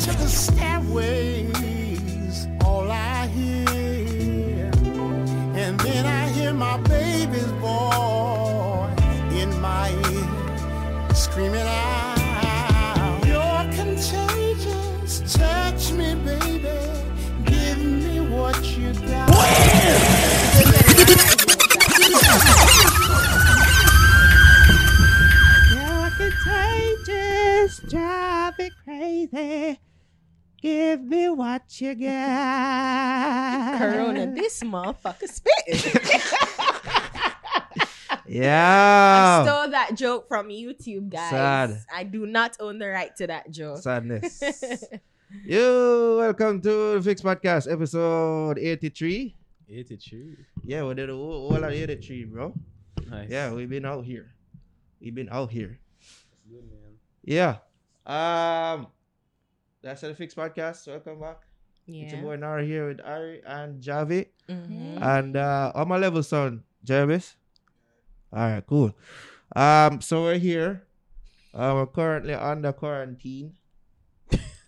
to 0.00 0.12
the 0.18 0.28
stairways, 0.28 1.48
all 2.64 2.90
I 2.90 3.26
hear, 3.28 4.70
and 5.54 5.80
then 5.80 6.06
I 6.06 6.28
hear 6.28 6.52
my 6.52 6.76
baby's 6.78 7.50
in 9.40 9.60
my 9.60 9.90
ear, 10.10 11.14
screaming 11.14 11.66
out, 11.66 11.81
me 29.22 29.28
crazy. 29.28 29.78
Give 30.60 31.02
me 31.02 31.28
what 31.28 31.80
you 31.80 31.94
got. 31.94 33.78
Corona, 33.78 34.32
this 34.32 34.62
motherfucker 34.62 35.28
spitting. 35.28 36.00
Yeah. 38.24 39.42
I 39.42 39.46
stole 39.46 39.70
that 39.72 39.94
joke 39.94 40.28
from 40.28 40.48
YouTube, 40.48 41.10
guys. 41.10 41.30
Sad. 41.30 41.82
I 41.94 42.04
do 42.04 42.24
not 42.24 42.56
own 42.60 42.78
the 42.78 42.88
right 42.88 43.14
to 43.16 43.26
that 43.26 43.50
joke. 43.50 43.82
Sadness. 43.82 44.42
Yo, 45.44 46.16
welcome 46.16 46.62
to 46.62 46.94
the 46.94 47.02
Fix 47.02 47.20
Podcast, 47.20 47.70
episode 47.70 48.58
83. 48.58 49.36
82. 49.68 50.36
Yeah, 50.64 50.84
we 50.84 50.94
did 50.94 51.10
a 51.10 51.12
whole 51.12 51.48
whole 51.50 51.60
lot 51.60 51.64
of 51.64 51.72
83, 51.72 52.24
bro. 52.24 52.54
Nice. 53.10 53.28
Yeah, 53.28 53.52
we've 53.52 53.68
been 53.68 53.84
out 53.84 54.06
here. 54.06 54.32
We've 55.00 55.14
been 55.14 55.28
out 55.30 55.50
here. 55.50 55.78
That's 56.00 56.44
good, 56.48 56.64
man. 56.70 56.96
Yeah. 57.24 57.56
Um, 58.06 58.86
that's 59.82 60.00
the 60.02 60.14
Fix 60.14 60.34
Podcast. 60.34 60.86
Welcome 60.86 61.20
back. 61.20 61.42
It's 61.86 62.12
your 62.12 62.20
yeah. 62.20 62.26
boy 62.26 62.36
Naro 62.36 62.64
here 62.64 62.88
with 62.88 63.00
Ari 63.04 63.42
and 63.44 63.82
Javi. 63.82 64.28
Mhm. 64.48 65.02
And 65.02 65.36
uh 65.36 65.72
on 65.74 65.88
my 65.88 65.98
level 65.98 66.22
son, 66.22 66.62
Jarvis. 66.84 67.36
Alright, 68.32 68.66
cool. 68.66 68.94
Um, 69.54 70.00
so 70.00 70.22
we're 70.22 70.38
here. 70.38 70.84
Uh, 71.52 71.72
we're 71.76 71.86
currently 71.86 72.32
under 72.32 72.72
quarantine. 72.72 73.54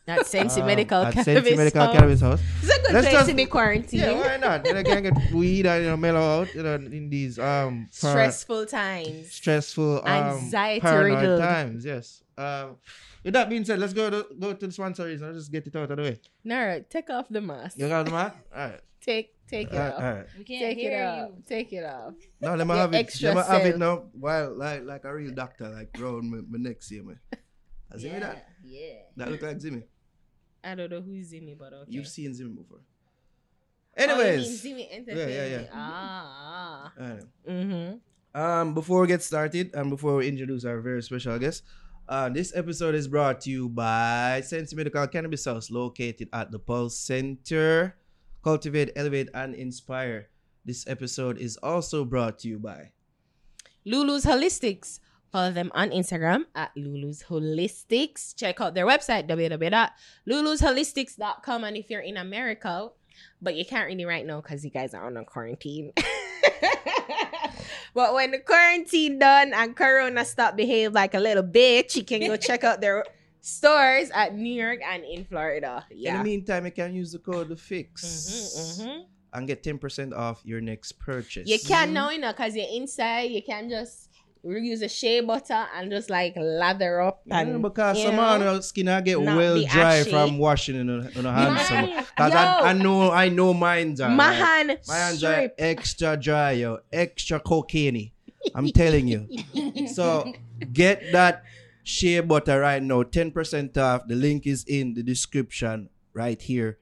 That's 0.06 0.28
Sensi 0.28 0.60
um, 0.60 0.66
Medical 0.66 1.02
at 1.02 1.14
Cannabis. 1.14 1.24
Sensi 1.44 1.56
Medical 1.56 1.80
House. 1.82 1.94
Cannabis 1.94 2.20
House. 2.20 2.42
It's 2.62 2.64
a 2.76 2.82
good 2.82 2.92
Let's 2.92 3.06
place 3.06 3.12
just- 3.14 3.28
to 3.30 3.34
be 3.36 3.46
quarantined. 3.46 4.02
Yeah, 4.02 4.12
why 4.20 4.36
not? 4.36 4.62
Then 4.64 4.76
I 4.76 4.82
can 4.82 5.02
get 5.02 5.32
weed 5.32 5.64
and 5.66 5.82
you 5.84 5.90
know 5.90 5.96
mellow 5.96 6.20
out, 6.42 6.54
you 6.54 6.62
know, 6.62 6.74
in 6.74 7.08
these 7.08 7.38
um 7.38 7.88
par- 8.00 8.10
Stressful 8.12 8.66
times. 8.66 9.32
stressful, 9.32 10.02
um, 10.04 10.06
Anxiety 10.06 10.80
paranoid 10.80 11.20
riddled. 11.22 11.40
times. 11.40 11.84
Yes. 11.84 12.22
Um, 12.36 12.76
with 13.22 13.32
that 13.32 13.48
being 13.48 13.64
said, 13.64 13.78
let's 13.78 13.94
go 13.94 14.10
to 14.10 14.26
go 14.38 14.52
to 14.52 14.66
the 14.66 14.72
sponsors 14.72 15.22
and 15.22 15.34
just 15.34 15.50
get 15.50 15.66
it 15.66 15.74
out 15.76 15.90
of 15.90 15.96
the 15.96 16.02
way. 16.02 16.20
Naro, 16.44 16.84
take 16.90 17.08
off 17.08 17.26
the 17.30 17.40
mask. 17.40 17.78
You 17.78 17.88
got 17.88 18.04
the 18.04 18.10
man? 18.12 18.32
All 18.54 18.60
right. 18.68 18.80
Take 19.00 19.34
take 19.48 19.68
it 19.68 19.74
All 19.74 19.78
right. 19.80 19.92
off. 19.94 20.02
All 20.02 20.12
right. 20.16 20.26
We 20.36 20.44
can't 20.44 20.60
Take 20.62 20.78
it 20.78 20.80
hear 20.90 21.04
off. 21.06 21.28
you. 21.30 21.42
Take 21.46 21.72
it 21.72 21.84
off. 21.84 22.14
No, 22.42 22.54
let 22.56 22.66
me 22.66 22.74
have 22.74 22.92
it. 22.92 22.96
extra 22.98 23.32
Let 23.34 23.48
me 23.48 23.54
have 23.56 23.66
it 23.66 23.78
now. 23.78 24.04
While 24.12 24.54
like 24.54 24.84
like 24.84 25.04
a 25.04 25.14
real 25.14 25.32
doctor, 25.32 25.68
like 25.70 25.96
round 25.98 26.30
my, 26.30 26.38
my 26.46 26.58
neck, 26.58 26.82
see 26.82 27.00
me. 27.00 27.14
Uh, 27.32 27.98
See 27.98 28.10
me 28.10 28.18
that? 28.18 28.48
Yeah. 28.64 28.94
That 29.16 29.30
look 29.30 29.42
like 29.42 29.58
Zimmy. 29.58 29.84
I 30.64 30.74
don't 30.74 30.90
know 30.90 31.02
who's 31.02 31.32
Zimmy, 31.32 31.56
but 31.56 31.72
okay. 31.72 31.90
You've 31.92 32.08
seen 32.08 32.32
Zimmy 32.32 32.56
before. 32.56 32.80
Oh, 33.96 34.02
Anyways, 34.02 34.62
Zimmy 34.64 34.88
yeah, 34.88 34.96
Entertainment. 34.96 35.68
yeah. 35.68 35.70
Ah. 35.72 36.92
ah. 36.98 37.16
Mm-hmm. 37.48 38.40
Um, 38.40 38.74
before 38.74 39.02
we 39.02 39.06
get 39.06 39.22
started 39.22 39.72
and 39.74 39.90
before 39.90 40.16
we 40.16 40.28
introduce 40.28 40.64
our 40.64 40.80
very 40.80 41.02
special 41.02 41.38
guest, 41.38 41.62
uh, 42.08 42.28
this 42.28 42.54
episode 42.56 42.94
is 42.94 43.06
brought 43.06 43.40
to 43.42 43.50
you 43.50 43.68
by 43.68 44.42
Sensi 44.44 44.74
Medical 44.74 45.06
Cannabis 45.06 45.44
House, 45.44 45.70
located 45.70 46.28
at 46.32 46.50
the 46.50 46.58
Pulse 46.58 46.98
Center. 46.98 47.96
Cultivate, 48.42 48.90
elevate, 48.96 49.28
and 49.32 49.54
inspire. 49.54 50.28
This 50.64 50.86
episode 50.88 51.38
is 51.38 51.56
also 51.58 52.04
brought 52.04 52.38
to 52.40 52.48
you 52.48 52.58
by 52.58 52.90
Lulu's 53.84 54.24
Holistics. 54.24 54.98
Follow 55.34 55.50
them 55.50 55.72
on 55.74 55.90
Instagram 55.90 56.44
at 56.54 56.70
Lulu's 56.76 57.24
Holistics. 57.24 58.36
Check 58.36 58.60
out 58.60 58.74
their 58.74 58.86
website, 58.86 59.26
www.lulusholistics.com. 59.26 61.64
And 61.64 61.76
if 61.76 61.90
you're 61.90 62.02
in 62.02 62.16
America, 62.16 62.90
but 63.42 63.56
you 63.56 63.64
can't 63.64 63.88
really 63.88 64.04
right 64.04 64.24
now 64.24 64.40
because 64.40 64.64
you 64.64 64.70
guys 64.70 64.94
are 64.94 65.04
on 65.04 65.16
a 65.16 65.24
quarantine. 65.24 65.92
but 67.94 68.14
when 68.14 68.30
the 68.30 68.38
quarantine 68.38 69.18
done 69.18 69.52
and 69.52 69.74
Corona 69.74 70.24
stop 70.24 70.56
behave 70.56 70.92
like 70.92 71.14
a 71.14 71.18
little 71.18 71.42
bitch, 71.42 71.96
you 71.96 72.04
can 72.04 72.20
go 72.20 72.36
check 72.36 72.62
out 72.62 72.80
their 72.80 73.04
stores 73.40 74.12
at 74.14 74.36
New 74.36 74.54
York 74.54 74.78
and 74.86 75.02
in 75.02 75.24
Florida. 75.24 75.84
In 75.90 76.16
the 76.16 76.22
meantime, 76.22 76.64
you 76.66 76.70
can 76.70 76.94
use 76.94 77.10
the 77.10 77.18
code 77.18 77.48
the 77.48 77.56
fix 77.56 78.04
Mhm, 78.78 78.86
mhm. 78.86 79.04
and 79.32 79.48
get 79.48 79.64
10% 79.64 80.14
off 80.14 80.42
your 80.44 80.60
next 80.60 80.92
purchase. 81.00 81.48
You 81.48 81.58
can 81.58 81.92
now, 81.92 82.10
you 82.10 82.20
know, 82.20 82.30
because 82.30 82.54
you're 82.54 82.70
inside, 82.72 83.32
you 83.32 83.42
can 83.42 83.68
just 83.68 84.03
use 84.52 84.82
a 84.82 84.88
shea 84.88 85.20
butter 85.20 85.66
and 85.74 85.90
just 85.90 86.10
like 86.10 86.34
lather 86.36 87.00
up 87.00 87.22
And, 87.30 87.48
Yeah, 87.50 87.58
because 87.58 88.02
some 88.02 88.16
know, 88.16 88.34
of 88.36 88.42
our 88.42 88.62
skin 88.62 88.88
I 88.88 89.00
get 89.00 89.20
well 89.20 89.62
dry 89.62 89.96
ashy. 89.96 90.10
from 90.10 90.38
washing 90.38 90.76
in 90.76 90.88
a, 90.90 91.08
in 91.16 91.22
the 91.22 91.32
hands. 91.32 91.70
Man, 91.70 92.04
Cause 92.16 92.32
I. 92.32 92.70
I 92.70 92.72
know 92.74 93.10
I 93.10 93.28
know 93.28 93.54
my 93.54 93.76
hand 93.76 94.00
My 94.86 94.96
hands 94.96 95.24
are 95.24 95.50
extra 95.58 96.16
dry, 96.16 96.52
yo, 96.52 96.78
extra 96.92 97.40
cocaine. 97.40 98.12
I'm 98.54 98.68
telling 98.68 99.08
you. 99.08 99.28
So 99.88 100.32
get 100.72 101.12
that 101.12 101.44
shea 101.82 102.20
butter 102.20 102.60
right 102.60 102.82
now, 102.82 103.02
10% 103.02 103.76
off. 103.76 104.02
The 104.06 104.14
link 104.14 104.46
is 104.46 104.64
in 104.64 104.94
the 104.94 105.02
description 105.02 105.88
right 106.12 106.40
here 106.40 106.78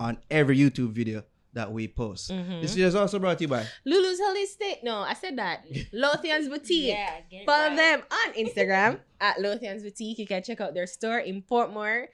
on 0.00 0.18
every 0.30 0.58
YouTube 0.58 0.92
video 0.92 1.22
that 1.54 1.72
we 1.72 1.88
post. 1.88 2.30
Mhm. 2.30 2.60
This 2.60 2.72
video 2.72 2.88
is 2.88 2.94
also 2.94 3.18
brought 3.18 3.38
to 3.38 3.44
you 3.44 3.48
by 3.48 3.66
Lulu's 3.84 4.20
Holistic. 4.20 4.82
No, 4.82 4.98
I 4.98 5.14
said 5.14 5.38
that. 5.38 5.64
Lothian's 5.92 6.48
Boutique. 6.48 6.88
Yeah. 6.88 7.20
Follow 7.46 7.68
right. 7.68 7.76
them 7.76 8.02
on 8.10 8.32
Instagram 8.44 9.00
at 9.20 9.40
Lothian's 9.40 9.82
Boutique. 9.82 10.18
You 10.18 10.26
can 10.26 10.42
check 10.42 10.60
out 10.60 10.74
their 10.74 10.86
store 10.86 11.18
in 11.18 11.42
Portmore. 11.42 12.06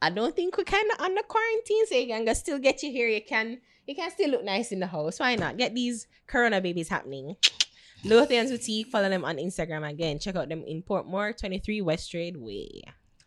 I 0.00 0.10
don't 0.10 0.34
think 0.34 0.56
we 0.56 0.64
can 0.64 0.80
kind 0.80 0.92
of 0.92 1.00
under 1.04 1.22
quarantine, 1.22 1.86
so 1.86 1.94
you 1.94 2.06
can 2.06 2.34
still 2.34 2.58
get 2.58 2.82
you 2.82 2.90
here. 2.90 3.08
You 3.08 3.22
can 3.22 3.60
you 3.86 3.94
can 3.94 4.10
still 4.10 4.30
look 4.30 4.44
nice 4.44 4.72
in 4.72 4.80
the 4.80 4.86
house. 4.86 5.18
Why 5.20 5.34
not? 5.36 5.56
Get 5.56 5.74
these 5.74 6.06
Corona 6.26 6.60
babies 6.60 6.88
happening. 6.88 7.36
Lothian's 8.04 8.50
Boutique. 8.50 8.88
Follow 8.88 9.08
them 9.08 9.24
on 9.24 9.36
Instagram 9.36 9.88
again. 9.88 10.18
Check 10.18 10.36
out 10.36 10.48
them 10.48 10.64
in 10.66 10.82
Portmore, 10.82 11.36
23 11.38 11.82
West 11.82 12.10
Trade 12.10 12.36
Way. 12.36 12.82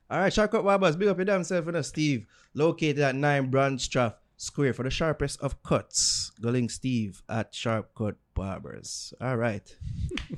All 0.09 0.19
right, 0.19 0.31
Sharp 0.31 0.51
Cut 0.51 0.63
Barbers, 0.63 0.95
big 0.95 1.07
up 1.07 1.17
your 1.17 1.25
damn 1.25 1.43
self, 1.43 1.65
you 1.65 1.71
know, 1.71 1.81
Steve, 1.81 2.27
located 2.53 2.99
at 2.99 3.15
9 3.15 3.49
Branch 3.49 3.89
Brandstraff 3.89 4.13
Square 4.37 4.73
for 4.73 4.83
the 4.83 4.89
sharpest 4.89 5.39
of 5.41 5.61
cuts. 5.63 6.31
Go 6.41 6.49
link 6.49 6.69
Steve 6.71 7.21
at 7.29 7.53
Sharp 7.55 7.91
Cut 7.95 8.15
Barbers. 8.33 9.13
All 9.21 9.37
right. 9.37 9.63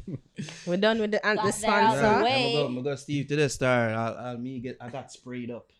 We're 0.67 0.77
done 0.77 0.99
with 0.99 1.11
the, 1.11 1.25
uh, 1.25 1.31
the 1.31 1.35
Got 1.35 1.45
that 1.61 1.69
out 1.69 1.91
the 1.95 1.97
sponsor. 1.97 2.23
way. 2.23 2.45
I'm 2.45 2.51
gonna 2.53 2.53
go, 2.53 2.65
I'm 2.79 2.83
go 2.83 2.95
Steve 2.95 3.27
to 3.29 3.35
the 3.35 3.49
star. 3.49 3.89
I'll, 3.89 4.17
I'll 4.17 4.37
me 4.37 4.59
get, 4.59 4.77
I 4.79 4.89
got 4.89 5.11
sprayed 5.11 5.49
up. 5.51 5.71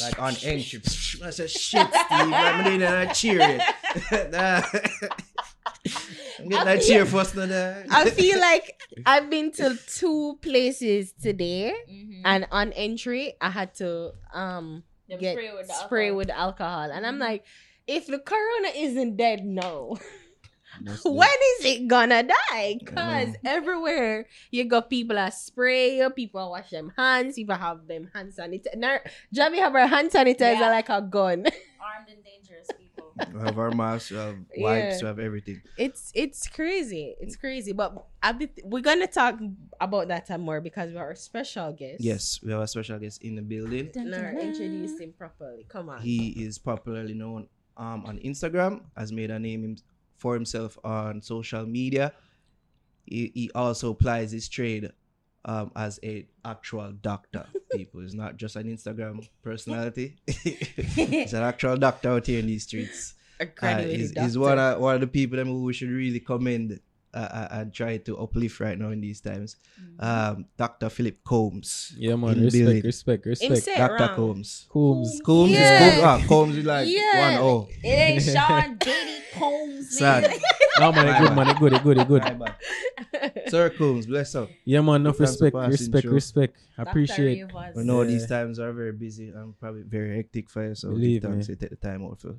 Like 0.00 0.18
on 0.22 0.34
entry. 0.44 0.80
I 1.24 1.30
said, 1.30 1.50
shit, 1.50 1.86
Steve. 1.88 1.88
I'm 2.10 2.64
doing 2.64 2.80
that 2.80 3.14
cheer. 3.14 3.38
it." 3.40 4.34
I'm 6.38 6.48
getting 6.48 6.64
that 6.66 6.82
cheer 6.82 7.04
first. 7.06 7.36
now, 7.36 7.44
nah. 7.46 7.82
I 7.90 8.10
feel 8.10 8.38
like 8.40 8.80
I've 9.04 9.28
been 9.30 9.50
to 9.52 9.76
two 9.88 10.38
places 10.42 11.12
today, 11.12 11.74
Mhm. 11.90 12.22
and 12.24 12.46
on 12.50 12.72
entry, 12.72 13.34
I 13.40 13.50
had 13.50 13.74
to 13.76 14.12
um 14.32 14.84
Them 15.12 15.20
get 15.20 15.34
spray 15.36 15.52
with 15.52 15.68
spray 15.70 16.06
alcohol. 16.08 16.16
with 16.18 16.30
alcohol, 16.30 16.88
and 16.90 17.06
I'm 17.06 17.16
Mhm. 17.16 17.20
like, 17.28 17.44
if 17.86 18.06
the 18.06 18.18
corona 18.18 18.68
isn't 18.74 19.16
dead 19.16 19.44
now, 19.44 19.96
Must 20.80 21.04
when 21.20 21.38
is 21.58 21.64
it 21.66 21.86
gonna 21.88 22.22
die? 22.24 22.78
Cause 22.86 23.28
know. 23.44 23.50
everywhere 23.52 24.26
you 24.50 24.64
go, 24.64 24.80
people 24.80 25.18
are 25.18 25.30
spray 25.30 25.98
you, 25.98 26.08
people 26.10 26.48
wash 26.50 26.70
them 26.70 26.92
hands, 26.96 27.34
people 27.36 27.54
have 27.56 27.86
them 27.86 28.08
hand 28.14 28.32
sanitizer. 28.32 28.76
Now, 28.76 28.98
Javi 29.34 29.58
have 29.58 29.72
her 29.74 29.86
hand 29.86 30.10
sanitizer 30.10 30.60
Yeah. 30.60 30.70
like 30.70 30.88
a 30.88 31.02
gun. 31.02 31.44
Armed 31.82 32.08
and 32.08 32.24
dangerous 32.24 32.68
people. 32.78 32.91
We 33.32 33.40
have 33.40 33.58
our 33.58 33.70
masks, 33.70 34.10
we 34.10 34.16
have 34.16 34.36
wipes, 34.56 34.96
Yeah. 34.96 34.98
we 35.02 35.06
have 35.06 35.18
everything. 35.18 35.62
it's 35.78 36.10
it's 36.14 36.48
crazy, 36.48 37.14
it's 37.20 37.36
crazy. 37.36 37.72
But 37.72 38.04
I 38.22 38.32
be, 38.32 38.48
we're 38.64 38.80
gonna 38.82 39.06
talk 39.06 39.38
about 39.80 40.08
that 40.08 40.26
some 40.26 40.40
more 40.42 40.60
because 40.60 40.90
we 40.90 40.96
are 40.96 41.10
a 41.12 41.16
special 41.16 41.72
guest. 41.72 42.00
Yes, 42.00 42.40
we 42.42 42.52
have 42.52 42.60
a 42.60 42.66
special 42.68 42.98
guest 42.98 43.22
in 43.22 43.34
the 43.36 43.42
building. 43.42 43.90
Now 43.94 44.30
introduce 44.30 44.98
him 45.00 45.12
properly. 45.16 45.66
Come 45.68 45.88
on. 45.88 46.00
He 46.00 46.30
is 46.44 46.58
popularly 46.58 47.14
known 47.14 47.48
um, 47.76 48.04
on 48.06 48.18
Instagram, 48.18 48.82
has 48.96 49.12
made 49.12 49.30
a 49.30 49.38
name 49.38 49.76
for 50.16 50.34
himself 50.34 50.78
on 50.84 51.20
social 51.22 51.66
media. 51.66 52.12
He, 53.04 53.32
he 53.34 53.50
also 53.54 53.90
applies 53.90 54.30
his 54.32 54.48
trade 54.48 54.90
um, 55.44 55.72
as 55.76 55.98
a 56.04 56.26
actual 56.44 56.92
doctor. 56.92 57.46
People, 57.72 58.00
he's 58.02 58.14
not 58.14 58.36
just 58.36 58.56
an 58.56 58.64
Instagram 58.64 59.26
personality. 59.42 60.16
he's 60.26 61.32
an 61.32 61.42
actual 61.42 61.76
doctor 61.76 62.10
out 62.10 62.26
here 62.26 62.38
in 62.40 62.46
these 62.46 62.64
streets. 62.64 63.14
a 63.40 63.44
Uh, 63.62 63.78
he's, 63.82 64.12
doctor. 64.12 64.22
he's 64.26 64.38
one 64.38 64.58
of 64.58 64.80
one 64.80 64.94
of 64.96 65.00
the 65.00 65.06
people 65.06 65.36
that 65.38 65.46
we 65.46 65.72
should 65.72 65.88
really 65.90 66.20
commend 66.20 66.78
uh, 67.14 67.48
and 67.50 67.74
try 67.74 67.98
to 67.98 68.16
uplift 68.18 68.58
right 68.60 68.78
now 68.78 68.88
in 68.90 69.00
these 69.00 69.20
times. 69.20 69.56
Mm-hmm. 69.80 70.04
Um, 70.04 70.44
Dr. 70.56 70.88
Phillip 70.88 71.22
Combs. 71.24 71.92
Yeah, 71.98 72.16
man. 72.16 72.38
In 72.38 72.44
Respect, 72.44 72.64
building. 72.64 72.82
respect, 72.84 73.26
respect. 73.26 73.66
Dr. 73.66 74.04
wrong. 74.04 74.14
Combs. 74.16 74.66
Combs. 74.70 75.20
Combs 75.24 75.50
Yeah. 75.50 75.84
is 75.88 75.94
Combs. 76.00 76.04
Ah, 76.24 76.26
Combs 76.28 76.56
is 76.56 76.64
like 76.64 76.88
Yeah. 76.88 77.36
one 77.36 77.42
oh. 77.44 77.68
It 77.82 77.88
ain't 77.88 78.22
Sean 78.32 78.76
Diddy 78.78 79.20
Combs, 79.34 79.98
Sad. 79.98 80.32
man. 80.90 81.06
Man, 81.06 81.14
it 81.14 81.18
good, 81.26 81.36
man. 81.36 81.48
It 81.48 81.58
good, 81.58 81.72
it 81.72 81.82
good, 81.82 81.98
it 81.98 82.08
good. 82.08 82.22
Right 82.22 82.38
back. 82.38 82.60
Sir 83.48 83.70
Combs, 83.70 84.06
bless 84.06 84.34
up. 84.34 84.48
Yeah, 84.64 84.80
man. 84.80 84.96
Enough 85.02 85.18
Thanks 85.18 85.32
respect, 85.40 85.54
respect, 85.56 86.06
respect. 86.06 86.56
I 86.78 86.82
appreciate. 86.82 87.48
Dr. 87.48 87.72
We 87.76 87.84
know 87.84 88.02
Yeah. 88.02 88.08
these 88.08 88.26
times 88.26 88.58
are 88.58 88.72
very 88.72 88.92
busy 88.92 89.28
and 89.28 89.58
probably 89.58 89.82
very 89.82 90.16
hectic 90.16 90.48
for 90.50 90.66
you, 90.66 90.74
so 90.74 90.88
Believe 90.90 91.22
thanks 91.22 91.48
me. 91.48 91.54
take 91.56 91.70
the 91.70 91.76
time 91.76 92.04
out 92.04 92.20
for. 92.20 92.36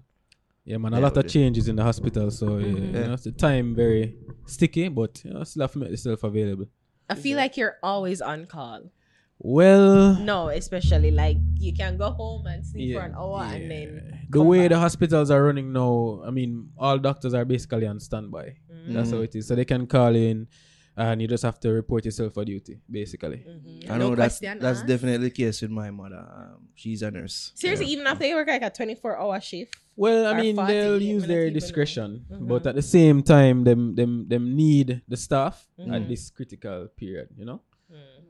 Yeah, 0.65 0.77
man. 0.77 0.93
A 0.93 0.97
Yeah, 0.97 1.03
lot 1.03 1.17
of 1.17 1.27
changes 1.27 1.67
in 1.67 1.75
the 1.75 1.83
hospital, 1.83 2.31
so 2.31 2.57
yeah, 2.57 2.67
you 2.67 2.79
know, 2.91 3.15
the 3.17 3.31
time 3.31 3.75
very 3.75 4.15
sticky, 4.45 4.87
but 4.87 5.21
you 5.25 5.33
know, 5.33 5.43
still 5.43 5.61
have 5.63 5.71
to 5.73 5.79
make 5.79 5.89
yourself 5.91 6.23
available. 6.23 6.67
I 7.09 7.15
feel 7.15 7.37
like 7.37 7.57
you're 7.57 7.77
always 7.83 8.21
on 8.21 8.45
call. 8.45 8.89
Well, 9.39 10.15
No, 10.21 10.47
especially 10.49 11.11
like 11.11 11.37
you 11.59 11.73
can 11.73 11.97
go 11.97 12.11
home 12.11 12.45
and 12.47 12.65
sleep 12.65 12.95
for 12.95 13.01
an 13.01 13.13
hour 13.15 13.43
yeah. 13.43 13.53
and 13.53 13.71
then 13.71 14.19
the 14.29 14.39
come 14.39 14.47
way 14.47 14.61
back. 14.61 14.69
the 14.69 14.79
hospitals 14.79 15.31
are 15.31 15.43
running 15.43 15.73
now, 15.73 16.21
I 16.25 16.31
mean, 16.31 16.69
all 16.77 16.97
doctors 16.97 17.33
are 17.33 17.43
basically 17.45 17.85
on 17.87 17.99
standby. 17.99 18.55
Mhm. 18.71 18.93
That's 18.93 19.11
how 19.11 19.17
it 19.21 19.35
is. 19.35 19.47
So 19.47 19.55
they 19.55 19.65
can 19.65 19.85
call 19.87 20.15
in, 20.15 20.47
and 20.95 21.21
you 21.21 21.27
just 21.27 21.43
have 21.43 21.59
to 21.61 21.71
report 21.73 22.05
yourself 22.05 22.35
for 22.35 22.45
duty, 22.45 22.79
basically. 22.89 23.43
Mhm. 23.45 23.89
I 23.89 23.97
No 23.97 24.09
know 24.09 24.15
that's 24.15 24.39
question 24.39 24.59
that's 24.59 24.81
definitely 24.83 25.29
the 25.29 25.35
case 25.35 25.61
with 25.61 25.71
my 25.71 25.89
mother. 25.91 26.23
Um, 26.39 26.67
she's 26.75 27.01
a 27.01 27.11
nurse. 27.11 27.51
Seriously, 27.55 27.87
Yeah. 27.87 27.93
even 27.93 28.07
after 28.07 28.25
you 28.25 28.35
work 28.35 28.47
like 28.47 28.61
a 28.61 28.69
24 28.69 29.17
hour 29.19 29.41
shift. 29.41 29.75
Well, 29.95 30.25
I 30.25 30.39
mean, 30.39 30.55
they'll 30.55 31.01
use 31.01 31.25
their 31.27 31.41
even. 31.47 31.53
discretion, 31.53 32.25
Mhm. 32.31 32.47
but 32.47 32.65
at 32.65 32.75
the 32.75 32.81
same 32.81 33.21
time, 33.23 33.63
them 33.65 33.95
them 33.95 34.27
them 34.29 34.55
need 34.55 35.01
the 35.07 35.17
staff 35.17 35.67
at 35.77 36.07
this 36.07 36.29
critical 36.29 36.87
period. 36.95 37.29
You 37.37 37.45
know. 37.45 37.61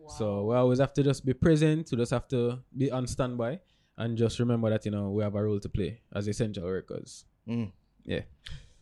So 0.08 0.46
we 0.46 0.56
always 0.56 0.80
have 0.80 0.94
to 0.94 1.04
just 1.04 1.26
be 1.26 1.34
present. 1.34 1.90
We 1.92 1.98
just 1.98 2.12
have 2.12 2.28
to 2.30 2.60
be 2.76 2.92
on 2.92 3.08
standby 3.08 3.60
and 3.98 4.18
just 4.18 4.40
remember 4.40 4.70
that 4.70 4.86
you 4.86 4.92
know 4.92 5.10
we 5.12 5.24
have 5.24 5.36
a 5.36 5.44
role 5.44 5.60
to 5.60 5.70
play 5.70 6.02
as 6.14 6.28
essential 6.28 6.64
workers. 6.64 7.26
Mm. 7.48 7.72
Yeah. 8.06 8.22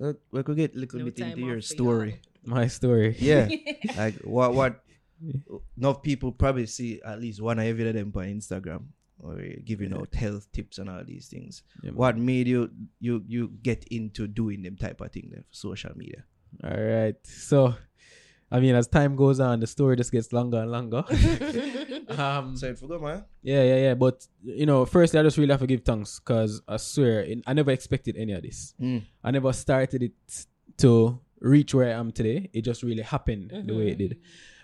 Uh, 0.01 0.13
we 0.31 0.44
could 0.44 0.57
get 0.57 0.75
a 0.75 0.79
little 0.79 1.00
No 1.00 1.06
bit 1.06 1.19
into 1.19 1.39
your 1.41 1.57
off 1.57 1.63
for 1.63 1.73
story. 1.75 2.21
My 2.44 2.68
story. 2.68 3.15
Yeah, 3.19 3.50
like 3.97 4.15
what 4.23 4.53
what 4.53 4.83
enough 5.77 6.01
people 6.01 6.31
probably 6.31 6.65
see 6.65 7.01
at 7.06 7.19
least 7.21 7.41
one 7.41 7.59
or 7.59 7.63
every 7.63 7.88
of 7.88 7.94
them 7.94 8.12
on 8.15 8.25
Instagram 8.25 8.83
or 9.19 9.38
giving 9.63 9.94
out 9.94 10.13
health 10.15 10.51
tips 10.51 10.79
and 10.79 10.89
all 10.89 11.03
these 11.06 11.27
things. 11.27 11.62
Yeah. 11.83 11.91
What 11.91 12.18
made 12.18 12.47
you 12.47 12.71
you 13.00 13.23
you 13.27 13.51
get 13.62 13.85
into 13.91 14.27
doing 14.27 14.63
them 14.63 14.75
type 14.75 15.01
of 15.01 15.12
thing 15.12 15.29
then 15.31 15.44
for 15.44 15.56
social 15.56 15.91
media? 15.95 16.23
All 16.63 16.81
right. 16.81 17.15
So, 17.23 17.75
I 18.51 18.59
mean, 18.59 18.75
as 18.75 18.88
time 18.88 19.15
goes 19.15 19.39
on, 19.39 19.59
the 19.62 19.68
story 19.68 19.95
just 19.95 20.12
gets 20.12 20.33
longer 20.33 20.57
and 20.59 20.71
longer. 20.71 21.03
um, 22.09 22.56
So 22.57 22.69
I 22.69 22.74
forgot, 22.74 23.01
man. 23.01 23.24
yeah, 23.42 23.63
yeah, 23.63 23.75
yeah. 23.77 23.94
But 23.94 24.27
you 24.44 24.65
know, 24.65 24.86
firstly, 24.86 25.19
I 25.19 25.24
just 25.24 25.38
really 25.38 25.51
have 25.51 25.62
to 25.62 25.68
give 25.68 25.83
thanks 25.83 26.19
because 26.19 26.62
I 26.68 26.77
swear, 26.77 27.21
in, 27.21 27.44
I 27.48 27.53
never 27.53 27.71
expected 27.71 28.18
any 28.18 28.33
of 28.33 28.42
this. 28.44 28.74
Mm. 28.81 29.03
I 29.24 29.31
never 29.31 29.53
started 29.53 30.03
it 30.03 30.12
to 30.80 31.19
reach 31.39 31.74
where 31.74 31.88
I 31.88 32.00
am 32.00 32.12
today. 32.12 32.50
It 32.53 32.63
just 32.63 32.83
really 32.83 33.03
happened 33.03 33.51
the 33.65 33.74
way 33.74 33.89
it 33.92 33.98
did. 33.98 34.19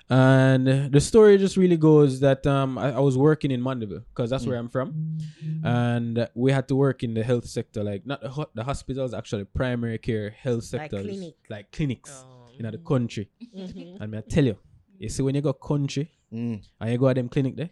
And 0.10 0.92
the 0.94 1.01
story 1.01 1.38
just 1.38 1.57
really 1.57 1.75
goes 1.75 2.22
that 2.22 2.48
um, 2.48 2.78
I, 2.78 2.94
I 2.94 3.00
was 3.00 3.18
working 3.18 3.51
in 3.51 3.62
Mandeville 3.62 4.04
because 4.10 4.30
that's 4.30 4.45
where 4.45 4.57
I'm 4.57 4.69
from, 4.69 5.18
and 5.66 6.30
we 6.33 6.54
had 6.54 6.69
to 6.69 6.75
work 6.75 7.04
in 7.04 7.13
the 7.13 7.24
health 7.24 7.45
sector, 7.45 7.83
like 7.83 8.06
not 8.06 8.22
the, 8.22 8.30
ho- 8.30 8.50
the 8.56 8.63
hospitals, 8.63 9.13
actually 9.13 9.44
primary 9.44 9.98
care 9.98 10.30
health 10.30 10.72
Like 10.72 10.92
sectors, 10.92 11.07
clinic. 11.07 11.36
like 11.50 11.72
clinics 11.74 12.24
Oh. 12.25 12.33
In 12.59 12.71
the 12.71 12.77
country. 12.77 13.30
Mhm. 13.56 13.98
And 14.01 14.12
me 14.12 14.18
I 14.18 14.21
tell 14.21 14.45
you, 14.45 14.57
you 15.00 15.09
see 15.09 15.24
when 15.24 15.36
you 15.36 15.42
go 15.42 15.54
country 15.54 16.12
Mm. 16.33 16.62
and 16.81 16.92
you 16.92 16.98
go 16.98 17.07
to 17.07 17.13
them 17.13 17.30
clinic 17.30 17.56
there, 17.56 17.69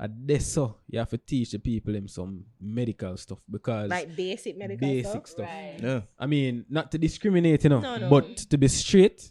at 0.00 0.10
this 0.26 0.46
so 0.46 0.78
you 0.88 0.98
have 0.98 1.10
to 1.10 1.18
teach 1.18 1.52
the 1.52 1.58
people 1.58 1.92
them 1.92 2.08
some 2.08 2.44
medical 2.60 3.16
stuff 3.16 3.38
because 3.48 3.88
Like 3.88 4.16
basic 4.16 4.56
medical 4.58 4.88
basic 4.88 5.10
stuff. 5.10 5.26
stuff. 5.28 5.46
Right. 5.48 5.78
Yeah. 5.80 6.00
I 6.18 6.26
mean, 6.26 6.64
not 6.68 6.90
to 6.92 6.98
discriminate, 6.98 7.62
you 7.64 7.70
know, 7.70 7.80
No, 7.80 7.96
no. 7.98 8.10
but 8.10 8.36
to 8.50 8.58
be 8.58 8.66
straight, 8.68 9.30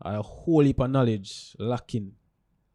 a 0.00 0.22
whole 0.22 0.60
heap 0.64 0.78
of 0.80 0.90
knowledge 0.90 1.56
lacking 1.58 2.12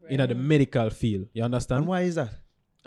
in 0.09 0.17
the 0.27 0.35
medical 0.35 0.89
field. 0.89 1.27
You 1.33 1.43
understand? 1.43 1.79
And 1.79 1.87
why 1.87 2.01
is 2.01 2.15
that? 2.15 2.31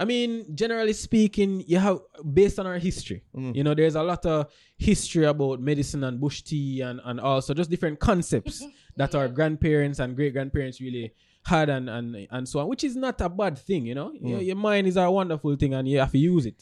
I 0.02 0.04
mean, 0.04 0.30
generally 0.62 0.94
speaking, 0.94 1.62
you 1.72 1.78
have 1.78 1.98
based 2.40 2.58
on 2.58 2.66
our 2.66 2.78
history. 2.88 3.22
Mm. 3.36 3.54
You 3.54 3.62
know, 3.62 3.74
there's 3.74 3.94
a 3.94 4.02
lot 4.02 4.26
of 4.26 4.50
history 4.76 5.26
about 5.26 5.60
medicine 5.60 6.02
and 6.02 6.20
bush 6.20 6.42
tea 6.42 6.80
and, 6.80 7.00
and 7.04 7.20
also 7.20 7.54
just 7.54 7.70
different 7.70 8.00
concepts 8.00 8.64
that 8.96 9.14
our 9.14 9.28
grandparents 9.28 10.00
and 10.00 10.16
great 10.16 10.32
grandparents 10.32 10.80
really 10.80 11.14
had 11.44 11.68
and, 11.76 11.88
and 11.88 12.06
and 12.30 12.48
so 12.48 12.58
on, 12.60 12.66
which 12.68 12.82
is 12.82 12.96
not 12.96 13.20
a 13.20 13.28
bad 13.28 13.56
thing, 13.68 13.86
you 13.86 13.94
know. 13.94 14.10
Your, 14.30 14.40
Mm. 14.40 14.46
your 14.46 14.56
mind 14.56 14.86
is 14.88 14.96
a 14.96 15.08
wonderful 15.08 15.54
thing 15.56 15.72
and 15.74 15.86
you 15.88 15.98
have 16.00 16.10
to 16.12 16.18
use 16.18 16.46
it. 16.46 16.58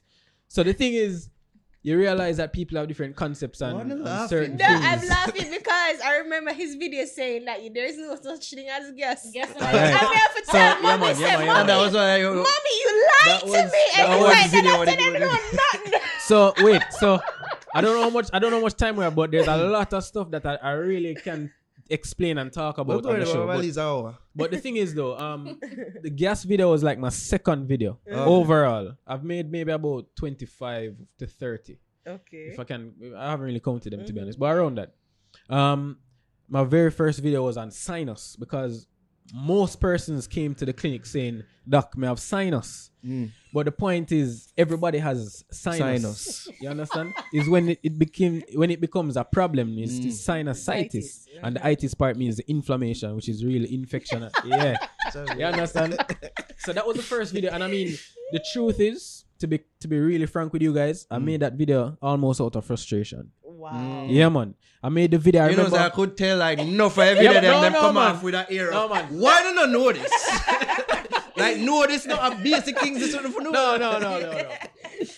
So 0.49 0.63
the 0.63 0.75
thing 0.75 0.93
is, 0.93 1.31
you 1.82 1.97
realize 1.97 2.37
that 2.37 2.53
people 2.53 2.77
have 2.79 2.88
different 2.88 3.17
concepts 3.17 3.61
and, 3.62 3.75
Wanna 3.77 3.94
and 4.05 4.29
certain 4.29 4.53
in 4.53 4.56
No, 4.59 4.67
things. 4.67 4.85
I'm 4.85 5.09
laughing 5.09 5.50
because 5.50 6.00
I 6.05 6.19
remember 6.19 6.53
his 6.53 6.75
video 6.75 7.05
saying 7.06 7.47
that 7.47 7.61
there's 7.73 7.97
no 7.97 8.17
such 8.21 8.50
thing 8.50 8.69
as 8.69 8.91
guess. 8.93 9.31
Guess 9.32 9.49
what? 9.55 9.62
Alright. 9.62 9.77
I 9.77 9.97
have 9.97 10.35
to 10.37 10.44
So, 10.44 10.53
tell 10.53 10.61
yeah, 10.77 10.82
mommy, 10.82 11.05
man, 11.06 11.15
say, 11.15 11.23
yeah, 11.23 11.38
man, 11.38 11.67
mommy, 11.67 11.82
was 11.85 11.94
why 11.94 12.00
I, 12.00 12.23
mommy, 12.23 12.35
you 12.37 13.09
lied 13.09 13.27
That 13.27 13.41
to 13.41 13.47
was- 13.47 13.73
me. 13.73 13.85
that 13.97 13.99
And 13.99 14.12
you 14.12 14.21
was 14.21 14.35
went, 14.35 14.50
video 14.50 14.71
and 14.71 14.77
I 14.77 14.79
when 14.79 14.88
said, 14.88 14.99
it 14.99 15.06
I 15.06 15.11
don't 15.11 15.21
know 15.21 15.61
nothing. 15.73 16.00
So 16.21 16.55
wait, 16.59 16.82
so 16.91 17.21
I 17.75 17.81
don't 17.81 17.97
know 17.97 18.03
how 18.03 18.11
much 18.11 18.29
I 18.32 18.38
don't 18.38 18.50
know 18.50 18.59
how 18.59 18.62
much 18.65 18.77
time 18.77 18.97
we 18.97 19.05
have, 19.05 19.15
but 19.17 19.31
there's 19.31 19.49
a 19.49 19.56
lot 19.56 19.93
of 19.93 20.05
stuff 20.05 20.31
that 20.32 20.44
I, 20.47 20.56
I 20.56 20.73
really 20.73 21.15
can 21.15 21.50
explain 21.88 22.38
and 22.38 22.53
talk 22.53 22.79
about 22.79 23.05
on 23.06 23.19
the 23.21 23.27
show. 23.27 23.47
But, 23.47 23.62
But, 23.65 23.79
hour. 23.79 24.19
But 24.41 24.51
the 24.51 24.59
thing 24.59 24.77
is 24.77 24.95
though, 24.95 25.17
um 25.19 25.59
the 26.03 26.11
gas 26.11 26.43
video 26.45 26.71
was 26.71 26.83
like 26.83 26.99
my 26.99 27.11
second 27.11 27.67
video 27.69 27.99
Oh. 28.11 28.41
overall. 28.41 28.87
I've 29.07 29.25
made 29.25 29.51
maybe 29.51 29.73
about 29.73 30.07
25 30.17 30.97
to 31.19 31.27
30. 31.27 31.79
Okay. 32.07 32.37
If 32.53 32.59
I 32.59 32.65
can 32.65 32.93
I 33.17 33.31
haven't 33.31 33.47
really 33.47 33.61
counted 33.61 33.93
them 33.93 34.05
to 34.07 34.13
be 34.13 34.21
honest, 34.21 34.39
but 34.39 34.47
around 34.57 34.79
that. 34.79 34.95
Um 35.49 35.99
my 36.49 36.65
very 36.65 36.91
first 36.91 37.21
video 37.21 37.45
was 37.45 37.57
on 37.57 37.71
sinus 37.71 38.35
because 38.37 38.87
most 39.35 39.81
persons 39.81 40.27
came 40.27 40.55
to 40.56 40.65
the 40.67 40.73
clinic 40.73 41.06
saying, 41.06 41.44
Doc, 41.69 41.97
may 41.97 42.06
I 42.06 42.11
have 42.11 42.19
sinus. 42.19 42.91
Mm. 43.05 43.31
But 43.55 43.67
the 43.67 43.73
point 43.73 44.12
is, 44.12 44.53
everybody 44.59 44.99
has 44.99 45.44
sinus. 45.50 45.79
Sinus. 45.79 46.49
You 46.61 46.69
understand? 46.69 47.12
is 47.32 47.49
when 47.49 47.71
it, 47.71 47.79
it 47.82 47.99
became 47.99 48.43
when 48.55 48.71
it 48.71 48.81
becomes 48.81 49.17
a 49.17 49.25
problem. 49.25 49.79
Is 49.79 50.00
Mm. 50.00 50.03
the 50.03 50.09
sinusitis, 50.11 50.69
Itis, 50.87 51.27
yeah. 51.32 51.41
and 51.44 51.56
the 51.56 51.67
itis 51.67 51.94
part 51.94 52.17
means 52.17 52.37
the 52.37 52.44
inflammation, 52.50 53.15
which 53.17 53.29
is 53.29 53.44
really 53.44 53.73
infection. 53.73 54.29
yeah, 54.44 54.77
you 55.38 55.44
understand? 55.44 55.97
so 56.59 56.73
that 56.73 56.87
was 56.87 56.97
the 56.97 57.03
first 57.03 57.32
video, 57.32 57.50
and 57.53 57.62
I 57.65 57.69
mean, 57.69 57.97
the 58.32 58.44
truth 58.53 58.81
is, 58.81 59.25
to 59.39 59.46
be 59.46 59.60
to 59.81 59.89
be 59.89 59.99
really 59.99 60.27
frank 60.27 60.53
with 60.53 60.60
you 60.63 60.75
guys, 60.75 61.06
I 61.10 61.17
Mm. 61.19 61.25
made 61.25 61.41
that 61.41 61.55
video 61.55 61.96
almost 62.03 62.41
out 62.41 62.56
of 62.56 62.65
frustration. 62.67 63.31
Wow. 63.60 64.06
Yeah, 64.08 64.29
man. 64.31 64.55
I 64.82 64.88
made 64.88 65.10
the 65.10 65.19
video. 65.19 65.44
I 65.44 65.50
You 65.50 65.56
know, 65.56 65.69
so 65.69 65.76
I 65.76 65.90
could 65.90 66.17
tell 66.17 66.38
like 66.38 66.58
no 66.64 66.88
for 66.88 67.02
every 67.02 67.24
Yeah, 67.24 67.34
day 67.34 67.40
them, 67.43 67.52
no, 67.56 67.60
them 67.60 67.72
no, 67.74 67.81
come 67.81 67.94
man. 67.96 68.10
off 68.17 68.22
with 68.22 68.32
that 68.32 68.50
era. 68.50 68.72
No, 68.72 68.88
man. 68.88 69.05
Why 69.19 69.43
don't 69.43 69.58
I 69.58 69.67
know 69.67 69.93
this? 69.93 70.10
like 71.36 71.58
no, 71.58 71.86
this 71.86 72.06
not 72.06 72.32
a 72.32 72.36
basic 72.36 72.79
things. 72.81 72.98
This 73.00 73.14
one 73.14 73.31
for 73.31 73.43
no. 73.43 73.50
no, 73.50 73.76
no, 73.76 73.98
no, 73.98 74.20
no, 74.20 74.32
no. 74.32 74.48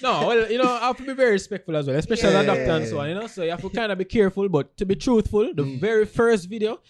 No, 0.02 0.26
well, 0.26 0.50
you 0.50 0.58
know, 0.58 0.68
I 0.70 0.86
have 0.88 0.96
to 0.96 1.04
be 1.04 1.12
very 1.12 1.32
respectful 1.32 1.76
as 1.76 1.86
well, 1.86 1.96
especially 1.96 2.28
as 2.30 2.34
a 2.34 2.38
Yeah. 2.38 2.42
doctor 2.54 2.70
and 2.72 2.86
so 2.88 2.98
on, 3.00 3.08
you 3.08 3.14
know. 3.14 3.26
So 3.28 3.42
you 3.44 3.50
have 3.50 3.60
to 3.62 3.70
kind 3.70 3.92
of 3.92 3.98
be 3.98 4.04
careful, 4.04 4.48
but 4.48 4.76
to 4.78 4.84
be 4.86 4.96
truthful, 4.96 5.54
the 5.54 5.62
Mm. 5.64 5.78
very 5.80 6.04
first 6.04 6.48
video, 6.48 6.80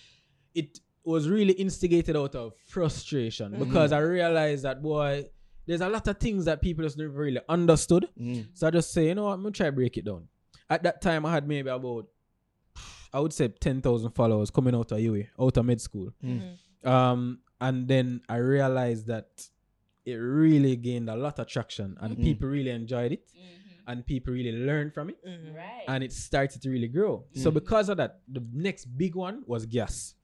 it 0.54 0.78
was 1.04 1.28
really 1.28 1.52
instigated 1.54 2.16
out 2.16 2.34
of 2.34 2.54
frustration 2.68 3.52
Mm-hmm. 3.52 3.64
because 3.64 3.92
I 3.92 3.98
realized 3.98 4.62
that 4.64 4.82
boy, 4.82 5.24
there's 5.66 5.80
a 5.80 5.88
lot 5.88 6.06
of 6.08 6.18
things 6.18 6.44
that 6.46 6.60
people 6.62 6.84
just 6.84 6.96
never 6.98 7.10
really 7.10 7.40
understood. 7.48 8.08
Mm. 8.20 8.46
So 8.54 8.66
I 8.66 8.70
just 8.70 8.92
say, 8.92 9.08
you 9.08 9.14
know 9.14 9.24
what, 9.24 9.32
I'm 9.34 9.42
gonna 9.42 9.52
try 9.52 9.66
to 9.66 9.72
break 9.72 9.96
it 9.96 10.04
down. 10.04 10.28
At 10.72 10.82
that 10.84 11.02
time, 11.02 11.22
I 11.26 11.32
had 11.36 11.46
maybe 11.46 11.68
about, 11.68 12.06
I 13.12 13.20
would 13.20 13.34
say, 13.38 13.48
ten 13.48 13.80
thousand 13.86 14.12
followers 14.12 14.50
coming 14.50 14.74
out 14.74 14.90
of 14.92 14.98
UA, 15.08 15.24
out 15.44 15.56
of 15.58 15.64
med 15.66 15.80
school. 15.88 16.08
Mm. 16.24 16.56
Um, 16.94 17.20
and 17.60 17.86
then 17.92 18.06
I 18.28 18.36
realized 18.36 19.06
that 19.14 19.28
it 20.04 20.14
really 20.14 20.74
gained 20.76 21.08
a 21.10 21.16
lot 21.24 21.38
of 21.38 21.46
traction, 21.46 21.96
and 22.00 22.16
Mm. 22.16 22.22
people 22.28 22.48
really 22.48 22.70
enjoyed 22.70 23.12
it, 23.12 23.26
and 23.86 23.96
people 24.12 24.32
really 24.32 24.52
learned 24.68 24.92
from 24.94 25.10
it, 25.10 25.18
Mhm. 25.24 25.54
Right. 25.54 25.84
and 25.88 26.02
it 26.06 26.12
started 26.12 26.60
to 26.62 26.68
really 26.70 26.88
grow. 26.88 27.14
So 27.42 27.50
Mm. 27.50 27.54
because 27.60 27.86
of 27.90 27.96
that, 27.98 28.12
the 28.36 28.42
next 28.68 28.86
big 29.02 29.14
one 29.14 29.36
was 29.46 29.66
gas. 29.66 30.14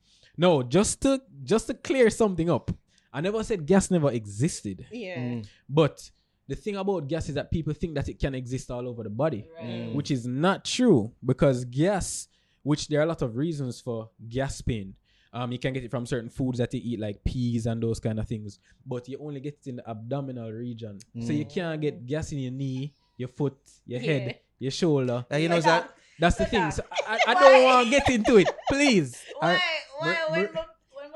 No, 0.44 0.62
just 0.76 0.92
to 1.02 1.20
just 1.44 1.66
to 1.68 1.74
clear 1.74 2.08
something 2.10 2.48
up, 2.56 2.70
I 3.12 3.20
never 3.20 3.40
said 3.44 3.66
gas 3.66 3.90
never 3.90 4.10
existed, 4.20 4.86
Yeah. 4.90 5.18
Mm. 5.18 5.46
but 5.68 6.10
the 6.48 6.56
thing 6.56 6.76
about 6.76 7.06
gas 7.08 7.28
is 7.28 7.34
that 7.34 7.50
people 7.50 7.74
think 7.74 7.94
that 7.94 8.08
it 8.08 8.18
can 8.18 8.34
exist 8.34 8.70
all 8.70 8.88
over 8.88 9.02
the 9.02 9.10
body 9.10 9.46
Right. 9.60 9.92
which 9.94 10.10
is 10.10 10.26
not 10.26 10.64
true 10.64 11.12
because 11.24 11.64
gas, 11.66 12.28
which 12.62 12.88
there 12.88 13.00
are 13.00 13.04
a 13.04 13.06
lot 13.06 13.22
of 13.22 13.36
reasons 13.36 13.80
for 13.80 14.10
gas 14.28 14.60
pain. 14.62 14.94
Um, 15.32 15.52
you 15.52 15.58
can 15.58 15.74
get 15.74 15.84
it 15.84 15.90
from 15.90 16.06
certain 16.06 16.30
foods 16.30 16.56
that 16.58 16.72
you 16.72 16.80
eat, 16.82 16.98
like 17.00 17.22
peas 17.22 17.66
and 17.66 17.82
those 17.82 18.00
kind 18.00 18.18
of 18.18 18.26
things, 18.26 18.58
but 18.86 19.06
you 19.10 19.18
only 19.20 19.40
get 19.40 19.58
it 19.60 19.68
in 19.68 19.76
the 19.76 19.88
abdominal 19.88 20.50
region. 20.50 20.98
So 21.20 21.32
you 21.32 21.44
can't 21.44 21.80
get 21.82 22.06
gas 22.06 22.32
in 22.32 22.38
your 22.38 22.52
knee, 22.52 22.94
your 23.18 23.28
foot, 23.28 23.56
your 23.86 24.00
Yeah. 24.00 24.12
head, 24.12 24.38
your 24.58 24.70
shoulder. 24.70 25.26
Like, 25.30 25.42
you 25.42 25.50
know 25.50 25.60
that. 25.60 25.92
That's 26.18 26.36
the 26.36 26.46
thing. 26.46 26.70
So 26.70 26.82
I, 26.90 27.18
I, 27.26 27.30
I 27.30 27.34
don't 27.34 27.64
want 27.68 27.84
to 27.84 27.90
get 27.90 28.08
into 28.08 28.38
it, 28.38 28.48
please. 28.70 29.22
Why, 29.38 29.54
I- 29.54 29.60
Why 29.98 30.14
Bur- 30.14 30.32
when 30.32 30.46
bur- 30.46 30.52
my 30.54 30.64
when 30.94 31.10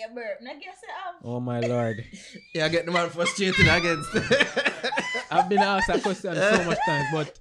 my 0.00 0.08
beat 0.08 0.14
your 0.14 0.14
back, 0.14 0.14
you 0.14 0.14
burp. 0.14 0.38
Now 0.42 0.52
guess 0.60 0.78
it 0.82 0.90
up. 1.06 1.20
Oh 1.24 1.40
my 1.40 1.60
lord. 1.60 2.04
Yeah, 2.54 2.64
I 2.64 2.68
get 2.68 2.86
the 2.86 2.92
man 2.92 3.08
frustrated 3.10 3.60
against. 3.66 4.08
I've 5.30 5.48
been 5.48 5.58
asked 5.58 5.86
that 5.88 6.02
question 6.02 6.34
so 6.34 6.64
much 6.64 6.78
times, 6.86 7.06
but 7.12 7.38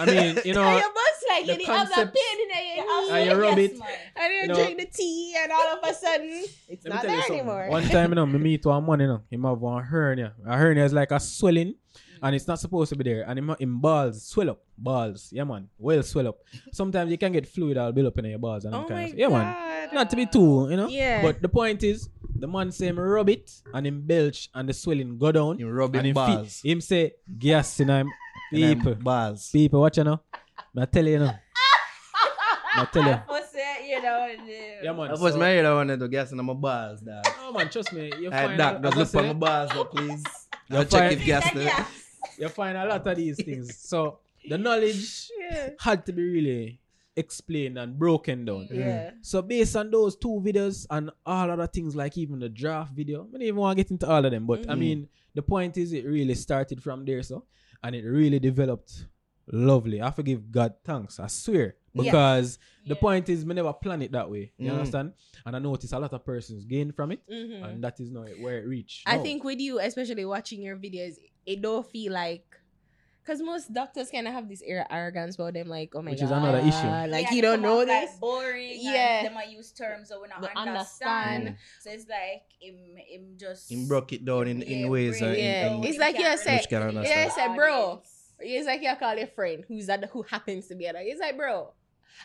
I 0.00 0.06
mean, 0.06 0.38
you 0.44 0.54
know, 0.54 0.62
and 0.64 0.78
your 0.80 0.92
bus 0.92 1.18
like 1.28 1.46
the 1.46 1.52
you 1.52 1.58
didn't 1.58 1.74
have 1.74 1.88
that 1.88 1.94
concept- 1.94 2.16
pain 2.16 2.40
in 2.42 2.48
your 2.48 2.86
knee. 2.86 3.12
And 3.12 3.30
you 3.30 3.40
rub 3.42 3.58
it. 3.58 3.72
And 3.72 3.80
you, 4.32 4.40
You 4.42 4.46
know- 4.48 4.54
drink 4.54 4.78
the 4.80 4.86
tea, 4.86 5.34
and 5.40 5.52
all 5.52 5.68
of 5.76 5.88
a 5.88 5.94
sudden, 5.94 6.44
it's 6.68 6.84
not 6.84 7.02
there 7.02 7.22
anymore. 7.30 7.68
One 7.70 7.84
time, 7.88 8.10
you 8.10 8.16
know, 8.16 8.26
me 8.26 8.38
meet 8.38 8.66
one 8.66 8.84
man, 8.86 9.00
you 9.00 9.06
know, 9.06 9.22
him 9.30 9.44
have 9.44 9.58
one 9.60 9.84
hernia. 9.84 10.32
A 10.46 10.56
hernia 10.56 10.84
is 10.84 10.92
like 10.92 11.12
a 11.12 11.20
swelling, 11.20 11.74
and 12.22 12.34
it's 12.34 12.46
not 12.46 12.58
supposed 12.58 12.90
to 12.90 12.96
be 12.96 13.04
there. 13.04 13.24
And 13.28 13.38
him, 13.38 13.54
him 13.58 13.80
balls 13.80 14.24
swell 14.26 14.50
up, 14.50 14.60
balls, 14.76 15.28
yeah 15.32 15.44
man, 15.44 15.68
well 15.78 16.02
swell 16.02 16.28
up. 16.28 16.38
Sometimes 16.72 17.10
you 17.10 17.18
can 17.18 17.32
get 17.32 17.46
fluid 17.46 17.76
all 17.78 17.92
build 17.92 18.06
up 18.08 18.18
in 18.18 18.24
your 18.26 18.38
balls 18.38 18.64
and 18.64 18.74
oh 18.74 18.78
all 18.78 18.82
my 18.84 18.88
kinds 18.88 19.12
of, 19.12 19.18
yeah 19.18 19.28
man. 19.28 19.88
Not 19.94 20.10
to 20.10 20.16
be 20.16 20.26
too, 20.26 20.68
you 20.70 20.76
know. 20.76 20.88
Yeah. 20.88 21.22
But 21.22 21.40
the 21.42 21.48
point 21.48 21.82
is, 21.82 22.08
the 22.34 22.46
man 22.48 22.70
say 22.72 22.86
him 22.86 22.98
rub 22.98 23.28
it 23.30 23.50
and 23.74 23.86
him 23.86 24.02
belch 24.06 24.50
and 24.54 24.68
the 24.68 24.72
swelling 24.74 25.18
go 25.18 25.32
down. 25.32 25.58
You 25.58 25.68
rub 25.70 25.94
and 25.96 26.06
him 26.06 26.16
him, 26.16 26.26
fe- 26.26 26.34
balls. 26.36 26.60
him 26.62 26.80
say 26.80 27.12
gas 27.38 27.80
in 27.80 27.88
him. 27.88 28.10
And 28.50 28.62
them 28.62 28.78
People, 28.78 28.94
balls. 28.94 29.50
people, 29.50 29.80
watch 29.82 29.98
you 29.98 30.04
know. 30.04 30.20
I 30.74 30.86
tell 30.86 31.04
you, 31.04 31.12
you 31.12 31.18
know. 31.18 31.32
I 32.74 32.84
tell 32.90 33.04
you. 33.06 33.16
Pussy, 33.28 33.58
you 33.90 34.00
know. 34.02 34.26
Yeah 34.82 34.92
man. 34.92 35.08
I 35.10 35.12
was 35.12 35.32
so- 35.34 35.38
married. 35.38 35.66
I 35.66 35.74
wanted 35.74 36.00
to 36.00 36.08
gas 36.08 36.32
in 36.32 36.38
my 36.42 36.54
balls, 36.54 37.00
dog. 37.02 37.24
Oh 37.42 37.52
man, 37.52 37.68
trust 37.68 37.92
me. 37.92 38.10
You 38.18 38.30
Hey, 38.30 38.46
find 38.46 38.56
doc, 38.58 38.76
a- 38.78 38.82
just 38.82 38.92
as 38.92 38.96
look 38.98 39.08
for 39.08 39.18
say, 39.20 39.26
my 39.26 39.32
balls, 39.34 39.70
though, 39.74 39.84
please. 39.84 40.24
You 40.70 40.76
Go 40.76 40.84
check 40.84 41.12
if 41.12 41.24
gas 41.26 41.50
there. 41.54 41.86
You 42.38 42.48
find 42.48 42.76
a 42.76 42.84
lot 42.86 43.06
of 43.06 43.16
these 43.16 43.36
things. 43.42 43.76
So 43.78 44.18
the 44.48 44.58
knowledge 44.58 45.30
yeah. 45.38 45.70
had 45.80 46.06
to 46.06 46.12
be 46.12 46.22
really 46.22 46.80
explained 47.16 47.76
and 47.78 47.98
broken 47.98 48.44
down. 48.44 48.68
Yeah. 48.70 49.10
So 49.22 49.42
based 49.42 49.74
on 49.76 49.90
those 49.90 50.14
two 50.16 50.40
videos 50.44 50.86
and 50.88 51.10
all 51.26 51.50
other 51.50 51.66
things 51.66 51.96
like 51.96 52.16
even 52.16 52.38
the 52.38 52.48
draft 52.48 52.92
video, 52.92 53.26
I 53.28 53.32
don't 53.32 53.42
even 53.42 53.56
want 53.56 53.76
to 53.76 53.82
get 53.84 53.90
into 53.90 54.08
all 54.08 54.24
of 54.24 54.30
them. 54.30 54.46
But 54.46 54.68
I 54.70 54.74
Mhm. 54.74 54.78
mean, 54.78 55.08
the 55.34 55.42
point 55.42 55.76
is 55.76 55.92
it 55.92 56.04
really 56.04 56.34
started 56.36 56.82
from 56.82 57.04
there, 57.04 57.22
so 57.22 57.44
and 57.82 57.94
it 57.96 58.04
really 58.04 58.38
developed 58.38 59.06
lovely. 59.50 60.00
I 60.02 60.10
forgive 60.10 60.50
God 60.52 60.74
thanks, 60.84 61.18
I 61.18 61.26
swear. 61.26 61.76
Yeah. 61.94 62.02
Because 62.02 62.58
the 62.86 62.94
Yeah. 62.94 63.00
point 63.00 63.28
is 63.28 63.44
we 63.44 63.54
never 63.54 63.72
plan 63.72 64.02
it 64.02 64.12
that 64.12 64.30
way. 64.30 64.52
You 64.58 64.70
Mm. 64.70 64.74
understand? 64.78 65.12
And 65.44 65.56
I 65.56 65.58
notice 65.58 65.92
a 65.92 65.98
lot 65.98 66.12
of 66.12 66.24
persons 66.24 66.64
gain 66.64 66.92
from 66.92 67.12
it, 67.12 67.20
Mhm. 67.28 67.64
and 67.64 67.82
that 67.84 67.98
is 67.98 68.10
not 68.10 68.28
where 68.40 68.58
it 68.62 68.66
reached. 68.66 69.08
I 69.08 69.16
No. 69.16 69.22
think 69.22 69.42
with 69.42 69.58
you, 69.58 69.80
especially 69.80 70.24
watching 70.24 70.62
your 70.62 70.76
videos, 70.76 71.16
it 71.52 71.62
don't 71.62 71.86
feel 71.90 72.12
like. 72.12 72.44
Because 73.24 73.42
most 73.42 73.74
doctors 73.74 74.10
kind 74.10 74.26
of 74.26 74.32
have 74.32 74.48
this 74.48 74.62
air 74.64 74.80
of 74.80 74.86
arrogance 74.90 75.34
about 75.34 75.52
them, 75.52 75.68
like, 75.68 75.92
oh 75.94 76.00
my 76.00 76.12
god. 76.12 76.12
Which 76.12 76.20
god. 76.20 76.24
is 76.24 76.30
another 76.30 76.58
issue. 76.60 77.12
Like, 77.12 77.26
Yeah, 77.26 77.34
you 77.36 77.42
don't 77.42 77.60
know 77.60 77.84
this. 77.84 78.10
Like 78.12 78.20
boring. 78.20 78.78
Yeah. 78.80 78.92
Yeah. 78.92 79.22
Them 79.24 79.36
I 79.36 79.44
use 79.44 79.70
terms 79.72 80.08
that 80.08 80.18
we 80.22 80.28
not 80.28 80.40
Don't 80.40 80.56
understand. 80.56 81.48
understand. 81.48 81.48
Mm. 81.48 81.82
So 81.82 81.90
it's 81.90 82.06
like 82.08 82.42
him, 82.58 82.76
him 82.96 83.22
just. 83.38 83.70
Him 83.70 83.86
broke 83.86 84.14
it 84.14 84.24
down 84.24 84.48
in, 84.48 84.62
in 84.62 84.78
Yeah, 84.80 84.88
ways. 84.88 85.18
break 85.20 85.32
it 85.36 85.38
in- 85.40 85.44
Yeah. 85.44 85.74
in- 85.74 85.84
It's 85.84 85.98
like 85.98 86.16
He 86.16 86.22
you 86.22 86.36
said- 86.38 86.46
relate 86.46 86.68
can 86.70 86.80
to 86.80 86.84
the 86.92 86.98
understand. 87.00 87.20
Yeah, 87.20 87.26
I 87.26 87.36
said, 87.48 87.54
bro. 87.56 88.02
It's 88.40 88.66
like 88.66 88.82
you 88.82 88.94
call 88.96 89.16
your 89.18 89.26
friend 89.26 89.64
who's 89.68 89.86
that 89.88 90.04
who 90.12 90.22
happens 90.22 90.68
to 90.68 90.74
be 90.74 90.86
a 90.86 90.92
dog. 90.94 91.02
It's 91.04 91.20
like, 91.20 91.36
bro, 91.36 91.74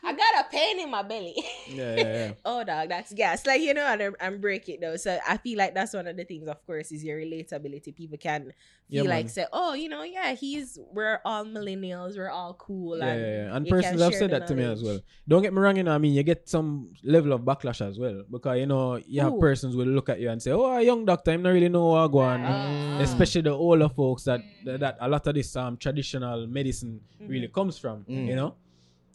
I 0.04 0.14
got 0.14 0.46
a 0.46 0.50
pain 0.50 0.80
in 0.80 0.90
my 0.90 1.02
belly. 1.04 1.36
yeah, 1.70 1.96
yeah, 1.96 2.04
yeah. 2.04 2.32
oh, 2.46 2.64
dog, 2.64 2.90
that's 2.90 3.14
gas. 3.14 3.46
Like 3.46 3.62
you 3.62 3.74
know, 3.74 3.86
and, 3.86 4.02
I'm- 4.02 4.16
I'm 4.20 4.42
break 4.42 4.68
it 4.70 4.82
though. 4.82 4.96
So 4.98 5.18
I 5.28 5.38
feel 5.38 5.58
like 5.58 5.74
that's 5.76 5.94
one 5.94 6.08
of 6.08 6.18
the 6.18 6.26
things. 6.26 6.48
Of 6.48 6.66
course, 6.66 6.92
is 6.92 7.04
your 7.04 7.20
relatability. 7.20 7.96
People 7.96 8.18
can 8.18 8.54
Yeah, 8.90 9.04
like 9.04 9.30
say, 9.30 9.46
oh, 9.52 9.74
you 9.74 9.90
know, 9.90 10.04
yeah, 10.04 10.34
he's 10.36 10.78
we're 10.92 11.20
all 11.26 11.46
millennials, 11.46 12.18
we're 12.18 12.30
all 12.30 12.54
cool. 12.56 12.98
Yeah, 13.00 13.06
and 13.08 13.22
yeah, 13.22 13.28
yeah. 13.46 13.56
and 13.56 13.68
persons 13.68 14.02
have 14.02 14.14
said 14.16 14.30
the 14.32 14.40
that 14.40 14.48
to 14.48 14.56
me 14.56 14.64
as 14.64 14.84
well. 14.84 15.00
Don't 15.28 15.42
get 15.42 15.54
me 15.54 15.60
wrong, 15.60 15.78
you 15.78 15.84
know, 15.84 15.94
I 15.96 15.98
mean, 15.98 16.14
you 16.14 16.24
get 16.24 16.48
some 16.50 16.94
level 17.04 17.34
of 17.34 17.42
backlash 17.42 17.82
as 17.88 17.98
well. 18.00 18.24
Because, 18.30 18.58
you 18.60 18.66
know, 18.66 18.98
you 18.98 19.22
have 19.22 19.34
Ooh. 19.34 19.40
persons 19.40 19.76
will 19.76 19.88
look 19.88 20.10
at 20.10 20.20
you 20.20 20.30
and 20.30 20.42
say, 20.42 20.52
oh, 20.52 20.66
a 20.78 20.82
young 20.82 21.06
doctor, 21.06 21.32
I'm 21.32 21.42
not 21.42 21.52
really 21.52 21.70
know 21.70 21.88
what 21.88 22.08
go 22.10 22.20
on. 22.20 22.42
Ah. 22.44 23.00
Especially 23.00 23.42
the 23.42 23.52
older 23.52 23.90
folks 23.90 24.24
that, 24.24 24.42
that 24.66 24.80
that 24.80 24.98
a 25.00 25.08
lot 25.08 25.26
of 25.28 25.34
this 25.36 25.56
um 25.56 25.78
traditional 25.78 26.46
medicine 26.48 27.02
really 27.20 27.48
comes 27.48 27.78
from, 27.78 28.04
Mm. 28.04 28.28
you 28.28 28.36
know? 28.36 28.56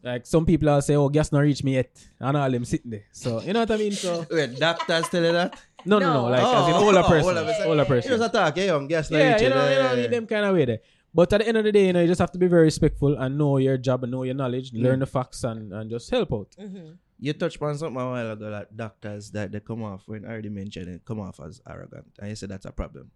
Like 0.03 0.27
some 0.27 0.47
people 0.47 0.69
are 0.69 0.81
say, 0.81 0.95
oh, 0.95 1.09
gas 1.09 1.33
not 1.33 1.41
reach 1.41 1.63
me 1.65 1.75
yet. 1.75 1.91
And 2.21 2.37
all 2.37 2.51
them 2.51 2.65
sitting 2.65 2.91
there. 2.91 3.05
So, 3.13 3.41
you 3.43 3.53
know 3.53 3.61
what 3.61 3.71
I 3.71 3.77
mean? 3.77 3.93
So, 3.93 4.25
Wait, 4.31 4.57
doctors 4.59 5.09
tell 5.09 5.25
you 5.25 5.33
that? 5.33 5.61
no, 5.85 5.99
no, 5.99 6.07
no. 6.13 6.23
No. 6.23 6.29
Like, 6.31 6.41
as 6.41 6.69
in 6.69 6.75
Oh, 6.75 6.87
older 6.87 6.99
oh, 7.01 7.09
person. 7.09 7.29
older 7.29 7.45
person. 7.45 7.67
Older 7.67 7.83
You 7.83 7.87
person. 7.89 8.11
just 8.11 8.23
attack, 8.35 8.57
yeah, 8.57 8.65
young 8.65 8.87
gas 8.87 9.11
not 9.11 9.19
yeah, 9.19 9.33
reaching, 9.33 9.49
you 9.49 9.55
know, 9.55 9.71
you 9.95 10.03
know, 10.03 10.09
them 10.09 10.27
kind 10.27 10.45
of 10.47 10.55
way 10.55 10.65
there. 10.65 10.79
But 11.13 11.33
at 11.33 11.41
the 11.41 11.49
end 11.49 11.57
of 11.57 11.65
the 11.65 11.73
day, 11.73 11.87
you 11.87 11.93
know, 11.93 12.01
you 12.03 12.07
just 12.07 12.21
have 12.21 12.31
to 12.33 12.39
be 12.39 12.47
very 12.47 12.65
respectful 12.65 13.17
and 13.17 13.37
know 13.37 13.57
your 13.59 13.77
job 13.79 14.05
and 14.05 14.13
know 14.13 14.23
your 14.23 14.35
knowledge, 14.35 14.71
Mm. 14.73 14.83
learn 14.83 14.99
the 15.01 15.07
facts 15.07 15.43
and, 15.43 15.73
and 15.73 15.91
just 15.91 16.09
help 16.11 16.33
out. 16.33 16.51
Mhm. 16.61 16.97
You 17.19 17.33
touched 17.33 17.57
upon 17.57 17.77
something 17.77 18.01
a 18.01 18.07
while 18.07 18.31
ago, 18.31 18.49
like 18.49 18.69
doctors 18.77 19.33
that 19.33 19.51
they 19.51 19.59
come 19.61 19.83
off 19.83 20.03
when 20.07 20.25
I 20.25 20.29
already 20.29 20.51
mentioned 20.51 20.89
it, 20.89 21.05
come 21.05 21.19
off 21.19 21.41
as 21.41 21.61
arrogant, 21.69 22.07
and 22.21 22.29
you 22.29 22.37
said 22.37 22.51
that's 22.51 22.67
a 22.67 22.71
problem. 22.73 23.11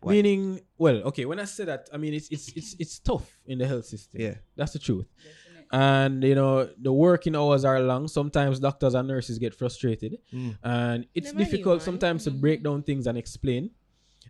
Why? 0.00 0.14
Meaning, 0.14 0.60
well, 0.78 0.96
okay, 1.08 1.26
when 1.26 1.38
I 1.38 1.44
say 1.44 1.64
that, 1.66 1.88
I 1.92 1.96
mean 1.96 2.14
it's 2.14 2.28
it's 2.30 2.48
it's 2.56 2.74
it's 2.78 2.98
tough 2.98 3.38
in 3.46 3.58
the 3.58 3.66
health 3.66 3.84
system. 3.86 4.20
Yeah. 4.20 4.34
That's 4.56 4.72
the 4.72 4.78
truth. 4.80 5.06
Definitely. 5.16 5.41
And 5.72 6.22
you 6.22 6.34
know, 6.34 6.68
the 6.80 6.92
working 6.92 7.34
hours 7.34 7.64
are 7.64 7.80
long. 7.80 8.06
Sometimes 8.08 8.60
doctors 8.60 8.94
and 8.94 9.08
nurses 9.08 9.38
get 9.38 9.54
frustrated. 9.54 10.18
Mm. 10.32 10.58
And 10.62 11.06
it's 11.14 11.32
Never 11.32 11.38
difficult 11.44 11.78
man. 11.78 11.84
sometimes 11.84 12.24
to 12.24 12.30
Mhm. 12.30 12.40
break 12.40 12.62
down 12.62 12.82
things 12.82 13.06
and 13.06 13.16
explain. 13.16 13.70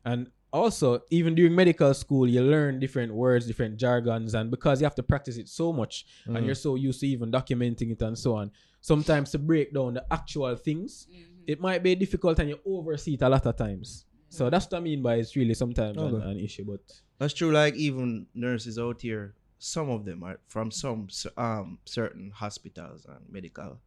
And 0.04 0.28
also, 0.52 1.00
even 1.10 1.34
during 1.34 1.54
medical 1.54 1.92
school, 1.94 2.28
you 2.28 2.42
learn 2.42 2.78
different 2.78 3.12
words, 3.14 3.46
different 3.46 3.78
jargons, 3.78 4.34
and 4.34 4.50
because 4.50 4.80
you 4.80 4.84
have 4.84 4.94
to 4.94 5.02
practice 5.02 5.36
it 5.38 5.48
so 5.48 5.72
much 5.72 6.04
and 6.26 6.36
Mm. 6.36 6.46
you're 6.46 6.54
so 6.54 6.74
used 6.76 7.00
to 7.00 7.06
even 7.08 7.32
documenting 7.32 7.90
it 7.90 8.02
and 8.02 8.16
so 8.16 8.34
on, 8.36 8.50
sometimes 8.80 9.30
to 9.32 9.38
break 9.38 9.72
down 9.74 9.94
the 9.94 10.04
actual 10.12 10.54
things, 10.54 11.06
Mhm. 11.10 11.42
it 11.46 11.58
might 11.60 11.82
be 11.82 11.94
difficult 11.94 12.38
and 12.38 12.48
you 12.50 12.58
oversee 12.66 13.14
it 13.14 13.22
a 13.22 13.28
lot 13.28 13.46
of 13.46 13.56
times. 13.56 14.04
So 14.28 14.48
that's 14.50 14.66
what 14.70 14.78
I 14.78 14.80
mean 14.80 15.02
by 15.02 15.16
it's 15.16 15.34
really 15.36 15.54
sometimes 15.54 15.96
an, 15.96 16.20
an 16.22 16.38
issue. 16.38 16.64
But 16.64 16.80
That's 17.18 17.34
true. 17.34 17.50
Like 17.52 17.74
even 17.76 18.26
nurses 18.34 18.78
out 18.78 19.00
here, 19.02 19.34
some 19.64 19.88
of 19.90 20.04
them 20.04 20.24
are 20.24 20.38
from 20.48 20.70
some 20.72 21.06
um 21.36 21.78
certain 21.84 22.30
hospitals 22.34 23.06
and 23.08 23.20
medical 23.30 23.78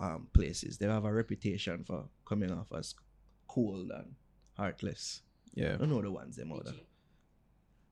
um 0.00 0.26
places. 0.32 0.78
They 0.78 0.86
have 0.86 1.04
a 1.04 1.12
reputation 1.12 1.84
for 1.84 2.06
coming 2.26 2.50
off 2.50 2.66
as 2.76 2.94
cold 3.46 3.90
and 3.94 4.14
heartless. 4.56 5.22
yeah. 5.54 5.74
I 5.74 5.76
don't 5.76 5.90
know 5.90 6.02
the 6.02 6.10
ones 6.10 6.34
them 6.36 6.50
out 6.52 6.64
there. 6.64 6.74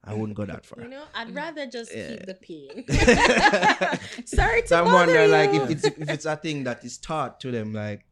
I 0.02 0.14
wouldn't 0.14 0.34
go 0.36 0.46
that 0.46 0.64
far. 0.66 0.82
You 0.82 0.88
know, 0.88 1.04
I'd 1.14 1.32
rather 1.34 1.66
just 1.66 1.94
Yeah. 1.94 2.08
keep 2.10 2.26
the 2.26 2.34
pain. 2.34 2.84
Sorry 4.26 4.62
to 4.62 4.68
So 4.68 4.78
I'm 4.78 4.84
bother 4.86 4.96
wondering, 4.96 5.30
like, 5.30 5.50
if 5.50 5.70
it's 5.70 5.84
if 5.84 6.08
it's 6.10 6.24
a 6.24 6.36
thing 6.36 6.64
that 6.64 6.84
is 6.84 6.96
taught 6.98 7.38
to 7.40 7.50
them, 7.52 7.72
like, 7.74 8.06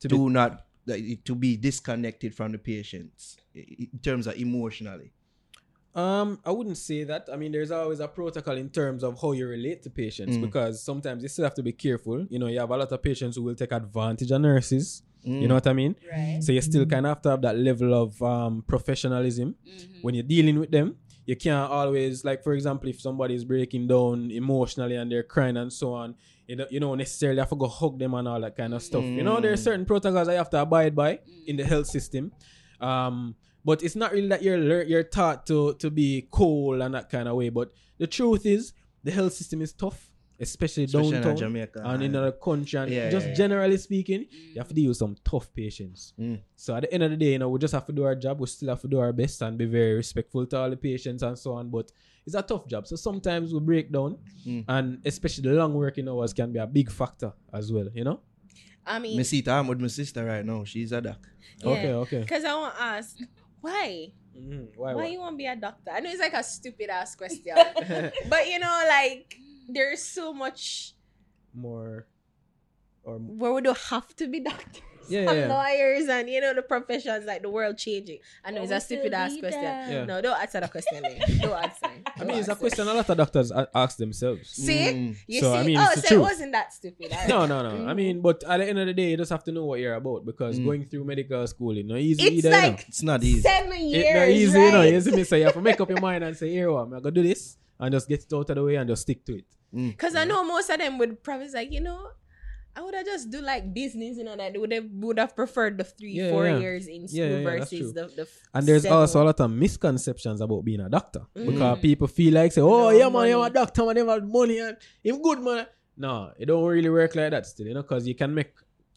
To 0.00 0.08
to 0.08 0.28
not 0.30 0.66
like, 0.86 1.24
to 1.24 1.34
be 1.34 1.56
disconnected 1.56 2.34
from 2.34 2.52
the 2.52 2.58
patients 2.58 3.38
in 3.54 3.98
terms 4.02 4.26
of 4.26 4.36
emotionally. 4.36 5.10
Um, 5.94 6.38
I 6.44 6.50
wouldn't 6.52 6.78
say 6.78 7.04
that. 7.04 7.28
I 7.30 7.36
mean, 7.36 7.52
there's 7.52 7.70
always 7.70 8.00
a 8.00 8.08
protocol 8.08 8.56
in 8.56 8.70
terms 8.70 9.02
of 9.04 9.20
how 9.20 9.32
you 9.32 9.46
relate 9.46 9.82
to 9.82 9.90
patients 9.90 10.36
Mm. 10.38 10.40
because 10.42 10.82
sometimes 10.82 11.22
you 11.22 11.28
still 11.28 11.44
have 11.44 11.54
to 11.54 11.62
be 11.62 11.72
careful. 11.72 12.24
You 12.30 12.38
know, 12.38 12.46
you 12.46 12.60
have 12.60 12.70
a 12.70 12.76
lot 12.76 12.90
of 12.90 13.02
patients 13.02 13.36
who 13.36 13.42
will 13.42 13.54
take 13.54 13.72
advantage 13.72 14.30
of 14.30 14.40
nurses. 14.40 15.02
Mm. 15.26 15.42
You 15.42 15.48
know 15.48 15.54
what 15.54 15.66
I 15.66 15.72
mean? 15.74 15.94
Right. 16.10 16.40
So 16.42 16.50
you 16.52 16.60
still 16.62 16.86
kind 16.86 17.04
of 17.06 17.10
have 17.10 17.22
to 17.22 17.30
have 17.30 17.42
that 17.42 17.56
level 17.56 17.92
of 17.94 18.20
um, 18.22 18.62
professionalism 18.66 19.54
Mhm. 19.66 20.02
when 20.02 20.14
you're 20.14 20.24
dealing 20.24 20.58
with 20.58 20.70
them. 20.70 20.96
You 21.26 21.36
can't 21.36 21.70
always, 21.70 22.24
like, 22.24 22.42
for 22.42 22.52
example, 22.54 22.88
if 22.88 23.00
somebody 23.00 23.34
is 23.34 23.44
breaking 23.44 23.86
down 23.86 24.30
emotionally 24.32 24.96
and 24.96 25.12
they're 25.12 25.22
crying 25.22 25.56
and 25.56 25.72
so 25.72 25.92
on, 25.92 26.16
you 26.48 26.56
don't, 26.56 26.72
you 26.72 26.80
don't 26.80 26.98
necessarily 26.98 27.38
have 27.38 27.50
to 27.50 27.54
go 27.56 27.68
hug 27.68 27.98
them 27.98 28.14
and 28.14 28.26
all 28.26 28.40
that 28.40 28.56
kind 28.56 28.74
of 28.74 28.82
stuff. 28.82 29.04
You 29.04 29.22
know, 29.22 29.40
there 29.40 29.52
are 29.52 29.56
Mm. 29.56 29.64
certain 29.68 29.84
protocols 29.84 30.26
I 30.26 30.34
have 30.34 30.50
to 30.50 30.60
abide 30.62 30.96
by 30.96 31.20
in 31.46 31.56
the 31.56 31.64
health 31.64 31.86
system. 31.86 32.32
Um, 32.80 33.36
but 33.64 33.82
it's 33.82 33.96
not 33.96 34.12
really 34.12 34.28
that 34.28 34.42
you're 34.42 34.82
you're 34.82 35.02
taught 35.04 35.46
to 35.46 35.74
to 35.74 35.90
be 35.90 36.26
cold 36.30 36.80
and 36.80 36.94
that 36.94 37.08
kind 37.10 37.28
of 37.28 37.36
way. 37.36 37.48
But 37.48 37.72
the 37.98 38.06
truth 38.06 38.44
is, 38.46 38.72
the 39.04 39.10
health 39.10 39.32
system 39.34 39.60
is 39.62 39.72
tough, 39.72 40.10
especially, 40.40 40.84
Especially 40.84 41.08
in 41.16 41.22
downtown 41.22 41.36
Jamaica. 41.36 41.82
and 41.84 42.02
in 42.02 42.12
the 42.12 42.32
country. 42.32 42.78
And 42.78 42.90
Yeah, 42.90 43.10
just 43.10 43.26
yeah, 43.26 43.30
yeah. 43.30 43.36
generally 43.36 43.76
speaking, 43.78 44.26
you 44.52 44.58
have 44.58 44.68
to 44.68 44.74
deal 44.74 44.88
with 44.88 44.96
some 44.96 45.14
tough 45.24 45.52
patients. 45.54 46.14
Mm. 46.18 46.40
So 46.56 46.74
at 46.76 46.82
the 46.82 46.92
end 46.94 47.02
of 47.04 47.10
the 47.10 47.16
day, 47.16 47.32
you 47.32 47.38
know, 47.38 47.48
we 47.48 47.58
just 47.58 47.72
have 47.74 47.86
to 47.86 47.92
do 47.92 48.02
our 48.04 48.14
job. 48.16 48.40
We 48.40 48.46
still 48.46 48.68
have 48.70 48.80
to 48.82 48.88
do 48.88 48.98
our 48.98 49.12
best 49.12 49.40
and 49.42 49.56
be 49.56 49.66
very 49.66 49.94
respectful 49.94 50.46
to 50.46 50.56
all 50.58 50.70
the 50.70 50.76
patients 50.76 51.22
and 51.22 51.38
so 51.38 51.52
on. 51.54 51.70
But 51.70 51.92
it's 52.26 52.34
a 52.34 52.42
tough 52.42 52.66
job. 52.66 52.86
So 52.86 52.96
sometimes 52.96 53.52
we 53.54 53.60
break 53.60 53.92
down, 53.92 54.18
Mm. 54.46 54.64
and 54.68 54.86
especially 55.04 55.48
the 55.50 55.54
long 55.54 55.74
working 55.74 56.08
hours 56.08 56.32
can 56.32 56.52
be 56.52 56.58
a 56.58 56.66
big 56.66 56.90
factor 56.90 57.32
as 57.52 57.70
well. 57.72 57.88
You 57.94 58.04
know. 58.04 58.20
I 58.84 58.98
mean, 58.98 59.16
Me 59.16 59.22
see, 59.22 59.44
I'm 59.46 59.68
with 59.68 59.80
my 59.80 59.86
sister 59.86 60.24
right 60.24 60.44
now. 60.44 60.64
She's 60.64 60.90
a 60.90 61.00
doc. 61.00 61.20
Okay. 61.64 61.92
Okay. 61.92 62.20
Because 62.20 62.44
I 62.44 62.52
want 62.56 62.74
to 62.74 62.82
ask, 62.82 63.16
why? 63.62 64.12
Mhm. 64.36 64.76
Why? 64.76 64.92
Why 64.92 64.94
why? 64.94 65.06
you 65.06 65.20
want 65.20 65.34
to 65.34 65.38
be 65.38 65.46
a 65.46 65.56
doctor? 65.56 65.90
I 65.92 66.00
know 66.00 66.10
it's 66.10 66.20
like 66.20 66.34
a 66.34 66.42
stupid 66.42 66.90
ass 66.90 67.14
question, 67.14 67.54
but 68.28 68.48
you 68.50 68.58
know, 68.58 68.76
like 68.86 69.38
there's 69.68 70.02
so 70.02 70.34
much 70.34 70.92
More. 71.54 72.06
Or 73.04 73.18
where 73.18 73.52
would 73.52 73.64
don't 73.64 73.78
have 73.90 74.14
to 74.16 74.28
be 74.28 74.40
doctor. 74.40 74.82
Yeah, 75.08 75.26
Some 75.26 75.36
yeah. 75.36 75.48
lawyers 75.48 76.08
and 76.08 76.28
you 76.30 76.40
know 76.40 76.54
the 76.54 76.62
professions 76.62 77.24
like 77.26 77.42
the 77.42 77.50
world 77.50 77.76
changing. 77.78 78.18
I 78.44 78.50
know 78.50 78.58
But 78.58 78.62
it's 78.64 78.72
a 78.72 78.80
stupid 78.80 79.12
ass 79.14 79.32
question. 79.38 79.62
Yeah. 79.62 80.04
No, 80.04 80.20
don't 80.20 80.40
answer 80.40 80.60
the 80.60 80.68
question. 80.68 81.02
Lee. 81.02 81.20
Don't 81.42 81.52
answer. 81.64 81.90
I 82.20 82.24
mean, 82.24 82.38
it's 82.38 82.48
a 82.48 82.54
question 82.56 82.86
a 82.88 82.94
lot 82.94 83.08
of 83.08 83.16
doctors 83.16 83.50
ask 83.74 83.96
themselves. 83.98 84.48
See, 84.50 84.78
Mm. 84.78 85.16
you 85.26 85.40
So, 85.40 85.52
see. 85.52 85.58
I 85.58 85.62
mean, 85.64 85.76
oh, 85.78 85.88
it's 85.92 86.02
the 86.02 86.08
so 86.08 86.14
it 86.16 86.20
wasn't 86.20 86.52
that 86.52 86.72
stupid. 86.72 87.10
Alright. 87.12 87.28
No, 87.28 87.46
no, 87.46 87.62
no. 87.76 87.86
I 87.90 87.94
mean, 87.94 88.20
but 88.20 88.42
at 88.44 88.58
the 88.58 88.68
end 88.68 88.78
of 88.78 88.86
the 88.86 88.94
day, 88.94 89.10
you 89.10 89.16
just 89.16 89.30
have 89.30 89.44
to 89.44 89.52
know 89.52 89.64
what 89.64 89.80
you're 89.80 89.94
about 89.94 90.24
because 90.24 90.58
Mm. 90.60 90.64
going 90.64 90.84
through 90.86 91.04
medical 91.04 91.46
school, 91.46 91.74
you 91.76 91.84
know, 91.84 91.96
easy 91.96 92.22
it's 92.22 92.32
either, 92.46 92.48
you 92.50 92.54
know. 92.62 92.68
like 92.68 92.84
It's 92.88 93.02
not 93.02 93.22
easy. 93.24 93.40
seven 93.42 93.72
It 93.72 93.80
years. 93.82 94.14
not 94.14 94.28
easy, 94.28 94.58
right? 94.58 94.64
you 94.66 94.72
know. 94.72 94.82
You 94.82 95.00
see 95.00 95.10
me? 95.12 95.24
So 95.24 95.36
you 95.36 95.44
have 95.44 95.54
to 95.54 95.60
make 95.60 95.80
up 95.80 95.88
your 95.88 96.00
mind 96.00 96.24
and 96.24 96.36
say, 96.36 96.50
here, 96.50 96.70
what, 96.70 96.80
I'm 96.82 96.90
gonna 96.90 97.10
do 97.10 97.22
this 97.22 97.56
and 97.80 97.92
just 97.92 98.08
get 98.08 98.22
it 98.22 98.32
out 98.32 98.48
of 98.50 98.56
the 98.56 98.62
way 98.62 98.76
and 98.76 98.88
just 98.88 99.02
stick 99.02 99.24
to 99.26 99.38
it. 99.38 99.44
Because 99.74 100.14
I 100.14 100.24
know 100.24 100.44
most 100.44 100.68
of 100.68 100.78
them 100.78 100.98
would 100.98 101.22
probably 101.22 101.48
like, 101.48 101.72
you 101.72 101.80
know, 101.80 102.10
I 102.74 102.80
would 102.80 102.94
have 102.94 103.04
just 103.04 103.30
do 103.30 103.40
like 103.40 103.74
business, 103.74 104.16
you 104.16 104.24
know, 104.24 104.34
that 104.36 104.58
would 104.58 104.72
have 104.72 104.86
would 104.94 105.18
have 105.18 105.36
preferred 105.36 105.76
the 105.78 105.84
three, 105.84 106.12
Yeah, 106.14 106.30
four 106.30 106.46
yeah. 106.48 106.58
years 106.58 106.86
in 106.86 107.06
school 107.06 107.20
Yeah, 107.20 107.42
versus 107.44 107.92
the, 107.92 108.06
the 108.16 108.26
And 108.54 108.66
there's 108.66 108.82
seven. 108.82 108.96
also 108.98 109.22
a 109.22 109.24
lot 109.24 109.40
of 109.40 109.50
misconceptions 109.50 110.40
about 110.40 110.64
being 110.64 110.80
a 110.80 110.88
doctor 110.88 111.22
Mm. 111.36 111.46
because 111.52 111.78
people 111.80 112.06
feel 112.08 112.32
like, 112.34 112.50
say, 112.52 112.62
oh, 112.62 112.88
No 112.88 112.90
yeah, 112.90 113.08
man, 113.10 113.28
you're 113.28 113.46
a 113.46 113.50
doctor, 113.50 113.84
man, 113.84 113.94
they 113.96 114.04
have 114.06 114.24
money 114.26 114.58
and 114.58 114.76
him 115.04 115.20
good, 115.20 115.40
man. 115.40 115.66
No, 115.96 116.32
it 116.38 116.46
don't 116.46 116.64
really 116.64 116.88
work 116.88 117.14
like 117.14 117.30
that 117.32 117.44
still, 117.46 117.66
you 117.66 117.74
know, 117.74 117.82
because 117.82 118.06
you 118.08 118.14
can 118.14 118.34
make 118.34 118.52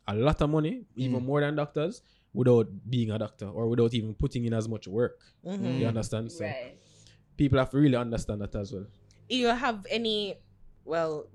a 0.08 0.16
lot 0.16 0.42
of 0.42 0.50
money, 0.50 0.84
even 0.96 1.20
Mm. 1.20 1.26
more 1.26 1.42
than 1.42 1.56
doctors, 1.56 2.02
without 2.34 2.68
being 2.90 3.12
a 3.12 3.18
doctor 3.20 3.48
or 3.48 3.68
without 3.68 3.94
even 3.94 4.14
putting 4.14 4.46
in 4.46 4.54
as 4.54 4.68
much 4.70 4.88
work. 4.88 5.20
Mhm. 5.46 5.80
You 5.80 5.88
understand? 5.88 6.32
So 6.32 6.46
Right. 6.46 6.78
people 7.38 7.60
have 7.60 7.70
to 7.72 7.78
really 7.78 7.96
understand 7.98 8.40
that 8.42 8.56
as 8.56 8.72
well. 8.72 8.88
you 9.28 9.48
have 9.48 9.86
any 9.90 10.36
well 10.86 11.28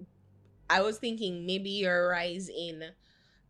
i 0.70 0.80
was 0.80 0.96
thinking 0.98 1.44
maybe 1.46 1.70
your 1.70 2.08
rise 2.08 2.48
in 2.48 2.76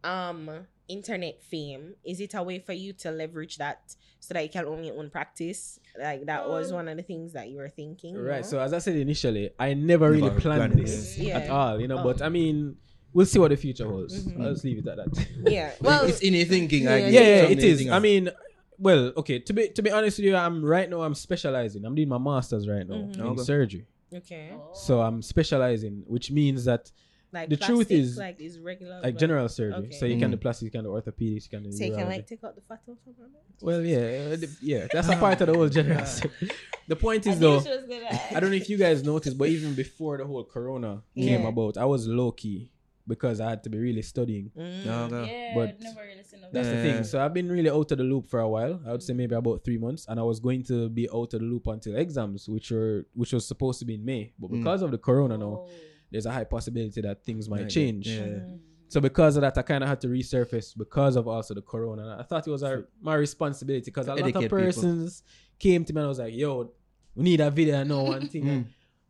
um 0.04 0.50
internet 0.88 1.40
fame 1.42 1.94
is 2.04 2.18
it 2.20 2.34
a 2.34 2.42
way 2.42 2.58
for 2.58 2.72
you 2.72 2.92
to 2.92 3.10
leverage 3.12 3.58
that 3.58 3.94
so 4.18 4.34
that 4.34 4.42
you 4.42 4.48
can 4.50 4.64
own 4.64 4.82
your 4.82 4.98
own 4.98 5.08
practice 5.08 5.78
like 6.00 6.26
that 6.26 6.48
was 6.48 6.70
Um, 6.70 6.76
one 6.78 6.88
of 6.88 6.96
the 6.96 7.02
things 7.04 7.32
that 7.34 7.48
you 7.48 7.58
were 7.58 7.68
thinking 7.68 8.16
Right. 8.16 8.42
no? 8.42 8.50
So 8.50 8.58
as 8.60 8.72
I 8.72 8.78
said 8.78 8.96
initially, 8.96 9.50
I 9.58 9.74
never 9.74 10.10
really 10.10 10.30
planned 10.30 10.72
planned 10.72 10.72
this 10.74 11.16
it. 11.18 11.28
at 11.30 11.48
all, 11.48 11.80
you 11.80 11.86
know. 11.86 11.98
Oh. 11.98 12.02
But 12.02 12.22
I 12.22 12.28
mean, 12.28 12.76
we'll 13.12 13.26
see 13.26 13.38
what 13.38 13.50
the 13.50 13.56
future 13.56 13.86
holds. 13.86 14.14
Mhm. 14.26 14.40
I'll 14.44 14.52
just 14.52 14.64
leave 14.64 14.78
it 14.78 14.86
at 14.88 14.96
that. 14.96 15.26
yeah 15.56 15.70
well 15.80 16.04
it's 16.08 16.20
in 16.20 16.34
your 16.34 16.46
thinking. 16.46 16.88
I 16.88 16.96
Yeah, 16.96 17.10
guess. 17.10 17.12
yeah, 17.12 17.20
yeah, 17.20 17.40
Something 17.42 17.58
it 17.58 17.62
in 17.62 17.64
your 17.64 17.72
is. 17.72 17.78
thinking. 17.78 17.92
I 17.92 17.98
mean, 18.00 18.30
well, 18.78 19.02
okay. 19.20 19.38
To 19.38 19.52
be 19.52 19.68
to 19.68 19.82
be 19.82 19.90
honest 19.92 20.18
with 20.18 20.24
you, 20.26 20.34
I'm 20.34 20.64
right 20.64 20.88
now. 20.90 21.02
I'm 21.02 21.14
specializing. 21.14 21.84
I'm 21.84 21.94
doing 21.94 22.08
my 22.08 22.18
masters 22.18 22.66
right 22.66 22.86
now 22.88 22.96
Mhm. 22.96 23.14
in 23.14 23.20
Okay. 23.22 23.42
surgery. 23.52 23.84
okay 24.12 24.50
Oh. 24.54 24.70
So 24.74 24.92
I'm 25.06 25.22
specializing, 25.22 26.02
which 26.14 26.32
means 26.32 26.64
that 26.64 26.90
like 27.32 27.48
the 27.48 27.56
truth 27.56 27.90
is, 27.90 28.16
like 28.16 28.40
is 28.40 28.58
regular 28.58 29.00
like 29.02 29.16
general 29.16 29.48
surgery. 29.48 29.86
Okay. 29.86 29.96
So 29.98 30.06
you 30.06 30.18
can 30.18 30.30
do 30.30 30.36
Mm. 30.36 30.40
plastic, 30.40 30.64
you 30.66 30.70
can 30.70 30.84
do 30.84 30.90
orthopedics, 30.90 31.44
you 31.44 31.50
can 31.50 31.62
do 31.64 31.72
so 31.72 31.84
you 31.84 31.94
can 31.94 32.08
like 32.08 32.26
take 32.26 32.42
out 32.44 32.54
the 32.56 32.62
fat 32.62 32.80
off 32.88 32.96
of 33.06 33.14
it 33.18 33.30
Well, 33.62 33.82
yeah, 33.84 34.34
uh, 34.34 34.46
yeah. 34.62 34.86
That's 34.92 35.08
a 35.08 35.16
part 35.24 35.40
of 35.40 35.46
the 35.48 35.54
whole 35.54 35.68
general. 35.68 36.04
surgery. 36.06 36.50
The 36.88 36.96
point 36.96 37.24
is 37.26 37.38
knew 37.38 37.46
though. 37.46 37.60
she 37.62 37.68
was 37.70 37.84
gonna 37.86 38.08
I 38.36 38.40
don't 38.40 38.50
know 38.50 38.56
if 38.56 38.68
you 38.68 38.76
guys 38.76 39.04
noticed, 39.04 39.38
but 39.38 39.48
even 39.48 39.74
before 39.74 40.18
the 40.18 40.24
whole 40.26 40.42
corona 40.44 41.02
came 41.14 41.44
about, 41.46 41.76
I 41.76 41.84
was 41.84 42.08
low 42.08 42.32
key 42.32 42.68
because 43.06 43.40
I 43.40 43.50
had 43.50 43.62
to 43.64 43.70
be 43.70 43.78
really 43.78 44.02
studying. 44.02 44.50
Mm. 44.58 44.84
Yeah, 44.84 45.02
okay. 45.04 45.48
Yeah, 45.48 45.54
But 45.54 45.80
never 45.80 46.00
really 46.00 46.22
seen 46.24 46.40
That's 46.52 46.68
that. 46.68 46.74
the 46.76 46.82
thing. 46.82 47.04
So 47.04 47.24
I've 47.24 47.32
been 47.34 47.48
really 47.50 47.70
out 47.70 47.90
of 47.92 47.98
the 47.98 48.04
loop 48.04 48.26
for 48.26 48.40
a 48.40 48.48
while. 48.48 48.80
I 48.86 48.90
would 48.92 49.02
say 49.04 49.12
maybe 49.14 49.34
about 49.36 49.64
three 49.64 49.78
months, 49.78 50.06
and 50.08 50.18
I 50.18 50.22
was 50.24 50.38
going 50.40 50.62
to 50.64 50.88
be 50.88 51.08
out 51.08 51.32
of 51.34 51.40
the 51.40 51.46
loop 51.46 51.66
until 51.68 51.94
exams, 51.96 52.48
which 52.48 52.70
were 52.72 53.06
which 53.14 53.32
was 53.32 53.46
supposed 53.46 53.78
to 53.80 53.84
be 53.84 53.94
in 53.94 54.04
May, 54.04 54.32
but 54.38 54.50
Mm. 54.50 54.58
because 54.58 54.82
of 54.82 54.90
the 54.90 54.98
corona 54.98 55.38
now, 55.38 55.60
Oh. 55.62 55.68
There's 56.10 56.26
a 56.26 56.32
high 56.32 56.44
possibility 56.44 57.00
that 57.00 57.24
things 57.24 57.48
might 57.48 57.62
Yeah, 57.62 57.68
change. 57.68 58.08
yeah. 58.08 58.20
Mm. 58.22 58.58
So 58.88 59.00
because 59.00 59.36
of 59.36 59.42
that, 59.42 59.56
I 59.56 59.62
kind 59.62 59.84
of 59.84 59.88
had 59.88 60.00
to 60.00 60.08
resurface 60.08 60.76
because 60.76 61.14
of 61.14 61.28
also 61.28 61.54
the 61.54 61.62
corona. 61.62 62.16
I 62.18 62.24
thought 62.24 62.46
it 62.46 62.50
was 62.50 62.64
our, 62.64 62.88
my 63.00 63.14
responsibility 63.14 63.84
because 63.84 64.06
a 64.08 64.10
lot 64.10 64.18
Educate 64.18 64.34
of 64.36 64.42
people. 64.42 64.58
persons 64.58 65.22
came 65.60 65.84
to 65.84 65.92
me 65.92 66.00
and 66.00 66.06
I 66.06 66.08
was 66.08 66.18
like, 66.18 66.34
"Yo, 66.34 66.72
we 67.14 67.22
need 67.24 67.40
a 67.40 67.50
video 67.50 67.84
now." 67.84 68.02
One 68.02 68.28
thing. 68.28 68.44
Mm. 68.44 68.64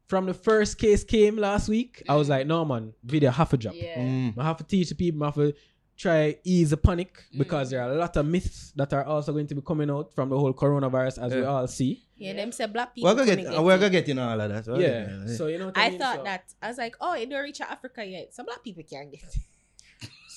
From 0.09 0.27
the 0.27 0.35
first 0.35 0.77
case 0.77 1.03
came 1.05 1.37
last 1.37 1.69
week, 1.69 2.03
I 2.09 2.17
was 2.17 2.29
like, 2.29 2.47
"No 2.47 2.65
man, 2.65 2.93
video 3.05 3.31
have 3.31 3.53
a 3.55 3.57
job. 3.57 3.73
Yeah. 3.75 3.99
Mm. 4.01 4.35
I 4.37 4.45
have 4.45 4.59
to 4.59 4.65
teach 4.65 4.89
the 4.91 4.95
people. 4.95 5.23
I 5.23 5.27
have 5.27 5.35
to 5.37 5.55
try 6.03 6.21
ease 6.45 6.71
the 6.75 6.77
panic 6.89 7.13
because 7.43 7.67
Mm. 7.69 7.71
there 7.73 7.81
are 7.85 7.93
a 7.93 8.01
lot 8.05 8.15
of 8.17 8.25
myths 8.35 8.73
that 8.77 8.91
are 8.99 9.05
also 9.05 9.31
going 9.37 9.47
to 9.53 9.55
be 9.55 9.63
coming 9.71 9.91
out 9.95 10.07
from 10.17 10.27
the 10.33 10.39
whole 10.43 10.55
coronavirus, 10.63 11.17
as 11.25 11.31
we 11.35 11.43
all 11.53 11.67
see. 11.79 11.93
yeah 12.17 12.33
them 12.39 12.53
say 12.53 12.67
black 12.77 12.95
people 12.95 13.07
We're 13.11 13.17
gonna 13.21 13.31
couldn't 13.37 13.53
get. 13.53 13.65
We're 13.67 13.79
gonna 13.83 13.91
get 13.99 14.09
in 14.13 14.19
all 14.19 14.41
of 14.41 14.49
that. 14.53 14.65
We're 14.67 14.81
yeah. 14.81 15.05
gonna- 15.05 15.37
So 15.39 15.43
you 15.53 15.59
know, 15.61 15.67
what 15.71 15.79
I 15.79 15.91
mean? 15.91 15.99
thought 16.01 16.17
So- 16.21 16.25
that 16.31 16.45
I 16.63 16.67
was 16.71 16.79
like, 16.85 16.95
oh, 17.05 17.15
it 17.21 17.27
don't 17.31 17.43
reach 17.49 17.61
Africa 17.61 18.01
yet. 18.17 18.27
Some 18.37 18.47
black 18.47 18.63
people 18.65 18.83
can't 18.93 19.11
get 19.11 19.23
it. 19.29 19.37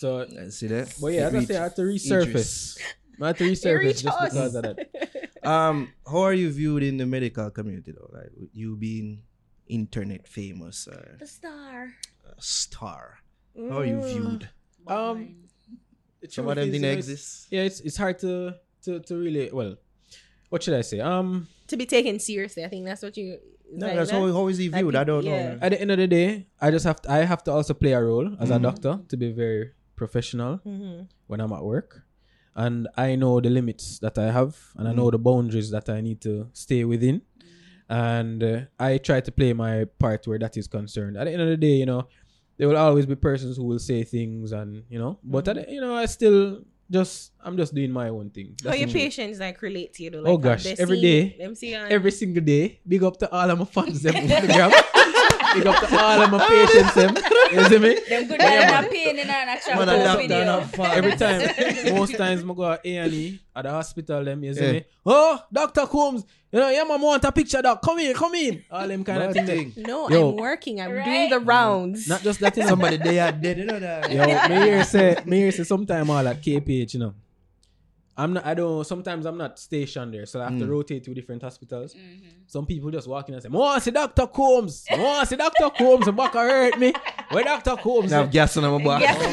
So, 0.02 0.28
See 0.50 0.68
that? 0.68 0.88
but 1.00 1.14
yeah, 1.16 1.28
as 1.28 1.34
I 1.34 1.38
Reach 1.38 1.48
say, 1.48 1.58
I 1.58 1.64
had 1.64 1.76
to 1.78 1.82
resurface. 1.84 2.78
I 3.22 3.28
had 3.28 3.38
to 3.38 3.44
resurface 3.46 4.04
just 4.04 4.08
us. 4.08 4.34
because 4.34 4.56
of 4.56 4.64
that. 4.64 4.78
Um, 5.44 5.92
how 6.08 6.22
are 6.24 6.34
you 6.34 6.50
viewed 6.52 6.84
in 6.84 6.96
the 6.98 7.06
medical 7.06 7.50
community 7.52 7.92
though? 7.92 8.10
Like 8.12 8.32
you 8.54 8.76
being 8.78 9.24
internet 9.68 10.28
famous, 10.28 10.88
uh, 10.88 11.16
The 11.20 11.28
star. 11.28 11.94
a 12.26 12.42
star. 12.42 13.20
How 13.56 13.80
are 13.80 13.86
you 13.86 14.00
Mm. 14.00 14.12
viewed? 14.14 14.44
Um, 14.88 15.18
The 15.43 15.43
Some 16.30 16.48
of 16.48 16.56
them 16.56 16.66
didn't 16.72 16.76
you 16.76 16.82
know, 16.82 16.94
exist. 16.94 17.48
Yeah, 17.52 17.64
it's 17.64 17.80
it's 17.82 17.98
hard 17.98 18.20
to 18.20 18.56
to 18.86 19.00
to 19.00 19.16
really 19.18 19.50
well. 19.52 19.76
What 20.50 20.64
should 20.64 20.76
I 20.76 20.82
say? 20.82 21.00
Um, 21.00 21.48
to 21.68 21.76
be 21.78 21.86
taken 21.86 22.20
seriously. 22.20 22.64
I 22.64 22.70
think 22.70 22.86
that's 22.86 23.02
what 23.02 23.18
you. 23.18 23.40
No, 23.76 23.88
like 23.88 23.96
that's 23.96 24.12
that? 24.12 24.20
how, 24.22 24.32
how 24.32 24.48
is 24.48 24.58
he 24.60 24.70
Like 24.70 24.82
viewed? 24.82 24.96
I 24.96 25.04
don't 25.04 25.24
yeah. 25.26 25.54
know. 25.56 25.60
at 25.62 25.70
the 25.72 25.82
end 25.82 25.92
of 25.92 25.98
the 25.98 26.08
day, 26.08 26.46
I 26.62 26.70
just 26.70 26.86
have 26.86 27.02
to 27.04 27.12
I 27.12 27.20
have 27.26 27.44
to 27.46 27.52
also 27.52 27.74
play 27.74 27.94
a 27.94 28.02
role 28.02 28.30
as 28.40 28.50
a 28.52 28.58
Mhm. 28.60 28.62
doctor 28.62 29.00
to 29.10 29.18
be 29.18 29.32
very 29.32 29.72
professional 29.96 30.60
Mhm. 30.66 31.08
when 31.28 31.40
I'm 31.42 31.52
at 31.54 31.64
work. 31.64 32.04
And 32.56 32.88
I 32.96 33.16
know 33.16 33.42
the 33.42 33.50
limits 33.50 33.98
that 34.00 34.16
I 34.20 34.30
have, 34.32 34.56
and 34.78 34.88
I 34.88 34.94
know 34.94 35.10
the 35.10 35.18
boundaries 35.18 35.72
that 35.72 35.90
I 35.90 36.02
need 36.02 36.22
to 36.22 36.50
stay 36.54 36.84
within. 36.86 37.24
And 37.90 38.44
uh, 38.44 38.60
I 38.80 38.98
try 39.00 39.22
to 39.22 39.32
play 39.32 39.54
my 39.54 39.86
part 40.00 40.28
where 40.28 40.40
that 40.40 40.56
is 40.58 40.68
concerned. 40.68 41.18
At 41.18 41.26
the 41.26 41.32
end 41.34 41.42
of 41.42 41.50
the 41.50 41.58
day, 41.58 41.76
you 41.78 41.86
know, 41.86 42.08
there 42.58 42.68
will 42.68 42.78
always 42.78 43.06
be 43.06 43.16
persons 43.16 43.58
who 43.58 43.64
will 43.64 43.80
say 43.80 44.04
things, 44.04 44.52
and 44.52 44.84
you 44.90 45.00
know, 45.00 45.20
but 45.24 45.46
mm-hmm. 45.46 45.62
the- 45.62 45.72
you 45.72 45.82
know, 45.82 45.96
I 45.96 46.06
still 46.06 46.64
just 46.92 47.32
I'm 47.44 47.58
just 47.58 47.74
doing 47.74 47.92
my 47.92 48.10
own 48.10 48.30
thing. 48.30 48.56
How 48.64 48.70
That's 48.70 48.82
your 48.82 48.90
patients 48.90 49.40
like 49.40 49.62
relate 49.62 49.94
to 49.96 50.04
you? 50.04 50.10
Though? 50.12 50.24
Oh, 50.26 50.38
gosh, 50.38 50.66
every 50.66 50.76
day, 50.76 50.76
they 50.76 50.84
every 50.84 51.02
day, 51.02 51.36
Them 51.40 51.56
see 51.56 51.72
you 51.72 51.78
on- 51.78 51.92
Every 51.92 52.12
single 52.12 52.44
day, 52.44 52.80
big 52.88 53.04
up 53.04 53.18
to 53.18 53.32
all 53.32 53.50
of 53.50 53.60
my 53.60 53.66
fans 53.66 54.02
them 54.04 54.16
on 54.18 54.28
the 54.28 54.54
gram. 54.54 54.72
Big 55.54 55.68
up 55.68 55.80
to 55.88 55.98
all 56.00 56.22
of 56.22 56.32
my 56.32 56.48
patients 56.48 56.94
them. 56.96 57.16
You 57.52 57.64
see 57.66 57.78
me? 57.80 58.00
Them 58.10 58.28
good 58.28 58.40
Yeah, 58.42 58.54
yeah, 58.54 58.60
man. 58.72 58.82
not 58.84 58.92
paying 58.92 59.18
in 59.20 59.30
an 59.30 59.30
actual 59.30 59.76
Man, 59.76 59.88
post 59.88 60.00
I 60.00 60.04
love 60.06 60.18
video. 60.20 60.38
that, 60.40 60.46
not 60.46 60.76
fun. 60.76 60.98
Every 60.98 61.16
time, 61.16 61.96
most 61.96 62.16
times, 62.18 62.42
I 62.44 62.54
go 62.54 62.78
A 62.84 62.98
and 62.98 63.14
E 63.14 63.40
at 63.56 63.64
the 63.64 63.70
hospital. 63.72 64.24
Them, 64.24 64.44
you 64.44 64.54
see 64.54 64.66
Yeah. 64.66 64.72
me? 64.74 64.84
Oh, 65.06 65.40
Doctor 65.52 65.86
Coombs, 65.86 66.24
you 66.52 66.60
know, 66.60 66.70
yeah, 66.70 66.84
man, 66.84 67.00
I 67.00 67.04
want 67.04 67.24
a 67.24 67.32
picture. 67.32 67.62
Doc, 67.62 67.82
come 67.82 68.00
in, 68.00 68.14
come 68.14 68.36
in. 68.36 68.64
All 68.72 68.88
them 68.88 69.04
kind 69.04 69.24
of 69.24 69.34
Bad 69.34 69.46
things. 69.48 69.74
thing. 69.76 69.84
No, 69.86 70.10
Yo. 70.10 70.30
I'm 70.32 70.36
working. 70.38 70.82
I'm 70.82 70.92
Right? 70.92 71.06
doing 71.06 71.30
the 71.30 71.40
rounds. 71.40 72.08
Not 72.08 72.22
just 72.22 72.40
that, 72.42 72.56
you 72.58 72.64
know. 72.64 72.70
Somebody 72.70 72.98
they 72.98 73.20
are 73.20 73.32
dead, 73.32 73.58
you 73.58 73.66
know 73.66 73.80
that. 73.80 74.12
Yo, 74.12 74.26
me 74.50 74.62
here 74.66 74.84
say, 74.84 75.18
me 75.26 75.38
here 75.38 75.52
say, 75.52 75.64
sometime 75.64 76.10
all 76.10 76.28
at 76.28 76.42
KPH, 76.42 76.94
you 76.96 77.00
know. 77.00 77.14
I'm 78.16 78.34
not. 78.34 78.46
I 78.46 78.54
don't. 78.54 78.86
Sometimes 78.86 79.26
I'm 79.26 79.38
not 79.38 79.58
stationed 79.58 80.14
there, 80.14 80.26
so 80.28 80.40
I 80.40 80.44
have 80.50 80.60
to 80.60 80.66
Mm. 80.66 80.70
rotate 80.70 81.04
to 81.06 81.14
different 81.16 81.42
hospitals. 81.42 81.96
Mhm. 81.96 82.22
Some 82.46 82.66
people 82.68 82.92
just 82.92 83.08
walk 83.08 83.28
in 83.28 83.34
and 83.34 83.42
say, 83.42 83.50
"More 83.50 83.80
see 83.80 83.90
Doctor 83.92 84.28
Coombs, 84.28 84.86
more 84.96 85.26
see 85.26 85.36
Doctor 85.36 85.70
Coombs, 85.76 86.08
and 86.08 86.16
back 86.16 86.34
hurt 86.34 86.78
me. 86.78 86.94
Where 87.32 87.44
Doctor 87.44 87.76
Coombs?" 87.76 88.14
I 88.14 88.18
have 88.18 88.32
gas 88.32 88.56
on 88.58 88.64
my 88.70 88.84
back. 88.84 89.02
Yes, 89.02 89.18
Oh 89.26 89.30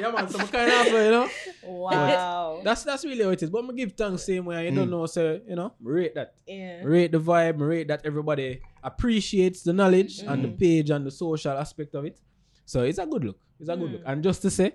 yeah, 0.00 0.10
man. 0.12 0.28
Some 0.28 0.48
kind 0.48 0.70
of, 0.72 0.86
you 0.86 1.10
know. 1.10 1.28
wow. 1.64 2.60
That's 2.64 2.84
that's 2.84 3.04
really 3.04 3.22
how 3.24 3.30
it 3.30 3.42
is. 3.42 3.50
But 3.50 3.58
I'm 3.64 3.74
give 3.76 3.92
thanks 3.92 4.24
same 4.24 4.44
way. 4.46 4.64
You 4.66 4.72
Mm. 4.72 4.76
don't 4.76 4.90
know, 4.90 5.06
so 5.06 5.40
you 5.46 5.56
know, 5.56 5.72
rate 5.82 6.14
that. 6.14 6.34
yeah. 6.46 6.82
Rate 6.84 7.12
the 7.12 7.20
vibe, 7.20 7.60
rate 7.60 7.88
that 7.88 8.02
everybody 8.04 8.60
appreciates 8.82 9.62
the 9.62 9.72
knowledge 9.72 10.20
and 10.20 10.44
the 10.44 10.48
Mm. 10.48 10.58
page 10.58 10.90
and 10.90 11.04
the 11.06 11.10
social 11.10 11.52
aspect 11.52 11.94
of 11.94 12.04
it. 12.04 12.18
So 12.64 12.82
it's 12.82 12.98
a 12.98 13.06
good 13.06 13.24
look. 13.24 13.38
It's 13.58 13.68
a 13.68 13.76
good 13.76 13.88
Mm. 13.88 13.92
look. 13.92 14.02
And 14.06 14.22
just 14.22 14.40
to 14.42 14.50
say, 14.50 14.72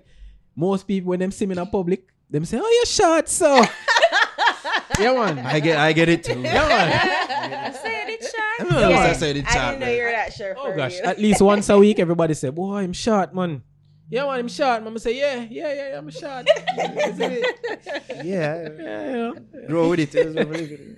most 0.56 0.86
people 0.88 1.10
when 1.10 1.20
them 1.20 1.30
see 1.30 1.46
me 1.46 1.52
in 1.52 1.58
a 1.58 1.66
public, 1.66 2.06
them 2.30 2.44
say, 2.44 2.58
Oh, 2.60 2.68
you're 2.76 2.86
short, 2.86 3.28
so 3.28 3.62
Yeah 4.98 5.12
man. 5.12 5.44
I 5.44 5.60
get, 5.60 5.76
I 5.78 5.92
get 5.92 6.08
it 6.08 6.24
too. 6.24 6.40
yeah 6.40 6.66
man. 6.68 7.72
Said 7.74 8.08
it, 8.08 8.24
I 8.24 8.26
Sean. 8.26 8.70
don't 8.70 8.80
know 8.80 8.88
Yeah. 8.88 8.96
what 8.96 9.06
I 9.10 9.12
said 9.12 9.36
it 9.36 9.44
I 9.46 9.52
didn't 9.70 9.80
know 9.80 9.86
man. 9.86 9.96
you 9.96 10.02
were 10.02 10.10
that 10.10 10.32
sure 10.32 10.54
Oh 10.58 10.70
for 10.70 10.76
gosh. 10.76 10.94
you. 10.96 11.02
At 11.04 11.18
least 11.18 11.42
once 11.42 11.68
a 11.68 11.78
week 11.78 11.98
everybody 12.06 12.34
say, 12.34 12.48
Boy, 12.50 12.76
I'm 12.78 12.92
short, 12.94 13.34
man. 13.34 13.62
Yeah 14.08 14.24
man, 14.24 14.38
I'm 14.40 14.48
short. 14.48 14.82
Mama 14.84 14.98
say, 14.98 15.18
Yeah, 15.18 15.46
yeah, 15.50 15.72
yeah, 15.74 15.88
yeah 15.90 15.98
I'm 15.98 16.10
short. 16.10 16.46
You 16.48 17.12
see? 17.18 17.44
Yeah, 18.24 18.68
yeah, 18.78 19.06
you 19.10 19.12
know. 19.12 19.34
grow 19.68 19.90
with 19.90 20.00
it. 20.00 20.12
That's 20.12 20.28
what 20.28 20.38
I 20.38 20.44
believe 20.44 20.72
in. 20.72 20.96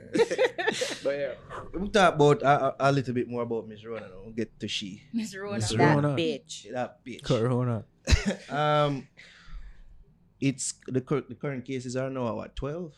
But 1.03 1.15
yeah. 1.19 1.33
We'll 1.75 1.89
talk 1.89 2.15
about 2.15 2.43
uh, 2.43 2.73
a 2.79 2.93
little 2.93 3.15
bit 3.15 3.29
more 3.29 3.43
about 3.43 3.67
Miss 3.67 3.85
Rona. 3.85 4.07
We'll 4.23 4.33
get 4.35 4.59
to 4.61 4.69
she. 4.69 5.03
Miss 5.13 5.35
Rona. 5.35 5.57
Miss 5.57 5.71
that 5.71 5.79
Rona. 5.95 6.09
bitch. 6.15 6.71
That 6.73 7.05
bitch. 7.05 7.23
Corona. 7.23 7.85
Um, 8.51 9.09
it's 10.41 10.75
the 10.87 11.01
cur- 11.01 11.25
the 11.29 11.35
current 11.35 11.65
cases 11.65 11.97
are 11.97 12.11
now 12.11 12.29
at 12.29 12.35
what 12.35 12.57
twelve? 12.57 12.93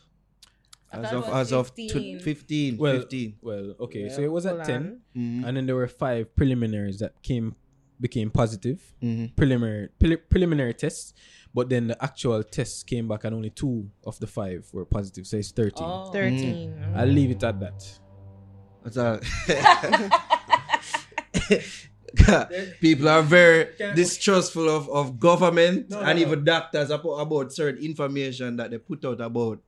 As 0.93 1.13
of 1.13 1.23
was 1.25 1.33
as 1.35 1.53
of 1.53 1.67
15. 1.69 2.19
tw- 2.19 2.23
15, 2.23 2.77
Well, 2.77 2.99
15. 2.99 3.37
Well, 3.43 3.75
okay. 3.81 4.07
Yeah, 4.07 4.17
So 4.17 4.23
it 4.23 4.33
was 4.33 4.45
at 4.45 4.55
hold 4.57 4.65
10. 4.65 4.83
on. 4.83 5.01
Mhm. 5.17 5.45
And 5.47 5.57
then 5.57 5.67
there 5.67 5.77
were 5.77 5.87
five 5.87 6.35
preliminaries 6.35 6.99
that 6.99 7.23
came 7.23 7.55
became 8.01 8.29
positive, 8.31 8.93
Mhm. 9.03 9.37
preliminary 9.37 9.89
pre- 10.01 10.17
preliminary 10.17 10.75
tests, 10.75 11.13
but 11.55 11.69
then 11.69 11.87
the 11.89 12.03
actual 12.03 12.43
tests 12.43 12.83
came 12.83 13.07
back 13.07 13.23
and 13.25 13.35
only 13.37 13.51
two 13.51 13.89
of 14.05 14.19
the 14.19 14.27
five 14.27 14.69
were 14.73 14.85
positive. 14.87 15.27
So 15.29 15.37
it's 15.37 15.53
13. 15.53 15.87
Oh. 15.87 16.11
13. 16.11 16.75
I'll 16.97 17.07
leave 17.07 17.31
it 17.31 17.45
at 17.45 17.61
that. 17.61 18.01
That's 18.83 18.97
all. 18.97 19.21
People 22.81 23.09
are 23.09 23.23
very 23.23 23.69
distrustful 23.95 24.69
of, 24.69 24.89
of 24.89 25.19
government 25.19 25.91
No, 25.91 26.01
no, 26.01 26.07
and 26.07 26.19
no. 26.19 26.27
even 26.27 26.45
doctors 26.45 26.91
about, 26.91 27.15
about 27.15 27.53
certain 27.53 27.83
information 27.85 28.57
that 28.57 28.71
they 28.71 28.79
put 28.79 29.05
out 29.05 29.21
about 29.21 29.59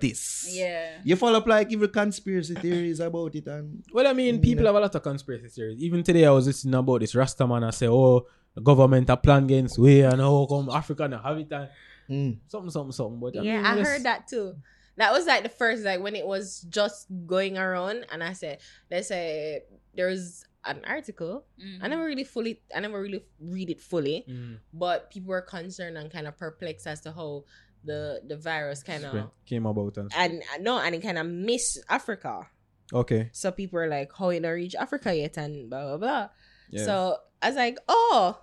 this. 0.00 0.46
Yeah. 0.50 0.98
You 1.04 1.16
follow 1.16 1.38
up 1.38 1.46
like 1.46 1.70
even 1.72 1.90
conspiracy 1.90 2.54
theories 2.54 3.00
about 3.00 3.34
it 3.34 3.46
and 3.46 3.82
Well, 3.92 4.06
I 4.06 4.12
mean, 4.14 4.40
people 4.40 4.64
have 4.66 4.74
a 4.74 4.80
lot 4.80 4.94
of 4.94 5.02
conspiracy 5.02 5.48
theories. 5.48 5.78
Even 5.82 6.02
today, 6.02 6.24
I 6.24 6.30
was 6.30 6.46
listening 6.46 6.74
about 6.74 7.00
this 7.00 7.14
Rasta 7.14 7.46
man. 7.46 7.64
I 7.64 7.70
say, 7.70 7.86
oh, 7.88 8.26
the 8.54 8.60
government 8.62 9.10
are 9.10 9.16
plan 9.16 9.44
against 9.44 9.78
we 9.78 10.00
and 10.00 10.20
how 10.20 10.46
come 10.48 10.70
Africa 10.70 11.06
not 11.08 11.22
have 11.24 11.38
it 11.38 11.52
and 11.52 11.68
Mm. 12.10 12.38
something, 12.48 12.70
something, 12.70 12.90
something. 12.92 13.20
But 13.20 13.38
I 13.38 13.42
Yeah, 13.42 13.56
mean, 13.58 13.64
I 13.66 13.76
yes. 13.76 13.86
heard 13.86 14.02
that 14.02 14.26
too. 14.26 14.56
That 14.96 15.12
was 15.12 15.26
like 15.26 15.44
the 15.44 15.48
first, 15.48 15.84
like 15.84 16.00
when 16.00 16.16
it 16.16 16.26
was 16.26 16.62
just 16.68 17.06
going 17.26 17.56
around, 17.56 18.04
and 18.10 18.20
I 18.24 18.32
said, 18.32 18.58
they 18.88 19.02
say 19.02 19.62
there's 19.94 20.44
an 20.64 20.82
article. 20.84 21.44
Mhm. 21.58 21.78
I 21.82 21.88
never 21.88 22.04
really 22.04 22.24
fully, 22.24 22.60
I 22.74 22.80
never 22.80 23.00
really 23.00 23.24
read 23.40 23.70
it 23.70 23.80
fully, 23.80 24.24
Mm. 24.28 24.58
but 24.72 25.10
people 25.10 25.28
were 25.30 25.40
concerned 25.42 25.96
and 25.96 26.10
kind 26.10 26.26
of 26.26 26.36
perplexed 26.36 26.86
as 26.86 27.00
to 27.02 27.12
how 27.12 27.44
the 27.82 28.20
the 28.26 28.36
virus 28.36 28.82
kind 28.82 29.04
of 29.06 29.30
came 29.46 29.64
about 29.64 29.96
and 29.96 30.12
and 30.14 30.42
no, 30.60 30.78
and 30.78 30.94
it 30.94 31.00
kind 31.02 31.16
of 31.16 31.26
missed 31.26 31.80
Africa. 31.88 32.46
okay, 32.92 33.30
So 33.32 33.50
people 33.52 33.78
were 33.78 33.86
like, 33.88 34.12
how 34.12 34.28
it 34.30 34.40
don't 34.42 34.52
reach 34.52 34.74
Africa 34.74 35.14
yet, 35.16 35.38
and 35.38 35.70
blah 35.70 35.84
blah 35.84 35.96
blah. 35.96 36.28
yeah. 36.70 36.84
So 36.84 37.16
I 37.40 37.48
was 37.48 37.56
like, 37.56 37.78
oh, 37.88 38.36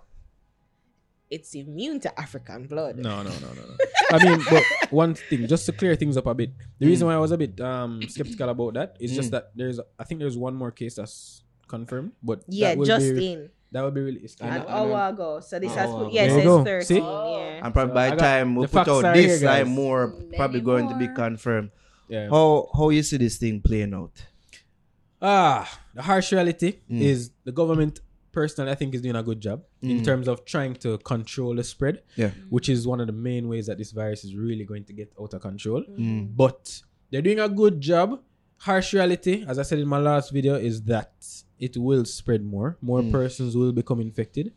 it's 1.30 1.54
immune 1.54 2.00
to 2.00 2.10
African 2.18 2.66
blood. 2.66 2.96
No, 2.96 3.22
no, 3.22 3.30
no, 3.30 3.48
no, 3.52 3.62
no. 3.62 3.76
I 4.10 4.24
mean, 4.24 4.40
but 4.48 4.64
one 4.90 5.14
thing, 5.14 5.46
just 5.46 5.66
to 5.66 5.72
clear 5.72 5.94
things 5.94 6.16
up 6.16 6.26
a 6.26 6.34
bit, 6.34 6.50
the 6.78 6.86
reason 6.86 7.06
why 7.06 7.14
I 7.14 7.18
was 7.18 7.30
a 7.32 7.36
bit 7.38 7.60
um 7.60 8.00
skeptical 8.08 8.48
about 8.48 8.74
that 8.74 8.96
is 8.98 9.12
just 9.14 9.28
Mm. 9.28 9.32
that 9.32 9.52
there's, 9.54 9.78
I 9.98 10.04
think 10.04 10.20
there's 10.20 10.38
one 10.38 10.54
more 10.56 10.70
case 10.72 10.94
that's 10.96 11.44
confirmed, 11.68 12.12
but 12.22 12.42
Yeah, 12.48 12.74
that 12.74 12.84
just 12.86 13.14
be, 13.14 13.32
in 13.32 13.50
that 13.72 13.82
would 13.84 13.94
be 13.94 14.00
released. 14.00 14.40
an 14.40 14.48
And- 14.48 14.62
and 14.62 14.68
hour 14.68 15.10
ago. 15.12 15.40
So 15.40 15.58
this 15.58 15.74
has 15.74 15.90
put, 15.90 16.12
yeah, 16.12 16.22
it 16.24 16.28
There 16.28 16.38
you 16.38 16.64
says 16.64 16.64
13. 16.64 16.86
See? 16.86 16.96
Yeah. 16.98 17.64
and 17.64 17.74
probably 17.74 17.90
So 17.90 17.94
by 17.94 18.10
the 18.10 18.16
time 18.16 18.54
we 18.56 18.66
put 18.66 18.88
out 18.88 19.14
this, 19.14 19.40
here, 19.40 19.48
I'm 19.50 19.68
more 19.68 20.08
Many 20.08 20.36
probably 20.36 20.60
going 20.62 20.88
to 20.88 20.96
be 20.96 21.08
confirmed. 21.08 21.70
yeah. 22.08 22.28
How 22.30 22.68
how 22.76 22.88
you 22.90 23.02
see 23.02 23.18
this 23.18 23.36
thing 23.36 23.60
playing 23.60 23.92
out? 23.94 24.12
Ah, 25.20 25.80
the 25.94 26.02
harsh 26.02 26.32
reality 26.32 26.78
Mm. 26.90 27.00
is 27.02 27.30
the 27.44 27.52
government 27.52 28.00
personally 28.30 28.70
I 28.70 28.74
think 28.76 28.94
is 28.94 29.00
doing 29.02 29.16
a 29.16 29.22
good 29.22 29.40
job 29.40 29.64
in 29.82 29.98
Mm. 30.00 30.04
terms 30.04 30.28
of 30.28 30.44
trying 30.44 30.74
to 30.76 30.96
control 30.98 31.54
the 31.56 31.64
spread, 31.64 32.02
Yeah. 32.16 32.30
which 32.50 32.68
is 32.68 32.86
one 32.86 33.00
of 33.00 33.06
the 33.08 33.12
main 33.12 33.48
ways 33.48 33.66
that 33.66 33.78
this 33.78 33.90
virus 33.90 34.22
is 34.24 34.36
really 34.36 34.64
going 34.64 34.84
to 34.84 34.92
get 34.92 35.12
out 35.20 35.34
of 35.34 35.40
control. 35.42 35.82
Mm. 35.82 36.36
But 36.36 36.82
they're 37.10 37.22
doing 37.22 37.40
a 37.40 37.48
good 37.48 37.80
job. 37.80 38.20
Harsh 38.58 38.92
reality, 38.94 39.44
as 39.46 39.58
I 39.58 39.62
said 39.62 39.78
in 39.80 39.88
my 39.88 39.98
last 39.98 40.30
video, 40.32 40.54
is 40.54 40.82
that 40.82 41.12
it 41.58 41.76
will 41.76 42.04
spread 42.04 42.44
more. 42.44 42.76
More 42.80 43.02
Mm. 43.02 43.10
persons 43.12 43.56
will 43.56 43.72
become 43.72 44.00
infected. 44.00 44.52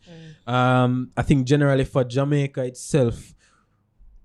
Um, 0.48 1.12
I 1.18 1.22
think 1.24 1.46
generally 1.48 1.84
for 1.86 2.04
Jamaica 2.04 2.64
itself, 2.66 3.34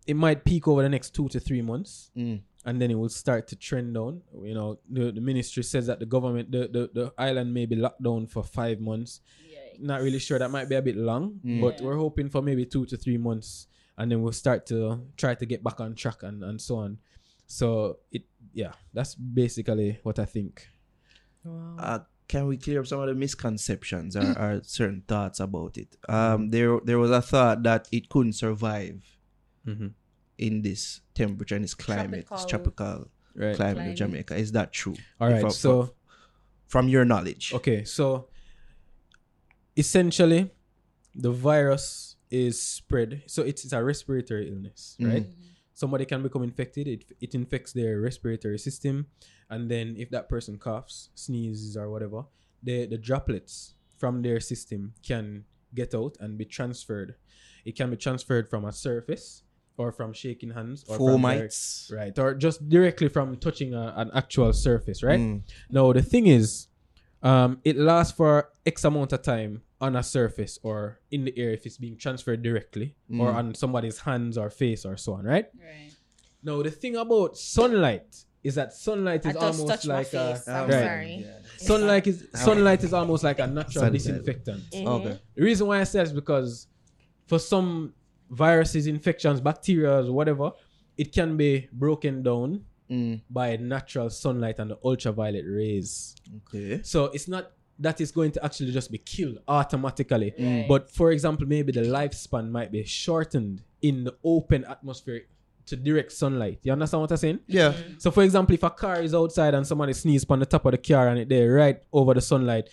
it 0.07 0.15
might 0.15 0.45
peak 0.45 0.69
over 0.69 0.83
the 0.83 0.89
next 0.89 1.15
two 1.15 1.29
to 1.31 1.41
three 1.41 1.63
months 1.63 2.11
Mm. 2.17 2.41
and 2.65 2.81
then 2.81 2.91
it 2.91 2.95
will 2.95 3.09
start 3.09 3.49
to 3.49 3.57
trend 3.57 3.95
down. 3.95 4.23
You 4.43 4.55
know, 4.55 4.79
the, 4.89 5.11
the 5.13 5.21
ministry 5.21 5.63
says 5.65 5.87
that 5.87 5.99
the 6.01 6.07
government, 6.07 6.51
the, 6.53 6.69
the, 6.69 6.91
the 6.93 7.13
island 7.19 7.53
may 7.53 7.67
be 7.67 7.77
locked 7.77 8.03
down 8.03 8.27
for 8.27 8.43
five 8.45 8.81
months. 8.81 9.21
Yikes. 9.43 9.81
Not 9.81 10.01
really 10.03 10.19
sure. 10.21 10.39
That 10.39 10.51
might 10.51 10.69
be 10.69 10.75
a 10.77 10.83
bit 10.83 10.97
long, 10.97 11.41
Mm. 11.45 11.61
but 11.61 11.81
Yeah. 11.81 11.87
we're 11.87 11.97
hoping 11.97 12.29
for 12.29 12.41
maybe 12.43 12.65
two 12.67 12.87
to 12.87 12.97
three 12.97 13.19
months, 13.19 13.67
and 13.99 14.11
then 14.11 14.23
we'll 14.23 14.33
start 14.33 14.65
to 14.67 15.01
try 15.17 15.35
to 15.35 15.47
get 15.47 15.63
back 15.65 15.81
on 15.81 15.95
track 15.95 16.23
and, 16.23 16.45
and 16.45 16.61
so 16.61 16.77
on. 16.77 16.99
So 17.49 17.99
it, 18.11 18.25
yeah, 18.53 18.73
that's 18.93 19.15
basically 19.15 19.99
what 20.03 20.19
I 20.19 20.25
think. 20.25 20.69
uh, 21.79 22.01
can 22.29 22.47
we 22.47 22.57
clear 22.57 22.81
up 22.81 22.87
some 22.87 23.01
of 23.01 23.07
the 23.09 23.15
misconceptions 23.15 24.17
or, 24.17 24.23
or 24.39 24.61
certain 24.65 25.03
thoughts 25.07 25.39
about 25.41 25.77
it? 25.79 25.97
Um, 26.09 26.51
there 26.51 26.81
there 26.85 26.99
was 26.99 27.11
a 27.11 27.23
thought 27.23 27.63
that 27.65 27.89
it 27.93 28.09
couldn't 28.09 28.35
survive 28.35 29.03
Mm-hmm. 29.67 29.89
in 30.39 30.63
this 30.63 31.01
temperature 31.15 31.57
and 31.57 31.65
this 31.65 31.75
climate, 31.75 32.27
this 32.31 32.45
tropical 32.47 33.09
Right. 33.35 33.57
climate, 33.57 33.77
Climate. 33.77 33.93
of 33.93 33.97
Jamaica. 33.99 34.37
Is 34.37 34.53
that 34.53 34.73
true? 34.73 34.95
All 35.21 35.29
right. 35.29 35.41
From- 35.41 35.51
so 35.51 35.83
from, 35.83 35.91
from 36.67 36.89
your 36.89 37.05
knowledge, 37.05 37.53
Okay, 37.53 37.83
so 37.85 38.29
essentially, 39.77 40.51
the 41.15 41.31
virus 41.31 42.17
is 42.31 42.61
spread. 42.63 43.23
So 43.27 43.43
it's, 43.43 43.65
it's 43.65 43.73
a 43.73 43.83
respiratory 43.83 44.49
illness, 44.51 44.97
right? 45.01 45.27
Somebody 45.77 46.07
can 46.07 46.23
become 46.23 46.43
infected. 46.43 46.89
It 46.89 47.05
it 47.21 47.35
infects 47.35 47.73
their 47.77 48.01
respiratory 48.01 48.59
system, 48.59 49.07
and 49.53 49.71
then 49.71 49.95
if 49.99 50.09
that 50.09 50.27
person 50.27 50.57
coughs, 50.59 51.11
sneezes, 51.15 51.77
or 51.77 51.91
whatever, 51.91 52.25
the 52.63 52.87
the 52.87 52.97
droplets 52.97 53.75
from 53.99 54.23
their 54.23 54.41
system 54.41 54.95
can 55.05 55.45
get 55.75 55.95
out 55.95 56.17
and 56.19 56.39
be 56.39 56.47
transferred. 56.47 57.15
It 57.67 57.77
can 57.77 57.91
be 57.91 57.97
transferred 57.97 58.49
from 58.49 58.65
a 58.65 58.73
surface 58.73 59.43
or 59.77 59.93
from 59.93 60.15
shaking 60.15 60.51
hands 60.57 60.83
or 60.89 60.97
from 60.97 61.21
direct- 61.21 61.53
fomites, 61.53 61.93
right, 61.93 62.19
or 62.19 62.35
just 62.35 62.67
directly 62.69 63.09
from 63.09 63.37
touching 63.37 63.75
a, 63.75 63.93
an 63.97 64.11
actual 64.15 64.53
surface, 64.53 65.03
right? 65.03 65.21
Mm. 65.21 65.43
Now 65.69 65.93
the 65.93 66.03
thing 66.03 66.27
is, 66.27 66.69
um, 67.31 67.51
it 67.65 67.77
lasts 67.77 68.13
for 68.19 68.33
X 68.65 68.85
amount 68.85 69.13
of 69.13 69.23
time 69.23 69.53
on 69.81 69.93
a 69.97 70.03
surface 70.03 70.55
or 70.63 70.79
in 71.11 71.25
the 71.27 71.35
air 71.43 71.51
if 71.59 71.67
it's 71.67 71.79
being 71.85 71.97
transferred 72.05 72.41
directly 72.49 72.89
or 73.23 73.29
Mm. 73.33 73.35
on 73.41 73.55
somebody's 73.55 73.99
hands 74.09 74.35
or 74.43 74.49
face 74.63 74.83
or 74.89 74.97
so 75.05 75.11
on, 75.19 75.25
right? 75.35 75.47
Right. 75.71 75.93
Now 76.43 76.63
the 76.63 76.71
thing 76.83 76.95
about 76.97 77.37
sunlight 77.37 78.11
is 78.49 78.55
that 78.55 78.73
sunlight 78.73 79.23
I 79.27 79.31
is 79.31 79.35
just 79.35 79.45
almost 79.47 79.69
touched 79.73 79.89
my 79.89 79.95
like 80.03 80.13
a 80.15 80.27
face. 80.37 80.49
I'm 80.49 80.69
right. 80.71 80.85
sorry. 80.87 81.27
sunlight 81.71 82.07
is 82.07 82.17
sunlight 82.35 82.85
is 82.85 82.93
almost 83.01 83.23
like 83.25 83.39
a 83.41 83.47
natural 83.47 83.85
Sanitizer. 83.85 83.93
disinfectant. 83.93 84.63
Mhm. 84.73 84.87
Okay. 84.87 85.19
The 85.35 85.43
reason 85.43 85.67
why 85.67 85.81
I 85.81 85.85
say 85.85 86.01
is 86.03 86.13
because 86.13 86.69
for 87.27 87.39
some 87.53 87.93
viruses, 88.31 88.87
infections, 88.87 89.41
bacteria, 89.41 89.95
whatever, 90.19 90.53
it 90.97 91.13
can 91.13 91.37
be 91.37 91.69
broken 91.73 92.23
down 92.23 92.49
Mm. 92.91 93.21
by 93.29 93.57
natural 93.57 94.11
sunlight 94.11 94.59
and 94.59 94.71
the 94.71 94.79
ultraviolet 94.85 95.45
rays. 95.47 96.15
Okay. 96.47 96.81
So 96.83 97.07
it's 97.07 97.27
not 97.27 97.51
that 97.79 98.01
it's 98.01 98.11
going 98.11 98.31
to 98.33 98.45
actually 98.45 98.73
just 98.73 98.91
be 98.91 98.99
killed 98.99 99.39
automatically. 99.49 100.33
Right. 100.39 100.67
But 100.69 100.91
for 100.91 101.11
example, 101.11 101.47
maybe 101.47 101.73
the 101.73 101.83
lifespan 101.83 102.51
might 102.51 102.73
be 102.73 102.85
shortened 102.85 103.63
in 103.83 104.05
the 104.05 104.15
open 104.25 104.65
atmosphere 104.65 105.23
to 105.67 105.77
direct 105.77 106.13
sunlight. 106.13 106.61
You 106.63 106.73
understand 106.73 107.03
what 107.03 107.11
I'm 107.11 107.17
saying? 107.17 107.41
Yeah. 107.47 107.75
So 107.99 108.11
for 108.11 108.23
example, 108.23 108.55
if 108.55 108.63
a 108.63 108.71
car 108.71 109.03
is 109.03 109.15
outside 109.15 109.55
and 109.55 109.67
somebody 109.67 109.93
sneezes 109.93 110.27
on 110.31 110.39
the 110.39 110.47
top 110.47 110.65
of 110.65 110.73
the 110.73 110.79
car 110.79 111.09
and 111.09 111.19
it 111.19 111.29
there 111.29 111.53
right 111.53 111.83
over 111.93 112.15
the 112.15 112.21
sunlight, 112.21 112.71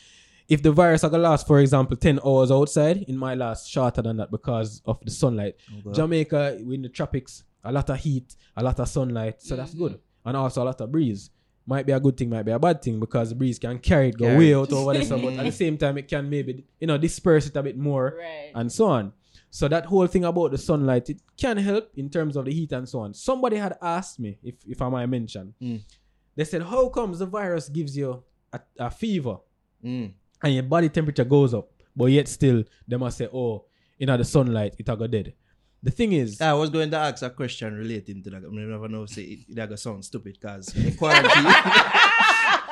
if 0.47 0.61
the 0.61 0.71
virus 0.71 1.03
are 1.03 1.09
gonna 1.09 1.23
last, 1.23 1.47
for 1.47 1.59
example, 1.59 1.97
10 1.97 2.19
hours 2.25 2.51
outside, 2.51 3.05
it 3.07 3.15
might 3.15 3.37
last 3.37 3.69
shorter 3.69 4.01
than 4.01 4.17
that 4.17 4.29
because 4.29 4.81
of 4.85 4.99
the 5.03 5.11
sunlight. 5.11 5.55
Okay. 5.79 5.91
Jamaica 5.93 6.57
in 6.57 6.81
the 6.83 6.89
tropics, 6.89 7.43
a 7.63 7.71
lot 7.71 7.89
of 7.89 7.97
heat, 7.97 8.35
a 8.55 8.63
lot 8.63 8.79
of 8.79 8.87
sunlight, 8.87 9.41
so 9.41 9.55
that's 9.55 9.73
good. 9.73 9.99
And 10.25 10.37
also 10.37 10.63
a 10.63 10.65
lot 10.65 10.79
of 10.81 10.91
breeze. 10.91 11.29
Might 11.65 11.85
be 11.85 11.93
a 11.93 11.99
good 11.99 12.17
thing, 12.17 12.29
might 12.29 12.43
be 12.43 12.51
a 12.51 12.59
bad 12.59 12.81
thing 12.81 12.99
because 12.99 13.29
the 13.29 13.35
breeze 13.35 13.57
can 13.57 13.79
carry 13.79 14.09
it, 14.09 14.17
go 14.17 14.25
Carry 14.25 14.37
way 14.37 14.53
out 14.55 14.71
over 14.73 14.93
the 14.93 15.05
sun, 15.05 15.21
but 15.21 15.33
at 15.33 15.45
the 15.45 15.51
same 15.63 15.77
time 15.77 15.97
it 15.97 16.07
can 16.09 16.29
maybe 16.29 16.65
you 16.79 16.87
know 16.87 16.97
disperse 16.97 17.47
it 17.47 17.55
a 17.55 17.63
bit 17.63 17.77
more 17.77 18.15
Right. 18.19 18.51
and 18.53 18.69
so 18.71 18.87
on. 18.87 19.13
So 19.49 19.67
that 19.69 19.85
whole 19.85 20.07
thing 20.07 20.25
about 20.25 20.51
the 20.51 20.57
sunlight, 20.57 21.09
it 21.09 21.21
can 21.37 21.57
help 21.57 21.91
in 21.95 22.09
terms 22.09 22.35
of 22.35 22.45
the 22.45 22.51
heat 22.51 22.71
and 22.73 22.89
so 22.89 22.99
on. 22.99 23.13
Somebody 23.13 23.55
had 23.57 23.77
asked 23.81 24.19
me 24.19 24.39
if, 24.43 24.55
if 24.67 24.81
I 24.81 24.89
might 24.89 25.05
mention. 25.05 25.53
Mm. 25.61 25.79
They 26.35 26.43
said, 26.43 26.63
How 26.63 26.89
comes 26.89 27.19
the 27.19 27.27
virus 27.27 27.69
gives 27.69 27.95
you 27.95 28.23
a, 28.51 28.59
a 28.79 28.89
fever 28.91 29.37
Mm. 29.85 30.11
and 30.43 30.53
your 30.53 30.63
body 30.63 30.89
temperature 30.89 31.23
goes 31.25 31.53
up, 31.53 31.69
but 31.95 32.05
yet 32.05 32.27
still 32.27 32.63
they 32.87 32.97
must 32.97 33.17
say, 33.19 33.27
Oh, 33.33 33.65
you 33.97 34.05
know 34.07 34.17
the 34.17 34.25
sunlight, 34.25 34.75
it 34.79 34.85
go 34.85 35.07
dead. 35.07 35.33
The 35.83 35.91
thing 35.91 36.13
is 36.13 36.39
I 36.39 36.53
was 36.53 36.69
going 36.69 36.89
to 36.91 36.97
ask 36.97 37.21
a 37.23 37.29
question 37.29 37.73
relating 37.75 38.23
to 38.23 38.29
that. 38.31 38.37
I 38.37 38.47
mean, 38.47 38.69
never 38.69 38.87
know 38.87 39.05
say 39.05 39.23
it, 39.23 39.39
it 39.49 39.55
gonna 39.55 39.75
sound 39.77 40.05
stupid 40.05 40.37
because 40.39 40.73
quarantine. 40.97 41.53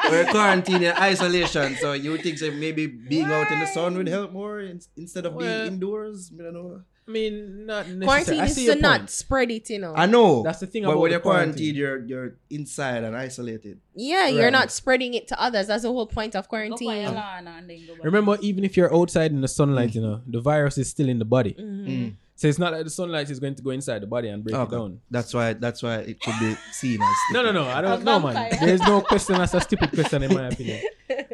We're 0.09 0.25
quarantined 0.31 0.83
in 0.83 0.93
isolation, 0.95 1.75
so 1.79 1.93
you 1.93 2.17
think 2.17 2.37
say 2.37 2.49
maybe 2.49 2.87
being 2.87 3.25
out 3.25 3.51
in 3.51 3.59
the 3.59 3.65
sun 3.67 3.95
would 3.97 4.07
help 4.07 4.31
more 4.33 4.59
in, 4.59 4.81
instead 4.97 5.25
of 5.25 5.33
Well- 5.35 5.45
being 5.63 5.73
indoors. 5.73 6.31
I 6.37 6.43
don't 6.43 6.53
know. 6.53 6.81
I 7.07 7.11
mean 7.11 7.65
not 7.65 7.87
necessarily. 7.89 8.05
Quarantine 8.05 8.43
is 8.45 8.55
to 8.55 8.61
your 8.61 8.75
not 8.77 9.09
spread 9.09 9.51
it, 9.51 9.69
you 9.69 9.79
know. 9.79 9.93
I 9.95 10.05
know. 10.05 10.43
That's 10.43 10.59
the 10.59 10.67
thing 10.67 10.83
But 10.83 10.91
about 10.91 11.01
when 11.01 11.11
you're 11.11 11.19
quarantined, 11.19 11.55
quarantine. 11.55 11.75
you're 11.75 12.05
you're 12.05 12.35
inside 12.49 13.03
and 13.03 13.15
isolated. 13.17 13.79
yeah, 13.95 14.27
you're 14.27 14.51
not 14.51 14.71
spreading 14.71 15.13
it 15.15 15.27
to 15.29 15.41
others. 15.41 15.67
That's 15.67 15.83
the 15.83 15.89
whole 15.91 16.07
point 16.07 16.35
of 16.35 16.47
Go 16.47 16.57
for 16.57 16.63
your 16.63 16.77
quarantine. 16.77 17.15
lawn 17.15 17.47
and 17.47 17.69
then 17.69 17.87
go 17.87 17.95
back. 17.95 18.03
Remember, 18.05 18.37
even 18.41 18.63
if 18.63 18.77
you're 18.77 18.93
outside 18.95 19.31
in 19.31 19.41
the 19.41 19.47
sunlight, 19.47 19.95
you 19.95 20.01
know, 20.01 20.21
the 20.27 20.39
virus 20.39 20.77
is 20.77 20.89
still 20.89 21.09
in 21.09 21.19
the 21.19 21.25
body. 21.25 21.53
Mhm. 21.59 21.87
Mm. 21.87 22.13
So 22.41 22.47
it's 22.47 22.57
not 22.57 22.73
like 22.73 22.83
the 22.85 22.89
sunlight 22.89 23.29
is 23.29 23.39
going 23.39 23.53
to 23.53 23.61
go 23.61 23.69
inside 23.69 24.01
the 24.01 24.07
body 24.07 24.27
and 24.29 24.43
break 24.43 24.55
Okay. 24.55 24.75
it 24.75 24.79
down. 24.79 24.99
That's 25.11 25.31
why 25.31 25.53
that's 25.53 25.83
why 25.83 25.97
it 25.97 26.19
could 26.19 26.33
be 26.39 26.55
seen 26.71 26.99
as 26.99 27.07
No, 27.33 27.43
no, 27.43 27.51
no. 27.51 27.65
I 27.67 27.81
don't 27.81 28.01
A 28.01 28.03
know, 28.03 28.19
man. 28.19 28.49
There's 28.59 28.81
no 28.81 28.99
question 29.01 29.35
that's 29.37 29.53
a 29.53 29.61
stupid 29.61 29.91
question 29.91 30.23
in 30.23 30.33
my 30.33 30.47
opinion. 30.47 30.81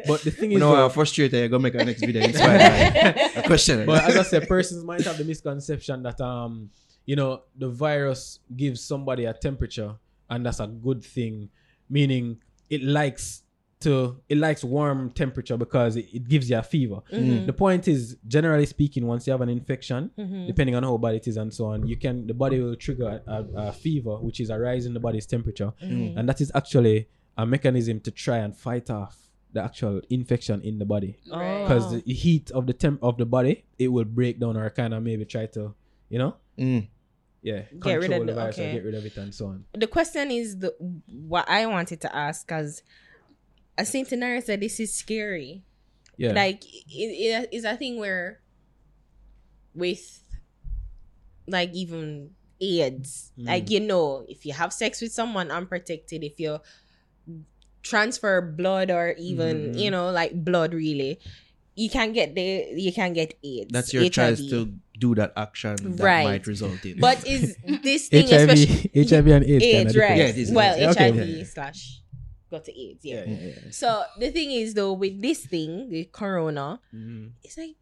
but 0.06 0.20
the 0.20 0.30
thing 0.30 0.52
is. 0.52 0.58
You 0.58 0.58
is, 0.58 0.60
know, 0.60 0.84
I'm 0.84 0.90
frustrated. 0.90 1.32
You're 1.40 1.48
gonna 1.48 1.62
make 1.62 1.74
our 1.76 1.84
next 1.86 2.00
video 2.00 2.20
inspired. 2.24 2.58
by 2.58 3.40
a 3.40 3.46
question. 3.46 3.86
but 3.86 4.04
as 4.04 4.18
I 4.18 4.22
said, 4.22 4.46
persons 4.48 4.84
might 4.84 5.00
have 5.00 5.16
the 5.16 5.24
misconception 5.24 6.02
that 6.02 6.20
um, 6.20 6.68
you 7.06 7.16
know, 7.16 7.40
the 7.56 7.70
virus 7.70 8.40
gives 8.54 8.82
somebody 8.84 9.24
a 9.24 9.32
temperature, 9.32 9.94
and 10.28 10.44
that's 10.44 10.60
a 10.60 10.66
good 10.66 11.02
thing, 11.02 11.48
meaning 11.88 12.36
it 12.68 12.82
likes 12.82 13.44
to 13.80 14.20
it 14.28 14.38
likes 14.38 14.64
warm 14.64 15.10
temperature 15.10 15.56
because 15.56 15.96
it, 15.96 16.06
it 16.12 16.28
gives 16.28 16.50
you 16.50 16.58
a 16.58 16.62
fever. 16.62 16.96
Mm-hmm. 17.12 17.46
The 17.46 17.52
point 17.52 17.86
is, 17.88 18.16
generally 18.26 18.66
speaking, 18.66 19.06
once 19.06 19.26
you 19.26 19.30
have 19.32 19.40
an 19.40 19.48
infection, 19.48 20.10
Mm-hmm. 20.18 20.46
depending 20.46 20.74
on 20.74 20.82
how 20.82 20.96
bad 20.96 21.14
it 21.14 21.28
is 21.28 21.36
and 21.36 21.52
so 21.52 21.66
on, 21.66 21.86
you 21.86 21.96
can 21.96 22.26
the 22.26 22.34
body 22.34 22.60
will 22.60 22.76
trigger 22.76 23.22
a, 23.26 23.32
a, 23.32 23.46
a 23.68 23.72
fever, 23.72 24.16
which 24.16 24.40
is 24.40 24.50
a 24.50 24.58
rise 24.58 24.84
in 24.86 24.94
the 24.94 25.00
body's 25.00 25.26
temperature, 25.26 25.72
Mm-hmm. 25.82 26.18
and 26.18 26.28
that 26.28 26.40
is 26.40 26.50
actually 26.54 27.08
a 27.36 27.46
mechanism 27.46 28.00
to 28.00 28.10
try 28.10 28.38
and 28.38 28.56
fight 28.56 28.90
off 28.90 29.16
the 29.52 29.62
actual 29.62 30.02
infection 30.10 30.60
in 30.62 30.78
the 30.78 30.84
body 30.84 31.16
because 31.24 31.90
the 32.04 32.12
heat 32.12 32.50
of 32.50 32.66
the 32.66 32.72
temp 32.74 33.02
of 33.02 33.16
the 33.16 33.24
body 33.24 33.64
it 33.78 33.88
will 33.88 34.04
break 34.04 34.38
down 34.38 34.56
or 34.58 34.68
kind 34.68 34.92
of 34.92 35.02
maybe 35.02 35.24
try 35.24 35.46
to 35.46 35.74
you 36.10 36.18
know 36.18 36.34
Mm. 36.58 36.86
yeah 37.42 37.62
Get 37.80 37.94
rid 37.94 37.96
of 37.96 38.00
control 38.02 38.20
the 38.20 38.26
the- 38.26 38.34
virus 38.34 38.58
okay. 38.58 38.70
or 38.70 38.72
get 38.74 38.84
rid 38.84 38.94
of 38.96 39.06
it 39.06 39.16
and 39.16 39.34
so 39.34 39.46
on 39.46 39.64
the 39.72 39.86
question 39.86 40.30
is 40.30 40.58
the 40.58 40.74
what 41.32 41.48
I 41.48 41.64
wanted 41.64 42.00
to 42.02 42.14
ask 42.14 42.46
because 42.46 42.82
I 43.78 43.84
think 43.84 44.08
Tanara 44.08 44.42
said 44.42 44.60
this 44.60 44.80
is 44.80 44.92
scary. 44.92 45.62
yeah 46.18 46.32
Like 46.32 46.64
it, 46.66 47.10
it 47.14 47.48
is 47.54 47.64
a 47.64 47.76
thing 47.76 47.98
where 47.98 48.40
with 49.74 50.22
like 51.46 51.70
even 51.72 52.30
AIDS, 52.60 53.30
Mm. 53.38 53.46
like 53.46 53.70
you 53.70 53.80
know, 53.80 54.26
if 54.28 54.44
you 54.44 54.52
have 54.52 54.72
sex 54.72 55.00
with 55.00 55.12
someone 55.12 55.50
unprotected, 55.50 56.24
if 56.24 56.40
you 56.40 56.58
transfer 57.82 58.42
blood 58.42 58.90
or 58.90 59.14
even 59.16 59.72
Mhm. 59.72 59.78
you 59.78 59.90
know 59.90 60.10
like 60.10 60.34
blood 60.44 60.74
really, 60.74 61.20
you 61.78 61.88
can 61.88 62.12
get 62.12 62.34
the 62.34 62.66
you 62.74 62.92
can 62.92 63.12
get 63.14 63.38
AIDS. 63.44 63.70
That's 63.70 63.94
your 63.94 64.02
HIV. 64.02 64.12
choice 64.12 64.50
to 64.50 64.74
do 64.98 65.14
that 65.14 65.32
action 65.38 65.76
that 65.96 66.02
Right. 66.02 66.24
might 66.24 66.46
result 66.50 66.82
in. 66.84 66.98
But 66.98 67.22
is 67.26 67.54
this 67.86 68.08
thing 68.10 68.26
especially 68.26 68.90
HIV, 68.92 69.06
HIV 69.08 69.26
and 69.30 69.44
AIDS, 69.46 69.64
AIDS, 69.64 69.96
right? 69.96 70.18
Yeah, 70.18 70.24
it 70.34 70.36
is, 70.36 70.50
well. 70.50 70.74
HIV 70.74 71.14
okay. 71.22 71.44
slash 71.46 71.97
got 72.50 72.64
to 72.64 72.72
AIDS, 72.80 73.04
yeah. 73.04 73.24
yeah, 73.26 73.36
yeah, 73.40 73.52
yeah. 73.64 73.70
So 73.70 74.02
the 74.18 74.30
thing 74.30 74.50
is 74.52 74.74
though, 74.74 74.92
with 74.92 75.20
this 75.20 75.46
thing, 75.46 75.88
the 75.90 76.04
corona, 76.06 76.80
Mhm. 76.94 77.32
it's 77.44 77.56
like 77.58 77.76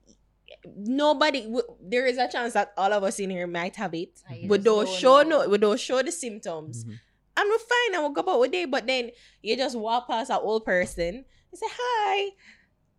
nobody. 0.77 1.43
w- 1.43 1.77
There 1.81 2.07
is 2.07 2.19
a 2.19 2.29
chance 2.29 2.55
that 2.55 2.73
all 2.77 2.93
of 2.93 3.03
us 3.05 3.19
in 3.19 3.31
here 3.31 3.47
might 3.47 3.77
have 3.77 3.95
it. 3.95 4.11
And 4.29 4.43
you 4.43 4.49
We 4.49 4.59
don't 4.59 4.85
don't 4.87 4.89
show 4.99 5.23
know. 5.23 5.43
no, 5.45 5.49
we 5.49 5.59
don't 5.59 5.79
show 5.81 6.03
the 6.03 6.13
symptoms. 6.13 6.85
Mhm. 6.85 6.99
And 7.39 7.51
we're 7.51 7.59
fine 7.59 7.95
and 7.95 8.03
we'll 8.03 8.11
go 8.13 8.23
about 8.23 8.39
our 8.41 8.49
day. 8.49 8.65
But 8.65 8.87
then 8.87 9.11
you 9.43 9.57
just 9.57 9.77
walk 9.77 10.09
past 10.09 10.31
an 10.31 10.39
old 10.41 10.65
person 10.65 11.25
and 11.51 11.59
say 11.59 11.67
hi. 11.71 12.31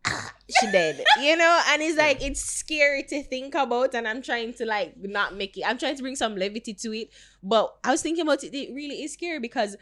She 0.60 0.71
dead, 0.71 1.03
you 1.21 1.36
know, 1.36 1.62
and 1.67 1.82
it's 1.82 1.97
like 1.97 2.23
it's 2.23 2.39
scary 2.41 3.03
to 3.03 3.21
think 3.23 3.53
about, 3.56 3.93
and 3.93 4.08
I'm 4.08 4.21
trying 4.21 4.53
to 4.53 4.65
like 4.65 4.95
not 4.97 5.36
make 5.36 5.58
it. 5.58 5.63
I'm 5.67 5.77
trying 5.77 5.97
to 5.97 6.01
bring 6.01 6.15
some 6.15 6.38
levity 6.38 6.73
to 6.75 6.93
it, 6.93 7.10
but 7.43 7.75
I 7.84 7.91
was 7.91 8.01
thinking 8.01 8.21
about 8.21 8.41
it. 8.45 8.53
It 8.56 8.73
really 8.73 9.03
is 9.03 9.12
scary 9.13 9.39
because 9.39 9.75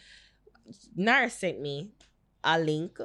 Naro 0.96 1.28
sent 1.30 1.62
me 1.62 1.92
a 2.44 2.60
link 2.60 2.98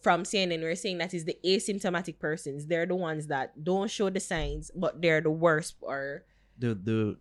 from 0.00 0.22
CNN. 0.24 0.60
We're 0.60 0.74
saying 0.74 0.98
that 0.98 1.14
is 1.14 1.24
the 1.24 1.36
asymptomatic 1.44 2.18
persons. 2.18 2.66
They're 2.66 2.86
the 2.86 2.94
ones 2.96 3.26
that 3.28 3.62
don't 3.64 3.90
show 3.90 4.10
the 4.10 4.20
signs, 4.20 4.70
but 4.74 5.00
they're 5.00 5.20
the 5.20 5.30
worst 5.30 5.76
or 5.80 6.24
the 6.58 6.74
the 6.74 7.16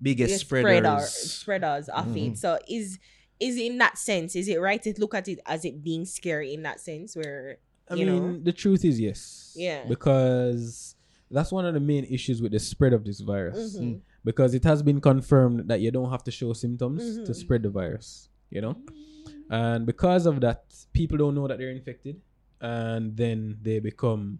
biggest 0.00 0.32
the 0.32 0.38
spreaders. 0.38 1.10
spreaders 1.12 1.88
of 1.88 2.06
Mhm. 2.06 2.32
it. 2.32 2.38
So 2.38 2.58
is 2.68 2.98
is 3.40 3.56
in 3.56 3.78
that 3.78 3.98
sense, 3.98 4.36
is 4.36 4.46
it 4.48 4.60
right 4.60 4.80
to 4.82 4.94
look 4.98 5.14
at 5.14 5.26
it 5.26 5.40
as 5.46 5.64
it 5.64 5.82
being 5.82 6.04
scary 6.04 6.54
in 6.54 6.62
that 6.62 6.78
sense 6.80 7.16
where 7.16 7.58
I 7.90 7.94
mean, 7.96 8.06
know? 8.06 8.38
the 8.38 8.52
truth 8.52 8.84
is 8.84 9.00
yes. 9.00 9.52
Yeah. 9.56 9.84
Because 9.88 10.94
that's 11.30 11.50
one 11.50 11.66
of 11.66 11.74
the 11.74 11.80
main 11.80 12.04
issues 12.04 12.40
with 12.40 12.52
the 12.52 12.60
spread 12.60 12.92
of 12.92 13.04
this 13.04 13.18
virus. 13.20 13.76
Mhm. 13.76 14.00
Because 14.24 14.54
it 14.54 14.62
has 14.64 14.82
been 14.82 15.00
confirmed 15.00 15.68
that 15.68 15.80
you 15.80 15.90
don't 15.90 16.10
have 16.10 16.22
to 16.24 16.30
show 16.30 16.52
symptoms 16.52 17.16
to 17.16 17.32
Mhm. 17.32 17.34
spread 17.34 17.62
the 17.64 17.70
virus. 17.70 18.28
You 18.50 18.60
know? 18.60 18.76
And 19.50 19.86
because 19.86 20.26
of 20.26 20.40
that, 20.40 20.64
people 20.92 21.18
don't 21.18 21.34
know 21.34 21.46
that 21.48 21.58
they're 21.58 21.70
infected. 21.70 22.20
And 22.60 23.16
then 23.16 23.58
they 23.62 23.78
become, 23.80 24.38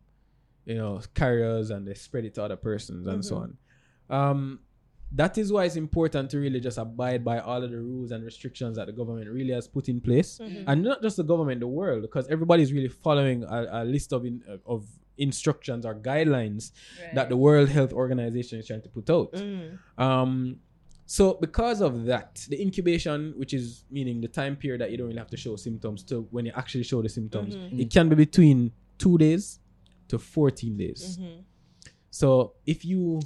you 0.64 0.76
know, 0.76 1.00
carriers 1.14 1.70
and 1.70 1.86
they 1.86 1.94
spread 1.94 2.24
it 2.24 2.34
to 2.34 2.44
other 2.44 2.56
persons 2.56 3.06
and 3.06 3.24
so 3.24 3.36
on. 3.36 3.56
Um, 4.08 4.60
that 5.14 5.36
is 5.36 5.52
why 5.52 5.64
it's 5.64 5.76
important 5.76 6.30
to 6.30 6.38
really 6.38 6.60
just 6.60 6.78
abide 6.78 7.22
by 7.24 7.38
all 7.40 7.62
of 7.62 7.70
the 7.70 7.78
rules 7.78 8.12
and 8.12 8.24
restrictions 8.24 8.76
that 8.76 8.86
the 8.86 8.92
government 8.92 9.28
really 9.28 9.52
has 9.52 9.68
put 9.68 9.88
in 9.88 10.00
place, 10.00 10.38
Mhm. 10.38 10.64
and 10.66 10.82
not 10.82 11.02
just 11.02 11.16
the 11.18 11.24
government, 11.24 11.60
the 11.60 11.66
world, 11.66 12.00
because 12.02 12.26
everybody's 12.28 12.72
really 12.72 12.88
following 12.88 13.44
a, 13.44 13.82
a 13.82 13.84
list 13.84 14.12
of 14.12 14.24
in, 14.24 14.42
of 14.64 14.86
instructions 15.18 15.84
or 15.84 15.94
guidelines 15.94 16.72
that 17.14 17.28
the 17.28 17.36
World 17.36 17.68
Health 17.68 17.92
Organization 17.92 18.58
is 18.60 18.66
trying 18.66 18.80
to 18.82 18.88
put 18.88 19.10
out. 19.10 19.32
Mhm. 19.32 19.78
Um, 19.98 20.60
so 21.16 21.24
because 21.46 21.78
of 21.88 21.92
that, 22.12 22.30
the 22.52 22.58
incubation, 22.66 23.18
which 23.40 23.52
is 23.60 23.84
meaning 23.96 24.16
the 24.26 24.28
time 24.40 24.54
period 24.62 24.80
that 24.82 24.90
you 24.90 24.96
don't 24.98 25.08
really 25.10 25.18
have 25.24 25.34
to 25.36 25.40
show 25.44 25.54
symptoms 25.56 26.02
to 26.10 26.14
when 26.34 26.44
you 26.46 26.52
actually 26.60 26.84
show 26.92 27.00
the 27.06 27.08
symptoms, 27.18 27.54
Mhm. 27.54 27.80
it 27.82 27.88
can 27.96 28.06
be 28.08 28.16
between 28.26 28.58
two 29.02 29.16
days 29.18 29.44
to 30.10 30.16
14 30.18 30.74
days. 30.84 31.02
Mhm. 31.18 31.44
So 32.20 32.26
if 32.74 32.78
you 32.92 33.20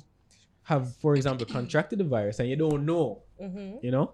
have, 0.70 0.84
for 0.96 1.14
example, 1.14 1.46
contracted 1.58 1.98
the 2.02 2.08
virus 2.16 2.36
and 2.40 2.48
you 2.52 2.56
don't 2.56 2.84
know, 2.92 3.06
Mhm. 3.40 3.78
you 3.84 3.92
know, 3.96 4.06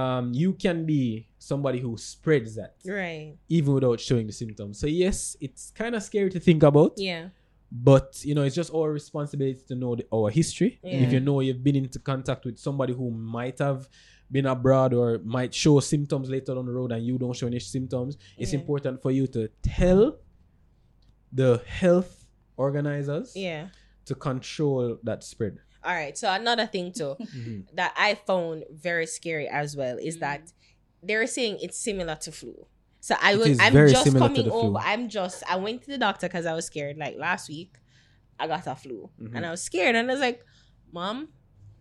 um, 0.00 0.24
you 0.42 0.50
can 0.64 0.78
be 0.86 1.26
somebody 1.38 1.78
who 1.80 1.96
spreads 1.96 2.54
that 2.60 2.76
Right. 2.86 3.36
even 3.48 3.74
without 3.74 3.98
showing 4.08 4.26
the 4.28 4.32
symptoms. 4.42 4.78
So 4.78 4.86
yes, 4.86 5.36
it's 5.40 5.72
kind 5.72 5.94
of 5.96 6.02
scary 6.10 6.30
to 6.30 6.40
think 6.48 6.62
about, 6.62 6.92
Yeah. 6.98 7.30
But 7.70 8.24
you 8.24 8.34
know, 8.34 8.42
it's 8.42 8.54
just 8.54 8.72
our 8.74 8.90
responsibility 8.90 9.60
to 9.68 9.74
know 9.74 9.94
the, 9.96 10.06
our 10.12 10.30
history. 10.30 10.80
Yeah. 10.82 11.00
If 11.00 11.12
you 11.12 11.20
know 11.20 11.40
you've 11.40 11.62
been 11.62 11.76
into 11.76 11.98
contact 11.98 12.44
with 12.44 12.58
somebody 12.58 12.94
who 12.94 13.10
might 13.10 13.58
have 13.58 13.88
been 14.30 14.46
abroad 14.46 14.94
or 14.94 15.18
might 15.24 15.54
show 15.54 15.80
symptoms 15.80 16.28
later 16.30 16.56
on 16.56 16.66
the 16.66 16.72
road 16.72 16.92
and 16.92 17.04
you 17.04 17.18
don't 17.18 17.34
show 17.34 17.46
any 17.46 17.60
symptoms, 17.60 18.16
it's 18.36 18.52
important 18.52 19.02
for 19.02 19.10
you 19.10 19.26
to 19.28 19.48
tell 19.62 20.18
the 21.32 21.62
health 21.66 22.24
organizers 22.56 23.32
Yeah. 23.36 23.68
to 24.06 24.14
control 24.14 24.98
that 25.02 25.22
spread. 25.22 25.58
All 25.84 25.94
right. 25.94 26.16
So 26.16 26.30
another 26.32 26.66
thing 26.66 26.92
too 26.92 27.16
mm-hmm. 27.20 27.60
that 27.74 27.94
I 27.96 28.14
found 28.14 28.64
very 28.70 29.06
scary 29.06 29.48
as 29.48 29.76
well 29.76 29.96
is 29.98 30.18
that 30.18 30.52
they're 31.02 31.26
saying 31.26 31.58
it's 31.62 31.78
similar 31.78 32.16
to 32.16 32.32
flu. 32.32 32.66
So 33.00 33.14
I 33.22 33.36
was 33.36 33.58
I'm 33.60 33.72
very 33.72 33.92
just 33.92 34.12
coming 34.12 34.44
the 34.44 34.50
flu. 34.50 34.52
over. 34.52 34.78
I'm 34.78 35.08
just 35.08 35.42
I 35.48 35.56
went 35.56 35.82
to 35.82 35.90
the 35.90 35.98
doctor 35.98 36.26
because 36.28 36.46
I 36.46 36.54
was 36.54 36.66
scared. 36.66 36.96
Like 36.98 37.16
last 37.16 37.48
week, 37.48 37.76
I 38.38 38.46
got 38.46 38.66
a 38.66 38.74
flu 38.74 39.10
Mhm. 39.20 39.36
and 39.36 39.46
I 39.46 39.50
was 39.50 39.62
scared 39.62 39.94
and 39.96 40.10
I 40.10 40.12
was 40.12 40.20
like, 40.20 40.42
Mom, 40.92 41.28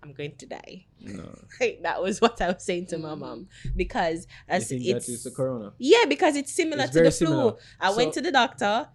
I'm 0.03 0.13
going 0.13 0.36
to 0.38 0.45
die. 0.45 0.86
No. 1.01 1.34
Like, 1.60 1.80
that 1.84 2.01
was 2.03 2.21
what 2.21 2.39
I 2.41 2.47
was 2.53 2.63
saying 2.63 2.86
to 2.88 2.97
my 2.99 3.15
mom 3.15 3.47
because 3.75 4.27
as 4.47 4.71
it's 4.71 5.10
is 5.10 5.23
the 5.23 5.32
corona. 5.32 5.73
yeah, 5.80 6.06
because 6.08 6.36
it's 6.36 6.53
similar 6.53 6.84
It's 6.84 6.93
to 6.93 7.03
the 7.03 7.12
flu. 7.12 7.27
similar. 7.27 7.53
I 7.80 7.91
went 7.95 8.13
to 8.13 8.21
the 8.21 8.32
doctor. 8.32 8.89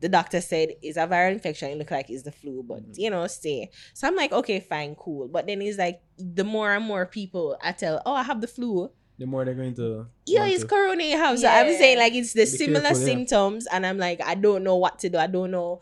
The 0.00 0.08
doctor 0.10 0.40
said 0.42 0.70
it's 0.82 0.96
a 0.98 1.06
viral 1.06 1.32
infection. 1.32 1.70
It 1.70 1.78
looked 1.78 1.90
like 1.90 2.10
it's 2.10 2.22
the 2.22 2.32
flu, 2.32 2.62
but 2.66 2.82
Mm-hmm. 2.82 2.92
you 2.96 3.10
know, 3.10 3.26
stay. 3.26 3.70
So 3.94 4.06
I'm 4.06 4.14
like, 4.16 4.32
okay, 4.32 4.60
fine, 4.60 4.94
cool. 4.94 5.28
But 5.28 5.46
then 5.46 5.60
it's 5.62 5.78
like 5.78 6.00
the 6.18 6.44
more 6.44 6.72
and 6.72 6.84
more 6.84 7.06
people 7.06 7.56
I 7.62 7.72
tell, 7.72 8.02
oh, 8.06 8.14
I 8.14 8.22
have 8.22 8.40
the 8.40 8.46
flu. 8.46 8.90
The 9.18 9.26
more 9.26 9.44
they're 9.44 9.54
going 9.54 9.74
to 9.76 10.06
Yeah, 10.26 10.44
it's 10.46 10.62
to- 10.62 10.68
corona 10.68 11.02
you 11.02 11.16
have. 11.16 11.38
So 11.38 11.48
I'm 11.48 11.72
saying 11.76 11.98
like 11.98 12.12
it's 12.14 12.32
the 12.34 12.42
Be 12.42 12.46
similar 12.46 12.80
careful, 12.82 13.00
yeah. 13.00 13.04
symptoms, 13.06 13.66
and 13.72 13.86
I'm 13.86 13.98
like, 13.98 14.20
I 14.22 14.34
don't 14.34 14.62
know 14.62 14.76
what 14.76 14.98
to 15.00 15.08
do. 15.08 15.18
I 15.18 15.26
don't 15.26 15.50
know. 15.50 15.80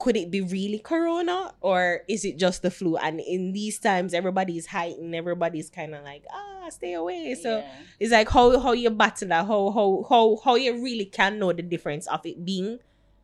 Could 0.00 0.16
it 0.16 0.32
be 0.32 0.40
really 0.40 0.80
corona 0.80 1.54
or 1.60 2.00
is 2.08 2.24
it 2.24 2.38
just 2.38 2.62
the 2.62 2.72
flu? 2.72 2.96
And 2.96 3.20
in 3.20 3.52
these 3.52 3.78
times, 3.78 4.14
everybody's 4.14 4.66
heightened. 4.66 5.14
Everybody's 5.14 5.70
kind 5.70 5.94
of 5.94 6.02
like, 6.02 6.24
ah, 6.32 6.68
stay 6.70 6.94
away. 6.94 7.36
So 7.40 7.58
Yeah. 7.58 7.70
it's 8.00 8.10
like 8.12 8.28
how 8.28 8.58
how 8.58 8.72
you 8.72 8.90
battle 8.90 9.28
that, 9.28 9.46
how 9.46 9.70
how 9.70 10.04
how 10.08 10.36
how 10.44 10.54
you 10.56 10.82
really 10.82 11.04
can 11.04 11.38
know 11.38 11.52
the 11.52 11.62
difference 11.62 12.08
of 12.08 12.26
it 12.26 12.44
being 12.44 12.80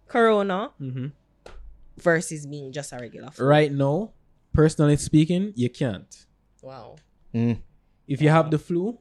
corona 0.07 0.71
Mhm. 0.81 1.11
versus 1.97 2.47
being 2.47 2.71
just 2.73 2.93
a 2.93 2.97
regular 2.99 3.31
flu. 3.31 3.45
Right 3.47 3.73
now, 3.73 4.13
personally 4.55 4.97
speaking, 4.97 5.53
you 5.57 5.69
can't. 5.69 6.27
Wow. 6.63 6.95
Mm. 7.35 7.59
If 8.07 8.21
you 8.23 8.29
have 8.29 8.51
the 8.51 8.59
flu, 8.59 8.99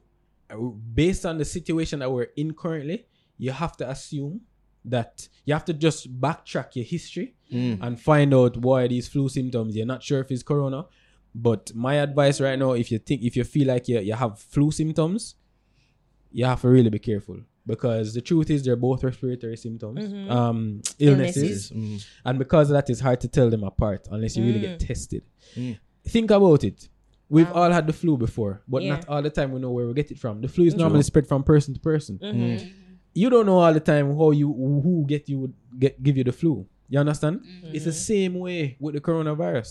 based 0.94 1.24
on 1.26 1.38
the 1.38 1.44
situation 1.44 2.00
that 2.00 2.10
we're 2.10 2.28
in 2.36 2.52
currently, 2.54 3.06
you 3.38 3.50
have 3.52 3.76
to 3.78 3.88
assume 3.88 4.40
that 4.84 5.28
you 5.44 5.54
have 5.54 5.64
to 5.64 5.72
just 5.72 6.20
backtrack 6.20 6.74
your 6.76 6.84
history 6.84 7.34
Mm. 7.52 7.78
and 7.82 8.00
find 8.00 8.32
out 8.34 8.56
why 8.56 8.86
these 8.88 9.08
flu 9.08 9.28
symptoms. 9.28 9.76
You're 9.76 9.86
not 9.86 10.02
sure 10.02 10.20
if 10.20 10.30
it's 10.30 10.42
corona, 10.42 10.86
but 11.34 11.72
my 11.74 11.94
advice 11.96 12.40
right 12.40 12.58
now, 12.58 12.72
if 12.72 12.90
you 12.90 12.98
think 12.98 13.22
if 13.22 13.36
you 13.36 13.44
feel 13.44 13.68
like 13.68 13.88
you, 13.88 14.00
you 14.00 14.14
have 14.14 14.38
flu 14.38 14.70
symptoms, 14.70 15.36
you 16.32 16.44
have 16.46 16.60
to 16.62 16.68
really 16.68 16.88
be 16.90 16.98
careful 16.98 17.38
because 17.66 18.14
the 18.14 18.20
truth 18.20 18.50
is 18.50 18.64
they're 18.64 18.74
both 18.74 19.04
respiratory 19.04 19.56
symptoms, 19.56 20.00
Mhm. 20.00 20.30
um, 20.30 20.82
illnesses, 20.98 21.70
Illnesses. 21.70 21.70
Mm. 21.70 22.06
and 22.24 22.38
because 22.38 22.70
of 22.70 22.74
that, 22.74 22.88
it's 22.90 23.00
hard 23.00 23.20
to 23.20 23.28
tell 23.28 23.50
them 23.50 23.62
apart 23.64 24.08
unless 24.10 24.36
you 24.36 24.44
really 24.44 24.58
Mm. 24.58 24.62
get 24.62 24.80
tested. 24.80 25.22
Mm. 25.54 25.78
Think 26.04 26.30
about 26.32 26.64
it. 26.64 26.88
We've 27.34 27.48
Wow. 27.50 27.62
all 27.62 27.70
had 27.78 27.86
the 27.90 27.92
flu 28.00 28.12
before, 28.26 28.54
but 28.72 28.80
Yeah. 28.82 28.90
not 28.94 29.08
all 29.10 29.22
the 29.28 29.30
time 29.38 29.48
we 29.54 29.58
know 29.64 29.72
where 29.76 29.86
we 29.88 29.94
get 30.00 30.10
it 30.14 30.18
from. 30.18 30.34
The 30.44 30.48
flu 30.54 30.64
is 30.66 30.74
True. 30.74 30.82
normally 30.82 31.02
spread 31.10 31.26
from 31.26 31.42
person 31.52 31.70
to 31.74 31.80
person. 31.80 32.14
Mhm. 32.18 32.60
you 33.14 33.28
don't 33.34 33.44
know 33.50 33.58
all 33.64 33.74
the 33.74 33.84
time 33.92 34.06
how 34.20 34.30
you 34.40 34.48
who 34.84 35.04
get 35.12 35.28
you 35.32 35.38
get 35.78 35.92
give 36.06 36.16
you 36.18 36.24
the 36.30 36.32
flu. 36.40 36.52
You 36.88 36.98
understand? 37.04 37.36
Mm-hmm. 37.40 37.74
It's 37.76 37.84
the 37.84 37.92
same 38.10 38.34
way 38.46 38.76
with 38.80 38.94
the 38.96 39.00
coronavirus. 39.08 39.70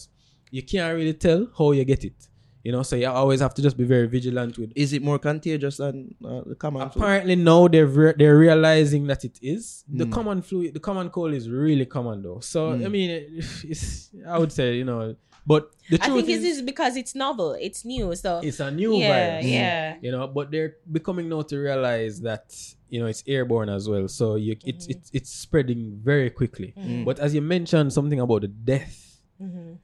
You 0.57 0.61
can't 0.71 0.95
really 0.99 1.13
tell 1.13 1.41
how 1.57 1.71
you 1.77 1.83
get 1.93 2.03
it. 2.09 2.19
You 2.63 2.71
know, 2.71 2.83
so 2.83 2.95
you 2.95 3.07
always 3.07 3.39
have 3.45 3.55
to 3.55 3.61
just 3.67 3.75
be 3.75 3.83
very 3.95 4.07
vigilant 4.07 4.53
with. 4.59 4.71
Is 4.75 4.93
it 4.93 5.01
more 5.01 5.17
contagious 5.17 5.77
than 5.77 6.13
uh, 6.23 6.41
the 6.51 6.53
common 6.63 6.87
flu? 6.91 7.01
Apparently 7.01 7.35
now 7.35 7.67
they're 7.67 7.87
re- 7.87 8.13
they're 8.19 8.37
realizing 8.37 9.07
that 9.07 9.21
it 9.29 9.39
is 9.41 9.83
the 10.01 10.05
Mm. 10.05 10.11
common 10.17 10.39
flu. 10.43 10.69
The 10.79 10.79
common 10.89 11.09
cold 11.09 11.33
is 11.33 11.49
really 11.49 11.87
common 11.97 12.21
though. 12.21 12.39
So 12.53 12.59
I 12.73 12.77
Mm. 12.77 12.91
mean, 12.91 13.09
it- 13.09 13.27
it's 13.71 14.11
I 14.33 14.37
would 14.41 14.51
say 14.51 14.67
you 14.77 14.85
know, 14.85 15.15
but 15.45 15.71
the 15.89 15.97
I 16.01 16.07
think 16.07 16.29
is, 16.29 16.41
this 16.41 16.57
is 16.57 16.61
because 16.61 16.95
it's 16.95 17.15
novel, 17.15 17.53
it's 17.59 17.83
new. 17.85 18.15
So 18.15 18.39
it's 18.43 18.59
a 18.59 18.69
new 18.71 18.95
yeah, 18.95 19.07
virus. 19.39 19.45
yeah. 19.45 19.95
you 20.01 20.11
know 20.11 20.27
but 20.27 20.51
they're 20.51 20.75
becoming 20.91 21.27
now 21.29 21.41
to 21.43 21.57
realize 21.57 22.21
that 22.21 22.53
you 22.89 22.99
know 22.99 23.07
it's 23.07 23.23
airborne 23.27 23.69
as 23.69 23.87
well 23.89 24.07
so 24.07 24.35
you 24.35 24.55
it's 24.65 24.85
Mm-hmm. 24.87 24.91
it's 24.91 25.09
it's 25.13 25.29
spreading 25.31 25.99
very 26.03 26.29
quickly 26.29 26.73
Mm. 26.77 27.05
but 27.05 27.19
as 27.19 27.33
you 27.33 27.41
mentioned 27.41 27.91
something 27.93 28.19
about 28.19 28.41
the 28.41 28.47
death 28.49 28.97
Mhm. 29.41 29.77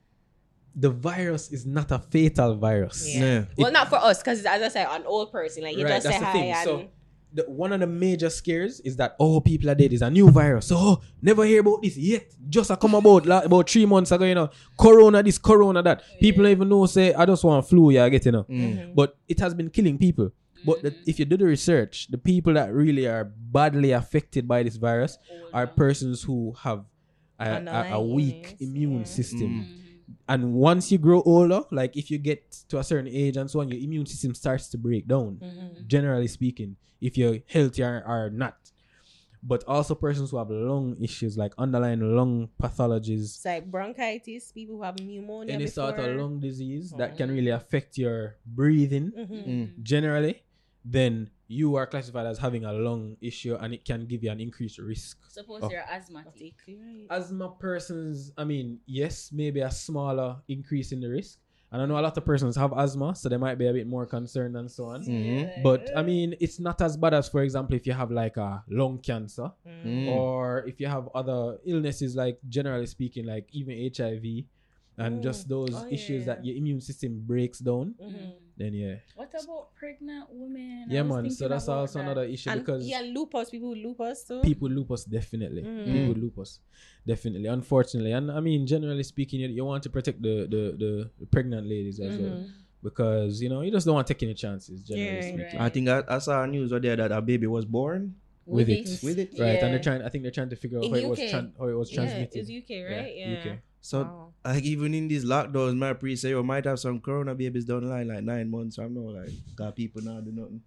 the 0.76 0.90
virus 0.90 1.50
is 1.50 1.66
not 1.66 1.90
a 1.90 1.98
fatal 1.98 2.54
virus 2.54 3.08
Yeah. 3.08 3.22
Yeah. 3.24 3.44
Well, 3.56 3.72
not 3.72 3.88
for 3.88 3.96
us, 3.96 4.18
because 4.22 4.44
as 4.46 4.62
I 4.62 4.68
said, 4.68 4.86
an 4.90 5.02
old 5.06 5.32
person, 5.32 5.64
like 5.64 5.76
you 5.76 5.84
Right, 5.84 5.94
just 6.02 6.06
say 6.06 6.18
hi 6.22 6.32
thing. 6.32 6.52
and 6.52 6.64
So- 6.64 6.88
the, 7.32 7.42
one 7.44 7.72
of 7.72 7.80
the 7.80 7.86
major 7.86 8.30
scares 8.30 8.80
is 8.80 8.96
that 8.96 9.16
oh 9.20 9.40
people 9.40 9.70
are 9.70 9.74
dead. 9.74 9.92
Is 9.92 10.02
a 10.02 10.10
new 10.10 10.30
virus. 10.30 10.68
So 10.68 10.76
oh, 10.78 11.00
never 11.20 11.44
hear 11.44 11.60
about 11.60 11.82
this 11.82 11.96
yet. 11.96 12.34
Just 12.48 12.70
a 12.70 12.76
come 12.76 12.94
about 12.94 13.26
la- 13.26 13.42
about 13.42 13.68
three 13.68 13.86
months 13.86 14.12
ago 14.12 14.24
you 14.24 14.34
know. 14.34 14.50
Corona 14.78 15.22
this 15.22 15.38
corona 15.38 15.82
that. 15.82 16.02
People 16.20 16.44
don't 16.44 16.52
even 16.52 16.68
know 16.68 16.86
say 16.86 17.14
i 17.14 17.24
just 17.26 17.44
want 17.44 17.68
flu 17.68 17.90
yeah 17.90 18.04
I 18.04 18.08
get 18.08 18.24
you 18.26 18.32
know. 18.32 18.44
Mm. 18.44 18.58
Mm-hmm. 18.58 18.94
but 18.94 19.16
it 19.28 19.38
has 19.40 19.54
been 19.54 19.70
killing 19.70 19.98
people. 19.98 20.30
But 20.66 20.82
the, 20.82 20.90
mm. 20.90 20.96
if 21.06 21.18
you 21.18 21.24
do 21.24 21.36
the 21.36 21.46
research, 21.46 22.08
the 22.10 22.18
people 22.18 22.54
that 22.54 22.72
really 22.72 23.06
are 23.06 23.24
badly 23.24 23.92
affected 23.92 24.48
by 24.48 24.62
this 24.64 24.76
virus 24.76 25.18
oh, 25.30 25.50
are 25.54 25.66
persons 25.66 26.22
who 26.22 26.54
have 26.62 26.84
a, 27.38 27.64
a, 27.64 27.88
a 27.92 28.02
weak 28.02 28.56
immune 28.58 29.00
yeah. 29.00 29.04
system. 29.04 29.48
Mm. 29.48 29.87
And 30.28 30.52
once 30.54 30.92
you 30.92 30.98
grow 30.98 31.22
older, 31.22 31.62
like 31.70 31.96
if 31.96 32.10
you 32.10 32.18
get 32.18 32.50
to 32.68 32.78
a 32.78 32.84
certain 32.84 33.08
age 33.08 33.36
and 33.36 33.50
so 33.50 33.60
on, 33.60 33.68
your 33.68 33.80
immune 33.80 34.06
system 34.06 34.34
starts 34.34 34.68
to 34.68 34.78
break 34.78 35.08
down. 35.08 35.38
Mm-hmm. 35.42 35.86
Generally 35.86 36.28
speaking, 36.28 36.76
if 37.00 37.16
you're 37.16 37.38
healthy 37.46 37.82
or, 37.82 38.02
or 38.06 38.30
not. 38.30 38.56
But 39.42 39.62
also 39.68 39.94
persons 39.94 40.30
who 40.32 40.36
have 40.38 40.50
lung 40.50 40.96
issues, 41.00 41.38
like 41.38 41.54
underlying 41.56 42.00
lung 42.16 42.48
pathologies, 42.60 43.22
It's 43.38 43.44
like 43.44 43.70
bronchitis, 43.70 44.50
people 44.52 44.76
who 44.76 44.82
have 44.82 44.98
pneumonia. 44.98 45.54
any 45.54 45.64
before. 45.66 45.94
sort 45.96 46.00
of 46.00 46.16
lung 46.16 46.40
disease 46.40 46.90
that 46.98 47.16
can 47.16 47.30
really 47.30 47.50
affect 47.50 47.96
your 47.96 48.34
breathing 48.44 49.12
Mhm. 49.16 49.46
Mm. 49.46 49.82
generally, 49.82 50.42
then 50.84 51.30
you 51.46 51.76
are 51.76 51.86
classified 51.86 52.26
as 52.26 52.38
having 52.38 52.64
a 52.64 52.72
lung 52.72 53.16
issue 53.20 53.54
and 53.54 53.72
it 53.74 53.84
can 53.84 54.06
give 54.06 54.22
you 54.24 54.30
an 54.30 54.40
increased 54.40 54.78
risk. 54.78 55.16
Suppose 55.38 55.62
Oh. 55.64 55.70
you're 55.70 55.80
asthmatic. 55.88 56.54
Asthma 57.10 57.54
persons, 57.60 58.32
I 58.36 58.44
mean, 58.44 58.80
yes, 58.86 59.30
maybe 59.32 59.60
a 59.60 59.70
smaller 59.70 60.36
increase 60.48 60.90
in 60.92 61.00
the 61.00 61.08
risk. 61.08 61.38
And 61.70 61.82
I 61.82 61.86
know 61.86 61.98
a 61.98 62.02
lot 62.08 62.16
of 62.16 62.24
persons 62.24 62.56
have 62.56 62.72
asthma, 62.72 63.14
so 63.14 63.28
they 63.28 63.36
might 63.36 63.56
be 63.56 63.66
a 63.66 63.72
bit 63.72 63.86
more 63.86 64.06
concerned 64.06 64.56
and 64.56 64.70
so 64.70 64.86
on. 64.86 65.02
Mhm. 65.04 65.62
But 65.62 65.90
I 65.94 66.02
mean, 66.02 66.34
it's 66.40 66.58
not 66.58 66.80
as 66.80 66.96
bad 66.96 67.12
as, 67.14 67.28
for 67.28 67.42
example, 67.42 67.76
if 67.76 67.86
you 67.86 67.92
have 67.92 68.10
like 68.10 68.36
a 68.38 68.64
lung 68.68 68.98
cancer 68.98 69.52
Mm. 69.66 70.08
or 70.08 70.64
if 70.66 70.80
you 70.80 70.86
have 70.88 71.08
other 71.14 71.58
illnesses, 71.66 72.16
like 72.16 72.38
generally 72.48 72.86
speaking, 72.86 73.26
like 73.26 73.46
even 73.52 73.76
HIV 73.78 74.46
and 74.96 75.20
Mm. 75.20 75.22
just 75.22 75.48
those 75.48 75.74
Oh, 75.74 75.86
issues 75.90 76.26
yeah. 76.26 76.34
that 76.34 76.44
your 76.44 76.56
immune 76.56 76.80
system 76.80 77.20
breaks 77.26 77.58
down, 77.60 77.94
Mhm. 78.00 78.32
Then 78.58 78.74
yeah. 78.74 78.96
What 79.14 79.30
about 79.42 79.74
pregnant 79.80 80.26
women? 80.30 80.86
Yeah, 80.90 81.02
man. 81.04 81.30
So 81.30 81.46
that's 81.48 81.68
also 81.68 81.98
that. 81.98 82.04
another 82.04 82.24
issue 82.24 82.50
And 82.50 82.60
because 82.60 82.86
yeah, 82.86 83.00
lupus, 83.00 83.50
people 83.50 83.70
with 83.70 83.78
lupus 83.78 84.24
too. 84.24 84.40
people 84.42 84.68
with 84.68 84.76
lupus 84.78 85.04
definitely 85.04 85.62
Mm. 85.62 85.84
people 85.86 86.08
with 86.08 86.18
lupus 86.18 86.50
definitely 87.06 87.46
unfortunately 87.48 88.12
and 88.12 88.30
i 88.30 88.40
mean 88.40 88.66
generally 88.66 89.02
speaking 89.02 89.40
you, 89.40 89.48
you 89.48 89.64
want 89.64 89.82
to 89.82 89.90
protect 89.90 90.20
the, 90.20 90.36
the 90.54 90.62
the 90.82 91.10
the 91.20 91.26
pregnant 91.26 91.64
ladies 91.66 91.98
as 92.00 92.14
well 92.18 92.36
Mhm. 92.36 92.50
because 92.82 93.40
you 93.42 93.48
know 93.48 93.60
you 93.62 93.70
just 93.70 93.86
don't 93.86 93.94
want 93.94 94.06
to 94.06 94.14
take 94.14 94.22
any 94.22 94.34
chances 94.34 94.82
generally 94.82 95.16
Yeah, 95.16 95.20
speaking 95.32 95.58
right. 95.58 95.66
I 95.66 95.68
think 95.74 95.88
I, 95.88 96.02
I 96.08 96.18
saw 96.18 96.42
a 96.42 96.46
news 96.46 96.72
out 96.72 96.82
there 96.82 96.96
that 96.96 97.10
a 97.12 97.20
baby 97.22 97.46
was 97.46 97.64
born 97.64 98.14
with, 98.46 98.68
With 98.68 98.76
it, 98.76 98.88
it. 98.88 99.02
with 99.02 99.18
it. 99.18 99.30
right 99.38 99.60
and 99.62 99.72
they're 99.72 99.80
trying 99.88 100.02
i 100.02 100.08
think 100.08 100.22
they're 100.24 100.36
trying 100.40 100.50
to 100.50 100.56
figure 100.56 100.78
out 100.78 100.84
In 100.84 100.90
how 100.90 100.96
it 100.96 101.08
was 101.08 101.18
tran- 101.20 101.52
how 101.58 101.66
it 101.68 101.76
was 101.82 101.88
Yeah, 101.90 101.96
transmitted 101.98 102.38
it's 102.40 102.50
UK, 102.60 102.70
right? 102.96 103.12
Yeah. 103.16 103.34
UK. 103.34 103.46
So 103.80 104.02
Wow. 104.02 104.32
like 104.44 104.64
even 104.64 104.94
in 104.94 105.08
these 105.08 105.24
lockdowns, 105.24 105.76
my 105.76 105.92
pre 105.94 106.16
say 106.16 106.30
you 106.30 106.42
might 106.42 106.64
have 106.64 106.78
some 106.80 107.00
corona 107.00 107.34
babies 107.34 107.64
down 107.64 107.82
the 107.84 107.88
line 107.88 108.08
like 108.08 108.22
nine 108.24 108.50
months. 108.50 108.78
I'm 108.78 108.94
not 108.94 109.14
like 109.14 109.30
got 109.56 109.76
people 109.76 110.02
now 110.02 110.20
do 110.20 110.32
nothing. 110.32 110.62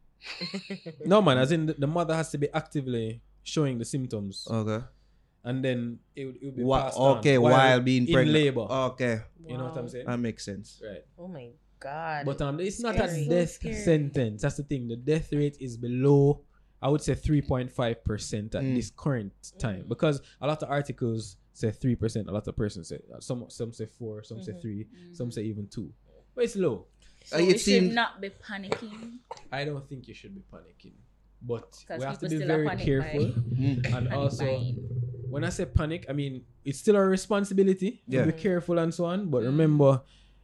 no 1.05 1.21
man 1.21 1.37
as 1.39 1.51
in 1.51 1.65
the, 1.65 1.73
the 1.73 1.87
mother 1.87 2.13
has 2.15 2.29
to 2.29 2.37
be 2.37 2.47
actively 2.53 3.21
showing 3.43 3.79
the 3.79 3.85
symptoms 3.85 4.47
Okay. 4.49 4.85
and 5.43 5.65
then 5.65 5.97
it 6.15 6.25
would, 6.25 6.35
it 6.35 6.45
would 6.45 6.55
be 6.57 6.63
Wha- 6.63 6.83
passed 6.83 6.97
on 6.99 7.17
okay, 7.17 7.39
while, 7.39 7.79
being 7.81 8.05
in 8.07 8.13
pregnant. 8.13 8.33
labor 8.35 8.61
Okay. 8.93 9.21
you 9.47 9.57
know 9.57 9.65
what 9.65 9.77
i'm 9.77 9.89
saying 9.89 10.05
That 10.05 10.19
makes 10.19 10.45
sense. 10.45 10.79
right 10.85 11.03
Oh 11.17 11.27
my 11.27 11.49
god. 11.79 12.25
But 12.27 12.39
um, 12.41 12.59
it's 12.59 12.79
not 12.79 12.93
Scary. 12.95 13.25
a 13.25 13.29
death 13.29 13.49
scary. 13.53 13.73
sentence. 13.73 14.43
That's 14.43 14.57
the 14.57 14.63
thing. 14.63 14.87
The 14.87 14.95
death 14.95 15.33
rate 15.33 15.57
is 15.59 15.77
below, 15.77 16.41
I 16.79 16.89
would 16.89 17.01
say, 17.01 17.15
three 17.15 17.41
point 17.41 17.71
five 17.71 18.03
percent 18.05 18.53
at 18.53 18.61
Mm. 18.63 18.75
this 18.75 18.91
current 18.95 19.33
time 19.57 19.85
Mm. 19.85 19.89
because 19.89 20.21
a 20.39 20.45
lot 20.45 20.61
of 20.61 20.69
articles 20.69 21.37
say 21.61 21.71
three 21.71 21.95
percent. 21.95 22.27
A 22.27 22.31
lot 22.37 22.47
of 22.47 22.55
persons 22.63 22.85
say 22.91 22.99
some. 23.19 23.45
Some 23.49 23.71
say 23.79 23.85
four. 23.99 24.23
Some 24.29 24.41
say 24.47 24.53
Mhm. 24.53 24.61
three. 24.61 24.81
Some 25.13 25.29
say 25.35 25.43
even 25.51 25.65
two. 25.75 25.87
But 26.35 26.41
it's 26.45 26.55
low. 26.55 26.87
So 27.25 27.37
Uh, 27.37 27.41
we 27.45 27.53
it 27.53 27.59
should 27.61 27.93
not 28.01 28.11
be 28.23 28.29
panicking. 28.47 29.19
I 29.51 29.61
don't 29.65 29.85
think 29.89 30.07
you 30.09 30.15
should 30.19 30.33
be 30.39 30.43
panicking, 30.53 30.95
but 31.51 31.67
we 31.97 32.03
have 32.03 32.19
to 32.19 32.29
be 32.29 32.37
very 32.53 32.67
careful. 32.87 33.25
Mm. 33.61 33.93
And 33.95 34.03
also, 34.19 34.45
buying. 34.45 34.75
when 35.33 35.43
I 35.43 35.49
say 35.57 35.65
panic, 35.65 36.01
I 36.11 36.13
mean 36.21 36.33
it's 36.65 36.79
still 36.83 36.95
our 37.01 37.07
responsibility 37.17 37.89
Yeah. 38.07 38.25
to 38.25 38.31
be 38.31 38.37
careful 38.47 38.75
and 38.83 38.91
so 38.97 39.03
on. 39.13 39.29
But 39.33 39.41
Mm. 39.43 39.51
remember, 39.53 39.91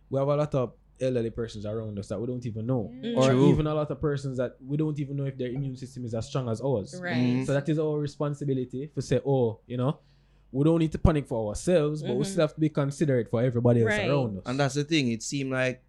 we 0.10 0.16
have 0.20 0.28
a 0.28 0.36
lot 0.44 0.54
of 0.56 0.68
elderly 1.00 1.30
persons 1.42 1.64
around 1.66 1.98
us 2.00 2.08
that 2.10 2.20
we 2.22 2.26
don't 2.32 2.46
even 2.52 2.66
know, 2.66 2.84
Mm. 2.92 3.18
or 3.18 3.26
True. 3.30 3.50
even 3.52 3.66
a 3.68 3.76
lot 3.80 3.90
of 3.94 3.98
persons 4.02 4.36
that 4.42 4.52
we 4.70 4.76
don't 4.78 4.98
even 5.00 5.16
know 5.18 5.26
if 5.32 5.36
their 5.38 5.50
immune 5.58 5.78
system 5.78 6.02
is 6.06 6.14
as 6.20 6.26
strong 6.28 6.46
as 6.50 6.60
ours. 6.62 6.90
Right. 7.00 7.16
Mhm. 7.16 7.46
So 7.46 7.54
that 7.54 7.68
is 7.70 7.78
our 7.80 7.98
responsibility 8.00 8.88
to 8.96 9.02
say, 9.02 9.20
oh, 9.26 9.60
you 9.68 9.78
know, 9.78 10.00
we 10.52 10.64
don't 10.64 10.80
need 10.80 10.92
to 10.94 10.98
panic 10.98 11.28
for 11.28 11.50
ourselves, 11.50 12.02
but 12.02 12.16
we 12.16 12.24
Mhm. 12.24 12.28
still 12.28 12.42
have 12.42 12.54
to 12.54 12.60
be 12.60 12.70
considerate 12.70 13.30
for 13.30 13.42
everybody 13.44 13.82
else 13.82 13.90
Right. 13.92 14.10
around 14.10 14.38
us. 14.38 14.44
And 14.46 14.60
that's 14.60 14.76
the 14.76 14.84
thing. 14.84 15.12
It 15.12 15.22
seemed 15.24 15.52
like 15.52 15.84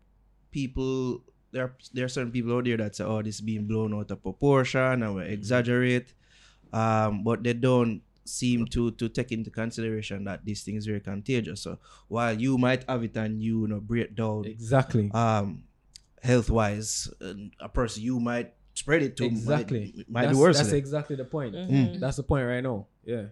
people 0.50 1.22
there 1.50 1.64
are 1.64 1.74
there 1.94 2.04
are 2.04 2.08
certain 2.08 2.30
people 2.30 2.54
out 2.56 2.64
there 2.64 2.76
that 2.76 2.94
say, 2.96 3.04
"Oh, 3.04 3.22
this 3.22 3.36
is 3.36 3.40
being 3.40 3.66
blown 3.66 3.94
out 3.94 4.10
of 4.10 4.22
proportion," 4.22 5.02
and 5.02 5.14
we 5.14 5.22
exaggerate. 5.24 6.12
Um, 6.72 7.24
but 7.24 7.42
they 7.42 7.54
don't 7.54 8.02
seem 8.24 8.66
to 8.66 8.90
to 8.92 9.08
take 9.08 9.32
into 9.32 9.50
consideration 9.50 10.24
that 10.24 10.44
this 10.44 10.62
thing 10.62 10.74
is 10.76 10.84
very 10.84 11.00
contagious. 11.00 11.62
So 11.62 11.78
while 12.08 12.38
you 12.38 12.58
might 12.58 12.84
have 12.88 13.02
it 13.02 13.16
and 13.16 13.42
you, 13.42 13.62
you 13.62 13.68
know 13.68 13.80
break 13.80 14.14
down 14.14 14.44
exactly. 14.44 15.10
um 15.12 15.62
health 16.22 16.50
wise, 16.50 17.08
a 17.60 17.68
person 17.70 18.02
you 18.02 18.20
might 18.20 18.52
spread 18.74 19.02
it 19.02 19.16
to 19.16 19.24
exactly. 19.24 19.92
might, 19.96 20.10
might 20.10 20.22
that's, 20.26 20.36
be 20.36 20.40
worse. 20.42 20.58
That's 20.58 20.72
exactly 20.72 21.16
the 21.16 21.24
point. 21.24 21.54
Mhm. 21.54 21.98
That's 22.00 22.18
the 22.18 22.22
point 22.22 22.46
right 22.46 22.60
now. 22.62 22.86
Yeah. 23.06 23.26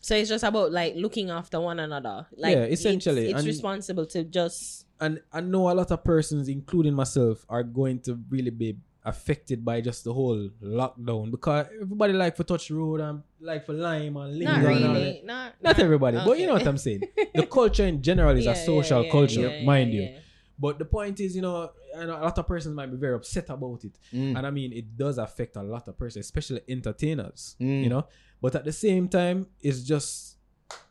So 0.00 0.14
it's 0.16 0.28
just 0.28 0.44
about 0.44 0.72
like 0.72 0.94
looking 0.96 1.30
after 1.30 1.60
one 1.60 1.80
another. 1.80 2.26
Like 2.36 2.54
Yeah, 2.56 2.64
essentially, 2.64 3.30
it's, 3.30 3.38
and- 3.38 3.46
responsible 3.46 4.06
to 4.06 4.24
just 4.24 4.86
and 5.00 5.20
I 5.32 5.40
know 5.40 5.70
a 5.70 5.74
lot 5.74 5.90
of 5.92 6.02
persons, 6.02 6.48
including 6.48 6.94
myself, 6.94 7.46
are 7.48 7.62
going 7.62 8.00
to 8.00 8.18
really 8.30 8.50
be 8.50 8.76
affected 9.04 9.64
by 9.64 9.80
just 9.80 10.04
the 10.04 10.12
whole 10.12 10.50
lockdown 10.62 11.30
because 11.30 11.66
everybody 11.80 12.12
like 12.12 12.36
for 12.36 12.42
touch 12.44 12.70
road 12.70 13.00
and 13.00 13.22
like 13.40 13.64
for 13.64 13.72
lime 13.72 14.16
and 14.16 14.36
linger 14.38 14.52
not 14.52 14.64
and 14.72 14.84
all 14.84 14.92
really, 14.94 15.12
that. 15.12 15.24
not 15.24 15.52
Not 15.62 15.78
everybody, 15.78 16.16
but 16.24 16.38
you 16.38 16.46
know 16.48 16.54
what 16.54 16.66
I'm 16.66 16.76
saying. 16.78 17.02
The 17.34 17.46
culture 17.50 17.86
in 17.86 18.02
general 18.02 18.36
is 18.36 18.44
Yeah, 18.44 18.52
a 18.52 18.56
social 18.56 19.04
yeah, 19.04 19.10
culture, 19.10 19.40
yeah, 19.48 19.58
yeah, 19.60 19.64
mind 19.64 19.92
you. 19.94 20.02
yeah. 20.02 20.18
But 20.58 20.80
the 20.80 20.84
point 20.84 21.20
is, 21.20 21.36
you 21.36 21.42
know, 21.42 21.70
I 21.96 22.04
know 22.04 22.16
a 22.20 22.24
lot 22.24 22.36
of 22.36 22.46
persons 22.46 22.74
might 22.74 22.90
be 22.90 22.96
very 22.96 23.14
upset 23.14 23.48
about 23.50 23.84
it, 23.84 23.92
Mm. 24.12 24.36
and 24.36 24.44
I 24.44 24.50
mean, 24.50 24.72
it 24.72 24.96
does 24.96 25.16
affect 25.18 25.54
a 25.56 25.62
lot 25.62 25.86
of 25.86 25.96
persons, 25.96 26.26
especially 26.26 26.62
entertainers. 26.68 27.54
Mm. 27.60 27.84
You 27.84 27.88
know, 27.90 28.06
but 28.40 28.54
at 28.54 28.64
the 28.64 28.72
same 28.72 29.08
time, 29.08 29.46
it's 29.60 29.82
just. 29.82 30.36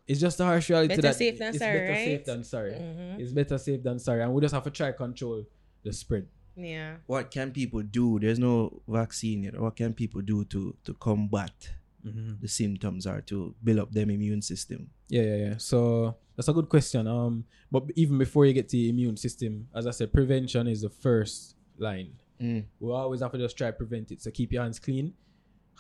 It's 0.08 0.22
just 0.22 0.40
a 0.40 0.46
harsh 0.46 0.70
reality 0.70 0.88
Better 0.96 1.02
that 1.02 1.16
safe 1.16 1.38
than 1.38 1.50
it's 1.50 1.58
sorry, 1.60 1.80
better 1.80 1.94
safe 1.96 2.24
than 2.26 2.44
sorry. 2.46 2.72
Mhm. 2.72 3.20
It's 3.20 3.34
better 3.34 3.58
safe 3.58 3.84
than 3.84 4.00
sorry, 4.00 4.22
and 4.24 4.34
we 4.34 4.40
just 4.42 4.54
have 4.54 4.64
to 4.64 4.72
try 4.72 4.94
control 4.94 5.44
the 5.84 5.92
spread. 5.92 6.28
Yeah. 6.56 6.96
What 7.08 7.30
can 7.30 7.52
people 7.52 7.82
do? 7.84 8.18
There's 8.18 8.40
no 8.40 8.82
vaccine 8.88 9.44
yet. 9.44 9.60
What 9.60 9.76
can 9.76 9.94
people 9.94 10.22
do 10.22 10.46
to 10.46 10.76
to 10.86 10.94
combat 10.94 11.74
Mm-hmm. 12.06 12.34
the 12.40 12.48
symptoms 12.48 13.06
or 13.06 13.20
to 13.22 13.54
build 13.62 13.80
up 13.80 13.92
their 13.92 14.04
immune 14.10 14.42
system? 14.42 14.90
Yeah, 15.10 15.24
yeah, 15.24 15.36
yeah. 15.36 15.58
So 15.58 16.16
that's 16.38 16.48
a 16.48 16.54
good 16.54 16.70
question. 16.70 17.06
Um, 17.06 17.44
but 17.70 17.84
even 17.96 18.18
before 18.18 18.46
you 18.46 18.54
get 18.54 18.70
to 18.70 18.78
the 18.78 18.88
immune 18.88 19.18
system, 19.18 19.68
as 19.76 19.86
I 19.88 19.92
said, 19.92 20.14
prevention 20.14 20.68
is 20.68 20.84
the 20.84 20.90
first 20.90 21.56
line. 21.78 22.12
Mm. 22.40 22.64
We 22.80 22.92
always 22.94 23.20
have 23.20 23.32
to 23.34 23.38
just 23.38 23.58
try 23.58 23.68
to 23.68 23.74
prevent 23.74 24.12
it. 24.14 24.22
So 24.22 24.32
keep 24.32 24.54
your 24.54 24.64
hands 24.64 24.80
clean. 24.80 25.14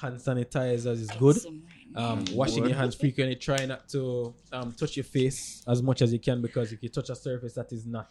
Hand 0.01 0.17
sanitizers 0.19 0.99
is 1.01 1.09
good. 1.19 1.37
Um, 1.95 2.23
washing 2.33 2.61
Word. 2.61 2.69
your 2.69 2.77
hands 2.77 2.95
frequently. 2.95 3.35
Try 3.35 3.65
not 3.65 3.87
to 3.89 4.33
um 4.51 4.71
touch 4.73 4.95
your 4.97 5.03
face 5.05 5.63
as 5.67 5.81
much 5.81 6.01
as 6.03 6.13
you 6.13 6.19
can 6.19 6.41
because 6.41 6.71
if 6.71 6.83
you 6.83 6.89
touch 6.89 7.09
a 7.09 7.15
surface 7.15 7.53
that 7.53 7.71
is 7.71 7.85
not 7.85 8.09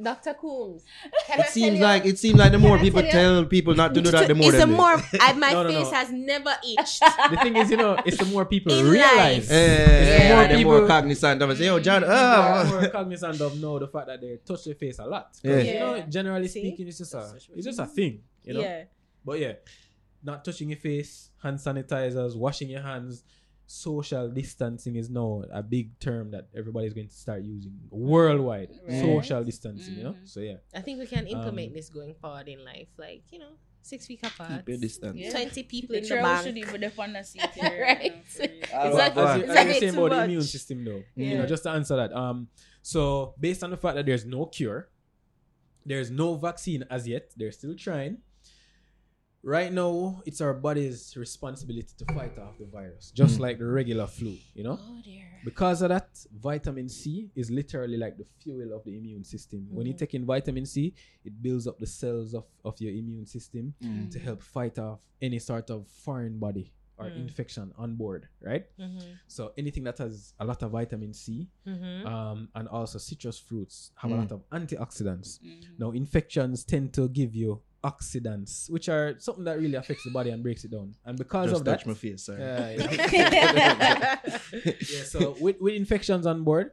Dr. 0.00 0.34
Coombs. 0.34 0.84
Can 1.26 1.40
I 1.40 1.42
It 1.42 1.44
tell 1.44 1.52
seems 1.52 1.78
you- 1.78 1.84
like 1.84 2.04
it 2.06 2.18
seems 2.18 2.38
like 2.38 2.52
the 2.52 2.58
more 2.58 2.76
I 2.78 2.80
people 2.80 3.02
tell 3.02 3.10
tell 3.10 3.44
people 3.46 3.74
not 3.74 3.94
to 3.94 4.00
do 4.00 4.10
that, 4.12 4.28
the 4.28 4.34
more 4.34 4.44
it's 4.48 4.52
they 4.52 4.58
the 4.60 4.66
more 4.68 4.96
I, 5.20 5.32
my 5.32 5.52
No, 5.52 5.62
no, 5.64 5.70
no. 5.70 5.84
face 5.84 5.92
has 5.92 6.10
never 6.12 6.50
itched. 6.64 7.00
the 7.30 7.36
thing 7.42 7.56
is, 7.56 7.70
you 7.70 7.76
know, 7.76 7.96
it's 8.06 8.16
the 8.16 8.24
more 8.26 8.44
people 8.44 8.72
In 8.72 8.86
realize. 8.88 9.48
life. 9.48 9.50
Eh, 9.50 10.34
more 10.34 10.46
they're 10.48 10.64
more 10.64 10.76
people- 10.78 10.86
cognizant 10.86 11.42
of 11.42 11.50
it. 11.50 11.58
Say, 11.58 11.66
yo, 11.66 11.80
John, 11.80 12.02
People 12.02 12.14
are 12.14 12.64
oh. 12.66 12.70
more 12.70 12.88
cognizant 12.88 13.40
of 13.40 13.60
know 13.60 13.78
the 13.80 13.88
fact 13.88 14.06
that 14.06 14.20
they 14.20 14.38
touch 14.46 14.64
their 14.66 14.76
face 14.76 14.98
a 15.00 15.04
lot. 15.06 15.36
Yeah. 15.42 15.58
You 15.58 15.74
know, 15.80 16.00
generally 16.08 16.46
See? 16.48 16.60
speaking, 16.60 16.86
it's 16.88 16.98
just 16.98 17.14
a 17.14 17.32
it's 17.56 17.64
just 17.66 17.78
a 17.80 17.86
thing. 17.86 18.22
You 18.44 18.54
know. 18.54 18.60
Yeah. 18.60 18.84
But 19.24 19.40
yeah, 19.40 19.52
not 20.22 20.44
touching 20.44 20.70
your 20.70 20.78
face, 20.78 21.30
hand 21.42 21.58
sanitizers, 21.58 22.36
washing 22.36 22.68
your 22.68 22.82
hands, 22.82 23.22
social 23.66 24.28
distancing 24.30 24.96
is 24.96 25.10
now 25.10 25.42
a 25.52 25.62
big 25.62 25.98
term 26.00 26.30
that 26.30 26.48
everybody's 26.56 26.94
going 26.94 27.08
to 27.08 27.14
start 27.14 27.42
using 27.42 27.72
worldwide. 27.90 28.70
Right. 28.88 29.00
Social 29.00 29.44
distancing, 29.44 29.94
you 29.96 30.04
know. 30.04 30.12
Mhm. 30.14 30.28
So 30.28 30.40
yeah, 30.40 30.56
I 30.74 30.80
think 30.80 30.98
we 31.00 31.06
can 31.06 31.26
implement 31.26 31.68
Um, 31.68 31.74
this 31.74 31.88
going 31.90 32.14
forward 32.14 32.48
in 32.48 32.64
life. 32.64 32.88
Like, 32.96 33.22
you 33.30 33.38
know, 33.40 33.52
six 33.82 34.06
feet 34.06 34.20
apart. 34.24 34.50
Keep 34.64 34.68
your 34.70 34.78
distance. 34.78 35.16
Yeah. 35.18 35.30
20 35.30 35.62
people 35.64 35.92
The 35.92 35.98
in 35.98 36.02
the 36.02 36.08
trail 36.08 36.22
bank. 36.22 36.46
should 36.46 36.56
even 36.58 36.80
defend 36.80 37.14
the 37.14 37.22
seat 37.22 37.42
here. 37.54 37.82
Right. 37.82 38.02
you 38.04 38.10
know, 38.10 38.22
for 38.24 38.42
real. 38.42 38.52
Is 38.52 38.70
what- 38.72 39.14
that- 39.14 39.18
as 39.18 39.36
you, 39.38 39.44
as 39.44 39.58
you 39.58 39.64
bit 39.72 39.80
saying 39.80 39.92
too 39.92 39.98
about 40.06 40.10
the 40.10 40.16
much? 40.16 40.24
immune 40.24 40.42
system, 40.42 40.84
though, 40.84 41.02
you 41.14 41.38
know, 41.38 41.46
just 41.46 41.62
to 41.64 41.70
answer 41.70 41.96
that. 41.96 42.12
Um, 42.14 42.48
so 42.82 43.34
based 43.38 43.62
on 43.62 43.70
the 43.70 43.76
fact 43.76 43.96
that 43.96 44.06
there's 44.06 44.24
no 44.24 44.46
cure, 44.46 44.88
there's 45.84 46.10
no 46.10 46.36
vaccine 46.36 46.84
as 46.90 47.06
yet. 47.06 47.32
They're 47.36 47.52
still 47.52 47.74
trying. 47.74 48.18
Right 49.44 49.72
now, 49.72 50.20
it's 50.26 50.40
our 50.40 50.52
body's 50.52 51.16
responsibility 51.16 51.88
to 51.98 52.04
fight 52.12 52.36
off 52.38 52.58
the 52.58 52.66
virus, 52.66 53.12
just 53.12 53.38
Mm. 53.38 53.40
like 53.40 53.58
the 53.58 53.66
regular 53.66 54.06
flu. 54.06 54.36
You 54.54 54.64
know, 54.64 54.78
Oh 54.80 55.00
dear. 55.04 55.26
because 55.44 55.80
of 55.80 55.90
that, 55.90 56.10
vitamin 56.32 56.88
C 56.88 57.30
is 57.36 57.48
literally 57.50 57.96
like 57.96 58.18
the 58.18 58.24
fuel 58.24 58.72
of 58.74 58.84
the 58.84 58.96
immune 58.98 59.22
system. 59.24 59.68
When 59.70 59.86
you 59.86 59.94
Mhm. 59.94 59.98
take 59.98 60.14
in 60.14 60.26
vitamin 60.26 60.66
C, 60.66 60.92
it 61.24 61.40
builds 61.40 61.66
up 61.68 61.78
the 61.78 61.86
cells 61.86 62.34
of, 62.34 62.46
of 62.64 62.80
your 62.80 62.92
immune 62.92 63.26
system 63.26 63.74
Mm. 63.80 64.10
to 64.10 64.18
help 64.18 64.42
fight 64.42 64.76
off 64.78 65.00
any 65.22 65.38
sort 65.38 65.70
of 65.70 65.86
foreign 65.86 66.38
body 66.40 66.72
or 66.98 67.04
Mm. 67.08 67.16
infection 67.20 67.72
on 67.78 67.94
board, 67.94 68.26
right? 68.40 68.66
Mm-hmm. 68.76 68.98
So 69.28 69.52
anything 69.56 69.84
that 69.84 69.98
has 69.98 70.34
a 70.40 70.44
lot 70.44 70.64
of 70.64 70.72
vitamin 70.72 71.14
C 71.14 71.48
Mm-hmm. 71.64 72.06
um, 72.08 72.48
and 72.56 72.66
also 72.66 72.98
citrus 72.98 73.38
fruits 73.38 73.92
have 73.94 74.10
Mm. 74.10 74.14
a 74.14 74.16
lot 74.18 74.32
of 74.32 74.50
antioxidants. 74.50 75.38
Mhm. 75.38 75.78
Now 75.78 75.92
infections 75.92 76.64
tend 76.64 76.92
to 76.94 77.08
give 77.08 77.36
you 77.36 77.62
oxidants, 77.84 78.68
which 78.70 78.88
are 78.88 79.14
something 79.18 79.44
that 79.44 79.58
really 79.58 79.74
affects 79.74 80.04
the 80.04 80.10
body 80.10 80.30
and 80.30 80.42
breaks 80.42 80.64
it 80.64 80.70
down. 80.70 80.94
And 81.04 81.16
because 81.16 81.50
Just 81.50 81.60
of 81.60 81.66
touch 81.66 81.84
that, 81.84 81.88
my 81.88 81.94
face, 81.94 82.24
sorry. 82.24 82.40
yeah, 82.40 82.70
yeah. 83.12 84.18
yeah, 84.64 85.04
so 85.04 85.36
with, 85.40 85.60
with 85.60 85.74
infections 85.74 86.26
on 86.26 86.42
board, 86.44 86.72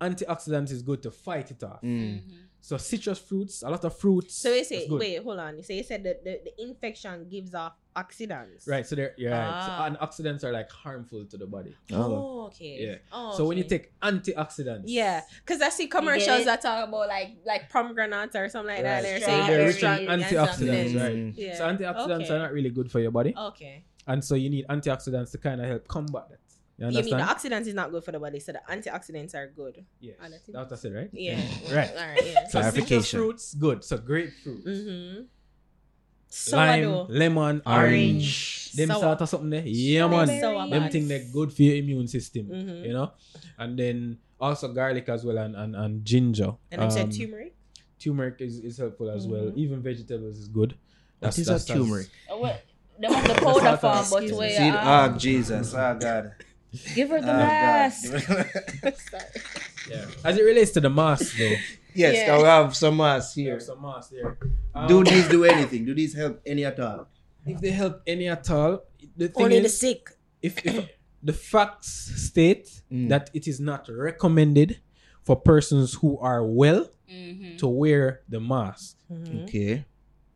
antioxidants 0.00 0.70
is 0.72 0.82
good 0.82 1.02
to 1.02 1.10
fight 1.10 1.50
it 1.50 1.62
off. 1.62 1.80
Mm. 1.82 2.22
So 2.64 2.76
citrus 2.76 3.18
fruits, 3.18 3.62
a 3.62 3.68
lot 3.68 3.84
of 3.84 3.98
fruits. 3.98 4.34
So 4.36 4.48
you 4.50 4.60
is 4.60 4.68
say, 4.68 4.86
wait, 4.88 5.20
hold 5.22 5.40
on. 5.40 5.60
So 5.64 5.72
you 5.72 5.82
said 5.82 6.04
that 6.04 6.22
the, 6.24 6.40
the 6.44 6.62
infection 6.62 7.28
gives 7.28 7.56
off 7.56 7.72
oxidants. 7.96 8.68
Right, 8.68 8.86
so 8.86 8.94
they're 8.94 9.14
yeah, 9.18 9.30
right. 9.30 9.66
So- 9.66 9.72
Ah. 9.72 9.86
and 9.86 9.96
oxidants 9.98 10.44
are 10.44 10.52
like 10.52 10.70
harmful 10.70 11.24
to 11.26 11.36
the 11.36 11.46
body. 11.46 11.74
Oh, 11.92 12.44
okay. 12.46 12.76
Yeah. 12.86 12.94
Oh, 13.12 13.36
So 13.36 13.46
when 13.46 13.58
you 13.58 13.64
take 13.64 13.92
antioxidants, 14.00 14.84
Yeah, 14.86 15.22
because 15.44 15.60
I 15.60 15.70
see 15.70 15.88
commercials 15.88 16.44
that 16.44 16.62
talk 16.62 16.86
about 16.88 17.08
like 17.08 17.30
like 17.44 17.68
pomegranates 17.68 18.36
or 18.36 18.48
something 18.48 18.74
like 18.76 18.84
that. 18.84 19.02
They're 19.02 19.18
So 19.20 19.26
saying 19.26 19.46
they're 19.48 19.56
they're 19.58 19.66
rich 19.66 19.82
in 19.82 20.06
antioxidants, 20.08 20.92
antioxidants. 20.92 21.00
right? 21.02 21.34
Yeah. 21.36 21.56
So 21.58 21.64
antioxidants 21.66 22.24
Okay. 22.26 22.34
are 22.34 22.38
not 22.38 22.52
really 22.52 22.70
good 22.70 22.90
for 22.92 23.00
your 23.00 23.10
body, 23.10 23.34
Okay. 23.36 23.84
and 24.06 24.24
so 24.24 24.36
you 24.36 24.50
need 24.50 24.66
antioxidants 24.68 25.32
to 25.32 25.38
kind 25.38 25.60
of 25.60 25.66
help 25.66 25.88
combat 25.88 26.28
that. 26.30 26.38
You 26.82 26.88
You 26.88 27.04
mean 27.04 27.14
understand? 27.14 27.22
the 27.22 27.56
oxidants 27.56 27.66
is 27.68 27.74
not 27.74 27.90
good 27.92 28.02
for 28.02 28.10
the 28.12 28.18
body, 28.18 28.40
so 28.40 28.52
the 28.52 28.62
antioxidants 28.68 29.34
are 29.34 29.46
good. 29.54 29.84
yes, 30.00 30.16
Ah, 30.20 30.26
that's 30.28 30.48
it. 30.48 30.54
what 30.54 30.72
I 30.72 30.74
said, 30.74 30.92
right? 30.94 31.10
Yeah. 31.12 31.40
Right. 31.72 31.90
All 31.90 32.08
right. 32.08 32.26
Yeah. 32.26 32.34
So 32.34 32.34
citrus 32.34 32.50
Clarification. 32.50 33.18
fruits, 33.20 33.54
good. 33.54 33.84
So 33.84 33.98
grapefruit, 33.98 34.64
mm-hmm. 34.66 36.56
lime, 36.56 37.06
lemon, 37.08 37.62
orange. 37.66 38.72
Them 38.72 38.88
Sour. 38.88 39.00
sort 39.00 39.20
of 39.20 39.28
something 39.28 39.50
there. 39.50 39.62
Yeah, 39.66 40.08
man. 40.08 40.26
Sour 40.40 40.68
Them 40.68 40.90
thing 40.90 41.06
they're 41.08 41.24
good 41.32 41.52
for 41.52 41.62
your 41.62 41.76
immune 41.76 42.08
system. 42.08 42.46
Mhm. 42.46 42.86
You 42.86 42.92
know, 42.94 43.12
and 43.58 43.78
then 43.78 44.18
also 44.40 44.72
garlic 44.72 45.08
as 45.08 45.24
well 45.24 45.38
and 45.38 45.54
and, 45.54 45.76
and 45.76 46.04
ginger. 46.04 46.54
And 46.70 46.80
I 46.82 46.88
said 46.88 47.04
Um, 47.04 47.10
turmeric. 47.10 47.54
turmeric 47.98 48.40
is, 48.40 48.58
is 48.60 48.78
helpful 48.78 49.10
as 49.10 49.26
well. 49.28 49.44
Mhm. 49.52 49.56
Even 49.56 49.82
vegetables 49.82 50.38
is 50.38 50.48
good. 50.48 50.74
What 51.20 51.38
is 51.38 51.48
a 51.48 51.60
turmeric? 51.64 52.08
Oh, 52.30 52.38
what? 52.40 52.64
The 52.98 53.08
powder 53.08 53.76
form, 53.78 54.04
but 54.10 54.36
where 54.36 54.48
me. 54.48 54.56
See, 54.56 54.66
you 54.66 54.72
oh, 54.74 54.88
um, 55.04 55.18
Jesus. 55.18 55.74
Oh, 55.74 55.96
God. 56.00 56.32
Give 56.94 57.10
her 57.10 57.20
the 57.20 57.30
Oh, 57.32 57.36
mask. 57.36 58.12
Yeah. 59.90 60.06
As 60.24 60.38
it 60.38 60.42
relates 60.42 60.70
to 60.72 60.80
the 60.80 60.90
mask 60.90 61.36
though. 61.36 61.54
yes, 61.94 62.14
Yeah. 62.26 62.36
I 62.36 62.46
have 62.62 62.76
some 62.76 62.96
masks 62.96 63.34
Here, 63.34 63.52
here. 63.52 63.60
some 63.60 63.82
mask 63.82 64.10
there. 64.10 64.38
Um, 64.74 64.86
Do 64.86 65.02
these 65.04 65.28
do 65.28 65.44
anything? 65.44 65.84
Do 65.84 65.94
these 65.94 66.14
help 66.14 66.40
any 66.46 66.64
at 66.64 66.78
all? 66.78 67.08
if 67.44 67.60
they 67.60 67.72
help 67.72 68.00
any 68.06 68.28
at 68.28 68.48
all, 68.50 68.84
the 69.16 69.26
thing 69.28 69.44
Only 69.44 69.58
the 69.60 69.68
sick. 69.68 70.10
if, 70.40 70.64
if 70.64 70.88
the 71.22 71.32
facts 71.32 71.88
state 72.28 72.68
Mm. 72.92 73.08
that 73.08 73.30
it 73.34 73.48
is 73.48 73.58
not 73.58 73.88
recommended 73.88 74.78
for 75.24 75.34
persons 75.36 75.94
who 75.94 76.18
are 76.18 76.44
well 76.46 76.88
Mhm. 77.10 77.58
to 77.58 77.66
wear 77.66 78.20
the 78.28 78.38
mask. 78.40 78.96
Mhm. 79.10 79.42
Okay. 79.44 79.84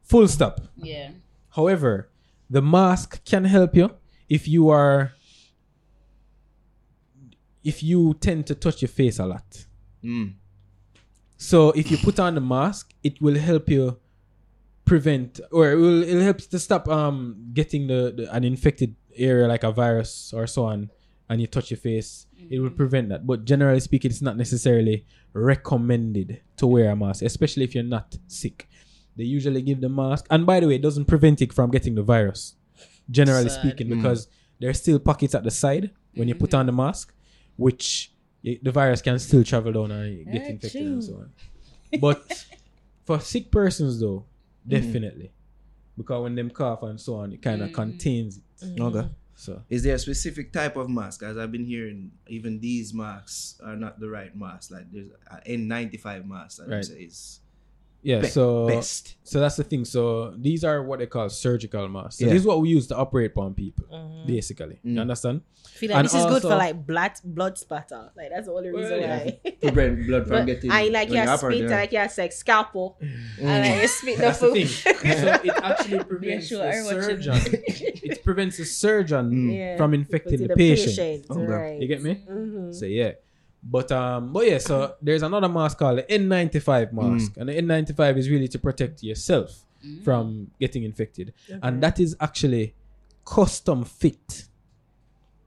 Full 0.03 0.27
stop. 0.29 0.61
Yeah. 0.77 1.11
However, 1.51 2.09
the 2.51 2.63
mask 2.63 3.25
can 3.25 3.45
help 3.45 3.77
you 3.77 3.91
if 4.29 4.49
you 4.49 4.69
are 4.71 5.13
if 7.71 7.83
you 7.83 8.15
tend 8.27 8.47
to 8.51 8.55
touch 8.55 8.79
your 8.83 8.89
face 9.01 9.19
a 9.19 9.27
lot. 9.27 9.49
Mm. 10.05 10.29
So 11.37 11.59
if 11.73 11.91
you 11.91 11.97
put 12.09 12.19
on 12.27 12.35
the 12.35 12.41
mask, 12.41 12.95
it 13.03 13.21
will 13.21 13.39
help 13.51 13.69
you 13.69 13.85
prevent 14.85 15.41
or 15.51 15.73
it 15.73 15.75
will 15.83 16.03
it'll 16.05 16.23
help 16.31 16.39
to 16.39 16.59
stop 16.59 16.85
um 16.89 17.17
getting 17.53 17.83
the, 17.89 18.01
the 18.17 18.25
an 18.37 18.45
infected 18.45 18.95
area 19.17 19.47
like 19.49 19.65
a 19.65 19.73
virus 19.73 20.33
or 20.37 20.47
so 20.47 20.65
on 20.65 20.91
and 21.29 21.41
you 21.41 21.47
touch 21.49 21.71
your 21.73 21.79
face. 21.91 22.27
It 22.51 22.61
will 22.61 22.71
prevent 22.71 23.09
that. 23.09 23.27
But 23.27 23.45
generally 23.45 23.81
speaking, 23.81 24.11
it's 24.13 24.23
not 24.23 24.37
necessarily 24.37 25.05
recommended 25.33 26.41
to 26.59 26.67
wear 26.69 26.91
a 26.91 26.97
mask, 26.97 27.23
especially 27.23 27.65
if 27.65 27.75
you're 27.75 27.83
not 27.99 28.17
sick. 28.29 28.69
They 29.17 29.25
usually 29.25 29.63
give 29.63 29.81
the 29.81 29.89
mask 29.89 30.27
and 30.31 30.47
by 30.47 30.61
the 30.61 30.69
way, 30.69 30.77
it 30.77 30.83
doesn't 30.83 31.07
prevent 31.07 31.43
it 31.43 31.53
from 31.53 31.71
getting 31.71 31.95
the 31.97 32.03
virus. 32.03 32.55
Generally 33.11 33.49
Sad. 33.51 33.61
speaking, 33.61 33.89
Mm. 33.89 33.97
because 33.97 34.29
there's 34.61 34.79
still 34.81 34.99
pockets 35.01 35.35
at 35.35 35.43
the 35.45 35.51
side 35.51 35.91
when 36.15 36.29
you 36.29 36.35
put 36.35 36.55
on 36.55 36.67
the 36.67 36.73
mask, 36.73 37.13
which 37.57 38.13
the 38.43 38.71
virus 38.71 39.03
can 39.03 39.19
still 39.19 39.43
travel 39.45 39.73
down 39.73 39.91
and 39.91 40.31
get 40.31 40.43
Ah, 40.43 40.51
infected 40.51 40.83
and 40.87 41.03
so 41.05 41.15
on. 41.15 41.33
But 42.01 42.47
for 43.05 43.21
sick 43.21 43.51
persons 43.51 44.01
though, 44.01 44.25
definitely. 44.67 45.33
Because 45.97 46.23
when 46.23 46.35
them 46.35 46.51
cough 46.51 46.83
and 46.83 47.01
so 47.01 47.17
on, 47.17 47.33
it 47.33 47.41
kind 47.43 47.63
of 47.63 47.71
Mm. 47.71 47.75
contains 47.75 48.39
it. 48.39 48.81
Okay. 48.81 49.09
So 49.35 49.63
Is 49.69 49.83
there 49.83 49.95
a 49.95 49.99
specific 49.99 50.53
type 50.53 50.77
of 50.77 50.89
mask? 50.89 51.23
As 51.23 51.37
I've 51.37 51.53
been 51.53 51.65
hearing, 51.65 52.13
even 52.29 52.59
these 52.61 52.95
masks 52.95 53.61
are 53.63 53.77
not 53.77 53.99
the 54.01 54.09
right 54.09 54.35
mask. 54.37 54.71
Like 54.71 54.91
there's 54.91 55.11
an 55.31 55.69
N95 55.69 56.27
mask 56.27 56.59
that 56.59 56.69
Right. 56.69 56.85
say 56.85 56.95
is 57.03 57.41
yeah, 58.03 58.21
be- 58.21 58.29
so 58.29 58.67
best. 58.69 59.17
so 59.25 59.41
that's 59.41 59.57
the 59.57 59.65
thing. 59.65 59.85
So 59.85 60.31
these 60.37 60.65
are 60.65 60.83
what 60.83 60.99
they 61.01 61.07
call 61.07 61.29
surgical 61.29 61.89
masks. 61.89 62.19
So 62.19 62.27
Yeah. 62.27 62.33
this 62.33 62.43
is 62.43 62.47
what 62.47 62.61
we 62.61 62.69
use 62.71 62.87
to 62.89 62.97
operate 62.97 63.33
upon 63.33 63.55
people, 63.55 63.85
Mhm. 63.93 64.27
basically. 64.27 64.79
Mm. 64.85 64.95
You 64.95 65.01
understand? 65.01 65.41
feel 65.77 65.91
like 65.91 65.99
And 65.99 66.05
this 66.07 66.15
is 66.15 66.25
good 66.25 66.41
for 66.43 66.49
also- 66.53 66.57
like 66.59 66.87
blood 66.87 67.13
blood 67.25 67.59
spatter. 67.59 68.11
Like 68.17 68.31
that's 68.31 68.47
the 68.47 68.53
only 68.53 68.71
reason 68.71 69.01
yeah. 69.01 69.25
why. 69.25 69.41
To 69.45 69.73
prevent 69.73 70.07
blood 70.07 70.27
from 70.27 70.37
But 70.39 70.47
getting. 70.47 70.71
I 70.71 70.89
like 70.89 71.09
when 71.09 71.17
your 71.17 71.25
you 71.25 71.31
operate, 71.31 71.59
spit, 71.59 71.71
yeah. 71.71 71.77
like 71.77 71.93
your 71.93 72.09
like 72.17 72.33
scalpel, 72.33 72.97
Mm. 73.03 73.43
and 73.43 73.65
like 73.73 73.83
you 73.83 73.89
spit 73.89 74.17
the 74.17 74.23
That's 74.23 74.39
the 74.39 74.47
food. 74.47 74.55
thing. 74.55 74.67
So 74.67 75.29
it 75.45 75.53
actually 75.63 76.05
prevents 76.05 76.47
sure, 76.47 76.59
the 76.59 76.65
I 76.73 76.83
watch 76.83 76.95
it. 76.97 77.03
surgeon. 77.05 77.41
it 78.09 78.25
prevents 78.25 78.57
the 78.57 78.65
surgeon 78.65 79.31
Mm. 79.31 79.57
Yeah. 79.57 79.77
from 79.77 79.93
infecting 79.93 80.41
it 80.41 80.49
the 80.49 80.55
patient. 80.57 81.27
Okay. 81.31 81.41
right. 81.45 81.81
You 81.81 81.89
get 81.89 82.03
me? 82.03 82.25
Mhm. 82.31 82.73
So 82.75 82.87
yeah. 82.87 83.13
But 83.63 83.91
um, 83.93 84.33
but 84.33 84.47
yeah, 84.47 84.59
so 84.59 84.95
there's 85.03 85.23
another 85.23 85.49
mask 85.49 85.79
called 85.79 85.99
the 85.99 86.03
N95 86.05 86.93
mask, 86.93 87.33
Mm. 87.33 87.37
and 87.39 87.49
the 87.49 87.55
N95 87.55 88.17
is 88.19 88.29
really 88.31 88.49
to 88.49 88.59
protect 88.59 89.03
yourself 89.03 89.65
from 90.05 90.51
getting 90.61 90.83
infected, 90.85 91.33
and 91.63 91.83
that 91.83 91.99
is 92.01 92.17
actually 92.21 92.75
custom 93.25 93.85
fit, 93.85 94.45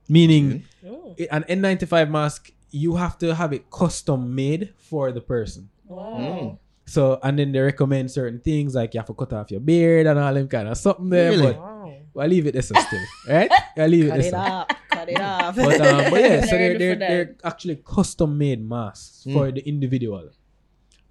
meaning 0.07 0.63
Oh. 0.85 1.15
an 1.31 1.43
N95 1.47 2.09
mask 2.09 2.51
you 2.71 2.95
have 2.95 3.17
to 3.17 3.33
have 3.33 3.51
it 3.53 3.69
custom 3.71 4.35
made 4.35 4.73
for 4.77 5.11
the 5.11 5.21
person. 5.21 5.69
Mm. 5.89 6.57
So 6.85 7.19
and 7.23 7.37
then 7.39 7.51
they 7.51 7.59
recommend 7.59 8.11
certain 8.11 8.39
things 8.39 8.75
like 8.75 8.93
you 8.93 8.99
have 8.99 9.07
to 9.07 9.13
cut 9.13 9.33
off 9.33 9.49
your 9.51 9.59
beard 9.59 10.07
and 10.07 10.19
all 10.19 10.33
them 10.33 10.47
kind 10.47 10.67
of 10.67 10.77
something 10.77 11.09
there, 11.09 11.31
Really? 11.31 11.53
but 11.53 11.57
Wow. 11.59 11.93
I 12.17 12.27
leave 12.27 12.47
it 12.47 12.53
there 12.53 12.61
so 12.61 12.75
still, 12.79 12.99
right? 13.29 13.51
I 13.77 13.87
leave 13.87 14.05
it 14.05 14.09
Cut 14.09 14.19
there. 14.19 14.65
it 14.69 14.77
so. 15.17 15.23
off. 15.23 15.57
It 15.57 15.61
off. 15.61 15.77
But, 15.77 15.81
um, 15.81 16.11
but 16.11 16.21
yeah, 16.21 16.41
so 16.45 16.57
they're, 16.57 16.77
they're, 16.77 16.95
they're 16.95 17.35
actually 17.43 17.77
custom 17.77 18.37
made 18.37 18.61
masks 18.67 19.23
Mm. 19.27 19.33
for 19.33 19.51
the 19.51 19.67
individual. 19.67 20.29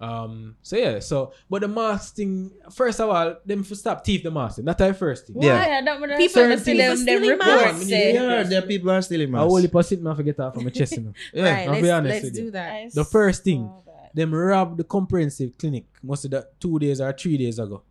Um, 0.01 0.55
so 0.63 0.77
yeah, 0.77 0.99
so 0.99 1.33
but 1.49 1.59
the 1.61 1.67
mask 1.67 2.15
thing, 2.15 2.51
first 2.71 3.01
of 3.01 3.09
all, 3.09 3.35
them 3.45 3.63
for 3.63 3.75
stop 3.75 4.05
thief 4.05 4.23
the 4.23 4.31
mask. 4.31 4.59
Not 4.63 4.77
the 4.77 4.93
first 4.93 5.27
thing. 5.27 5.41
Yeah. 5.41 5.55
Why? 5.59 5.77
I 5.77 5.81
don't 5.81 5.99
People- 6.17 6.29
certain 6.29 6.57
people 6.59 6.63
film 6.63 6.77
them 6.77 6.97
stealing 6.97 7.29
reports 7.31 7.49
masks. 7.73 7.87
say. 7.89 8.13
Yeah, 8.13 8.43
there 8.43 8.61
people 8.61 8.91
are 8.91 9.01
stealing 9.01 9.29
masks. 9.31 9.41
I 9.43 9.45
only 9.45 9.61
masks. 9.63 9.73
pass 9.73 9.91
it, 9.91 10.01
man, 10.01 10.15
forget 10.15 10.39
off 10.39 10.53
from 10.53 10.63
my 10.63 10.69
chest. 10.69 10.95
You 10.95 11.01
know. 11.03 11.13
Yeah. 11.33 11.43
right, 11.51 11.67
I'll 11.69 11.81
be 11.81 11.91
honest 11.91 12.13
let's 12.13 12.25
with 12.25 12.35
you. 12.37 12.43
do 12.45 12.51
that. 12.51 12.93
The 12.93 13.03
first 13.03 13.43
thing, 13.43 13.69
them 14.13 14.33
robbed 14.33 14.77
the 14.79 14.85
comprehensive 14.85 15.57
clinic 15.57 15.85
must 16.01 16.23
have 16.23 16.31
that 16.31 16.59
two 16.61 16.79
days 16.79 17.01
or 17.01 17.11
three 17.11 17.37
days 17.37 17.59
ago. 17.59 17.83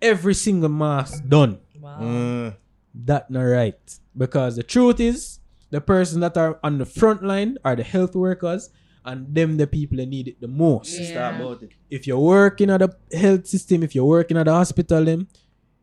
Every 0.00 0.34
single 0.34 0.68
mask 0.68 1.24
done. 1.26 1.58
Wow. 1.80 1.98
Mm. 2.00 2.56
That 3.04 3.30
not 3.32 3.40
right. 3.42 3.98
Because 4.16 4.54
the 4.54 4.62
truth 4.62 5.00
is, 5.00 5.37
the 5.70 5.80
person 5.80 6.20
that 6.20 6.36
are 6.36 6.58
on 6.62 6.78
the 6.78 6.86
front 6.86 7.22
line 7.22 7.58
are 7.64 7.76
the 7.76 7.82
health 7.82 8.14
workers 8.14 8.70
and 9.04 9.34
them 9.34 9.56
the 9.56 9.66
people 9.66 9.96
that 9.98 10.06
need 10.06 10.28
it 10.28 10.40
the 10.40 10.48
most. 10.48 10.98
Yeah. 10.98 11.06
Start 11.10 11.34
about 11.40 11.62
it. 11.62 11.70
If 11.90 12.06
you're 12.06 12.18
working 12.18 12.70
at 12.70 12.80
the 12.80 13.18
health 13.18 13.46
system, 13.46 13.82
if 13.82 13.94
you're 13.94 14.04
working 14.04 14.36
at 14.36 14.46
the 14.46 14.52
hospital, 14.52 15.04
them, 15.04 15.28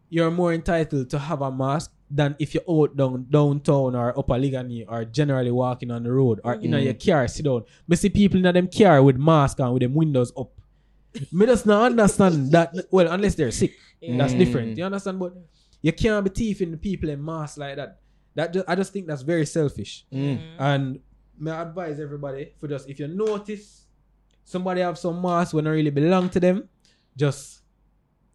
you're 0.10 0.32
more 0.32 0.54
entitled 0.54 1.10
to 1.10 1.20
have 1.20 1.42
a 1.42 1.52
mask 1.52 1.92
than 2.10 2.36
if 2.38 2.54
you're 2.54 2.64
out 2.70 2.96
down 2.96 3.26
downtown 3.30 3.96
or 3.96 4.18
upper 4.18 4.34
Liguanea 4.36 4.86
or 4.88 5.06
generally 5.06 5.50
walking 5.52 5.90
on 5.92 6.04
the 6.04 6.12
road 6.12 6.40
or 6.44 6.54
in 6.56 6.72
your 6.72 6.94
car, 6.94 7.28
sit 7.28 7.46
down. 7.46 7.64
Me 7.88 7.96
see 7.96 8.10
people 8.10 8.38
in 8.46 8.54
them 8.54 8.68
car 8.68 9.02
with 9.02 9.18
mask 9.18 9.60
and 9.60 9.74
with 9.74 9.82
them 9.82 9.94
windows 9.96 10.32
up. 10.38 10.52
Me 11.32 11.46
just 11.48 11.66
not 11.66 11.92
understand 11.92 12.52
that. 12.56 12.74
Well, 12.92 13.12
unless 13.12 13.36
they're 13.36 13.52
sick, 13.52 13.74
that's 14.02 14.34
Mm. 14.34 14.38
different. 14.38 14.78
You 14.78 14.84
understand? 14.86 15.18
But 15.20 15.34
you 15.82 15.92
can't 15.94 16.24
be 16.24 16.30
thieving 16.30 16.72
the 16.72 16.78
people 16.78 17.10
in 17.10 17.24
mask 17.24 17.58
like 17.58 17.78
that. 17.78 18.00
That 18.36 18.54
ju- 18.54 18.64
I 18.68 18.76
just 18.76 18.92
think 18.94 19.08
that's 19.08 19.22
very 19.22 19.46
selfish. 19.46 20.06
Mm. 20.12 20.40
And 20.60 21.00
may 21.40 21.52
I 21.52 21.62
advise 21.64 22.00
everybody 22.00 22.52
for 22.60 22.68
just 22.68 22.90
if 22.90 23.00
you 23.00 23.08
notice 23.08 23.86
somebody 24.44 24.82
have 24.82 24.98
some 24.98 25.22
mask 25.22 25.54
when 25.54 25.66
it 25.68 25.70
really 25.72 25.90
belong 25.92 26.30
to 26.30 26.40
them, 26.40 26.70
just 27.16 27.62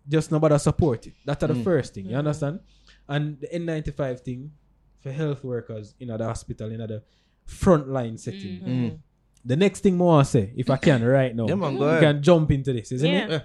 just 0.08 0.32
nobody 0.32 0.58
support 0.58 1.06
it. 1.06 1.14
That's 1.24 1.40
the 1.46 1.52
Mm. 1.54 1.62
first 1.64 1.94
thing. 1.94 2.06
You 2.06 2.16
understand? 2.16 2.60
And 3.08 3.38
the 3.40 3.48
N95 3.54 4.20
thing 4.20 4.50
for 5.00 5.12
health 5.12 5.44
workers 5.44 5.94
in 6.00 6.08
the 6.08 6.18
hospital, 6.18 6.70
in 6.72 6.78
the 6.78 7.02
frontline 7.46 8.18
setting. 8.18 8.60
Mm. 8.60 8.98
The 9.44 9.56
next 9.56 9.80
thing 9.80 9.96
more 9.96 10.20
I 10.20 10.22
say, 10.24 10.52
if 10.56 10.68
I 10.70 10.76
can 10.76 11.04
right 11.18 11.34
now, 11.34 11.46
Yeah, 11.48 11.54
man, 11.56 11.76
go 11.76 11.84
we 11.84 11.88
ahead. 11.88 12.00
can 12.02 12.22
jump 12.22 12.50
into 12.50 12.72
this, 12.72 12.92
isn't 12.92 13.08
Yeah. 13.10 13.24
it? 13.24 13.30
Yeah. 13.30 13.40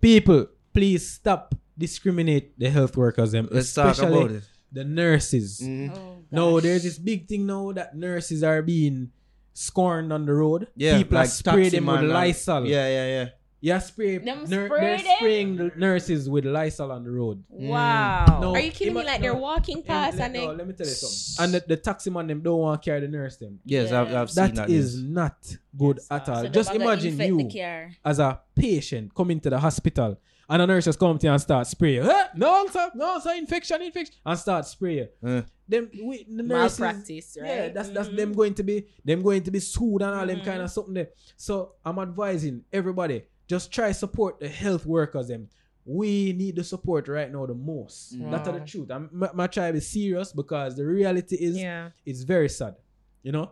People, 0.00 0.46
please 0.72 1.08
stop 1.08 1.54
discriminate 1.76 2.58
the 2.58 2.68
health 2.70 2.96
workers, 2.96 3.32
them, 3.32 3.48
Let's 3.50 3.72
talk 3.72 3.98
about 3.98 4.30
it. 4.30 4.42
The 4.72 4.84
nurses. 4.84 5.60
Mm. 5.62 5.92
Oh, 5.96 6.18
No, 6.30 6.60
there's 6.60 6.82
this 6.82 6.98
big 6.98 7.28
thing 7.28 7.46
now 7.46 7.72
that 7.72 7.94
nurses 7.96 8.42
are 8.42 8.62
being 8.62 9.10
scorned 9.52 10.12
on 10.12 10.24
the 10.26 10.32
road. 10.34 10.68
Yeah, 10.76 10.96
People 10.98 11.18
are 11.18 11.22
like 11.22 11.30
spray 11.30 11.64
taxi 11.64 11.76
them 11.76 11.86
with 11.86 11.94
man 11.96 12.04
and- 12.04 12.12
Lysol. 12.12 12.66
Yeah, 12.66 12.88
yeah, 12.88 13.06
yeah. 13.06 13.28
Yeah, 13.64 13.78
spray. 13.78 14.18
Them 14.18 14.42
nur- 14.48 14.66
spray 14.66 14.80
they're 14.80 15.16
spraying 15.18 15.56
the 15.56 15.70
nurses 15.76 16.28
with 16.28 16.44
Lysol 16.44 16.90
on 16.90 17.04
the 17.04 17.12
road. 17.12 17.44
Wow. 17.48 18.38
No. 18.40 18.54
Are 18.56 18.60
you 18.60 18.72
kidding 18.72 18.92
me? 18.94 19.02
Ima- 19.02 19.10
Like 19.10 19.20
they're 19.20 19.36
walking 19.36 19.84
past 19.84 20.18
let, 20.18 20.26
and 20.26 20.34
they. 20.34 20.46
no, 20.46 20.52
let 20.54 20.66
me 20.66 20.72
tell 20.74 20.84
you 20.86 20.92
something. 20.92 21.44
And 21.44 21.54
the, 21.62 21.68
the 21.68 21.76
taxi 21.80 22.10
man 22.10 22.26
them 22.26 22.40
don't 22.42 22.58
want 22.58 22.82
to 22.82 22.84
carry 22.90 23.02
the 23.02 23.08
nurse 23.08 23.36
them. 23.36 23.60
Yes, 23.64 23.92
I've, 23.92 24.12
I've 24.12 24.30
seen 24.32 24.46
That 24.46 24.66
that. 24.66 24.70
is 24.70 24.96
news. 24.96 25.04
not 25.10 25.56
good 25.78 25.98
Yes, 25.98 26.08
at 26.10 26.28
all. 26.28 26.42
So 26.42 26.48
Just 26.48 26.74
imagine 26.74 27.16
you 27.20 27.88
as 28.04 28.18
a 28.18 28.40
patient 28.56 29.14
coming 29.14 29.38
to 29.38 29.50
the 29.50 29.60
hospital 29.60 30.18
and 30.52 30.62
a 30.62 30.66
nurse 30.66 30.84
just 30.84 30.98
come 30.98 31.18
to 31.18 31.26
you 31.26 31.32
and 31.32 31.40
start 31.40 31.66
spray 31.66 31.94
you. 31.94 32.02
Huh? 32.02 32.28
No, 32.34 32.66
sir, 32.68 32.90
no, 32.94 33.18
sir, 33.20 33.34
infection, 33.34 33.80
infection, 33.82 34.14
and 34.24 34.38
start 34.38 34.66
spray 34.66 34.94
you. 35.00 35.08
Uh, 35.28 35.42
Them 35.68 35.90
we, 36.04 36.24
the 36.28 36.42
nurses, 36.42 36.78
Malpractice, 36.80 37.38
right? 37.40 37.48
Yeah, 37.48 37.68
that's 37.70 37.88
that's 37.88 38.08
Mhm. 38.10 38.16
them 38.16 38.32
going 38.40 38.54
to 38.54 38.62
be 38.62 38.86
them 39.04 39.22
going 39.22 39.42
to 39.42 39.50
be 39.50 39.60
sued 39.60 40.02
and 40.02 40.14
all 40.14 40.26
them 40.26 40.40
Mhm. 40.40 40.44
kind 40.44 40.62
of 40.62 40.70
something 40.70 40.94
there. 40.94 41.08
So 41.36 41.72
I'm 41.84 41.98
advising 41.98 42.64
everybody 42.72 43.22
just 43.48 43.72
try 43.72 43.92
support 43.92 44.38
the 44.40 44.48
health 44.48 44.84
workers. 44.86 45.28
Them 45.28 45.48
we 45.84 46.32
need 46.32 46.54
the 46.56 46.64
support 46.64 47.08
right 47.08 47.30
now 47.32 47.44
the 47.46 47.54
most. 47.54 48.14
Mm. 48.16 48.30
That's 48.30 48.48
the 48.48 48.60
truth. 48.60 48.90
I'm 48.90 49.08
my, 49.12 49.30
my 49.34 49.46
try 49.48 49.72
to 49.72 49.80
serious 49.80 50.32
because 50.32 50.76
the 50.76 50.84
reality 50.86 51.36
is 51.36 51.56
Yeah. 51.58 51.90
it's 52.04 52.22
very 52.22 52.48
sad. 52.48 52.76
You 53.22 53.32
know, 53.32 53.50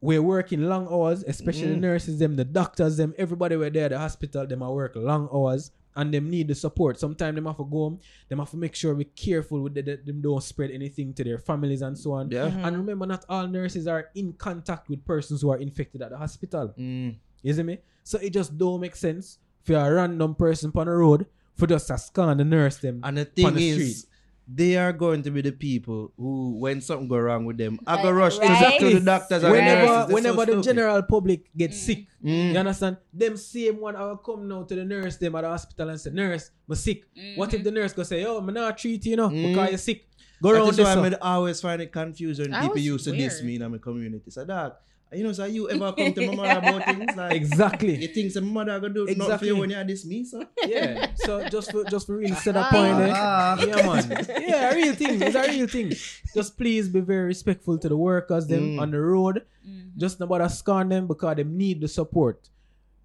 we're 0.00 0.22
working 0.22 0.62
long 0.68 0.86
hours, 0.86 1.24
especially 1.26 1.68
the 1.68 1.76
Mm. 1.76 1.80
nurses, 1.80 2.18
them, 2.18 2.36
the 2.36 2.44
doctors, 2.44 2.96
them, 2.98 3.14
everybody 3.16 3.56
were 3.56 3.70
there 3.70 3.86
at 3.86 3.92
the 3.92 3.98
hospital, 3.98 4.46
them 4.46 4.62
are 4.62 4.72
work 4.74 4.92
long 4.96 5.28
hours 5.32 5.70
and 5.96 6.12
them 6.12 6.28
need 6.30 6.48
the 6.48 6.54
support. 6.54 6.98
Sometimes 6.98 7.34
them 7.34 7.46
have 7.46 7.56
to 7.56 7.64
go 7.64 7.78
home, 7.78 8.00
them 8.28 8.38
have 8.38 8.50
to 8.50 8.56
make 8.56 8.74
sure 8.74 8.94
we're 8.94 9.04
careful 9.16 9.60
with 9.62 9.74
the, 9.74 9.82
the- 9.82 10.00
them 10.04 10.20
don't 10.20 10.42
spread 10.42 10.70
anything 10.70 11.12
to 11.14 11.24
their 11.24 11.38
families 11.38 11.82
and 11.82 11.96
so 11.96 12.12
on. 12.12 12.30
yeah. 12.30 12.46
And 12.46 12.76
remember, 12.76 13.06
not 13.06 13.24
all 13.28 13.46
nurses 13.46 13.86
are 13.86 14.08
in 14.14 14.32
contact 14.34 14.88
with 14.88 15.04
persons 15.04 15.42
who 15.42 15.50
are 15.50 15.58
infected 15.58 16.02
at 16.02 16.10
the 16.10 16.18
hospital. 16.18 16.74
Mm. 16.78 17.16
You 17.42 17.52
see 17.52 17.62
me? 17.62 17.78
So 18.02 18.18
it 18.18 18.30
just 18.30 18.56
don't 18.58 18.80
make 18.80 18.96
sense 18.96 19.38
for 19.62 19.74
a 19.76 19.92
random 19.92 20.34
person 20.34 20.72
on 20.74 20.86
the 20.86 20.92
road 20.92 21.26
for 21.56 21.66
just 21.66 21.86
to 21.88 21.96
scan 21.98 22.36
the 22.38 22.44
nurse 22.44 22.76
them. 22.78 23.00
And 23.04 23.16
the 23.18 23.22
on 23.22 23.26
thing 23.26 23.54
the 23.54 23.68
is, 23.68 23.98
street. 24.00 24.13
They 24.46 24.76
are 24.76 24.92
going 24.92 25.22
to 25.22 25.30
be 25.30 25.40
the 25.40 25.52
people 25.52 26.12
who, 26.18 26.56
when 26.58 26.80
something 26.80 27.08
go 27.08 27.18
wrong 27.18 27.44
with 27.46 27.56
them, 27.56 27.78
I 27.86 28.02
go 28.02 28.10
Right, 28.10 28.18
rush 28.24 28.38
to, 28.38 28.46
right. 28.46 28.78
to 28.80 28.90
the 28.98 29.00
doctors 29.00 29.42
and 29.42 29.52
whenever 29.52 29.86
the 29.86 29.96
nurses. 29.98 30.14
Whenever 30.14 30.44
so 30.46 30.54
the 30.56 30.62
general 30.62 31.02
public 31.02 31.50
get 31.56 31.72
sick, 31.72 32.06
Mm. 32.22 32.52
you 32.52 32.58
understand? 32.58 32.96
Them 33.12 33.36
same 33.36 33.80
one 33.80 33.96
I 33.96 34.04
will 34.06 34.16
come 34.18 34.46
now 34.48 34.62
to 34.64 34.74
the 34.74 34.84
nurse 34.84 35.16
them 35.16 35.34
at 35.36 35.42
the 35.42 35.48
hospital 35.48 35.88
and 35.90 36.00
say, 36.00 36.10
Nurse, 36.10 36.50
I'm 36.68 36.74
sick. 36.74 37.04
What 37.36 37.52
if 37.54 37.64
the 37.64 37.70
nurse 37.70 37.92
go 37.92 38.02
say, 38.02 38.22
Yo, 38.22 38.36
I'm 38.38 38.52
not 38.52 38.76
treat 38.78 39.04
you, 39.06 39.10
you 39.12 39.16
know, 39.16 39.28
Mm. 39.30 39.48
because 39.48 39.68
you're 39.70 39.78
sick. 39.78 40.08
Go 40.42 40.52
That 40.52 40.58
around 40.58 40.68
is 40.70 40.76
this. 40.76 40.96
why. 40.96 41.06
I 41.22 41.34
always 41.36 41.60
find 41.60 41.80
it 41.80 41.90
confusing 41.92 42.50
when 42.50 42.60
people 42.60 42.74
was 42.74 42.84
used 42.86 43.04
to 43.06 43.12
diss 43.12 43.34
weird. 43.40 43.46
me 43.60 43.64
in 43.64 43.70
my 43.72 43.78
community. 43.78 44.30
So, 44.30 44.44
dog, 44.44 44.72
you 45.14 45.24
know, 45.24 45.32
so 45.32 45.44
you 45.44 45.68
ever 45.74 45.92
come 45.92 46.12
to 46.12 46.26
my 46.28 46.34
mother 46.34 46.58
about 46.68 46.84
things 46.84 47.16
like 47.16 47.32
exactly. 47.32 47.88
You 47.88 47.94
Exactly. 47.94 48.06
think 48.08 48.32
some 48.32 48.52
mother 48.52 48.78
gonna 48.80 48.94
do 48.94 49.00
nothing 49.06 49.16
for 49.16 49.24
Exactly. 49.24 49.48
you 49.48 49.56
when 49.56 49.70
you 49.70 49.84
diss 49.84 50.04
me, 50.04 50.24
so? 50.24 50.44
yeah. 50.66 51.12
So 51.16 51.48
just 51.48 51.70
for 51.72 51.84
just 51.84 52.06
for 52.06 52.16
really 52.16 52.34
set 52.34 52.56
a 52.56 52.64
point 52.70 52.98
there. 52.98 53.12
Ah. 53.14 53.56
Yeah, 53.64 53.76
man. 53.86 54.26
Yeah, 54.48 54.70
a 54.70 54.74
real 54.74 54.94
thing. 54.94 55.22
It's 55.22 55.34
a 55.36 55.42
real 55.48 55.66
thing. 55.66 55.92
Just 56.34 56.56
please 56.58 56.88
be 56.88 57.00
very 57.00 57.24
respectful 57.26 57.78
to 57.78 57.88
the 57.88 57.96
workers 57.96 58.46
them 58.46 58.76
Mm. 58.76 58.80
on 58.80 58.90
the 58.90 59.00
road. 59.00 59.42
Mhm. 59.66 59.96
Just 59.96 60.20
not 60.20 60.28
bother 60.28 60.48
scorn 60.48 60.88
them 60.88 61.06
because 61.06 61.36
they 61.36 61.44
need 61.44 61.80
the 61.80 61.88
support. 61.88 62.48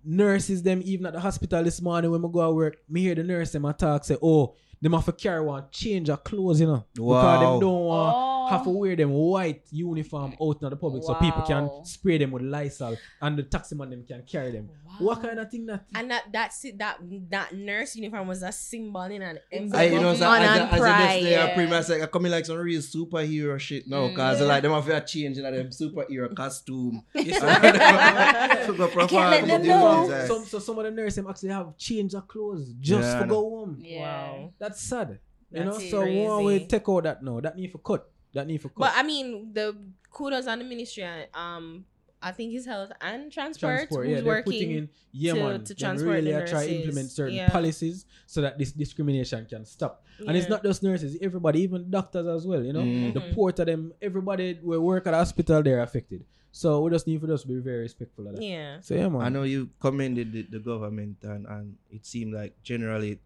Nurses 0.03 0.64
them 0.64 0.82
even 0.86 1.05
at 1.05 1.14
the 1.14 1.20
hospital 1.20 1.62
this 1.64 1.82
morning 1.82 2.10
when 2.10 2.24
I 2.24 2.28
go 2.32 2.47
to 2.47 2.55
work, 2.55 2.78
me 2.88 3.01
hear 3.01 3.16
the 3.16 3.24
nurse 3.24 3.51
them 3.51 3.64
talk 3.78 4.05
say, 4.05 4.16
oh, 4.24 4.55
them 4.82 4.93
have 4.93 5.05
to 5.05 5.11
carry 5.11 5.41
one 5.43 5.65
change 5.71 6.09
of 6.09 6.23
clothes, 6.23 6.61
you 6.61 6.67
know. 6.67 6.86
Because 6.93 7.05
Wow. 7.07 7.39
them 7.51 7.59
don't 7.59 7.86
want 7.86 8.15
Oh. 8.15 8.47
have 8.49 8.63
to 8.63 8.69
wear 8.69 8.95
them 8.95 9.11
white 9.11 9.61
uniform 9.71 10.34
out 10.41 10.57
in 10.63 10.69
the 10.69 10.75
public 10.75 11.03
so 11.03 11.13
people 11.15 11.41
can 11.43 11.69
spray 11.84 12.17
them 12.17 12.32
with 12.32 12.41
Lysol 12.43 12.97
and 13.21 13.38
the 13.38 13.43
taxi 13.43 13.75
man 13.75 13.89
them 13.91 14.03
can 14.07 14.23
carry 14.23 14.51
them. 14.51 14.69
What 14.99 15.21
kind 15.21 15.38
of 15.39 15.51
thing 15.51 15.65
that 15.67 15.86
And 15.93 16.09
that 16.11 16.23
that's 16.34 16.65
it. 16.65 16.77
That 16.80 16.97
that 17.30 17.53
nurse 17.55 17.95
uniform 17.95 18.27
was 18.27 18.41
a 18.41 18.51
symbol 18.51 19.03
in 19.03 19.21
an 19.21 19.39
I, 19.73 19.84
you 19.86 19.99
know, 20.01 20.15
so 20.15 20.27
honor 20.27 20.45
as, 20.45 20.59
a, 20.59 20.63
and 20.63 20.71
as 20.73 20.80
pride. 20.80 20.97
best 20.97 21.15
I 21.25 21.30
yeah. 21.30 21.53
pretty 21.53 21.69
much 21.69 21.89
like, 21.89 22.01
I 22.01 22.05
come 22.07 22.25
in 22.25 22.32
like 22.32 22.45
some 22.45 22.57
real 22.57 22.82
superhero 22.82 23.59
shit 23.59 23.88
now, 23.88 24.07
Mm. 24.09 24.15
cause 24.15 24.41
like 24.41 24.63
them 24.63 24.71
have 24.71 24.86
to 24.86 25.01
change 25.01 25.38
in 25.38 25.43
them 25.43 25.67
superhero 25.69 26.34
costume. 26.36 27.03
Yes, 27.15 28.65
Super 28.65 28.88
can't 29.07 29.47
let 29.47 29.47
them 29.47 29.67
know. 29.67 30.25
some, 30.27 30.45
so 30.45 30.59
some 30.59 30.77
of 30.80 30.86
the 30.86 30.91
nurses 30.91 31.23
actually 31.30 31.49
have 31.49 31.77
change 31.77 32.13
of 32.13 32.27
clothes 32.27 32.73
just 32.80 33.03
Yeah, 33.07 33.19
to 33.21 33.27
go 33.27 33.41
home. 33.49 33.82
Yeah. 33.84 34.01
Wow. 34.01 34.53
That's 34.70 34.82
sad. 34.82 35.20
You 35.51 35.63
That's 35.63 35.80
know, 35.80 35.89
so 35.89 35.99
one 36.05 36.45
we 36.45 36.65
take 36.65 36.88
all 36.89 37.01
that 37.01 37.24
now. 37.24 37.39
That 37.39 37.55
need 37.57 37.72
for 37.72 37.80
cut. 37.80 38.09
That 38.34 38.45
need 38.47 38.61
for 38.61 38.70
cut. 38.70 38.80
But 38.80 38.93
I 38.95 39.03
mean, 39.03 39.51
the 39.53 39.76
kudos 40.11 40.47
on 40.47 40.59
the 40.59 40.65
ministry. 40.65 41.03
Um, 41.34 41.86
I 42.22 42.34
think 42.34 42.51
his 42.51 42.65
health 42.65 42.91
and 42.99 43.32
transport, 43.32 43.78
transport, 43.88 44.05
who's 44.05 44.11
yeah, 44.11 44.22
they're 44.22 44.26
working. 44.26 44.51
putting 44.53 44.72
in 44.72 44.89
yeah, 45.13 45.34
to- 45.34 45.39
man. 45.39 45.63
to 45.63 45.74
transport 45.74 46.15
really 46.15 46.32
the 46.34 46.43
are 46.43 46.47
try 46.47 46.65
to 46.67 46.76
implement 46.76 47.09
certain 47.11 47.36
Yeah. 47.36 47.47
policies 47.49 48.05
so 48.28 48.41
that 48.41 48.57
this 48.59 48.74
discrimination 48.74 49.45
can 49.45 49.63
stop. 49.63 50.03
And 50.28 50.36
it's 50.36 50.49
not 50.49 50.61
just 50.61 50.84
nurses, 50.84 51.17
everybody, 51.22 51.61
even 51.61 51.89
doctors 51.89 52.28
as 52.28 52.45
well. 52.45 52.61
You 52.61 52.74
know, 52.74 52.84
Mm. 52.84 53.13
the 53.13 53.22
porter 53.34 53.63
them, 53.63 53.93
everybody 54.01 54.59
we 54.61 54.78
work 54.78 55.07
at 55.07 55.11
the 55.11 55.17
hospital, 55.17 55.63
they're 55.63 55.82
affected. 55.82 56.26
So 56.51 56.82
we 56.82 56.91
just 56.91 57.07
need 57.07 57.22
for 57.22 57.32
us 57.32 57.43
to 57.43 57.47
be 57.47 57.59
very 57.61 57.84
respectful 57.88 58.28
of 58.28 58.36
that. 58.36 58.43
Yeah. 58.43 58.82
So 58.82 58.95
yeah, 58.95 59.07
man. 59.07 59.22
I 59.22 59.30
know 59.30 59.43
you 59.43 59.70
commended 59.80 60.34
the, 60.34 60.41
the 60.43 60.59
government, 60.59 61.17
and, 61.24 61.45
and 61.47 61.78
it 61.89 62.05
seemed 62.05 62.34
like 62.34 62.61
generally 62.63 63.20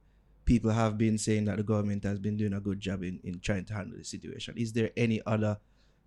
people 0.46 0.72
have 0.72 0.98
been 0.98 1.18
saying 1.18 1.46
that 1.46 1.58
the 1.58 1.64
government 1.64 2.04
has 2.04 2.20
been 2.20 2.36
doing 2.38 2.54
a 2.54 2.60
good 2.60 2.80
job 2.80 3.04
in, 3.04 3.20
in 3.24 3.40
trying 3.40 3.66
to 3.66 3.74
handle 3.74 3.98
the 3.98 4.04
situation. 4.04 4.56
Is 4.58 4.74
there 4.74 4.92
any 4.98 5.22
other 5.26 5.58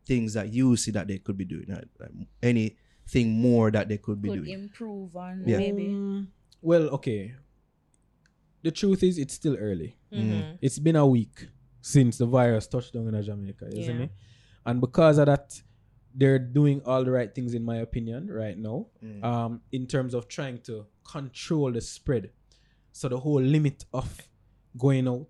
things 0.05 0.35
that 0.35 0.53
you 0.53 0.77
see 0.77 0.91
that 0.93 1.09
they 1.09 1.19
could 1.19 1.37
be 1.37 1.45
doing? 1.45 1.67
Like, 1.69 1.89
like 1.99 2.11
anything 2.43 3.31
more 3.41 3.71
that 3.71 3.89
they 3.89 3.99
could 3.99 4.21
be 4.21 4.29
Could 4.29 4.45
doing? 4.45 4.51
improve 4.61 5.17
on 5.17 5.43
Yeah. 5.47 5.59
maybe. 5.59 5.89
Um, 5.89 6.29
well, 6.63 6.83
okay. 6.91 7.35
The 8.63 8.71
truth 8.73 9.03
is, 9.03 9.19
it's 9.19 9.35
still 9.35 9.57
early. 9.57 9.97
Mhm. 10.13 10.59
It's 10.61 10.79
been 10.79 10.97
a 10.97 11.07
week 11.07 11.49
since 11.81 12.19
the 12.19 12.27
virus 12.27 12.67
touched 12.67 12.93
down 12.95 13.15
in 13.15 13.23
Jamaica, 13.23 13.67
you 13.73 13.83
see 13.83 13.89
Yeah. 13.93 13.99
me? 13.99 14.11
And 14.65 14.81
because 14.81 15.19
of 15.19 15.27
that, 15.27 15.63
they're 16.15 16.39
doing 16.39 16.81
all 16.85 17.05
the 17.05 17.11
right 17.11 17.33
things, 17.35 17.55
in 17.55 17.63
my 17.63 17.77
opinion, 17.77 18.27
right 18.29 18.59
now, 18.59 18.89
Mm. 19.05 19.23
um, 19.23 19.63
in 19.71 19.87
terms 19.87 20.15
of 20.15 20.27
trying 20.29 20.59
to 20.63 20.87
control 21.05 21.71
the 21.71 21.81
spread. 21.81 22.31
So 22.97 23.09
the 23.11 23.19
whole 23.19 23.43
limit 23.43 23.85
of 23.93 24.09
going 24.79 25.07
out 25.07 25.29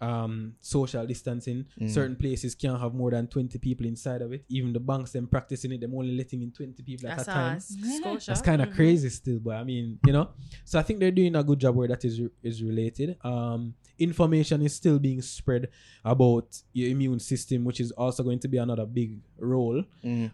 um 0.00 0.54
social 0.60 1.06
distancing. 1.06 1.66
Certain 1.86 2.16
places 2.16 2.54
can't 2.54 2.80
have 2.80 2.94
more 2.94 3.10
than 3.10 3.26
20 3.26 3.58
people 3.58 3.84
inside 3.84 4.22
of 4.22 4.32
it. 4.32 4.46
Even 4.48 4.72
the 4.72 4.80
banks 4.80 5.12
them 5.12 5.26
practicing 5.26 5.72
it, 5.72 5.80
them 5.82 5.94
only 5.94 6.16
letting 6.16 6.40
in 6.40 6.50
20 6.50 6.82
people 6.82 7.06
at 7.10 7.18
That's 7.18 7.28
a 7.28 7.32
time. 7.32 7.56
us. 7.58 7.76
Scotia. 7.98 8.30
That's 8.30 8.40
kind 8.40 8.62
of 8.62 8.72
crazy 8.72 9.10
still, 9.10 9.40
but 9.40 9.56
I 9.56 9.64
mean, 9.64 9.98
you 10.06 10.14
know. 10.14 10.30
So 10.64 10.78
I 10.78 10.82
think 10.82 11.00
they're 11.00 11.10
doing 11.10 11.36
a 11.36 11.44
good 11.44 11.58
job 11.58 11.76
where 11.76 11.88
that 11.88 12.02
is 12.02 12.22
is 12.42 12.62
related. 12.62 13.18
Um, 13.22 13.74
information 13.98 14.62
is 14.62 14.74
still 14.74 14.98
being 14.98 15.20
spread 15.20 15.68
about 16.02 16.62
your 16.72 16.88
immune 16.88 17.20
system, 17.20 17.66
which 17.66 17.80
is 17.80 17.90
also 17.92 18.22
going 18.22 18.38
to 18.38 18.48
be 18.48 18.56
another 18.56 18.86
big 18.86 19.18
role. 19.38 19.84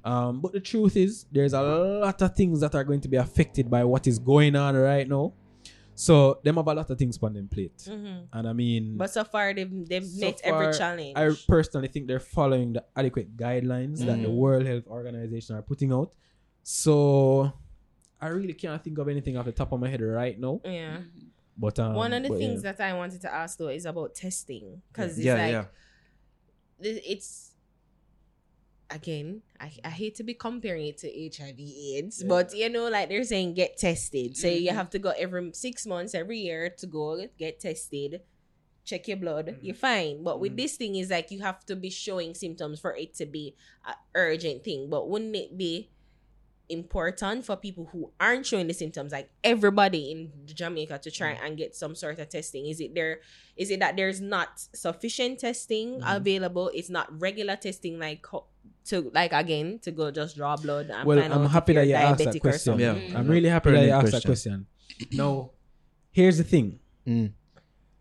Um, 0.04 0.40
but 0.40 0.52
the 0.52 0.60
truth 0.60 0.96
is, 0.96 1.26
there's 1.32 1.54
a 1.54 1.60
lot 1.60 2.22
of 2.22 2.36
things 2.36 2.60
that 2.60 2.76
are 2.76 2.84
going 2.84 3.00
to 3.00 3.08
be 3.08 3.16
affected 3.16 3.68
by 3.68 3.82
what 3.82 4.06
is 4.06 4.20
going 4.20 4.54
on 4.54 4.76
right 4.76 5.08
now. 5.08 5.32
So 5.98 6.38
them 6.44 6.56
have 6.56 6.68
a 6.68 6.74
lot 6.74 6.90
of 6.90 6.98
things 6.98 7.16
on 7.22 7.32
them 7.32 7.48
plate, 7.48 7.76
Mhm. 7.88 8.28
and 8.32 8.44
I 8.46 8.52
mean, 8.52 8.96
But 8.98 9.10
so 9.10 9.24
far 9.24 9.54
they've 9.54 9.88
they've 9.88 10.04
so 10.04 10.20
met 10.26 10.40
every 10.44 10.70
challenge. 10.76 11.16
I 11.16 11.30
personally 11.48 11.88
think 11.88 12.06
they're 12.06 12.20
following 12.20 12.74
the 12.74 12.84
adequate 12.94 13.34
guidelines 13.36 14.04
that 14.04 14.20
the 14.20 14.28
Mhm. 14.28 14.36
World 14.36 14.66
Health 14.66 14.86
Organization 14.86 15.56
are 15.56 15.62
putting 15.62 15.92
out. 15.92 16.12
So 16.62 17.50
I 18.20 18.28
really 18.28 18.52
can't 18.54 18.82
think 18.84 18.98
of 18.98 19.08
anything 19.08 19.36
off 19.36 19.46
the 19.46 19.52
top 19.52 19.72
of 19.72 19.80
my 19.80 19.88
head 19.88 20.02
right 20.02 20.38
now. 20.38 20.60
yeah. 20.64 21.00
But 21.56 21.78
um, 21.78 21.94
One 21.94 22.12
of 22.12 22.22
the 22.22 22.28
but 22.28 22.38
things 22.38 22.62
yeah. 22.62 22.72
that 22.72 22.80
I 22.84 22.92
wanted 22.92 23.22
to 23.22 23.32
ask 23.32 23.56
though 23.56 23.68
is 23.72 23.86
about 23.86 24.14
testing 24.14 24.82
because 24.92 25.16
it's 25.16 25.24
Yeah, 25.24 25.34
like 25.40 25.52
yeah. 25.52 25.64
it's 27.08 27.52
again 28.90 29.42
I, 29.60 29.72
I 29.84 29.90
hate 29.90 30.14
to 30.16 30.22
be 30.22 30.34
comparing 30.34 30.86
it 30.86 30.98
to 30.98 31.08
hiv 31.08 31.58
aids 31.58 32.22
but 32.22 32.54
you 32.54 32.68
know 32.68 32.88
like 32.88 33.08
they're 33.08 33.24
saying 33.24 33.54
get 33.54 33.76
tested. 33.76 34.36
So 34.36 34.48
you 34.48 34.68
mm-hmm. 34.68 34.76
have 34.76 34.90
to 34.90 34.98
go 34.98 35.12
every 35.18 35.50
six 35.54 35.86
months 35.86 36.14
every 36.14 36.38
year 36.38 36.70
to 36.70 36.86
go 36.86 37.26
get 37.38 37.60
tested 37.60 38.20
check 38.86 39.08
your 39.08 39.18
blood 39.18 39.46
mm-hmm. 39.48 39.64
you're 39.64 39.74
fine. 39.74 40.22
But 40.22 40.40
with 40.40 40.52
mm-hmm. 40.52 40.56
this 40.56 40.76
thing 40.76 40.94
is 40.96 41.10
like 41.10 41.30
you 41.30 41.42
have 41.42 41.66
to 41.66 41.76
be 41.76 41.90
showing 41.90 42.32
symptoms 42.34 42.80
for 42.80 42.94
it 42.96 43.14
to 43.14 43.26
be 43.26 43.54
an 43.84 43.94
urgent 44.14 44.64
thing. 44.64 44.88
But 44.88 45.10
wouldn't 45.10 45.34
it 45.34 45.58
be 45.58 45.90
important 46.68 47.44
for 47.44 47.56
people 47.56 47.88
who 47.92 48.10
aren't 48.18 48.44
showing 48.46 48.66
the 48.66 48.74
symptoms 48.74 49.12
like 49.12 49.30
everybody 49.44 50.10
in 50.10 50.32
jamaica 50.52 50.98
to 50.98 51.10
try 51.12 51.32
mm. 51.34 51.46
and 51.46 51.56
get 51.56 51.74
some 51.74 51.94
sort 51.94 52.18
of 52.18 52.28
testing? 52.28 52.66
Is 52.66 52.80
it 52.80 52.94
there 52.94 53.20
is 53.56 53.70
it 53.70 53.80
that 53.80 53.96
there's 53.96 54.20
not 54.20 54.48
sufficient 54.74 55.40
testing 55.40 56.00
available? 56.06 56.70
It's 56.72 56.90
not 56.90 57.08
regular 57.20 57.56
testing 57.56 57.98
like 57.98 58.24
to 58.86 59.10
like 59.14 59.32
again 59.32 59.78
to 59.82 59.90
go 59.90 60.10
just 60.10 60.36
draw 60.36 60.56
blood 60.56 60.90
and 60.90 61.06
well, 61.06 61.18
find 61.20 61.32
I'm 61.32 61.42
out 61.44 61.50
happy 61.50 61.72
if 61.72 61.76
that 61.76 61.86
you 61.88 61.94
asked 61.94 62.18
that 62.18 62.28
diabetic 62.28 62.36
or 62.36 62.40
question. 62.40 62.78
something. 62.78 63.10
Yeah. 63.10 63.18
I'm 63.18 63.28
really 63.28 63.48
happy 63.48 63.70
that 63.70 63.76
you 63.76 63.86
Brilliant 63.88 64.04
asked 64.04 64.12
that 64.12 64.24
question. 64.24 64.66
question. 64.98 65.18
now, 65.18 65.50
here's 66.12 66.38
the 66.38 66.44
thing: 66.44 66.78
Mm. 67.06 67.32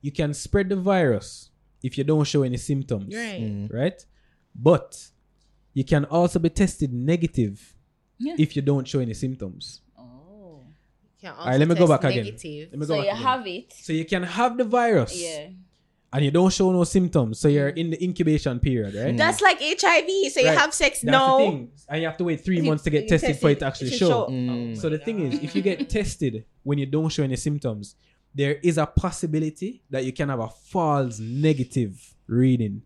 you 0.01 0.11
can 0.11 0.33
spread 0.33 0.69
the 0.69 0.75
virus 0.75 1.49
if 1.83 1.97
you 1.97 2.03
don't 2.03 2.25
show 2.25 2.43
any 2.43 2.57
symptoms, 2.57 3.13
right 3.15 3.41
Mm. 3.41 3.73
right? 3.73 4.05
But 4.55 5.09
you 5.73 5.83
can 5.83 6.05
also 6.05 6.39
be 6.39 6.49
tested 6.49 6.93
negative 6.93 7.75
Yeah. 8.19 8.35
if 8.39 8.55
you 8.55 8.61
don't 8.61 8.87
show 8.87 8.99
any 8.99 9.13
symptoms. 9.13 9.81
Oh. 9.97 10.61
Can 11.19 11.31
also 11.31 11.41
Alright, 11.41 11.59
let 11.59 11.67
me 11.67 11.75
go 11.75 11.87
test 11.87 12.01
back 12.01 12.11
again. 12.11 12.25
negative. 12.25 12.69
Let 12.71 12.79
me 12.79 12.85
go 12.85 12.93
So 12.93 12.95
back 12.97 13.05
you 13.05 13.11
again. 13.11 13.23
have 13.23 13.47
it. 13.47 13.73
So 13.73 13.93
you 13.93 14.05
can 14.05 14.23
have 14.23 14.57
the 14.57 14.63
virus, 14.63 15.21
Yeah. 15.21 15.49
And 16.15 16.23
you 16.23 16.31
don't 16.31 16.53
show 16.53 16.71
no 16.71 16.85
symptoms. 16.85 17.39
So 17.39 17.49
you're 17.49 17.73
mm. 17.73 17.77
in 17.77 17.89
the 17.89 18.01
incubation 18.01 18.61
period, 18.61 18.95
right? 18.95 19.13
Mm. 19.13 19.17
that's 19.17 19.41
like 19.41 19.59
hiv 19.59 20.31
so 20.31 20.39
you 20.39 20.47
have 20.47 20.73
sex 20.73 21.01
That's 21.01 21.11
no 21.11 21.37
the 21.37 21.45
thing. 21.45 21.71
And 21.89 22.01
you 22.01 22.07
have 22.07 22.15
to 22.17 22.23
wait 22.23 22.45
three 22.45 22.61
months 22.61 22.85
to 22.85 22.89
get 22.89 23.03
You 23.03 23.09
tested 23.09 23.37
for 23.37 23.49
it 23.49 23.59
to 23.59 23.65
actually 23.65 23.89
to 23.89 23.97
show. 23.97 24.07
show. 24.07 24.27
Mm. 24.27 24.71
Oh 24.71 24.79
so 24.79 24.87
the 24.87 24.97
thing 24.97 25.19
is, 25.19 25.43
if 25.43 25.53
you 25.53 25.61
get 25.61 25.89
tested 25.89 26.45
when 26.63 26.77
you 26.77 26.85
don't 26.85 27.09
show 27.09 27.23
any 27.23 27.35
symptoms, 27.35 27.97
there 28.33 28.55
is 28.63 28.77
a 28.77 28.85
possibility 28.85 29.83
that 29.89 30.05
you 30.05 30.13
can 30.13 30.29
have 30.29 30.39
a 30.39 30.47
false 30.47 31.19
negative 31.19 32.15
reading. 32.27 32.81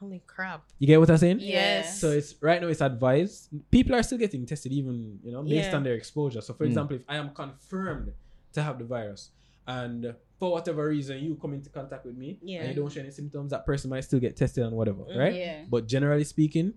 holy 0.00 0.22
crap 0.26 0.62
You 0.78 0.86
get 0.86 0.98
what 1.00 1.10
I'm 1.10 1.18
saying? 1.18 1.40
Yes. 1.40 2.00
So 2.00 2.12
it's 2.12 2.34
right 2.40 2.62
now 2.62 2.68
it's 2.68 2.80
advised. 2.80 3.48
People 3.70 3.94
are 3.94 4.02
still 4.02 4.18
getting 4.24 4.46
tested, 4.46 4.72
even 4.72 5.18
you 5.22 5.32
know, 5.32 5.42
based 5.42 5.68
Yeah. 5.68 5.76
on 5.76 5.82
their 5.84 5.96
exposure. 6.02 6.40
So 6.40 6.54
for 6.54 6.64
mm. 6.64 6.68
example, 6.68 6.96
if 6.96 7.04
I 7.08 7.16
am 7.16 7.28
confirmed 7.42 8.12
to 8.54 8.62
have 8.62 8.78
the 8.78 8.88
virus, 8.96 9.30
and 9.66 10.14
for 10.38 10.52
whatever 10.52 10.88
reason 10.88 11.18
you 11.22 11.36
come 11.36 11.54
into 11.54 11.70
contact 11.70 12.04
with 12.04 12.16
me 12.16 12.38
Yeah. 12.42 12.60
and 12.60 12.68
you 12.70 12.74
don't 12.74 12.90
show 12.92 13.00
any 13.00 13.10
symptoms, 13.10 13.50
that 13.50 13.64
person 13.64 13.90
might 13.90 14.00
still 14.04 14.20
get 14.20 14.36
tested 14.36 14.64
and 14.64 14.76
whatever, 14.76 15.04
Mhm. 15.04 15.16
right? 15.16 15.34
Yeah. 15.34 15.64
But 15.70 15.86
generally 15.86 16.24
speaking, 16.24 16.74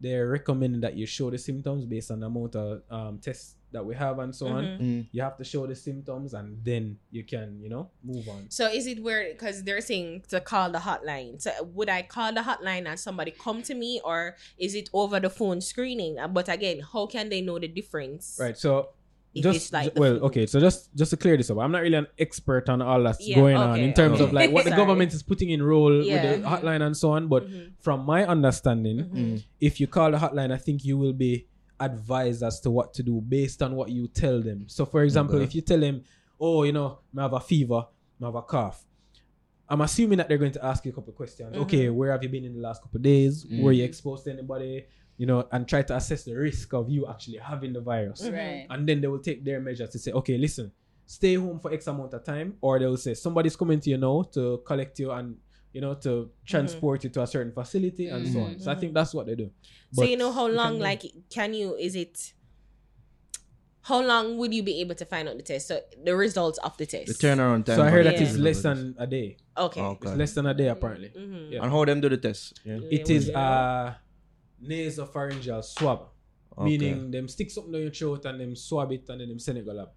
they're 0.00 0.28
recommending 0.28 0.80
that 0.82 0.94
you 0.96 1.06
show 1.06 1.28
the 1.30 1.38
symptoms 1.38 1.84
based 1.84 2.10
on 2.10 2.20
the 2.20 2.26
amount 2.26 2.54
of 2.54 2.82
um, 2.90 3.18
tests 3.18 3.56
that 3.72 3.84
we 3.84 3.94
have 3.96 4.18
and 4.20 4.34
so 4.34 4.46
on. 4.46 4.64
Mhm. 4.64 4.80
Mm. 4.80 5.06
You 5.12 5.22
have 5.22 5.36
to 5.38 5.44
show 5.44 5.66
the 5.66 5.74
symptoms 5.74 6.32
and 6.34 6.64
then 6.64 6.98
you 7.10 7.24
can, 7.24 7.60
you 7.60 7.68
know, 7.68 7.90
move 8.04 8.26
on. 8.28 8.48
So 8.48 8.66
is 8.70 8.86
it 8.86 9.02
where 9.02 9.28
because 9.32 9.64
they're 9.64 9.80
saying 9.82 10.22
to 10.28 10.40
call 10.40 10.70
the 10.70 10.78
hotline? 10.78 11.40
So 11.42 11.50
would 11.74 11.88
I 11.90 12.02
call 12.02 12.32
the 12.32 12.40
hotline 12.42 12.86
and 12.86 12.98
somebody 12.98 13.30
come 13.32 13.62
to 13.64 13.74
me, 13.74 14.00
or 14.04 14.36
is 14.56 14.74
it 14.74 14.88
over 14.94 15.18
the 15.20 15.28
phone 15.30 15.60
screening? 15.60 16.16
But 16.32 16.48
again, 16.48 16.80
how 16.80 17.06
can 17.06 17.28
they 17.28 17.40
know 17.42 17.58
the 17.58 17.68
difference? 17.68 18.38
Right. 18.40 18.56
So 18.56 18.90
If 19.34 19.42
just 19.42 19.56
it's 19.56 19.72
like 19.72 19.92
well, 19.98 20.16
flu. 20.18 20.26
okay. 20.26 20.46
So 20.46 20.58
just 20.58 20.94
just 20.96 21.10
to 21.10 21.16
clear 21.16 21.36
this 21.36 21.50
up, 21.50 21.58
I'm 21.58 21.70
not 21.70 21.82
really 21.82 21.96
an 21.96 22.06
expert 22.18 22.68
on 22.68 22.80
all 22.82 23.02
that's 23.02 23.20
Yeah, 23.26 23.36
going 23.36 23.56
on 23.56 23.78
in 23.78 23.92
terms 23.94 24.20
of 24.20 24.32
like 24.32 24.50
what 24.50 24.64
the 24.64 24.70
government 24.82 25.12
is 25.12 25.22
putting 25.22 25.50
in 25.50 25.62
role 25.62 26.02
Yeah. 26.02 26.14
with 26.32 26.42
the 26.42 26.48
hotline 26.48 26.82
and 26.84 26.96
so 26.96 27.10
on. 27.12 27.28
But 27.28 27.48
Mhm. 27.48 27.72
from 27.80 28.04
my 28.06 28.26
understanding, 28.26 28.98
Mhm. 29.04 29.44
if 29.60 29.80
you 29.80 29.86
call 29.86 30.10
the 30.10 30.18
hotline, 30.18 30.50
I 30.50 30.56
think 30.56 30.84
you 30.84 30.96
will 30.96 31.12
be 31.12 31.46
advised 31.78 32.42
as 32.42 32.58
to 32.60 32.70
what 32.70 32.92
to 32.94 33.02
do 33.02 33.20
based 33.20 33.62
on 33.62 33.76
what 33.76 33.90
you 33.90 34.08
tell 34.08 34.40
them. 34.42 34.64
So, 34.66 34.84
for 34.84 35.02
example, 35.04 35.36
Okay. 35.36 35.44
if 35.44 35.54
you 35.54 35.60
tell 35.60 35.78
them, 35.78 36.02
"Oh, 36.40 36.64
you 36.64 36.72
know, 36.72 36.98
I 37.16 37.22
have 37.22 37.34
a 37.34 37.40
fever, 37.40 37.86
I 38.20 38.24
have 38.24 38.34
a 38.34 38.42
cough," 38.42 38.84
I'm 39.68 39.82
assuming 39.82 40.16
that 40.18 40.28
they're 40.28 40.38
going 40.38 40.52
to 40.52 40.64
ask 40.64 40.84
you 40.86 40.90
a 40.92 40.94
couple 40.94 41.10
of 41.10 41.16
questions. 41.16 41.54
Mhm. 41.54 41.60
Okay, 41.60 41.90
where 41.90 42.10
have 42.12 42.22
you 42.22 42.30
been 42.30 42.44
in 42.44 42.54
the 42.54 42.60
last 42.60 42.82
couple 42.82 42.96
of 42.96 43.02
days? 43.02 43.44
Mm. 43.44 43.62
Were 43.62 43.72
you 43.72 43.84
exposed 43.84 44.24
to 44.24 44.32
anybody? 44.32 44.86
You 45.18 45.26
know, 45.26 45.48
and 45.52 45.66
try 45.68 45.82
to 45.82 45.96
assess 45.96 46.22
the 46.24 46.34
risk 46.34 46.72
of 46.74 46.88
you 46.88 47.06
actually 47.08 47.38
having 47.38 47.72
the 47.72 47.80
virus. 47.80 48.22
Right. 48.22 48.66
And 48.70 48.88
then 48.88 49.00
they 49.00 49.08
will 49.08 49.18
take 49.18 49.44
their 49.44 49.60
measures 49.60 49.90
to 49.90 49.98
say, 49.98 50.12
okay, 50.12 50.38
listen, 50.38 50.70
stay 51.06 51.34
home 51.34 51.58
for 51.58 51.72
X 51.72 51.86
amount 51.88 52.14
of 52.14 52.22
time, 52.24 52.54
or 52.60 52.78
they 52.78 52.86
will 52.86 52.96
say 52.96 53.14
somebody's 53.14 53.56
coming 53.56 53.80
to 53.80 53.90
you 53.90 53.98
now 53.98 54.22
to 54.32 54.62
collect 54.64 54.98
you 55.00 55.10
and 55.10 55.36
you 55.72 55.80
know 55.82 55.94
to 55.94 56.30
transport 56.46 57.02
you 57.04 57.10
to 57.10 57.20
a 57.22 57.26
certain 57.26 57.52
facility 57.52 58.06
and 58.08 58.26
so 58.32 58.40
on. 58.40 58.58
So 58.60 58.70
I 58.70 58.74
think 58.76 58.94
that's 58.94 59.12
what 59.12 59.26
they 59.26 59.34
do. 59.34 59.50
So 59.92 60.04
you 60.04 60.16
know 60.16 60.30
how 60.32 60.46
long, 60.46 60.74
can- 60.74 60.80
like, 60.80 61.02
can 61.30 61.52
you? 61.52 61.74
Is 61.76 61.94
it? 61.96 62.32
How 63.82 64.02
long 64.02 64.36
would 64.36 64.52
you 64.52 64.62
be 64.62 64.80
able 64.82 64.94
to 64.96 65.04
find 65.06 65.28
out 65.28 65.36
the 65.36 65.42
test? 65.42 65.66
So 65.68 65.80
the 66.04 66.14
results 66.14 66.58
of 66.58 66.76
the 66.76 66.84
test. 66.86 67.06
The 67.08 67.14
turnaround 67.26 67.64
time. 67.64 67.76
So 67.76 67.82
I 67.82 67.88
heard 67.90 68.04
for 68.04 68.12
that 68.12 68.18
the 68.18 68.24
it's 68.24 68.36
less 68.36 68.62
than 68.62 68.94
a 68.98 69.06
day. 69.06 69.38
Okay. 69.56 69.80
Okay. 69.80 70.08
It's 70.10 70.16
less 70.18 70.32
than 70.34 70.46
a 70.46 70.54
day 70.54 70.68
apparently. 70.68 71.08
Mhm. 71.16 71.52
Yeah. 71.52 71.62
And 71.62 71.70
how 71.72 71.84
them 71.86 72.00
do 72.00 72.08
the 72.10 72.18
test? 72.18 72.60
Yeah. 72.64 72.78
It 72.90 73.08
is 73.08 73.30
a 73.30 73.96
nasopharyngeal 74.62 75.64
swab, 75.64 76.08
Okay. 76.56 76.64
meaning 76.64 77.10
them 77.10 77.28
stick 77.28 77.50
something 77.50 77.72
down 77.72 77.82
your 77.82 77.90
throat 77.90 78.24
and 78.24 78.40
them 78.40 78.56
swab 78.56 78.90
it 78.92 79.08
and 79.08 79.20
then 79.20 79.28
them 79.28 79.38
send 79.38 79.58
it 79.58 79.64
go 79.66 79.72
lab. 79.72 79.90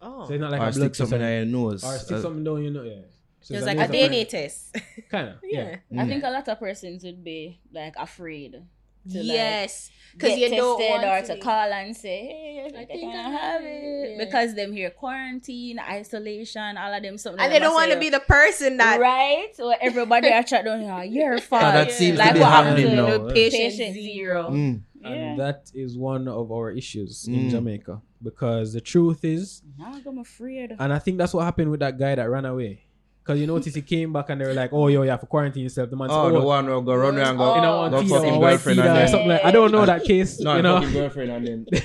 Oh. 0.00 0.26
So 0.26 0.32
it's 0.34 0.40
not 0.40 0.50
like 0.50 0.60
or 0.62 0.68
a 0.68 0.72
stick 0.72 0.80
blood 0.82 0.96
something 0.96 1.18
test. 1.18 1.42
in 1.42 1.50
your 1.50 1.60
nose. 1.60 1.84
Or 1.84 1.98
stick 1.98 2.16
Uh, 2.16 2.22
something 2.22 2.44
down 2.44 2.62
your 2.62 2.72
nose. 2.72 2.86
Yeah. 2.96 3.02
So 3.42 3.54
it's 3.54 3.66
like 3.66 3.78
a 3.78 3.88
DNA 3.92 4.28
test. 4.28 4.76
Kind 5.10 5.28
of. 5.28 5.34
Yeah. 5.44 5.76
yeah. 5.90 6.02
I 6.02 6.04
Mm. 6.04 6.08
think 6.08 6.24
a 6.24 6.30
lot 6.30 6.48
of 6.48 6.58
persons 6.58 7.04
would 7.04 7.22
be 7.24 7.60
like 7.72 7.94
afraid 7.98 8.62
to 9.10 9.18
like, 9.18 9.26
Yes. 9.26 9.90
Because 10.12 10.30
get 10.30 10.50
you 10.50 10.56
don't 10.56 10.80
want 10.90 11.04
or 11.04 11.20
to 11.28 11.36
to 11.36 11.40
call 11.40 11.72
and 11.72 11.96
say, 11.96 12.26
hey, 12.26 12.62
I 12.64 12.66
I 12.66 12.84
think 12.84 12.88
think 12.88 13.14
I 13.14 13.16
I 13.16 13.22
have 13.22 13.40
have 13.40 13.62
it. 13.62 13.66
it. 13.66 14.18
Yeah. 14.18 14.24
Because 14.24 14.54
them 14.56 14.72
here 14.72 14.90
quarantine, 14.90 15.78
isolation, 15.78 16.76
all 16.76 16.92
of 16.92 17.00
them 17.02 17.16
something. 17.16 17.40
And 17.40 17.52
they 17.52 17.60
don't 17.60 17.74
want 17.74 17.92
to 17.92 17.98
be 17.98 18.10
the 18.10 18.18
person 18.20 18.76
that. 18.78 18.98
right. 19.00 19.48
So 19.54 19.70
everybody 19.80 20.28
are 20.32 20.42
chat 20.42 20.64
down 20.64 20.80
here. 20.82 21.04
Your 21.04 21.38
fault. 21.38 21.62
Ah, 21.62 21.70
that 21.72 21.92
seems 21.92 22.18
like 22.18 22.28
to 22.30 22.34
be 22.34 22.40
what 22.40 22.48
happened 22.50 22.78
happening 22.80 22.96
to 22.96 23.02
now. 23.18 23.18
the 23.28 23.32
patient, 23.32 23.62
patient 23.78 23.94
zero. 23.94 24.42
zero. 24.42 24.50
Mm. 24.50 24.80
Yeah. 25.00 25.08
And 25.10 25.40
that 25.40 25.70
is 25.74 25.96
one 25.96 26.26
of 26.26 26.50
our 26.50 26.72
issues 26.72 27.26
in 27.28 27.46
Mm. 27.46 27.50
Jamaica. 27.50 28.02
Because 28.22 28.72
the 28.74 28.80
truth 28.82 29.24
is, 29.24 29.62
Now 29.78 29.94
I'm 30.04 30.18
afraid. 30.18 30.74
and 30.78 30.92
I 30.92 30.98
think 30.98 31.18
that's 31.18 31.32
what 31.32 31.44
happened 31.44 31.70
with 31.70 31.80
that 31.80 31.96
guy 31.98 32.16
that 32.16 32.28
ran 32.28 32.44
away. 32.46 32.82
Because 33.22 33.38
you 33.40 33.46
notice 33.46 33.74
he 33.74 33.82
came 33.82 34.12
back 34.12 34.30
and 34.30 34.40
they 34.40 34.46
were 34.46 34.54
like, 34.54 34.72
oh, 34.72 34.88
yo, 34.88 35.02
you 35.02 35.10
have 35.10 35.20
to 35.20 35.26
quarantine 35.26 35.62
yourself. 35.64 35.90
The 35.90 35.96
man 35.96 36.08
said, 36.08 36.14
Oh, 36.16 36.26
oh, 36.26 36.32
the 36.32 36.40
one 36.40 36.64
who 36.66 36.82
go 36.82 36.94
run 36.94 37.16
around 37.18 37.28
and 37.28 37.38
go. 37.38 37.54
you 37.54 37.60
know, 37.60 37.76
one 37.82 37.90
Go 37.90 38.00
teeth 38.00 38.10
fucking 38.10 38.40
girlfriend 38.40 38.80
and 38.80 38.96
then- 38.96 39.08
something 39.08 39.28
like 39.28 39.44
I 39.44 39.50
don't 39.50 39.70
know 39.72 39.86
that 39.86 40.04
case, 40.04 40.40
No, 40.40 40.56
you 40.56 40.62
the 40.62 40.68
know. 40.68 40.74
fucking 40.80 40.92
girlfriend 40.94 41.30
and 41.30 41.46
then. 41.46 41.66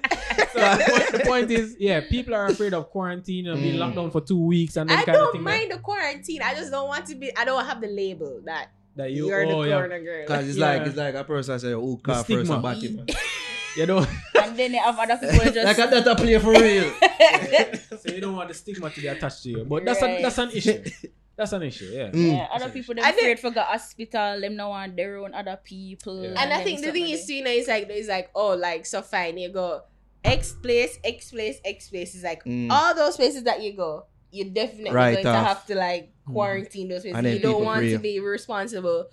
So 0.52 1.18
the 1.18 1.24
point- 1.26 1.52
is, 1.52 1.76
yeah, 1.80 2.02
people 2.10 2.34
are 2.34 2.48
afraid 2.48 2.74
of 2.74 2.90
quarantine 2.90 3.48
and 3.48 3.62
being 3.62 3.76
Mm. 3.76 3.80
locked 3.80 3.96
down 3.96 4.12
for 4.12 4.22
two 4.22 4.44
weeks 4.44 4.76
and 4.78 4.90
then 4.90 4.98
I 4.98 5.04
kind 5.04 5.18
don't 5.18 5.32
thing 5.34 5.44
mind 5.44 5.72
the 5.72 5.78
quarantine. 5.78 6.42
I 6.42 6.54
just 6.56 6.72
don't 6.72 6.88
want 6.88 7.06
to 7.08 7.16
be. 7.16 7.36
I 7.38 7.46
don't 7.46 7.64
have 7.66 7.80
the 7.82 7.88
label 7.88 8.42
that 8.46 8.72
that, 8.96 9.04
that 9.04 9.12
you, 9.12 9.28
you, 9.28 9.34
are 9.34 9.44
oh, 9.46 9.62
the 9.64 9.70
yeah, 9.70 9.76
corner 9.78 10.02
girl. 10.04 10.22
Because 10.24 10.48
it's 10.50 10.58
Yeah. 10.58 10.68
like 10.74 10.88
it's 10.88 10.98
like 10.98 11.16
a 11.16 11.24
person 11.24 11.60
say, 11.60 11.74
"Oh, 11.74 11.98
car 12.04 12.16
first 12.16 12.26
stigma. 12.26 12.54
and 12.56 12.64
back 12.64 12.78
it." 12.84 13.16
you 13.80 13.86
know, 13.88 14.06
and 14.44 14.58
then 14.58 14.72
they 14.74 14.78
have 14.78 14.98
other 15.00 15.18
people 15.18 15.46
just. 15.56 15.66
Like 15.66 15.78
that 15.78 16.08
a 16.08 16.16
play 16.16 16.38
for 16.40 16.52
real. 16.52 16.92
so 18.02 18.12
you 18.14 18.22
don't 18.22 18.36
want 18.36 18.50
the 18.50 18.54
stigma 18.54 18.90
to 18.90 19.00
be 19.02 19.08
attached 19.08 19.44
to 19.44 19.50
you. 19.50 19.66
But 19.66 19.86
that's 19.86 20.02
Right. 20.02 20.20
a, 20.20 20.22
that's 20.22 20.38
an 20.38 20.52
issue. 20.52 20.84
That's 21.36 21.54
an 21.54 21.64
issue, 21.64 21.86
yeah. 21.94 22.10
Mm. 22.12 22.36
yeah, 22.36 22.48
other 22.52 22.68
people 22.70 22.94
them 22.96 23.04
And 23.06 23.16
then- 23.16 23.24
afraid 23.24 23.40
for 23.40 23.50
the 23.52 23.64
hospital. 23.64 24.42
Them 24.42 24.56
no 24.58 24.70
want 24.70 24.98
their 24.98 25.18
own 25.24 25.34
other 25.34 25.58
people. 25.64 26.22
Yeah. 26.24 26.36
and 26.42 26.52
I 26.52 26.64
think 26.66 26.82
the 26.84 26.92
thing 26.92 27.06
something 27.08 27.14
is, 27.16 27.26
too, 27.26 27.34
you 27.36 27.44
know, 27.46 27.52
it's 27.52 27.68
like 27.70 27.88
it's 27.90 28.10
like 28.10 28.30
oh, 28.36 28.56
like 28.56 28.86
so 28.86 29.02
fine. 29.02 29.38
You 29.38 29.48
go 29.50 29.84
X 30.22 30.52
place, 30.62 31.00
X 31.04 31.32
place, 31.32 31.62
X 31.64 31.90
place. 31.90 32.14
It's 32.16 32.26
like 32.26 32.44
Mm. 32.44 32.70
all 32.70 32.94
those 32.94 33.16
places 33.16 33.44
that 33.44 33.64
you 33.64 33.72
go, 33.74 34.06
you're 34.32 34.50
definitely 34.50 34.92
Right 34.92 35.14
going 35.14 35.24
to 35.24 35.32
have 35.32 35.66
to 35.68 35.76
like 35.76 36.12
quarantine 36.28 36.90
those 36.90 37.04
places. 37.04 37.24
You 37.24 37.40
don't 37.40 37.54
people 37.56 37.66
want 37.66 37.88
to 37.88 38.00
be 38.00 38.20
responsible 38.20 39.08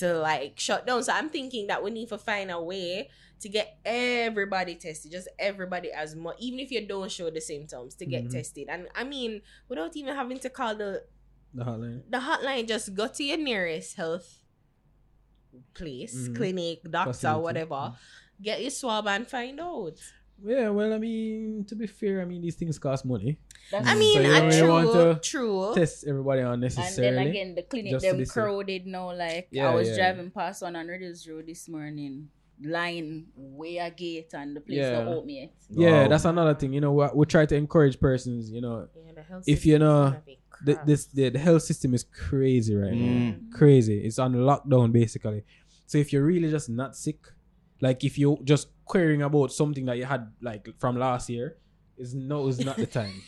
to 0.00 0.14
like 0.18 0.58
shut 0.58 0.86
down. 0.88 1.04
So 1.04 1.12
I'm 1.12 1.30
thinking 1.30 1.68
that 1.68 1.84
we 1.84 1.90
need 1.92 2.08
to 2.08 2.18
find 2.18 2.50
a 2.50 2.60
way 2.60 3.08
to 3.40 3.48
get 3.48 3.78
everybody 3.84 4.74
tested, 4.74 5.12
just 5.12 5.28
everybody 5.38 5.90
as 5.92 6.14
much, 6.14 6.36
even 6.40 6.60
if 6.60 6.70
you 6.70 6.86
don't 6.86 7.10
show 7.10 7.30
the 7.30 7.40
symptoms, 7.40 7.94
to 7.96 8.06
get 8.06 8.24
Mhm. 8.24 8.32
tested. 8.32 8.66
And 8.68 8.88
I 8.94 9.04
mean, 9.04 9.42
without 9.68 9.96
even 9.96 10.14
having 10.14 10.38
to 10.40 10.50
call 10.50 10.74
the 10.76 11.04
The 11.54 11.64
hotline. 11.64 12.02
the 12.10 12.18
hotline, 12.18 12.68
just 12.68 12.94
go 12.94 13.08
to 13.08 13.24
your 13.24 13.38
nearest 13.38 13.96
health 13.96 14.44
place, 15.74 16.28
Mhm. 16.28 16.36
clinic, 16.36 16.78
doctor, 16.90 17.12
Facility. 17.12 17.42
whatever. 17.42 17.94
Get 18.40 18.60
your 18.60 18.70
swab 18.70 19.06
and 19.08 19.26
find 19.26 19.60
out. 19.60 19.98
Yeah, 20.42 20.70
well, 20.70 20.94
I 20.94 20.98
mean, 20.98 21.64
to 21.66 21.74
be 21.76 21.86
fair, 21.86 22.22
I 22.22 22.24
mean 22.24 22.40
these 22.40 22.56
things 22.56 22.78
cost 22.78 23.04
money. 23.04 23.38
That's 23.70 23.86
I 23.86 23.94
Mm. 23.94 23.98
mean, 23.98 24.14
So 24.16 24.20
you 24.22 24.30
uh, 24.30 24.38
don't 24.40 24.48
really 24.48 24.60
true, 24.60 24.70
want 24.72 24.92
to 25.22 25.28
true. 25.30 25.72
Test 25.74 26.06
everybody 26.06 26.40
unnecessarily. 26.40 26.88
And 27.08 27.16
unnecessarily. 27.16 27.16
then 27.16 27.26
again, 27.28 27.54
the 27.56 27.62
clinic 27.62 27.90
Just 27.92 28.04
to 28.04 28.10
them 28.10 28.18
be 28.18 28.24
safe. 28.24 28.32
crowded 28.32 28.86
now. 28.86 29.12
Like 29.14 29.48
Yeah, 29.50 29.70
I 29.70 29.74
was 29.74 29.88
yeah. 29.88 29.96
driving 29.96 30.30
past 30.30 30.62
one 30.62 30.76
on 30.76 30.86
Riddles 30.88 31.28
Road 31.28 31.46
this 31.46 31.68
morning, 31.68 32.30
line 32.62 33.26
way 33.36 33.78
a 33.78 33.90
gate, 33.90 34.30
and 34.34 34.56
the 34.56 34.60
place 34.60 34.78
Yeah. 34.78 35.02
not 35.04 35.08
open 35.08 35.30
yet. 35.30 35.52
yeah, 35.70 36.02
Wow. 36.02 36.08
that's 36.08 36.24
another 36.24 36.54
thing. 36.54 36.72
You 36.72 36.80
know, 36.80 36.92
we, 36.92 37.06
we 37.14 37.26
try 37.26 37.46
to 37.46 37.56
encourage 37.56 37.98
persons. 38.00 38.50
You 38.50 38.60
know, 38.60 38.88
Yeah, 38.94 39.12
the 39.14 39.22
health 39.22 39.44
If 39.46 39.64
you 39.66 39.78
know, 39.78 40.14
the, 40.64 40.78
this 40.86 41.06
the, 41.06 41.30
the 41.30 41.38
health 41.38 41.62
system 41.62 41.94
is 41.94 42.04
crazy 42.04 42.74
right 42.74 42.92
now. 42.92 43.32
Mm. 43.32 43.52
Crazy. 43.52 44.04
It's 44.04 44.18
on 44.18 44.34
lockdown 44.34 44.92
basically. 44.92 45.44
So 45.86 45.98
if 45.98 46.12
you're 46.12 46.24
really 46.24 46.50
just 46.50 46.68
not 46.68 46.96
sick, 46.96 47.18
like 47.80 48.04
if 48.04 48.18
you're 48.18 48.38
just 48.44 48.68
querying 48.84 49.22
about 49.22 49.52
something 49.52 49.86
that 49.86 49.96
you 49.96 50.04
had 50.04 50.30
like 50.42 50.68
from 50.78 50.98
last 50.98 51.30
year, 51.30 51.56
is 51.96 52.14
no, 52.14 52.46
is 52.48 52.64
not 52.64 52.76
the 52.76 52.86
time. 53.00 53.22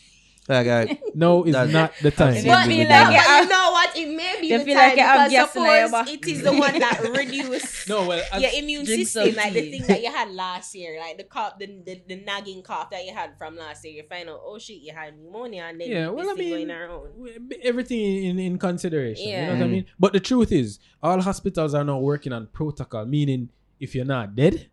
Like, 0.49 0.67
I, 0.67 0.99
No, 1.15 1.45
it's 1.45 1.53
That- 1.53 1.71
not 1.71 1.93
the 2.03 2.11
time. 2.11 2.35
I've 2.35 2.45
But 2.45 2.67
seen 2.67 2.79
like 2.81 2.89
that. 2.89 3.13
you 3.13 3.19
but 3.21 3.43
you 3.45 3.49
know 3.49 3.71
what? 3.71 3.97
It 3.97 4.09
may 4.17 4.41
be 4.41 4.47
You 4.49 4.59
the 4.59 4.65
feel 4.65 4.75
time 4.75 4.89
like 4.89 4.97
you 4.99 5.03
have 5.05 5.31
because 5.31 5.31
gas 5.31 5.57
in 5.57 5.63
your 5.63 5.89
suppose 5.89 5.91
back. 5.93 6.09
it 6.15 6.27
is 6.29 6.43
the 6.43 6.53
one 6.53 6.79
that 6.81 7.01
reduce 7.17 7.89
No, 7.89 8.09
well, 8.09 8.41
your 8.41 8.51
immune 8.55 8.87
system, 8.87 9.27
some 9.27 9.35
like 9.37 9.53
the 9.53 9.71
thing 9.71 9.83
that 9.87 10.03
you 10.03 10.11
had 10.11 10.31
last 10.33 10.75
year, 10.75 10.99
like 10.99 11.17
the 11.17 11.25
cough, 11.25 11.59
the, 11.61 11.67
the, 11.87 12.03
the 12.09 12.17
nagging 12.25 12.63
cough 12.63 12.91
that 12.91 13.05
you 13.07 13.15
had 13.15 13.39
from 13.39 13.57
last 13.57 13.85
year. 13.85 13.95
You 13.95 14.03
find 14.09 14.29
out, 14.29 14.41
oh 14.45 14.59
shit, 14.59 14.79
you 14.83 14.93
had 14.93 15.17
pneumonia, 15.17 15.63
and 15.69 15.81
then 15.81 15.89
yeah, 15.89 16.07
this 16.07 16.11
well, 16.15 16.31
I 16.31 16.35
thing 16.35 16.67
mean, 16.67 16.69
going 16.69 17.51
everything 17.63 18.25
in, 18.25 18.39
in 18.39 18.59
consideration. 18.59 19.29
Yeah. 19.29 19.41
You 19.43 19.47
know 19.47 19.53
Yeah. 19.53 19.59
what 19.59 19.65
I 19.65 19.69
Mm. 19.69 19.73
mean? 19.73 19.87
But 19.99 20.13
the 20.13 20.21
truth 20.21 20.51
is, 20.51 20.79
all 21.03 21.21
hospitals 21.21 21.73
are 21.75 21.85
now 21.85 21.99
working 22.01 22.33
on 22.33 22.49
protocol, 22.49 23.05
meaning 23.07 23.49
if 23.79 23.95
you're 23.95 24.05
not 24.05 24.35
dead, 24.35 24.55
Mm. 24.55 24.61
you, 24.61 24.72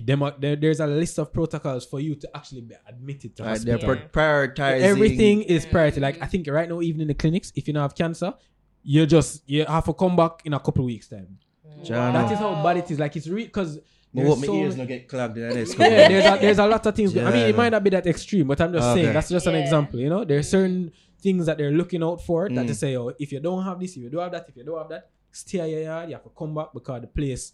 them 0.00 0.22
there, 0.38 0.56
there's 0.56 0.80
a 0.80 0.86
list 0.86 1.18
of 1.18 1.32
protocols 1.32 1.84
for 1.86 2.00
you 2.00 2.14
to 2.16 2.28
actually 2.34 2.62
be 2.62 2.74
admitted 2.88 3.36
to 3.36 3.42
uh, 3.44 3.58
they're 3.62 3.78
hospital. 3.78 3.96
prioritizing 4.12 4.80
Everything 4.80 5.42
is 5.42 5.66
Mm. 5.66 5.70
priority. 5.70 6.00
Like 6.00 6.22
I 6.22 6.26
think 6.26 6.46
right 6.48 6.68
now, 6.68 6.80
even 6.80 7.00
in 7.02 7.08
the 7.08 7.14
clinics, 7.14 7.52
if 7.54 7.66
you 7.66 7.74
don't 7.74 7.82
have 7.82 7.94
cancer, 7.94 8.32
you 8.82 9.06
just 9.06 9.42
you 9.48 9.64
have 9.64 9.84
to 9.84 9.92
come 9.94 10.16
back 10.16 10.40
in 10.44 10.52
a 10.54 10.60
couple 10.60 10.82
of 10.82 10.86
weeks 10.86 11.08
time. 11.08 11.38
John. 11.82 12.12
That 12.12 12.30
is 12.30 12.38
how 12.38 12.54
bad 12.54 12.78
it 12.78 12.90
is. 12.90 12.98
Like 12.98 13.14
it's 13.16 13.28
real 13.28 13.46
because 13.46 13.78
But 14.12 14.24
what 14.24 14.38
my 14.38 14.46
ears 14.46 14.76
not 14.76 14.88
get 14.88 15.08
clogged 15.08 15.36
in 15.38 15.48
this. 15.50 15.74
yeah, 15.78 16.08
there's 16.08 16.24
a, 16.26 16.38
there's 16.40 16.58
a 16.58 16.66
lot 16.66 16.86
of 16.86 16.94
things. 16.94 17.16
I 17.16 17.30
mean, 17.30 17.48
it 17.48 17.56
might 17.56 17.70
not 17.70 17.82
be 17.82 17.90
that 17.90 18.06
extreme, 18.06 18.46
but 18.46 18.60
I'm 18.60 18.72
just 18.72 18.88
Okay. 18.88 19.02
saying 19.02 19.12
that's 19.12 19.28
just 19.28 19.46
an 19.46 19.54
example. 19.56 19.98
You 20.00 20.08
know, 20.08 20.24
there's 20.24 20.48
certain 20.48 20.92
things 21.20 21.46
that 21.46 21.58
they're 21.58 21.72
looking 21.72 22.02
out 22.02 22.22
for 22.24 22.48
that 22.48 22.64
Mm. 22.64 22.68
to 22.68 22.74
say, 22.74 22.96
oh, 22.96 23.12
if 23.18 23.32
you 23.32 23.40
don't 23.40 23.62
have 23.64 23.80
this, 23.80 23.92
if 23.96 24.02
you 24.02 24.10
don't 24.10 24.22
have 24.22 24.32
that, 24.32 24.46
if 24.48 24.56
you 24.56 24.64
don't 24.64 24.78
have 24.78 24.88
that, 24.90 25.10
stay 25.32 25.60
at 25.60 25.70
your 25.70 25.80
yard. 25.82 26.08
You 26.08 26.14
have 26.14 26.22
to 26.24 26.30
come 26.38 26.54
back 26.54 26.68
because 26.72 27.00
the 27.00 27.06
place 27.08 27.52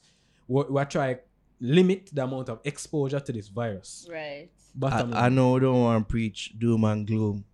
we 0.48 0.62
we 0.68 0.84
try 0.84 1.18
limit 1.60 2.10
the 2.12 2.24
amount 2.24 2.48
of 2.48 2.60
exposure 2.64 3.20
to 3.20 3.32
this 3.32 3.48
virus. 3.48 4.08
Right. 4.10 4.48
Bottom 4.74 5.12
I, 5.14 5.26
I 5.26 5.28
know 5.28 5.52
we 5.52 5.60
don't 5.60 5.80
want 5.80 6.06
to 6.08 6.10
preach 6.10 6.54
doom 6.58 6.84
and 6.84 7.06
gloom, 7.06 7.44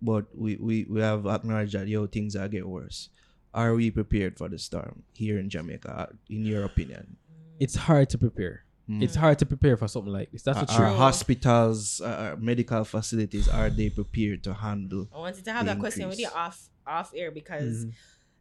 but 0.00 0.26
we, 0.36 0.56
we, 0.56 0.84
we 0.88 1.00
have 1.00 1.26
acknowledged 1.26 1.72
that 1.74 1.88
yo 1.88 2.06
things 2.06 2.36
are 2.36 2.48
get 2.48 2.68
worse. 2.68 3.08
Are 3.54 3.74
we 3.74 3.90
prepared 3.90 4.38
for 4.38 4.48
the 4.48 4.58
storm 4.58 5.02
here 5.12 5.38
in 5.38 5.50
Jamaica? 5.50 5.90
uh, 5.92 6.06
In 6.30 6.44
your 6.44 6.64
opinion, 6.64 7.16
It's 7.60 7.74
hard 7.76 8.08
to 8.10 8.18
prepare. 8.18 8.64
Mm. 8.88 9.02
It's 9.02 9.14
hard 9.14 9.38
to 9.40 9.46
prepare 9.46 9.76
for 9.76 9.86
something 9.88 10.12
like 10.12 10.30
this. 10.32 10.42
That's 10.42 10.58
the 10.60 10.72
Are- 10.72 10.84
are 10.84 10.88
truth. 10.88 10.98
hospitals, 10.98 12.00
uh, 12.00 12.04
uh, 12.34 12.36
medical 12.38 12.82
facilities, 12.84 13.48
are 13.48 13.70
they 13.70 13.90
prepared 13.90 14.42
to 14.44 14.54
handle? 14.54 15.08
I 15.14 15.18
wanted 15.18 15.44
to 15.44 15.52
have 15.52 15.66
The 15.66 15.72
that 15.74 15.80
question 15.80 16.08
with 16.08 16.18
you 16.18 16.28
off 16.34 16.68
off 16.86 17.12
air 17.14 17.30
because 17.30 17.86
Mhm. 17.86 17.92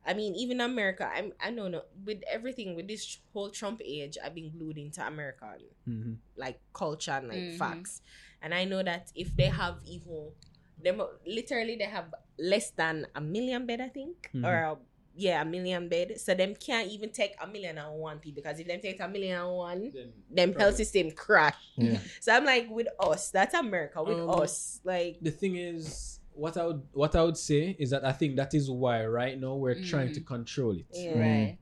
I 0.05 0.13
mean, 0.13 0.35
even 0.35 0.61
America, 0.61 1.09
I'm 1.13 1.33
I 1.39 1.51
don't 1.51 1.71
know 1.71 1.83
with 2.05 2.21
everything 2.29 2.75
with 2.75 2.87
this 2.87 3.19
whole 3.33 3.49
Trump 3.49 3.81
age, 3.83 4.17
I've 4.23 4.35
been 4.35 4.51
glued 4.51 4.77
into 4.77 5.05
American 5.05 5.59
Mhm. 5.87 6.17
like 6.35 6.59
culture 6.73 7.11
and 7.11 7.27
like 7.27 7.37
Mhm. 7.37 7.57
facts, 7.57 8.01
and 8.41 8.53
I 8.53 8.65
know 8.65 8.83
that 8.83 9.11
if 9.15 9.35
they 9.35 9.47
have 9.49 9.79
even 9.85 10.31
them 10.81 11.01
literally 11.27 11.75
they 11.75 11.85
have 11.85 12.13
less 12.39 12.71
than 12.71 13.05
a 13.15 13.21
million 13.21 13.65
bed, 13.65 13.81
I 13.81 13.89
think, 13.89 14.31
Mhm. 14.33 14.45
or 14.45 14.65
uh, 14.65 14.75
yeah, 15.13 15.41
a 15.41 15.45
million 15.45 15.89
bed, 15.89 16.19
so 16.19 16.33
them 16.33 16.55
can't 16.55 16.89
even 16.89 17.11
take 17.11 17.35
a 17.41 17.45
million 17.47 17.77
and 17.77 17.93
one 17.99 18.19
people 18.19 18.41
because 18.41 18.59
if 18.59 18.67
them 18.67 18.79
take 18.81 18.99
a 18.99 19.07
million 19.07 19.37
and 19.41 19.51
one, 19.53 19.93
them 20.29 20.53
health 20.53 20.75
system 20.75 21.11
crash. 21.11 21.55
Yeah. 21.77 21.99
So 22.21 22.33
I'm 22.33 22.45
like 22.45 22.69
with 22.69 22.87
us, 22.99 23.29
that's 23.31 23.53
America 23.53 24.01
with 24.03 24.19
Um, 24.19 24.29
us, 24.29 24.79
like 24.83 25.17
the 25.21 25.31
thing 25.31 25.55
is 25.57 26.20
what 26.33 26.57
I 26.57 26.65
would 26.65 26.81
what 26.93 27.15
I 27.15 27.23
would 27.23 27.37
say 27.37 27.75
is 27.79 27.89
that 27.91 28.03
I 28.05 28.11
think 28.11 28.35
that 28.37 28.53
is 28.53 28.69
why 28.69 29.05
right 29.05 29.39
now 29.39 29.55
we're 29.55 29.81
trying 29.81 30.11
to 30.13 30.21
control 30.21 30.71
it. 30.77 30.85
yeah, 30.93 31.11
Mm. 31.13 31.19
Right. 31.19 31.57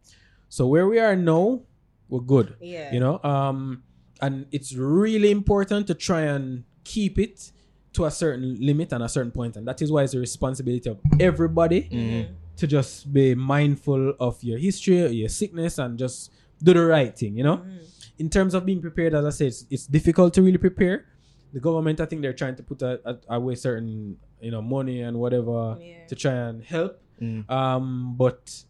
So 0.49 0.67
where 0.67 0.88
we 0.88 0.99
are 0.99 1.15
now, 1.15 1.61
we're 2.07 2.22
good. 2.22 2.55
yeah, 2.61 2.91
You 2.93 2.99
know, 2.99 3.20
um, 3.24 3.84
and 4.22 4.45
it's 4.51 4.74
really 4.76 5.32
important 5.32 5.88
to 5.88 5.93
try 5.93 6.22
and 6.22 6.63
keep 6.84 7.20
it 7.20 7.51
to 7.93 8.05
a 8.05 8.11
certain 8.11 8.57
limit 8.59 8.91
and 8.93 9.03
a 9.03 9.09
certain 9.09 9.32
point, 9.32 9.55
and 9.57 9.67
that 9.67 9.82
is 9.82 9.91
why 9.91 10.03
it's 10.03 10.13
the 10.13 10.20
responsibility 10.20 10.89
of 10.89 10.99
everybody 11.20 11.84
Mhm. 11.91 12.28
to 12.57 12.67
just 12.67 13.11
be 13.11 13.36
mindful 13.36 14.13
of 14.20 14.43
your 14.43 14.57
history, 14.57 15.05
your 15.09 15.30
sickness, 15.30 15.78
and 15.80 15.97
just 15.97 16.32
do 16.63 16.74
the 16.74 16.86
right 16.86 17.17
thing. 17.17 17.38
You 17.38 17.43
know, 17.43 17.57
Mhm. 17.57 17.80
in 18.20 18.30
terms 18.30 18.53
of 18.53 18.65
being 18.65 18.82
prepared, 18.82 19.13
as 19.13 19.26
I 19.26 19.30
said, 19.30 19.47
it's, 19.47 19.65
it's 19.70 19.88
difficult 19.88 20.34
to 20.36 20.41
really 20.41 20.57
prepare. 20.57 21.05
The 21.54 21.60
government, 21.60 22.00
I 22.00 22.06
think, 22.06 22.22
they're 22.22 22.34
trying 22.34 22.56
to 22.58 22.64
put 22.64 22.82
a, 22.82 23.00
a, 23.06 23.18
away 23.36 23.56
certain, 23.56 24.18
you 24.41 24.52
know, 24.52 24.62
money 24.62 25.02
and 25.02 25.18
whatever 25.20 25.78
Yeah. 25.82 26.06
to 26.08 26.16
try 26.16 26.34
and 26.34 26.64
help. 26.64 27.02
Mm. 27.22 27.50
Um, 27.50 28.16
but 28.18 28.64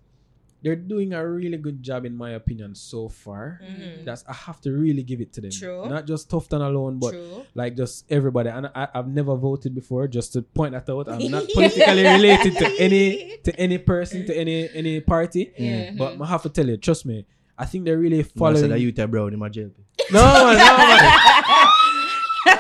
they're 0.62 0.76
doing 0.76 1.14
a 1.14 1.26
really 1.26 1.58
good 1.58 1.82
job, 1.84 2.06
in 2.06 2.16
my 2.16 2.32
opinion, 2.32 2.76
so 2.76 3.08
far. 3.08 3.62
Mhm. 3.64 4.04
That's 4.04 4.26
I 4.28 4.34
have 4.34 4.60
to 4.62 4.72
really 4.72 5.04
give 5.04 5.22
it 5.22 5.32
to 5.34 5.42
them. 5.42 5.52
True. 5.52 5.88
Not 5.88 6.06
just 6.06 6.30
Tufton 6.30 6.62
alone, 6.62 7.00
but 7.00 7.12
True. 7.12 7.44
like 7.56 7.76
just 7.78 8.06
everybody. 8.12 8.50
And 8.50 8.68
I, 8.76 8.88
I've 8.94 9.08
never 9.08 9.36
voted 9.36 9.74
before. 9.76 10.08
Just 10.08 10.34
to 10.34 10.42
point 10.42 10.74
that 10.74 10.90
out, 10.90 11.08
I'm 11.08 11.32
not 11.32 11.48
politically 11.54 12.04
related 12.04 12.58
to 12.58 12.68
any 12.80 13.38
to 13.44 13.56
any 13.60 13.78
person 13.78 14.26
to 14.26 14.36
any 14.36 14.70
any 14.74 15.00
party. 15.00 15.54
Yeah. 15.58 15.92
But 15.98 16.20
I 16.20 16.26
have 16.28 16.44
to 16.44 16.50
tell 16.50 16.68
you, 16.68 16.76
trust 16.78 17.06
me. 17.06 17.26
I 17.58 17.66
think 17.66 17.84
they're 17.86 17.98
really 18.00 18.24
Follow 18.24 18.54
following. 18.56 18.70
that 18.72 18.80
you 18.80 18.92
tell 18.94 19.08
brown 19.08 19.34
in 19.34 19.40
my 19.40 19.50
jail. 19.50 19.70
no, 20.12 20.20
no, 20.20 20.56
man. 22.46 22.56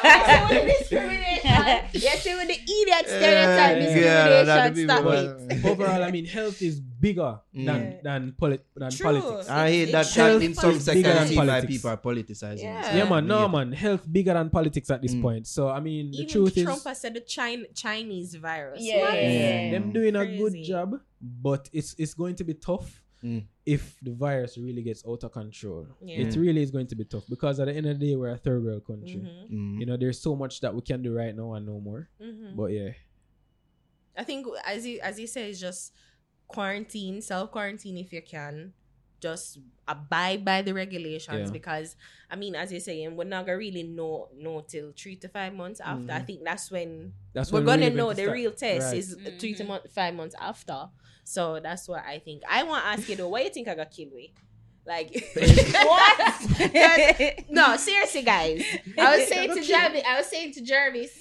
yeah, 1.94 2.16
see 2.16 2.36
with 2.36 2.48
the 2.48 2.54
idiot 2.54 2.88
Yeah, 2.90 3.02
stereotype, 3.06 3.96
yeah, 3.96 4.44
that'd 4.44 4.76
discrimination, 4.76 5.48
be 5.48 5.58
stop 5.58 5.66
it. 5.66 5.66
Overall, 5.66 6.04
I 6.04 6.12
mean, 6.12 6.26
health 6.26 6.62
is 6.62 6.80
bigger 6.80 7.40
Mm. 7.56 7.66
than 7.66 8.00
than, 8.04 8.34
polit- 8.38 8.66
than 8.76 8.92
True. 8.92 9.06
politics. 9.22 9.50
I 9.50 9.70
hate 9.70 9.90
It 9.90 9.92
that, 9.94 10.06
should 10.06 10.42
that 10.42 10.46
in 10.46 10.54
some 10.54 10.72
bigger 10.72 10.80
sectors 10.84 11.04
than 11.04 11.28
seem 11.28 11.38
like 11.38 11.48
politics. 11.48 11.74
people 11.74 11.90
are 11.90 11.98
politicizing. 11.98 12.62
Yeah. 12.64 12.98
Yeah, 12.98 13.10
man, 13.10 13.28
no, 13.28 13.42
Yeah. 13.42 13.48
man. 13.48 13.72
Health 13.72 14.12
bigger 14.12 14.34
than 14.34 14.50
politics 14.50 14.90
at 14.92 15.02
this 15.02 15.14
Mm. 15.16 15.22
point. 15.22 15.48
So 15.48 15.70
I 15.70 15.80
mean, 15.80 16.12
the 16.12 16.18
Even 16.20 16.30
truth 16.30 16.54
Trump 16.56 16.78
is, 16.80 16.84
has 16.86 17.02
said 17.02 17.14
the 17.14 17.22
China, 17.22 17.64
Chinese 17.74 18.36
virus. 18.36 18.82
Yeah. 18.82 19.00
What? 19.02 19.14
Yeah. 19.14 19.72
them 19.72 19.92
doing 19.92 20.16
a 20.16 20.26
good 20.26 20.56
job, 20.64 21.00
but 21.22 21.70
it's 21.74 21.96
it's 21.98 22.14
going 22.14 22.36
to 22.36 22.44
be 22.44 22.54
tough 22.54 23.02
Mm. 23.24 23.44
if 23.66 23.98
the 24.02 24.12
virus 24.12 24.58
really 24.58 24.82
gets 24.82 25.04
out 25.06 25.24
of 25.26 25.32
control. 25.34 25.86
Yeah. 26.02 26.20
It 26.20 26.36
really 26.38 26.62
is 26.64 26.72
going 26.72 26.88
to 26.88 26.96
be 26.96 27.04
tough 27.04 27.26
because 27.30 27.60
at 27.60 27.66
the 27.68 27.76
end 27.76 27.86
of 27.86 28.00
the 28.00 28.08
day, 28.08 28.16
we're 28.16 28.30
a 28.30 28.38
third 28.38 28.64
world 28.64 28.86
country. 28.88 29.20
Mhm, 29.22 29.52
Mm. 29.52 29.80
You 29.80 29.86
know, 29.86 29.98
there's 29.98 30.20
so 30.22 30.36
much 30.36 30.62
that 30.62 30.74
we 30.74 30.82
can 30.82 31.02
do 31.02 31.14
right 31.14 31.36
now 31.36 31.54
and 31.54 31.66
no 31.66 31.80
more. 31.82 32.08
mhm. 32.22 32.56
But 32.56 32.72
yeah, 32.72 32.92
I 34.16 34.24
think 34.24 34.48
as 34.66 34.86
you 34.88 35.00
as 35.02 35.20
you 35.20 35.28
say, 35.28 35.50
it's 35.50 35.60
just 35.60 35.94
quarantine, 36.48 37.22
self 37.22 37.52
quarantine 37.52 37.98
if 37.98 38.12
you 38.14 38.22
can. 38.22 38.74
Just 39.20 39.60
abide 39.88 40.46
by 40.46 40.62
the 40.62 40.74
regulations 40.74 41.50
Yeah. 41.50 41.52
because 41.52 41.96
I 42.32 42.36
mean, 42.36 42.56
as 42.56 42.72
you're 42.72 42.80
saying, 42.80 43.16
we're 43.18 43.24
not 43.26 43.46
gonna 43.46 43.58
really 43.58 43.84
know 43.84 44.30
know 44.36 44.62
till 44.62 44.94
three 44.96 45.16
to 45.18 45.28
five 45.28 45.54
months 45.54 45.80
after. 45.82 46.12
I 46.14 46.20
Mhm. 46.22 46.28
think 46.28 46.44
that's 46.44 46.72
when 46.72 47.14
that's 47.34 47.52
we're 47.52 47.60
when 47.60 47.66
gonna 47.66 47.86
really 47.86 47.96
know 47.96 48.10
the 48.14 48.24
start. 48.24 48.32
real 48.36 48.52
test 48.52 48.88
Right. 48.88 48.98
is 48.98 49.18
three 49.40 49.54
to 49.56 49.64
month, 49.64 49.92
five 49.92 50.14
months 50.14 50.36
after. 50.40 50.90
So 51.24 51.60
that's 51.60 51.88
what 51.88 52.04
I 52.06 52.20
think. 52.20 52.44
I 52.50 52.64
want 52.64 52.84
to 52.84 52.88
ask 52.90 53.10
you 53.10 53.16
though, 53.16 53.30
why 53.30 53.42
you 53.42 53.50
think 53.50 53.68
I 53.68 53.76
got 53.76 53.92
killed 53.92 54.14
with? 54.14 54.32
Like 54.86 55.12
what? 55.34 57.46
no, 57.50 57.76
seriously, 57.78 58.24
guys. 58.24 58.64
I 58.98 59.18
was 59.18 59.28
saying 59.28 59.54
to 59.56 59.62
Jarvis, 59.62 60.02
I 60.08 60.18
was 60.18 60.28
saying 60.28 60.54
to 60.54 60.62
Jarvis, 60.62 61.12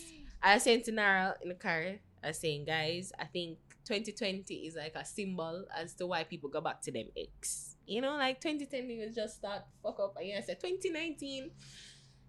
I 0.42 0.54
was 0.54 0.62
saying 0.62 0.82
to 0.84 0.92
Naro 0.92 1.34
in 1.42 1.48
the 1.48 1.54
car, 1.54 1.94
I 2.22 2.28
was 2.28 2.38
saying, 2.38 2.64
guys, 2.64 3.12
I 3.18 3.24
think 3.24 3.58
2020 3.84 4.54
is 4.66 4.76
like 4.76 4.94
a 4.94 5.04
symbol 5.04 5.64
as 5.76 5.94
to 5.94 6.06
why 6.06 6.24
people 6.24 6.48
go 6.50 6.60
back 6.60 6.80
to 6.82 6.92
them 6.92 7.06
ex. 7.16 7.67
You 7.88 8.02
know, 8.02 8.16
like 8.16 8.40
2020 8.40 8.98
was 9.06 9.14
just 9.14 9.40
that 9.42 9.66
fuck 9.82 9.98
up. 9.98 10.14
And 10.18 10.28
yeah, 10.28 10.38
I 10.38 10.42
said 10.42 10.60
2019, 10.60 11.50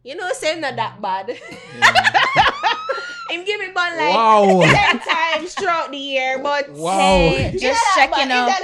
you 0.04 0.16
know, 0.16 0.32
saying 0.32 0.62
not 0.62 0.76
that 0.78 1.02
bad. 1.02 1.30
him 1.30 1.38
give 3.46 3.60
me 3.60 3.68
bun 3.76 3.98
like 3.98 4.16
Wow. 4.16 4.62
ten 4.64 5.00
times 5.00 5.54
throughout 5.56 5.92
the 5.92 5.98
year, 5.98 6.40
but 6.42 6.70
Wow. 6.72 6.98
Hey, 6.98 7.58
just 7.60 7.84
checking 7.96 8.32
out. 8.32 8.50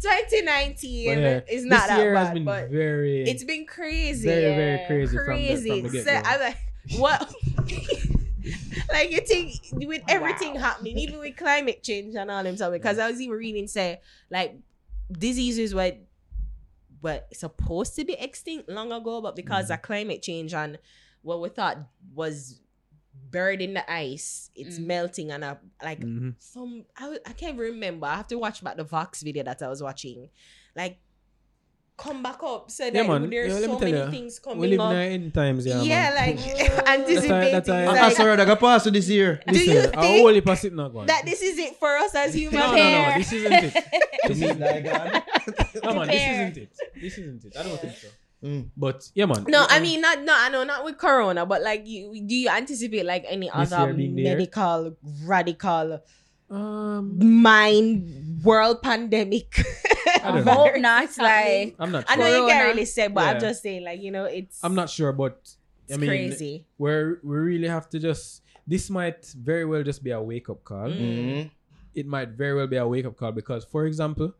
2019 0.00 1.14
But 1.14 1.20
yeah, 1.20 1.40
is 1.50 1.64
not 1.66 1.80
this 1.80 1.88
that 1.88 1.98
year 1.98 2.14
bad, 2.14 2.24
has 2.26 2.32
been 2.34 2.44
but 2.44 2.70
very. 2.70 3.24
it's 3.28 3.44
been 3.44 3.66
crazy. 3.66 4.26
Very, 4.26 4.54
very 4.54 4.86
crazy 4.86 5.16
from 5.18 5.26
the- 5.26 5.32
Crazy. 5.32 5.82
from 5.82 5.92
the 5.92 6.02
so. 6.02 6.10
I'm 6.24 6.40
like, 6.40 6.56
what? 6.96 7.34
like 8.92 9.10
you 9.10 9.20
think 9.20 9.52
with 9.72 10.02
everything 10.08 10.56
happening, 10.56 10.98
even 10.98 11.18
with 11.20 11.36
climate 11.36 11.82
change 11.82 12.14
and 12.16 12.30
all 12.30 12.42
them 12.42 12.56
stuff. 12.56 12.72
Because 12.72 12.98
I 12.98 13.10
was 13.10 13.20
even 13.20 13.36
reading 13.36 13.66
say 13.68 14.00
like 14.30 14.56
diseases 15.10 15.74
were 15.74 15.92
were 17.02 17.22
supposed 17.32 17.94
to 17.96 18.04
be 18.04 18.14
extinct 18.14 18.68
long 18.68 18.92
ago, 18.92 19.20
but 19.20 19.36
because 19.36 19.66
Mm-hmm. 19.66 19.74
of 19.74 19.82
climate 19.82 20.22
change 20.22 20.52
and 20.54 20.78
what 21.22 21.40
we 21.40 21.48
thought 21.48 21.78
was 22.14 22.60
buried 23.14 23.60
in 23.62 23.74
the 23.74 23.90
ice, 23.92 24.50
it's 24.54 24.78
Mm. 24.78 24.86
melting 24.86 25.30
and 25.30 25.44
uh, 25.44 25.56
like 25.82 26.00
Mhm. 26.00 26.34
some 26.38 26.84
I, 26.96 27.18
I 27.26 27.32
can't 27.32 27.58
remember. 27.58 28.06
I 28.06 28.16
have 28.16 28.28
to 28.28 28.38
watch 28.38 28.62
back 28.62 28.76
the 28.76 28.84
Vox 28.84 29.22
video 29.22 29.44
that 29.44 29.62
I 29.62 29.68
was 29.68 29.82
watching. 29.82 30.30
Like 30.76 31.00
come 32.00 32.22
back 32.22 32.40
up. 32.42 32.70
So 32.70 32.84
Yeah, 32.84 32.90
that 32.90 33.06
man. 33.08 33.28
there's 33.30 33.52
Yeah, 33.52 33.58
let 33.60 33.68
me 33.70 33.74
so 33.74 33.78
tell 33.78 33.88
many 33.90 33.98
ya, 33.98 34.10
things 34.10 34.40
We 34.40 34.50
coming 34.52 34.60
live 34.70 34.72
in 34.72 34.80
up. 34.80 34.86
our 34.88 35.00
end 35.14 35.34
times, 35.34 35.66
yeah. 35.66 35.82
Yeah, 35.82 36.10
man. 36.10 36.16
like 36.16 36.36
That's 36.58 36.88
anticipating 36.88 37.52
that's 37.52 37.68
why- 37.68 37.82
I 37.84 37.86
like, 38.08 38.16
saw 38.16 38.24
that 38.24 38.40
I 38.40 38.44
got 38.46 38.60
past 38.60 38.92
this 38.92 39.08
year. 39.08 39.40
Do 39.46 39.58
you 39.58 39.74
Listen, 39.74 39.94
I 39.94 40.00
think 40.02 40.26
only 40.26 40.40
pass 40.40 40.64
it 40.64 40.74
now, 40.74 40.88
go 40.88 41.04
that 41.04 41.22
this 41.24 41.42
is 41.42 41.58
it 41.58 41.76
for 41.76 41.92
us 41.96 42.14
as 42.14 42.34
human 42.40 42.58
no, 42.60 42.70
no, 42.72 42.76
hair. 42.76 43.12
no, 43.12 43.18
this 43.18 43.32
isn't 43.32 43.52
it. 43.52 43.74
This 44.28 44.38
Me 44.38 44.46
is 44.50 44.56
like 44.58 44.84
that. 44.84 45.24
no, 45.82 45.94
man, 45.94 46.06
this 46.08 46.16
Prepare. 46.16 46.42
isn't 46.48 46.56
it. 46.58 46.72
This 47.00 47.18
isn't 47.18 47.44
it. 47.44 47.56
I 47.58 47.62
don't 47.62 47.80
think 47.80 47.96
so. 47.96 48.08
Mm. 48.44 48.70
But 48.76 49.08
yeah, 49.14 49.26
man. 49.26 49.44
No, 49.48 49.66
I 49.68 49.80
mean 49.80 50.00
not 50.00 50.22
no, 50.22 50.32
I 50.34 50.48
know 50.48 50.64
not 50.64 50.82
with 50.84 50.96
Corona, 50.96 51.44
but 51.44 51.60
like 51.62 51.86
you 51.86 52.08
do 52.26 52.34
you 52.34 52.48
anticipate 52.48 53.04
like 53.04 53.24
any 53.28 53.50
This 53.54 53.70
other 53.72 53.88
year 53.88 53.94
being 53.94 54.14
medical 54.14 54.96
radical 55.26 56.00
um, 56.50 57.18
mind 57.42 58.42
world 58.44 58.82
pandemic? 58.82 59.54
I 60.06 60.18
don't 60.32 60.42
Hope 60.42 60.76
know. 60.76 60.80
virus 60.82 61.16
not, 61.16 61.24
like 61.24 61.74
I'm 61.78 61.92
not 61.92 62.04
I 62.08 62.16
know 62.16 62.26
you 62.26 62.46
can't 62.48 62.66
really 62.74 62.84
say, 62.84 63.08
but 63.08 63.24
I'm 63.36 63.40
just 63.40 63.62
saying, 63.62 63.84
like 63.84 64.00
you 64.02 64.10
know, 64.10 64.24
it's 64.24 64.58
I'm 64.62 64.74
not 64.74 64.90
sure, 64.90 65.12
but 65.12 65.38
it's 65.84 65.94
I 65.94 65.96
mean, 65.96 66.08
crazy. 66.10 66.66
we're 66.78 67.20
we 67.22 67.36
really 67.36 67.68
have 67.68 67.88
to 67.90 67.98
just. 67.98 68.42
This 68.66 68.88
might 68.90 69.24
very 69.36 69.64
well 69.64 69.82
just 69.82 70.04
be 70.04 70.10
a 70.12 70.20
wake 70.22 70.48
up 70.48 70.62
call. 70.62 70.90
Mm. 70.90 71.50
It 71.94 72.06
might 72.06 72.28
very 72.30 72.54
well 72.54 72.68
be 72.68 72.76
a 72.76 72.86
wake 72.86 73.04
up 73.04 73.16
call 73.16 73.32
because, 73.32 73.64
for 73.64 73.84
example, 73.86 74.32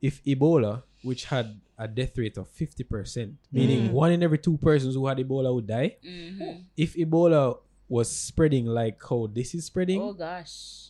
if 0.00 0.24
Ebola, 0.24 0.82
which 1.02 1.26
had 1.26 1.60
a 1.76 1.86
death 1.86 2.16
rate 2.16 2.38
of 2.38 2.48
fifty 2.48 2.82
percent, 2.84 3.34
meaning 3.52 3.88
Mm. 3.88 3.92
one 3.92 4.12
in 4.12 4.22
every 4.22 4.38
two 4.38 4.56
persons 4.56 4.94
who 4.94 5.06
had 5.06 5.18
Ebola 5.18 5.52
would 5.54 5.66
die, 5.66 5.96
Mhm. 6.06 6.64
if 6.78 6.94
Ebola 6.94 7.58
was 7.88 8.08
spreading 8.10 8.64
like 8.66 9.02
how 9.06 9.26
this 9.30 9.54
is 9.54 9.66
spreading, 9.66 10.00
Oh 10.00 10.14
gosh. 10.14 10.88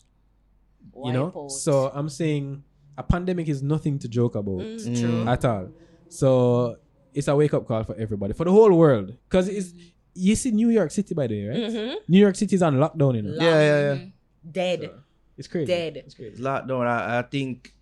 You 1.04 1.12
know, 1.12 1.26
Wipe 1.26 1.36
out. 1.36 1.50
so 1.50 1.90
I'm 1.94 2.08
saying 2.08 2.62
a 2.96 3.02
pandemic 3.02 3.48
is 3.48 3.62
nothing 3.62 3.98
to 4.00 4.08
joke 4.08 4.34
about. 4.36 4.58
Mm, 4.60 4.76
Mm. 4.86 5.00
true. 5.00 5.28
at 5.28 5.44
all. 5.44 5.68
So 6.08 6.76
it's 7.12 7.28
a 7.28 7.34
wake 7.36 7.54
up 7.54 7.66
call 7.66 7.84
for 7.84 7.94
everybody, 7.96 8.32
for 8.34 8.44
the 8.44 8.52
whole 8.52 8.72
world. 8.72 9.16
Because 9.28 9.48
it's 9.48 9.72
you 10.14 10.36
see 10.36 10.50
New 10.52 10.68
York 10.70 10.90
City 10.90 11.14
by 11.14 11.26
the 11.26 11.34
way, 11.34 11.48
right? 11.48 11.70
Mhm. 11.72 11.94
New 12.08 12.18
York 12.20 12.36
City 12.36 12.54
is 12.54 12.62
on 12.62 12.74
lockdown, 12.76 13.16
you 13.16 13.22
know. 13.22 13.34
Yeah, 13.34 13.60
yeah, 13.60 13.94
yeah. 13.94 14.04
Dead. 14.50 14.80
So, 14.82 14.90
it's 15.38 15.48
crazy. 15.48 15.66
Dead. 15.66 15.96
It's 15.96 16.14
crazy. 16.14 16.40
Lockdown, 16.42 16.86
I, 16.86 17.18
I 17.18 17.22
think 17.22 17.74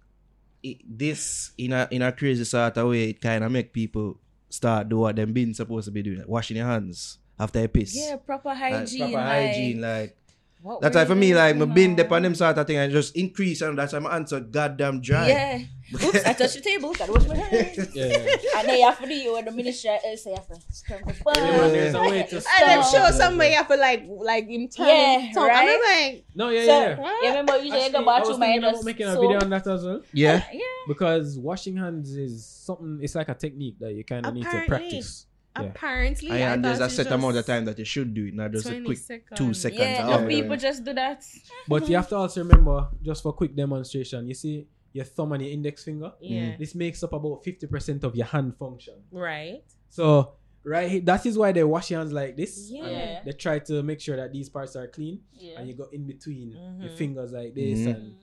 it, 0.62 0.78
this 0.86 1.52
in 1.58 1.72
a 1.72 1.88
in 1.90 2.00
a 2.02 2.12
crazy 2.12 2.44
sort 2.44 2.76
of 2.78 2.88
way, 2.88 3.10
it 3.10 3.20
kind 3.20 3.44
of 3.44 3.52
make 3.52 3.72
people 3.72 4.18
start 4.48 4.88
do 4.88 4.98
what 4.98 5.16
them 5.16 5.32
been 5.32 5.52
supposed 5.52 5.86
to 5.86 5.90
be 5.90 6.02
doing, 6.02 6.18
like 6.18 6.28
washing 6.28 6.56
your 6.56 6.66
hands 6.66 7.18
after 7.38 7.62
a 7.64 7.68
piss. 7.68 7.94
Yeah, 7.96 8.16
proper 8.16 8.48
Like, 8.50 8.58
hygiene. 8.58 8.98
proper 9.00 9.12
like, 9.14 9.26
hygiene, 9.26 9.80
like 9.80 10.16
what 10.62 10.80
that's 10.80 10.94
why 10.96 11.04
for 11.04 11.14
me, 11.14 11.34
like 11.34 11.56
my 11.56 11.64
doing, 11.64 11.74
bin 11.74 11.96
man? 11.96 12.12
on 12.12 12.22
them 12.22 12.34
sort 12.34 12.56
of 12.56 12.66
thing 12.66 12.76
and 12.76 12.92
just 12.92 13.16
increase 13.16 13.60
and 13.62 13.76
that's 13.78 13.92
why 13.92 13.98
my 13.98 14.12
hands 14.12 14.32
are 14.32 14.40
goddamn 14.40 15.00
dry. 15.00 15.28
Yeah. 15.28 15.58
Oops, 15.94 16.24
I 16.24 16.32
touched 16.32 16.54
the 16.54 16.60
table. 16.62 16.94
Gotta 16.94 17.12
wash 17.12 17.26
my 17.28 17.36
hands. 17.36 17.90
Yeah, 17.94 18.06
yeah. 18.06 18.36
and 18.56 18.68
then 18.68 18.78
you 18.78 18.84
have 18.86 18.98
to 19.00 19.06
do 19.06 19.12
you 19.14 19.32
when 19.34 19.44
the 19.44 19.50
minister 19.50 19.90
uh, 19.90 20.16
say 20.16 20.30
you 20.30 20.36
have 20.36 20.48
to 20.48 20.56
scrub 20.70 21.00
the 21.04 21.14
Yeah, 21.36 21.68
there's 21.68 21.94
a 21.94 22.00
way 22.00 22.22
to 22.22 22.36
And 22.60 22.70
I'm 22.70 22.82
sure 22.90 23.12
somewhere 23.12 23.48
you 23.50 23.56
have 23.56 23.68
to 23.68 23.76
like 23.76 24.04
like 24.08 24.46
him 24.48 24.68
turn 24.68 24.86
Yeah, 24.86 25.18
him 25.18 25.34
tongue. 25.34 25.50
And 25.50 25.58
I'm 25.58 25.80
like, 26.12 26.24
No, 26.34 26.48
yeah, 26.48 26.64
So, 26.64 26.80
yeah. 27.02 27.16
yeah. 27.22 27.28
remember 27.28 27.56
you 27.58 27.72
Actually, 27.74 27.92
go 27.92 28.08
I 28.08 28.20
was 28.20 28.38
bathroom 28.38 28.42
and 28.42 28.42
thinking 28.42 28.52
you 28.54 28.58
about 28.68 28.72
just 28.72 28.84
making 28.86 29.06
a 29.06 29.12
soap. 29.12 29.20
video 29.22 29.40
on 29.40 29.50
that 29.50 29.66
as 29.66 29.84
well. 29.84 30.00
Yeah. 30.14 30.42
Yeah. 30.52 30.60
Because 30.88 31.38
washing 31.38 31.76
hands 31.76 32.16
is 32.16 32.46
something. 32.46 33.00
It's 33.02 33.14
like 33.14 33.28
a 33.28 33.34
technique 33.34 33.76
that 33.80 33.92
you 33.92 34.04
kind 34.04 34.24
of 34.24 34.32
need 34.32 34.44
to 34.44 34.64
practice. 34.66 35.26
Yeah. 35.58 35.66
apparently, 35.66 36.30
And, 36.30 36.38
I 36.42 36.52
and 36.54 36.64
there's 36.64 36.80
a 36.80 36.84
it's 36.86 36.94
set 36.96 37.12
amount 37.12 37.36
of 37.36 37.44
time 37.46 37.64
that 37.66 37.78
you 37.78 37.84
should 37.84 38.14
do 38.14 38.26
it, 38.26 38.34
not 38.34 38.52
just 38.52 38.66
a 38.70 38.80
quick 38.80 38.98
seconds. 38.98 39.38
two 39.38 39.52
seconds. 39.54 39.80
Yeah, 39.80 40.06
no 40.08 40.26
people 40.26 40.56
just 40.56 40.82
do 40.84 40.92
that. 40.94 41.24
But 41.68 41.88
you 41.88 41.96
have 41.96 42.08
to 42.08 42.16
also 42.16 42.42
remember, 42.42 42.88
just 43.02 43.22
for 43.22 43.32
quick 43.32 43.54
demonstration, 43.54 44.26
you 44.26 44.34
see 44.34 44.66
your 44.92 45.04
thumb 45.04 45.32
and 45.32 45.42
your 45.42 45.52
index 45.52 45.84
finger. 45.84 46.12
Yeah. 46.20 46.56
This 46.58 46.74
makes 46.74 47.02
up 47.02 47.12
about 47.12 47.44
fifty 47.44 47.66
percent 47.66 48.02
of 48.04 48.14
your 48.16 48.26
hand 48.26 48.56
function. 48.56 48.94
Right. 49.10 49.62
So 49.90 50.34
right, 50.64 51.04
that 51.04 51.26
is 51.26 51.36
why 51.36 51.52
they 51.52 51.64
wash 51.64 51.90
your 51.90 52.00
hands 52.00 52.12
like 52.12 52.36
this. 52.36 52.70
and 52.70 52.78
Yeah. 52.90 53.20
They 53.24 53.32
try 53.32 53.58
to 53.60 53.82
make 53.82 54.00
sure 54.00 54.16
that 54.16 54.32
these 54.32 54.48
parts 54.48 54.74
are 54.76 54.86
clean, 54.88 55.20
Yeah. 55.32 55.58
and 55.58 55.68
you 55.68 55.74
go 55.74 55.88
in 55.92 56.06
between 56.06 56.52
your 56.80 56.90
Mhm. 56.90 56.96
fingers 56.96 57.32
like 57.32 57.54
this 57.54 57.80
Mhm. 57.80 57.94
and 57.94 58.14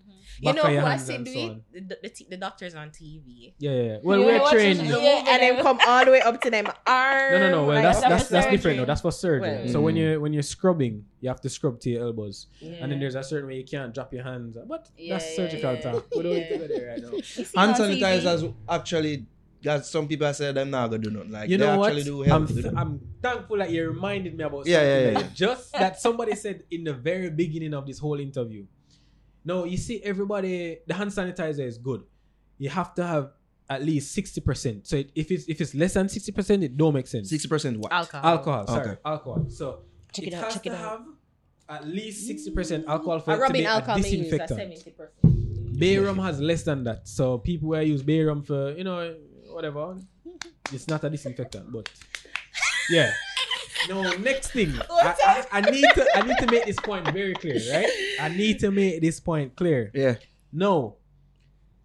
You 0.42 0.54
know 0.54 0.62
of 0.62 0.70
who 0.72 0.78
I 0.78 0.90
hands 0.92 1.06
see 1.06 1.16
and 1.16 1.26
do 1.26 1.34
so 1.34 1.40
it? 1.40 1.64
The, 1.74 1.80
the, 1.82 2.10
the, 2.10 2.26
the 2.32 2.38
doctors 2.38 2.76
on 2.76 2.90
TV. 2.90 3.54
Yeah, 3.58 3.72
yeah. 3.72 3.82
yeah. 3.84 3.98
Well, 4.04 4.20
You 4.20 4.26
we're 4.26 4.40
watch 4.40 4.54
trained. 4.54 4.80
it- 4.82 4.86
Yeah, 4.86 5.24
and 5.28 5.42
then 5.44 5.64
come 5.64 5.80
all 5.88 6.06
the 6.06 6.12
way 6.12 6.22
up 6.22 6.40
to 6.42 6.50
them 6.50 6.68
arms. 6.88 7.32
no, 7.34 7.40
no. 7.40 7.50
No. 7.52 7.66
Well, 7.66 7.76
like, 7.76 7.84
that's 7.84 8.02
that's 8.02 8.28
that's 8.30 8.46
different. 8.46 8.62
surgery. 8.62 8.78
No, 8.78 8.86
that's 8.86 9.02
for 9.02 9.12
surgery. 9.12 9.50
Well- 9.50 9.68
So 9.68 9.82
when 9.82 9.96
Mm. 9.96 9.98
you 10.00 10.22
when 10.22 10.34
you're 10.34 10.44
scrubbing, 10.44 11.06
you 11.22 11.30
have 11.30 11.42
to 11.42 11.50
scrub 11.50 11.80
to 11.82 11.90
your 11.90 12.04
elbows, 12.04 12.48
Yeah. 12.60 12.78
and 12.82 12.92
then 12.92 13.00
there's 13.00 13.16
a 13.16 13.24
certain 13.24 13.48
way 13.50 13.58
you 13.58 13.66
can't 13.66 13.94
drop 13.94 14.14
your 14.14 14.24
hands. 14.24 14.58
But 14.68 14.86
that's 14.86 14.94
yeah, 14.98 15.18
surgical 15.20 15.74
yeah. 15.74 15.82
talk. 15.82 16.06
We 16.16 16.24
don't 16.24 16.34
need 16.34 16.48
to 16.48 16.54
Yeah. 16.54 16.58
go 16.60 16.68
there 16.68 16.88
right 16.92 17.02
now. 17.04 17.12
Hand 17.62 17.76
sanitizers 17.76 18.54
actually, 18.70 19.26
got 19.62 19.86
some 19.86 20.08
people 20.08 20.34
said 20.34 20.58
I'm 20.58 20.70
not 20.70 20.90
gonna 20.90 21.04
do 21.04 21.10
nothing. 21.10 21.32
Like 21.32 21.50
you 21.50 21.58
they 21.58 21.66
know 21.66 21.78
what? 21.80 21.88
actually 21.92 22.04
do 22.06 22.22
help. 22.22 22.42
I'm, 22.42 22.48
th- 22.48 22.66
I'm 22.78 23.00
thankful 23.22 23.58
that 23.58 23.70
you 23.72 23.90
reminded 23.90 24.38
me 24.38 24.44
about 24.46 24.66
Yeah, 24.66 24.78
something 24.78 24.90
yeah, 24.90 25.12
that 25.12 25.22
yeah. 25.22 25.30
just 25.34 25.72
that 25.74 26.00
somebody 26.00 26.36
said 26.36 26.64
in 26.72 26.86
the 26.86 26.94
very 26.94 27.30
beginning 27.30 27.74
of 27.74 27.86
this 27.86 28.00
whole 28.00 28.20
interview. 28.20 28.64
No, 29.46 29.64
you 29.66 29.78
see, 29.78 30.02
everybody, 30.04 30.80
the 30.88 30.94
hand 30.94 31.12
sanitizer 31.12 31.66
is 31.66 31.78
good. 31.78 32.04
You 32.58 32.70
have 32.70 32.94
to 32.96 33.06
have 33.06 33.32
at 33.70 33.84
least 33.84 34.12
sixty 34.14 34.42
percent. 34.42 34.86
So 34.88 34.98
it, 34.98 35.12
if 35.16 35.32
it's 35.32 35.46
if 35.48 35.62
it's 35.62 35.74
less 35.74 35.94
than 35.94 36.10
sixty 36.10 36.32
percent, 36.32 36.64
it 36.64 36.76
don't 36.78 36.94
make 36.94 37.08
sense. 37.08 37.30
Sixty 37.30 37.48
percent 37.48 37.78
what? 37.80 37.92
alcohol. 37.92 38.32
Alcohol, 38.32 38.68
sorry, 38.68 38.90
Okay. 38.90 39.00
alcohol. 39.06 39.46
So 39.50 39.80
Check 40.12 40.28
it, 40.28 40.34
it 40.34 40.36
out, 40.36 40.44
has 40.46 40.54
check 40.54 40.64
to 40.64 40.70
it 40.70 40.76
out. 40.76 40.80
have 40.90 41.06
at 41.70 41.88
least 41.88 42.28
sixty 42.28 42.52
percent 42.52 42.86
alcohol 42.88 43.20
for 43.20 43.32
it 43.34 43.36
to 43.38 43.42
rubbing 43.42 43.62
be 43.62 43.66
a 43.66 43.70
alcohol 43.70 44.00
they 44.00 44.10
use 44.10 44.34
at 44.34 44.48
disinfectant. 44.50 44.60
seventy 44.60 44.92
percent. 44.92 45.80
Bay 45.80 45.98
rum 45.98 46.18
has 46.20 46.42
less 46.42 46.64
than 46.64 46.84
that. 46.84 47.08
So 47.08 47.38
people 47.38 47.74
who 47.74 47.80
use 47.80 48.04
bay 48.04 48.22
rum 48.24 48.44
for, 48.44 48.72
you 48.72 48.84
know, 48.84 49.16
whatever. 49.52 49.96
It's 50.74 50.88
not 50.88 51.04
a 51.04 51.10
disinfectant, 51.10 51.72
but 51.72 51.90
yeah. 52.92 53.12
No, 53.88 54.02
next 54.18 54.52
thing. 54.52 54.74
I, 54.92 55.16
I, 55.26 55.46
I 55.60 55.62
need 55.72 55.86
to 55.96 56.06
I 56.16 56.22
need 56.22 56.38
to 56.40 56.48
make 56.52 56.66
this 56.66 56.76
point 56.78 57.08
very 57.12 57.34
clear, 57.34 57.60
right? 57.74 57.90
I 58.20 58.30
need 58.30 58.60
to 58.60 58.72
make 58.72 59.02
this 59.02 59.20
point 59.20 59.56
clear. 59.56 59.92
Yeah. 59.94 60.16
No. 60.52 60.98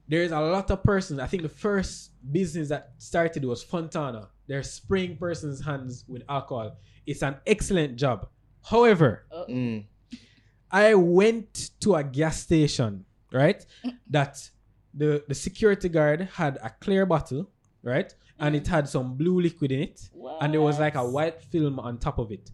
There's 0.09 0.32
a 0.32 0.40
lot 0.40 0.70
of 0.70 0.82
persons. 0.82 1.18
I 1.18 1.26
think 1.26 1.42
the 1.42 1.49
first 1.49 2.11
business 2.30 2.68
that 2.68 2.92
started 2.99 3.45
was 3.45 3.62
Fontana. 3.62 4.28
They're 4.47 4.62
spraying 4.62 5.16
persons' 5.16 5.64
hands 5.64 6.05
with 6.07 6.22
alcohol. 6.28 6.76
It's 7.07 7.22
an 7.22 7.36
excellent 7.47 7.97
job. 7.97 8.28
However, 8.62 9.24
Mm. 9.49 9.84
I 10.70 10.95
went 10.95 11.70
to 11.80 11.95
a 11.95 12.03
gas 12.05 12.40
station, 12.40 13.05
right? 13.32 13.64
that 14.11 14.51
the 14.92 15.24
the 15.28 15.34
security 15.34 15.88
guard 15.88 16.28
had 16.34 16.59
a 16.62 16.70
clear 16.80 17.07
bottle, 17.07 17.49
right? 17.82 18.12
And 18.39 18.57
it 18.57 18.66
had 18.66 18.89
some 18.89 19.14
blue 19.16 19.41
liquid 19.41 19.70
in 19.72 19.80
it, 19.80 20.09
and 20.41 20.53
there 20.53 20.61
was 20.61 20.78
like 20.80 20.97
a 20.97 21.07
white 21.09 21.41
film 21.45 21.78
on 21.78 21.99
top 21.99 22.18
of 22.18 22.32
it, 22.32 22.51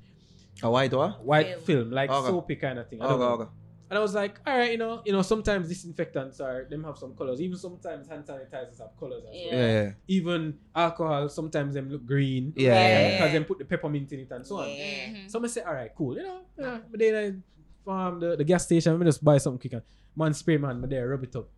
A 0.62 0.70
white 0.70 0.93
what? 0.93 1.24
white 1.24 1.47
Film. 1.47 1.87
film, 1.87 1.91
like 1.91 2.11
Okay. 2.11 2.28
soapy 2.28 2.57
kind 2.57 2.78
of 2.78 2.89
thing. 2.89 3.01
I 3.01 3.05
Okay, 3.07 3.11
don't 3.12 3.20
know. 3.20 3.45
okay. 3.45 3.51
And 3.89 3.99
I 3.99 4.03
was 4.03 4.14
like, 4.14 4.39
all 4.47 4.57
right, 4.57 4.70
you 4.70 4.78
know, 4.78 5.03
you 5.05 5.12
know, 5.12 5.22
sometimes 5.22 5.66
disinfectants 5.68 6.39
are 6.39 6.64
them 6.70 6.85
have 6.85 6.97
some 6.97 7.12
colors. 7.16 7.41
Even 7.41 7.57
sometimes 7.59 8.07
hand 8.09 8.24
sanitizers 8.24 8.78
have 8.78 8.95
colors 9.01 9.24
as 9.28 9.35
Yeah. 9.35 9.47
well. 9.51 9.59
Yeah, 9.61 9.83
yeah. 9.83 9.93
Even 10.07 10.59
alcohol, 10.76 11.28
sometimes 11.28 11.74
them 11.74 11.91
look 11.91 12.05
green. 12.07 12.53
Yeah, 12.55 12.70
yeah, 12.74 13.11
because 13.12 13.26
yeah. 13.28 13.33
them 13.33 13.45
put 13.47 13.59
the 13.59 13.64
peppermint 13.64 14.12
in 14.12 14.20
it 14.20 14.31
and 14.31 14.47
so 14.47 14.59
on. 14.59 14.68
Yeah. 14.68 15.07
Mhm. 15.09 15.31
So 15.31 15.43
I 15.43 15.47
say, 15.49 15.62
all 15.62 15.74
right, 15.74 15.91
cool, 15.97 16.14
you 16.14 16.22
know. 16.22 16.41
Yeah. 16.59 16.78
But 16.91 17.01
then 17.01 17.14
I 17.16 17.35
from 17.83 18.20
the, 18.20 18.37
the 18.37 18.45
gas 18.45 18.64
station, 18.66 18.93
let 18.93 19.01
me 19.01 19.07
just 19.07 19.24
buy 19.24 19.39
something 19.39 19.59
quick. 19.59 19.72
and- 19.72 19.83
Man 20.14 20.35
spray 20.35 20.59
man, 20.59 20.81
but 20.83 20.91
there, 20.91 21.09
rub 21.09 21.24
it 21.24 21.35
up. 21.35 21.49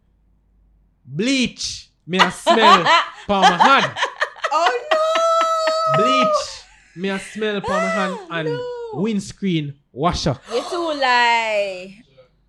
Bleach. 1.05 1.89
Me 2.07 2.19
a 2.19 2.31
smell 2.33 2.83
palm 3.29 3.43
my 3.43 3.57
hand. 3.57 3.97
No! 5.99 6.05
Bleach. 6.05 6.65
Me 6.97 7.09
a 7.09 7.19
smell 7.19 7.61
palm 7.61 7.77
my 7.83 7.89
hand 7.89 8.17
and 8.31 8.49
No. 8.49 8.91
windscreen 8.95 9.75
washer. 9.93 10.37
You 10.53 10.63
too 10.69 10.93
lie. 11.01 12.03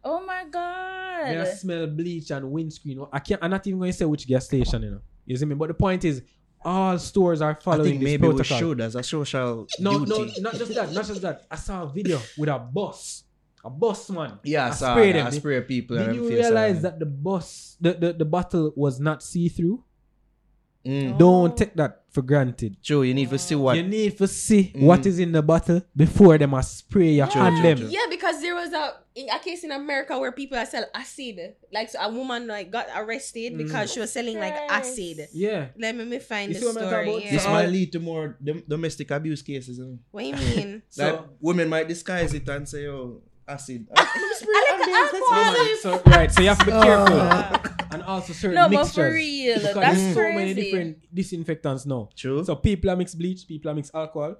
Oh 0.03 0.23
my 0.25 0.43
god. 0.51 1.29
Me 1.29 1.35
god. 1.35 1.47
a 1.47 1.55
smell 1.55 1.87
bleach 1.87 2.31
and 2.31 2.51
windscreen. 2.51 3.05
I 3.11 3.19
can't. 3.19 3.41
I'm 3.43 3.51
not 3.51 3.65
even 3.67 3.79
going 3.79 3.91
to 3.91 3.97
say 3.97 4.05
which 4.05 4.27
gas 4.27 4.45
station, 4.45 4.83
you 4.83 4.91
know. 4.91 5.01
You 5.25 5.37
see 5.37 5.45
me? 5.45 5.55
But 5.55 5.67
the 5.69 5.73
point 5.75 6.03
is, 6.03 6.21
all 6.65 6.97
stores 6.99 7.41
are 7.41 7.51
I 7.51 7.63
following 7.63 7.91
think 7.91 7.99
this 8.01 8.05
maybe 8.11 8.27
we 8.27 8.33
protocol. 8.35 8.57
should 8.59 8.81
as 8.81 8.95
a 8.95 9.03
social 9.03 9.67
No, 9.79 10.05
duty. 10.05 10.41
no, 10.41 10.49
not 10.51 10.55
just 10.55 10.75
that, 10.75 10.91
not 10.91 11.05
just 11.05 11.21
that. 11.21 11.45
I 11.49 11.55
saw 11.55 11.83
a 11.83 11.87
video 11.87 12.19
with 12.37 12.49
a 12.49 12.59
bus, 12.59 13.23
a 13.63 13.69
bus 13.69 14.09
man. 14.09 14.39
Yeah, 14.43 14.65
I 14.65 14.67
I 14.67 14.71
saw 14.71 14.93
spray 14.93 15.11
that. 15.13 15.17
them. 15.19 15.27
I 15.27 15.29
spray 15.29 15.61
people. 15.61 15.97
Did 15.97 16.15
you 16.15 16.27
realize 16.27 16.75
and- 16.77 16.85
that 16.85 16.99
the 16.99 17.05
bus, 17.05 17.77
the, 17.79 17.93
the, 17.93 18.13
the 18.13 18.25
bottle 18.25 18.73
was 18.75 18.99
not 18.99 19.23
see 19.23 19.47
through? 19.47 19.81
Mm. 20.85 21.17
Don't 21.17 21.55
take 21.55 21.73
that 21.75 22.01
for 22.11 22.21
granted. 22.21 22.75
True, 22.83 23.03
you 23.03 23.13
need 23.13 23.29
to 23.29 23.39
see 23.39 23.55
what. 23.55 23.77
You 23.77 23.83
need 23.83 24.17
to 24.17 24.27
see 24.27 24.73
Mm. 24.75 24.81
what 24.81 25.05
is 25.05 25.17
in 25.17 25.31
the 25.31 25.41
bottle 25.41 25.81
before 25.95 26.37
them 26.37 26.49
must 26.51 26.77
spray 26.79 27.11
your 27.13 27.27
True, 27.27 27.41
hand 27.41 27.55
true, 27.55 27.63
them. 27.63 27.77
true. 27.77 27.87
Yeah, 27.87 28.05
because 28.09 28.41
there 28.41 28.53
was 28.53 28.71
a 28.73 28.95
in 29.15 29.29
a 29.29 29.39
case 29.39 29.63
in 29.63 29.71
America 29.71 30.17
where 30.19 30.31
people 30.33 30.57
are 30.57 30.65
sell 30.65 30.85
acid. 30.93 31.55
Like 31.71 31.89
so 31.89 31.99
a 32.01 32.09
woman 32.11 32.47
like 32.47 32.69
got 32.69 32.87
arrested 32.95 33.57
because 33.57 33.93
she 33.93 33.99
was 34.01 34.11
selling 34.11 34.37
like 34.39 34.53
acid. 34.69 35.29
Yeah. 35.33 35.67
Let 35.77 35.95
me, 35.95 36.03
me 36.03 36.19
find 36.19 36.49
You 36.49 36.55
the 36.55 36.59
see 36.59 36.65
what 36.65 36.77
I'm 36.77 36.83
talking 36.83 36.89
story. 36.91 37.09
about? 37.09 37.23
Yeah. 37.25 37.31
This 37.31 37.45
might 37.47 37.69
lead 37.69 37.91
to 37.93 37.99
more 37.99 38.37
dom- 38.43 38.63
domestic 38.67 39.09
abuse 39.11 39.41
cases. 39.41 39.77
You 39.77 39.85
know? 39.85 39.99
what 40.11 40.25
you 40.25 40.35
mean? 40.35 40.81
So- 40.89 41.05
like 41.05 41.21
women 41.39 41.69
might 41.69 41.87
disguise 41.87 42.33
it 42.33 42.47
and 42.49 42.67
say, 42.67 42.87
"Oh, 42.87 43.21
acid." 43.47 43.87
No, 43.89 44.77
man, 44.91 45.77
so, 45.81 46.01
right, 46.07 46.31
so 46.31 46.41
you 46.41 46.49
have 46.49 46.59
to 46.59 46.65
be 46.65 46.71
careful. 46.71 47.72
And 47.93 48.03
also 48.03 48.33
certain 48.33 48.55
No, 48.55 48.63
but 48.63 48.71
mixtures. 48.71 48.93
for 48.95 49.11
real, 49.13 49.55
because 49.59 49.75
that's 49.75 50.01
there's 50.01 50.15
so 50.15 50.31
many 50.33 50.53
different 50.53 50.97
disinfectants 51.13 51.85
now. 51.85 52.09
True. 52.15 52.43
So 52.43 52.55
people 52.55 52.89
are 52.91 52.95
mix 52.95 53.15
bleach, 53.15 53.47
people 53.47 53.71
are 53.71 53.73
mix 53.75 53.91
alcohol, 53.93 54.35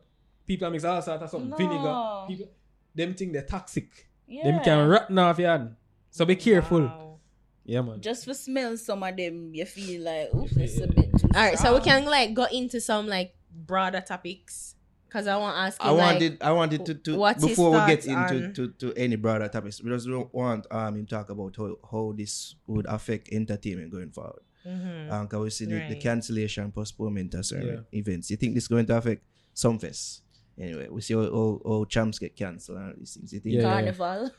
people 0.46 0.68
are 0.68 0.72
mix 0.72 0.84
all 0.84 1.02
sorts 1.02 1.24
of 1.24 1.30
something, 1.30 1.50
No. 1.50 1.58
vinegar. 1.58 2.26
People, 2.28 2.54
them 2.96 3.14
think 3.14 3.34
they're 3.34 3.42
toxic. 3.44 4.10
Yeah. 4.28 4.44
Them 4.52 4.64
can 4.64 4.88
rotten 4.88 5.18
off 5.20 5.40
your 5.40 5.50
hand. 5.50 5.76
So 6.12 6.26
be 6.26 6.36
careful. 6.36 6.82
Wow. 6.82 7.20
Yeah, 7.66 7.82
man. 7.82 8.02
Just 8.02 8.26
for 8.26 8.34
smell 8.34 8.76
some 8.78 9.04
of 9.04 9.16
them, 9.16 9.52
you 9.54 9.66
feel 9.66 10.02
like, 10.04 10.34
oof, 10.36 10.52
it's 10.58 10.80
a 10.82 10.88
bit 10.88 11.10
too 11.18 11.28
All 11.34 11.42
right, 11.42 11.58
so 11.58 11.74
we 11.76 11.82
can 11.82 12.06
like 12.06 12.34
go 12.34 12.46
into 12.52 12.82
some 12.82 13.08
like 13.08 13.36
broader 13.56 14.02
topics 14.02 14.76
because 15.14 15.28
I 15.28 15.38
want 15.38 15.56
to 15.56 15.60
ask 15.62 15.84
you 15.84 15.90
I 15.90 15.92
like, 15.92 16.14
wanted, 16.14 16.38
I 16.42 16.52
wanted 16.54 16.86
to, 16.88 16.94
to 16.96 17.16
what's 17.18 17.42
his 17.44 17.52
before 17.52 17.70
we 17.72 17.78
get 17.86 18.06
into 18.08 18.46
on- 18.48 18.54
to, 18.56 18.68
to 18.80 18.94
any 18.96 19.16
broader 19.16 19.48
topics, 19.48 19.80
we 19.84 19.92
just 19.92 20.08
don't 20.08 20.34
want 20.34 20.66
um 20.72 20.96
him 20.96 21.06
talk 21.06 21.30
about 21.30 21.56
how, 21.56 21.76
how 21.92 22.14
this 22.18 22.56
would 22.66 22.88
affect 22.88 23.30
entertainment 23.32 23.92
going 23.92 24.10
forward. 24.10 24.42
Mhm. 24.66 25.12
Um, 25.12 25.28
cause 25.28 25.40
we 25.44 25.50
see 25.52 25.66
the, 25.66 25.86
the 25.90 25.96
cancellation, 25.98 26.72
postponement 26.72 27.34
of 27.36 27.46
certain 27.46 27.68
Yeah. 27.94 28.00
events. 28.00 28.32
You 28.32 28.38
think 28.38 28.56
this 28.56 28.64
is 28.64 28.68
going 28.70 28.86
to 28.88 28.98
affect 28.98 29.24
some 29.54 29.78
fest? 29.78 30.22
Anyway, 30.58 30.88
we 30.90 31.02
see 31.02 31.16
all, 31.16 31.60
how, 31.66 31.70
how 31.70 31.86
champs 31.86 32.18
get 32.18 32.36
cancelled 32.36 32.78
and 32.78 32.88
all 32.88 32.94
these 32.98 33.14
things. 33.14 33.34
You 33.34 33.40
think? 33.40 33.56
Yeah. 33.56 33.64
Carnival. 33.64 34.32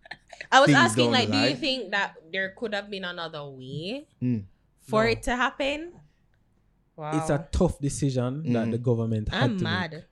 I 0.52 0.60
was 0.60 0.66
things 0.66 0.78
asking 0.78 1.10
like, 1.10 1.30
do 1.30 1.36
you 1.36 1.56
think 1.56 1.90
that 1.90 2.14
there 2.32 2.50
could 2.56 2.74
have 2.74 2.88
been 2.90 3.04
another 3.04 3.44
way 3.44 4.06
Mm. 4.22 4.44
for 4.88 5.04
No. 5.04 5.10
it 5.10 5.22
to 5.24 5.36
happen? 5.36 5.92
Wow, 6.96 7.18
It's 7.18 7.30
a 7.30 7.48
tough 7.50 7.78
decision 7.80 8.52
that 8.52 8.68
Mm. 8.68 8.72
the 8.72 8.78
government 8.78 9.28
had 9.30 9.42
I'm 9.44 9.58
to 9.58 9.64
mad. 9.64 9.92
make. 9.92 10.02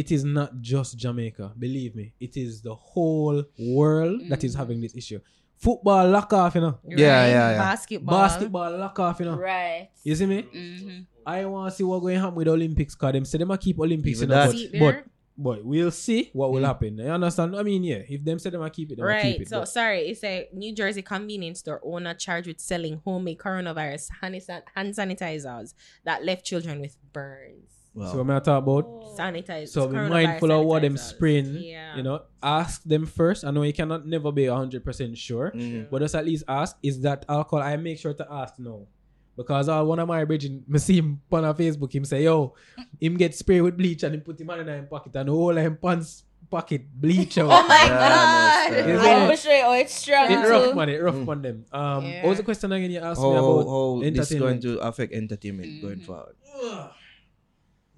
It 0.00 0.08
is 0.16 0.22
not 0.38 0.50
just 0.72 0.90
Jamaica, 1.02 1.46
believe 1.58 1.92
me. 2.00 2.06
It 2.26 2.36
is 2.44 2.62
the 2.68 2.74
whole 2.90 3.38
world 3.78 4.18
that 4.30 4.42
is 4.44 4.52
Mm. 4.54 4.58
having 4.62 4.78
this 4.84 4.94
issue. 4.94 5.20
Football 5.56 6.08
lock 6.16 6.32
off, 6.32 6.54
you 6.54 6.60
know. 6.60 6.78
Yeah, 6.86 6.96
yeah, 7.26 7.50
yeah. 7.52 7.58
Basketball. 7.58 8.16
Basketball 8.18 8.70
lock 8.78 8.96
off, 9.00 9.18
you 9.18 9.26
know. 9.26 9.36
Right. 9.36 9.88
You 10.04 10.14
see 10.14 10.26
me? 10.26 10.42
Mm-hmm. 10.42 10.98
I 11.26 11.44
want 11.46 11.64
to 11.70 11.76
see 11.76 11.82
what 11.82 11.98
going 12.00 12.14
to 12.14 12.20
happen 12.20 12.36
with 12.36 12.46
the 12.46 12.52
Olympics 12.52 12.94
because 12.94 13.12
them 13.12 13.24
say 13.24 13.38
them 13.38 13.50
a 13.50 13.58
keep 13.58 13.76
Olympics 13.80 14.22
Even 14.22 14.30
in 14.30 14.38
that. 14.38 14.70
but, 14.72 14.78
but 14.78 15.04
but 15.40 15.64
we'll 15.64 15.90
see 15.92 16.30
what 16.32 16.50
will 16.52 16.60
Mm. 16.62 16.66
happen. 16.66 16.98
You 16.98 17.04
understand? 17.18 17.56
I 17.56 17.62
mean, 17.64 17.82
yeah, 17.84 18.02
if 18.08 18.24
them 18.24 18.38
say 18.40 18.50
them 18.50 18.62
a 18.62 18.70
keep 18.70 18.90
it, 18.92 18.96
them 18.98 19.06
a 19.06 19.14
keep 19.22 19.22
Right. 19.24 19.40
it. 19.40 19.48
So 19.48 19.60
but- 19.60 19.68
sorry, 19.68 20.00
it's 20.10 20.22
a 20.24 20.48
New 20.52 20.72
Jersey 20.74 21.02
convenience 21.02 21.58
store 21.60 21.80
owner 21.84 22.14
charged 22.14 22.46
with 22.48 22.60
selling 22.60 23.00
homemade 23.04 23.38
coronavirus 23.38 24.08
hand 24.20 24.40
san- 24.42 24.62
hand 24.74 24.94
sanitizers 24.94 25.74
that 26.04 26.24
left 26.24 26.44
children 26.44 26.80
with 26.80 26.96
burns. 27.12 27.77
Well, 27.94 28.12
so 28.12 28.22
what 28.22 28.30
I 28.36 28.38
talk 28.40 28.62
about? 28.62 28.84
Sanitize. 29.18 29.68
So 29.70 29.88
be 29.88 29.96
mindful 29.96 30.52
of 30.52 30.64
what 30.66 30.82
them 30.82 30.94
sanitizers. 30.94 30.98
spraying. 31.10 31.54
Yeah. 31.54 31.96
You 31.96 32.02
know, 32.04 32.22
ask 32.42 32.82
them 32.84 33.06
first. 33.06 33.44
I 33.44 33.50
know 33.50 33.62
you 33.62 33.72
cannot 33.72 34.06
never 34.06 34.30
be 34.30 34.46
hundred 34.46 34.84
percent 34.84 35.18
sure, 35.18 35.50
mm, 35.54 35.90
but 35.90 36.00
just 36.02 36.14
at 36.14 36.24
least 36.24 36.44
ask. 36.46 36.76
Is 36.82 37.00
that 37.02 37.24
alcohol? 37.28 37.64
I 37.64 37.76
make 37.76 37.98
sure 37.98 38.14
to 38.14 38.26
ask 38.30 38.54
no. 38.58 38.86
Because 39.36 39.68
uh, 39.68 39.82
one 39.84 39.98
of 40.00 40.08
my 40.08 40.24
bridging, 40.24 40.64
me 40.68 40.78
see 40.80 40.98
him 40.98 41.20
on 41.30 41.44
a 41.44 41.54
Facebook, 41.54 41.92
him 41.94 42.04
say, 42.04 42.24
yo, 42.24 42.54
him 43.00 43.16
get 43.16 43.34
spray 43.34 43.60
with 43.60 43.76
bleach 43.76 44.02
and 44.02 44.14
him 44.14 44.20
put 44.20 44.40
him 44.40 44.50
in 44.50 44.66
his 44.66 44.86
pocket 44.90 45.14
and 45.14 45.30
all 45.30 45.56
of 45.56 45.62
him 45.64 45.76
pants 45.80 46.24
pocket 46.50 46.82
bleach 46.92 47.38
out. 47.42 47.46
Oh 47.46 47.68
my 47.68 47.74
Yeah, 47.84 47.88
god. 47.88 48.72
no, 48.72 48.78
Is 48.94 49.00
I 49.00 49.24
it- 49.24 49.28
wish 49.28 49.46
I, 49.46 49.62
oh, 49.62 49.72
it's 49.74 49.94
strong 49.94 50.30
it 50.32 50.36
rough 50.48 50.74
man, 50.74 50.88
it 50.88 51.00
rough 51.02 51.14
Mm. 51.14 51.28
on 51.28 51.42
them. 51.42 51.64
Um, 51.72 52.04
Yeah. 52.04 52.22
what 52.24 52.28
was 52.30 52.38
the 52.38 52.44
question 52.44 52.72
again 52.72 52.90
you 52.90 52.98
asked 52.98 53.20
how, 53.20 53.30
me 53.30 53.36
about 53.38 53.66
how 53.70 54.00
this 54.10 54.30
is 54.32 54.38
going 54.40 54.60
to 54.62 54.78
affect 54.80 55.12
entertainment 55.12 55.82
going 55.82 56.00
Mhm. 56.00 56.04
forward? 56.04 56.34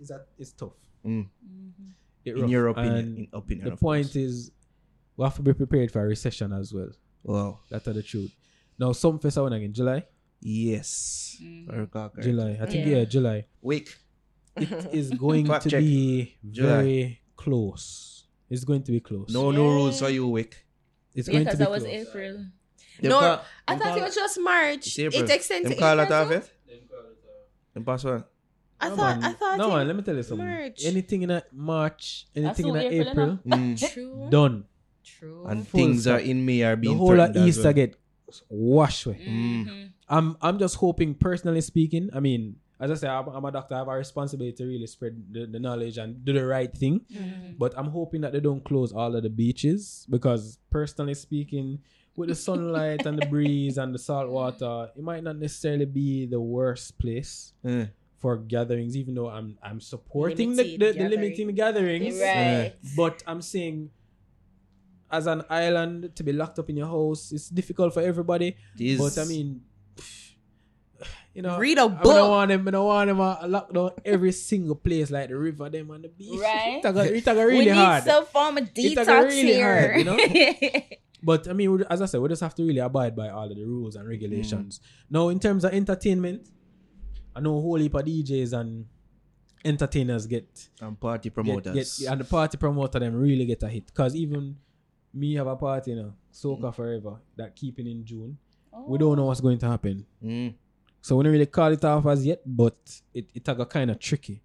Ugh. 0.01 0.03
Is 0.03 0.09
that 0.09 0.27
it's 0.39 0.53
tough. 0.53 0.73
Mm. 1.05 1.29
Mhm. 1.45 1.93
It 2.25 2.35
In 2.37 2.43
rough. 2.43 2.51
your 2.51 2.69
opinion, 2.69 3.17
in 3.17 3.29
opinion, 3.33 3.71
the 3.71 3.77
point 3.77 4.07
course. 4.07 4.17
is, 4.17 4.51
we 5.17 5.25
have 5.25 5.37
to 5.37 5.43
be 5.43 5.53
prepared 5.55 5.91
for 5.91 6.01
a 6.03 6.07
recession 6.09 6.53
as 6.53 6.73
well. 6.73 6.91
Wow. 7.23 7.61
That's 7.71 7.85
the 7.85 8.03
truth. 8.03 8.35
Now, 8.79 8.93
some 8.93 9.19
festival 9.19 9.53
again, 9.53 9.73
July, 9.73 10.05
Yes. 10.43 11.37
Mhm. 11.43 12.23
July. 12.23 12.59
I 12.61 12.67
think 12.67 12.87
Yeah. 12.87 12.97
yeah, 12.97 13.05
July. 13.05 13.47
Week. 13.61 13.95
It 14.57 14.71
is 14.95 15.11
going 15.11 15.45
to 15.47 15.61
check. 15.69 15.81
be 15.81 16.37
July. 16.51 16.69
very 16.69 17.21
close. 17.37 18.25
It's 18.49 18.65
going 18.65 18.83
to 18.85 18.93
be 18.93 19.01
close. 19.01 19.29
No 19.31 19.51
no 19.51 19.67
rules 19.69 20.01
for 20.01 20.09
you, 20.09 20.27
Wick. 20.27 20.67
it's 21.15 21.29
Yeah, 21.29 21.33
going 21.35 21.45
to 21.45 21.51
because 21.51 21.59
be 21.59 21.65
that 21.65 21.71
was 21.71 21.83
close. 21.85 21.95
April. 22.09 22.33
Them 23.01 23.11
No, 23.11 23.19
call- 23.21 23.45
I 23.69 23.77
thought 23.77 23.83
call- 23.89 23.99
it 23.99 24.03
was 24.03 24.15
just 24.15 24.41
March. 24.41 24.87
It's 24.87 24.99
April. 24.99 25.23
It 25.25 25.31
extends 25.31 25.65
Them 25.69 25.73
to 25.75 25.79
call 25.79 26.01
April. 26.01 26.09
that 26.09 26.23
off 26.23 26.29
too? 26.29 26.35
it? 26.73 27.75
Them 27.75 27.85
pass 27.85 28.05
what? 28.05 28.30
I 28.81 28.89
No, 28.89 28.97
thought. 28.97 29.21
man. 29.21 29.31
I 29.31 29.33
thought. 29.35 29.59
No 29.59 29.69
man, 29.71 29.87
let 29.87 29.97
me 29.97 30.03
tell 30.03 30.17
you 30.17 30.23
something. 30.23 30.47
March. 30.47 30.85
Anything 30.85 31.23
in 31.23 31.31
a 31.31 31.43
March, 31.53 32.27
anything 32.35 32.69
in 32.69 32.75
so 32.75 32.79
a 32.81 32.83
April, 32.83 33.11
April, 33.11 33.39
Mm. 33.47 33.93
True. 33.93 34.29
done. 34.31 34.65
True. 35.05 35.45
And 35.47 35.67
Full 35.69 35.79
things 35.81 36.03
stop. 36.03 36.17
are 36.17 36.21
in 36.21 36.45
May 36.45 36.63
are 36.63 36.77
The 36.77 36.81
being 36.83 36.97
whole 36.97 37.21
of 37.21 37.37
Easter 37.37 37.65
well. 37.65 37.73
get 37.73 37.97
washed 38.49 39.07
away. 39.07 39.21
Mhm. 39.29 39.91
I'm 40.09 40.37
I'm 40.41 40.59
just 40.59 40.77
hoping, 40.77 41.15
personally 41.15 41.61
speaking. 41.61 42.11
I 42.13 42.21
mean, 42.21 42.57
as 42.79 42.91
I 42.91 42.95
say, 42.95 43.09
I'm, 43.09 43.29
I'm 43.29 43.45
a 43.45 43.53
doctor. 43.53 43.75
I 43.75 43.79
have 43.79 43.89
a 43.89 43.93
responsibility 43.97 44.57
to 44.57 44.65
really 44.65 44.87
spread 44.87 45.21
the, 45.31 45.47
the 45.47 45.59
knowledge 45.59 45.99
and 45.99 46.25
do 46.25 46.33
the 46.33 46.45
right 46.47 46.73
thing. 46.73 47.01
Mhm. 47.13 47.59
But 47.59 47.75
I'm 47.77 47.89
hoping 47.91 48.23
that 48.23 48.33
they 48.33 48.41
don't 48.41 48.65
close 48.65 48.93
all 48.93 49.15
of 49.15 49.23
the 49.23 49.29
beaches 49.31 50.07
because, 50.09 50.59
personally 50.71 51.15
speaking, 51.15 51.81
with 52.17 52.29
the 52.29 52.35
sunlight 52.35 53.05
and 53.07 53.19
the 53.21 53.27
breeze 53.35 53.79
and 53.79 53.95
the 53.95 53.99
salt 53.99 54.29
water, 54.31 54.91
it 54.97 55.03
might 55.03 55.23
not 55.23 55.39
necessarily 55.39 55.87
be 55.87 56.27
the 56.27 56.41
worst 56.41 56.99
place 56.99 57.53
Eh. 57.65 57.87
For 58.21 58.37
gatherings. 58.37 58.97
Even 58.97 59.15
though 59.17 59.29
I'm 59.29 59.59
I'm 59.63 59.81
supporting 59.81 60.55
the, 60.57 60.63
the, 60.63 60.77
the 60.77 60.93
gathering. 60.93 61.11
limiting 61.11 61.55
gatherings, 61.55 62.21
Right. 62.21 62.75
but 62.97 63.23
I'm 63.27 63.43
saying. 63.43 63.91
As 65.13 65.27
an 65.27 65.43
island 65.51 66.15
to 66.15 66.23
be 66.23 66.33
locked 66.33 66.61
up 66.61 66.71
in 66.71 66.77
your 66.77 66.87
house, 66.87 67.33
it's 67.33 67.49
difficult 67.51 67.93
for 67.93 67.99
everybody. 68.01 68.55
This- 68.79 68.95
But 69.03 69.19
I 69.21 69.27
mean, 69.27 69.61
you 71.35 71.43
know, 71.43 71.59
Read 71.59 71.79
a 71.79 71.83
I 71.83 72.03
don't 72.03 72.31
want 72.31 72.49
them. 72.51 72.69
I 72.69 72.71
don't 72.71 72.87
want 72.87 73.09
them 73.09 73.21
uh, 73.21 73.37
lock 73.49 73.73
down 73.75 73.91
every 74.05 74.31
single 74.31 74.77
place 74.77 75.11
like 75.11 75.29
the 75.29 75.37
river, 75.37 75.69
them 75.69 75.91
on 75.91 76.03
the 76.03 76.09
beach. 76.09 76.39
Right. 76.41 76.79
It 76.79 76.89
a 76.89 76.93
go- 76.93 77.01
it 77.01 77.27
a 77.27 77.35
go 77.35 77.47
we 77.47 77.53
really 77.53 77.65
need 77.67 77.71
hard. 77.75 78.05
some 78.05 78.25
form 78.27 78.59
of 78.59 78.65
a 78.65 78.67
detox 78.69 79.07
go 79.07 79.23
really 79.25 79.43
here. 79.53 79.83
hard, 79.93 79.99
you 79.99 80.05
know? 80.05 80.81
But 81.23 81.49
I 81.49 81.53
mean, 81.53 81.85
as 81.91 82.01
I 82.01 82.07
said, 82.07 82.21
we 82.21 82.29
just 82.31 82.41
have 82.41 82.55
to 82.55 82.63
really 82.65 82.79
abide 82.79 83.15
by 83.15 83.29
all 83.29 83.51
of 83.51 83.55
the 83.57 83.65
rules 83.65 83.95
and 83.97 84.09
regulations. 84.09 84.81
Now, 85.11 85.29
in 85.29 85.39
terms 85.39 85.65
of 85.65 85.73
entertainment, 85.75 86.49
I 87.41 87.43
know 87.43 87.57
a 87.57 87.61
whole 87.61 87.77
heap 87.77 87.95
of 87.95 88.05
DJs 88.05 88.53
and 88.53 88.85
entertainers 89.65 90.27
get 90.27 90.69
and 90.83 91.01
party 91.01 91.31
promoters. 91.31 91.99
get 91.99 92.13
and 92.13 92.21
the 92.21 92.25
party 92.25 92.59
promoter 92.59 92.99
them 92.99 93.15
really 93.15 93.47
get 93.47 93.63
a 93.63 93.69
hit 93.69 93.87
because 93.87 94.15
even 94.15 94.57
me 95.15 95.35
have 95.35 95.47
a 95.47 95.57
party, 95.57 95.93
you 95.93 95.97
know, 95.97 96.13
Soca 96.31 96.75
Forever 96.75 97.17
that 97.37 97.57
keeping 97.57 97.87
in 97.87 98.05
June. 98.05 98.37
We 98.87 98.99
don't 98.99 99.17
know 99.17 99.25
what's 99.25 99.41
going 99.41 99.59
to 99.59 99.69
happen. 99.69 100.05
Mm. 100.23 100.55
So 101.01 101.17
we 101.17 101.25
don't 101.25 101.33
really 101.33 101.47
call 101.47 101.73
it 101.73 101.83
off 101.83 102.05
as 102.07 102.27
yet, 102.27 102.43
but 102.45 102.77
it, 103.15 103.31
it 103.35 103.43
got 103.43 103.71
kind 103.71 103.91
of 103.91 103.99
tricky. 103.99 104.43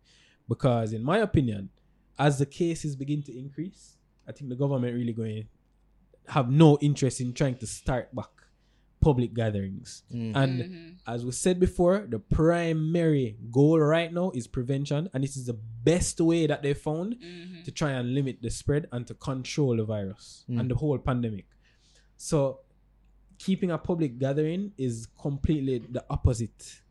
Because 0.48 0.94
in 0.94 1.04
my 1.04 1.18
opinion, 1.18 1.70
as 2.18 2.40
the 2.40 2.46
cases 2.46 2.96
begin 2.96 3.22
to 3.24 3.38
increase, 3.38 3.98
I 4.26 4.32
think 4.32 4.50
the 4.50 4.56
government 4.56 4.96
really 4.96 5.14
going 5.14 5.48
to 6.26 6.32
have 6.32 6.50
no 6.50 6.78
interest 6.80 7.20
in 7.20 7.34
trying 7.34 7.58
to 7.58 7.68
start 7.68 8.16
back 8.16 8.30
public 9.08 9.32
gatherings. 9.36 9.90
Mm. 10.12 10.32
And 10.42 10.54
Mhm. 10.62 10.96
as 11.14 11.20
we 11.28 11.32
said 11.32 11.60
before, 11.60 11.96
the 12.10 12.18
primary 12.18 13.38
goal 13.52 13.80
right 13.80 14.12
now 14.12 14.32
is 14.40 14.48
prevention, 14.48 15.02
and 15.14 15.24
this 15.24 15.38
is 15.38 15.46
the 15.46 15.58
best 15.92 16.20
way 16.20 16.48
that 16.48 16.62
they 16.64 16.74
found 16.74 17.10
Mhm. 17.20 17.64
to 17.66 17.72
try 17.72 17.92
and 18.00 18.16
limit 18.18 18.36
the 18.42 18.50
spread 18.50 18.88
and 18.92 19.06
to 19.10 19.14
control 19.14 19.74
the 19.78 19.86
virus 19.86 20.44
Mm. 20.50 20.60
and 20.60 20.72
the 20.72 20.76
whole 20.82 20.98
pandemic. 20.98 21.46
So, 22.18 22.38
keeping 23.38 23.70
a 23.70 23.78
public 23.78 24.18
gathering 24.18 24.72
is 24.78 25.08
completely 25.22 25.78
the 25.98 26.04
opposite 26.10 26.82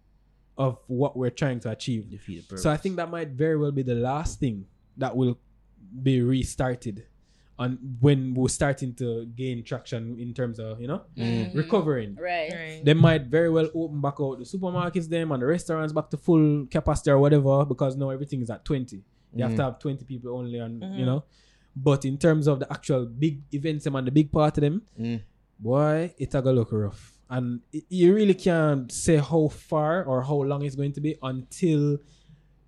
of 0.57 0.79
what 0.87 1.17
we're 1.17 1.31
trying 1.43 1.59
to 1.65 1.69
achieve. 1.77 2.05
So, 2.57 2.71
I 2.71 2.77
think 2.77 2.95
that 2.97 3.11
might 3.11 3.31
very 3.31 3.57
well 3.57 3.73
be 3.73 3.83
the 3.83 3.97
last 4.11 4.39
thing 4.39 4.67
that 4.99 5.17
will 5.17 5.37
be 6.03 6.21
restarted 6.23 7.07
on 7.59 7.79
when 8.01 8.35
we're 8.35 8.49
starting 8.49 8.93
to 8.95 9.27
gain 9.27 9.63
traction 9.63 10.19
in 10.19 10.35
terms 10.35 10.59
of 10.59 10.81
you 10.81 10.89
know 10.89 11.03
Mhm. 11.17 11.55
recovering. 11.55 12.17
Right. 12.17 12.53
Right. 12.53 12.81
They 12.85 12.95
might 12.95 13.27
very 13.27 13.49
well 13.51 13.69
open 13.75 14.01
back 14.01 14.17
out 14.21 14.39
the 14.39 14.45
supermarkets, 14.45 15.09
them 15.09 15.31
and 15.33 15.41
the 15.43 15.47
restaurants 15.47 15.93
back 15.93 16.11
to 16.11 16.17
full 16.17 16.67
capacity 16.67 17.11
or 17.11 17.19
whatever 17.19 17.65
because 17.65 17.97
now 17.97 18.11
everything 18.11 18.41
is 18.43 18.51
at 18.51 18.65
20. 18.65 19.03
You 19.37 19.45
have 19.45 19.57
to 19.57 19.63
have 19.65 19.79
20 19.79 20.05
people 20.05 20.37
only, 20.37 20.59
and 20.59 20.81
you 20.83 21.05
Mhm. 21.05 21.07
know. 21.07 21.25
But 21.77 22.05
in 22.05 22.19
terms 22.19 22.47
of 22.47 22.61
the 22.61 22.73
actual 22.73 23.05
big 23.07 23.43
events, 23.53 23.85
them 23.85 23.97
and 23.97 24.07
the 24.07 24.13
big 24.13 24.31
part 24.31 24.57
of 24.59 24.63
them, 24.63 24.83
Mm. 25.01 25.21
boy, 25.59 26.15
it's 26.19 26.35
a 26.35 26.43
go 26.43 26.53
look 26.53 26.71
rough. 26.73 27.19
And 27.31 27.61
it, 27.73 27.85
you 27.89 28.15
really 28.15 28.35
can't 28.35 28.93
say 28.93 29.17
how 29.17 29.49
far 29.49 30.05
or 30.05 30.23
how 30.23 30.41
long 30.43 30.63
it's 30.65 30.77
going 30.77 30.93
to 30.93 31.01
be 31.01 31.17
until 31.23 31.99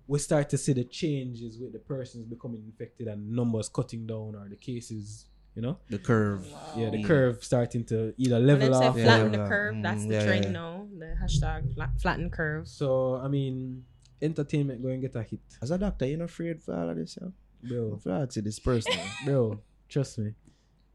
we 0.07 0.19
start 0.19 0.49
to 0.49 0.57
see 0.57 0.73
the 0.73 0.83
changes 0.85 1.59
with 1.59 1.73
the 1.73 1.79
persons 1.79 2.25
becoming 2.25 2.63
infected 2.65 3.07
and 3.07 3.29
numbers 3.31 3.67
cutting 3.69 4.07
down 4.07 4.35
or 4.35 4.47
the 4.49 4.55
cases, 4.55 5.25
you 5.55 5.61
know, 5.61 5.77
The 5.89 5.99
curve. 5.99 6.47
yeah, 6.75 6.89
the 6.89 7.03
curve 7.03 7.43
starting 7.43 7.83
to 7.85 8.13
either 8.17 8.39
level 8.39 8.69
them 8.71 8.79
say 8.81 8.87
off. 8.87 8.97
Yeah, 8.97 9.03
flatten 9.03 9.31
the 9.33 9.37
yeah. 9.39 9.47
curve, 9.49 9.75
that's 9.81 10.03
Mm, 10.03 10.07
the 10.07 10.13
yeah, 10.13 10.23
trend 10.25 10.43
yeah. 10.45 10.51
now. 10.51 10.87
The 10.97 11.15
hashtag 11.21 11.73
flat, 11.73 11.89
flatten 12.01 12.29
curve. 12.29 12.67
So 12.67 13.15
I 13.17 13.27
mean, 13.27 13.83
entertainment 14.21 14.81
going 14.81 15.01
get 15.01 15.15
a 15.15 15.23
hit, 15.23 15.41
As 15.61 15.71
a 15.71 15.77
doctor, 15.77 16.05
you're 16.05 16.17
not 16.19 16.25
afraid 16.29 16.61
for 16.63 16.73
all 16.75 16.89
of 16.89 16.95
this, 16.97 17.17
yo? 17.21 17.33
bro. 17.63 17.95
If 17.99 18.07
I 18.07 18.21
ask 18.21 18.35
you 18.37 18.41
this 18.43 18.59
person. 18.59 18.93
bro. 19.25 19.59
Trust 19.89 20.19
me. 20.19 20.33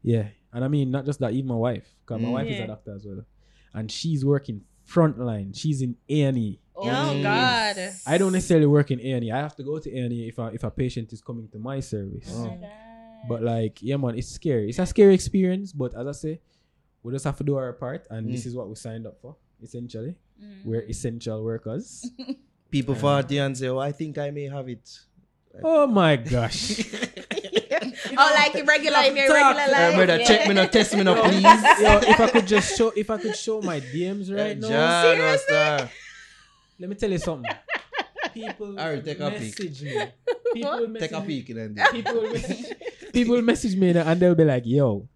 Yeah, 0.01 0.27
and 0.51 0.63
I 0.63 0.67
mean 0.67 0.91
not 0.91 1.05
just 1.05 1.19
that. 1.19 1.33
Even 1.33 1.47
my 1.49 1.55
wife, 1.55 1.87
cause 2.05 2.19
my 2.19 2.27
Mm. 2.29 2.31
wife 2.33 2.47
is 2.49 2.59
a 2.59 2.67
doctor 2.67 2.95
as 2.95 3.05
well, 3.05 3.25
and 3.73 3.91
she's 3.91 4.25
working 4.25 4.61
frontline. 4.93 5.57
She's 5.57 5.81
in 5.81 5.95
A 6.09 6.21
and 6.23 6.37
E. 6.37 6.59
Oh, 6.75 6.83
God. 7.21 7.77
I 8.07 8.17
don't 8.17 8.31
necessarily 8.33 8.65
work 8.67 8.91
in 8.91 8.99
A 8.99 9.11
and 9.11 9.23
E. 9.25 9.31
I 9.31 9.37
have 9.37 9.55
to 9.57 9.63
go 9.63 9.79
to 9.79 9.89
A 9.97 9.99
and 10.05 10.13
E 10.13 10.27
if 10.27 10.37
a, 10.37 10.47
if 10.53 10.63
a 10.63 10.71
patient 10.71 11.13
is 11.13 11.21
coming 11.21 11.47
to 11.49 11.59
my 11.59 11.79
service. 11.79 12.29
Oh 12.33 12.45
my 12.45 12.69
But 13.29 13.41
like, 13.41 13.81
yeah, 13.81 13.97
man, 13.97 14.15
it's 14.17 14.27
scary. 14.29 14.69
It's 14.69 14.79
a 14.79 14.85
scary 14.85 15.13
experience. 15.13 15.71
But 15.71 15.93
as 15.95 16.07
I 16.07 16.11
say, 16.11 16.39
we 17.03 17.11
just 17.13 17.25
have 17.25 17.37
to 17.37 17.43
do 17.43 17.55
our 17.55 17.73
part, 17.73 18.07
and 18.09 18.27
this 18.33 18.43
Mm. 18.43 18.47
is 18.47 18.55
what 18.55 18.67
we 18.69 18.75
signed 18.75 19.05
up 19.07 19.17
for. 19.21 19.35
Essentially, 19.61 20.15
Mm. 20.41 20.65
we're 20.65 20.81
essential 20.89 21.43
workers. 21.43 22.09
People 22.71 22.95
40 22.95 23.37
and 23.37 23.55
say, 23.57 23.67
oh, 23.67 23.77
I 23.77 23.91
think 23.91 24.17
I 24.17 24.31
may 24.31 24.45
have 24.49 24.67
it. 24.67 24.89
oh 25.63 25.85
my 25.87 26.15
gosh. 26.17 26.81
oh, 28.11 28.31
like 28.35 28.53
regular 28.67 28.99
in 29.05 29.15
your 29.15 29.31
regular 29.33 29.71
life. 29.71 29.95
brother, 29.95 30.17
yeah. 30.17 30.25
check 30.25 30.47
me 30.47 30.53
now, 30.53 30.65
test 30.65 30.95
me 30.95 31.03
now, 31.03 31.21
please. 31.27 31.43
yo, 31.43 31.99
if 32.03 32.19
I 32.19 32.29
could 32.29 32.47
just 32.47 32.77
show, 32.77 32.89
if 32.95 33.09
I 33.09 33.17
could 33.17 33.35
show 33.35 33.61
my 33.61 33.79
DMs 33.79 34.35
right 34.35 34.57
now, 34.57 34.67
John, 34.69 35.19
what's 35.19 35.45
that? 35.47 35.89
Let 36.79 36.89
me 36.89 36.95
tell 36.95 37.11
you 37.11 37.17
something. 37.19 37.51
People 38.33 38.79
Alright, 38.79 39.05
take 39.05 39.19
a 39.19 39.29
peek. 39.29 39.39
message 39.41 39.81
me. 39.83 39.93
People 40.53 40.87
message 40.87 41.09
Take 41.09 41.17
a 41.17 41.21
me. 41.21 41.27
peek 41.27 41.49
in 41.51 41.75
People 41.91 42.21
message, 42.23 42.65
people 43.13 43.41
message 43.41 43.75
me 43.75 43.89
and 43.91 44.19
they'll 44.19 44.33
be 44.35 44.43
like, 44.43 44.63
"Yo, 44.65 45.07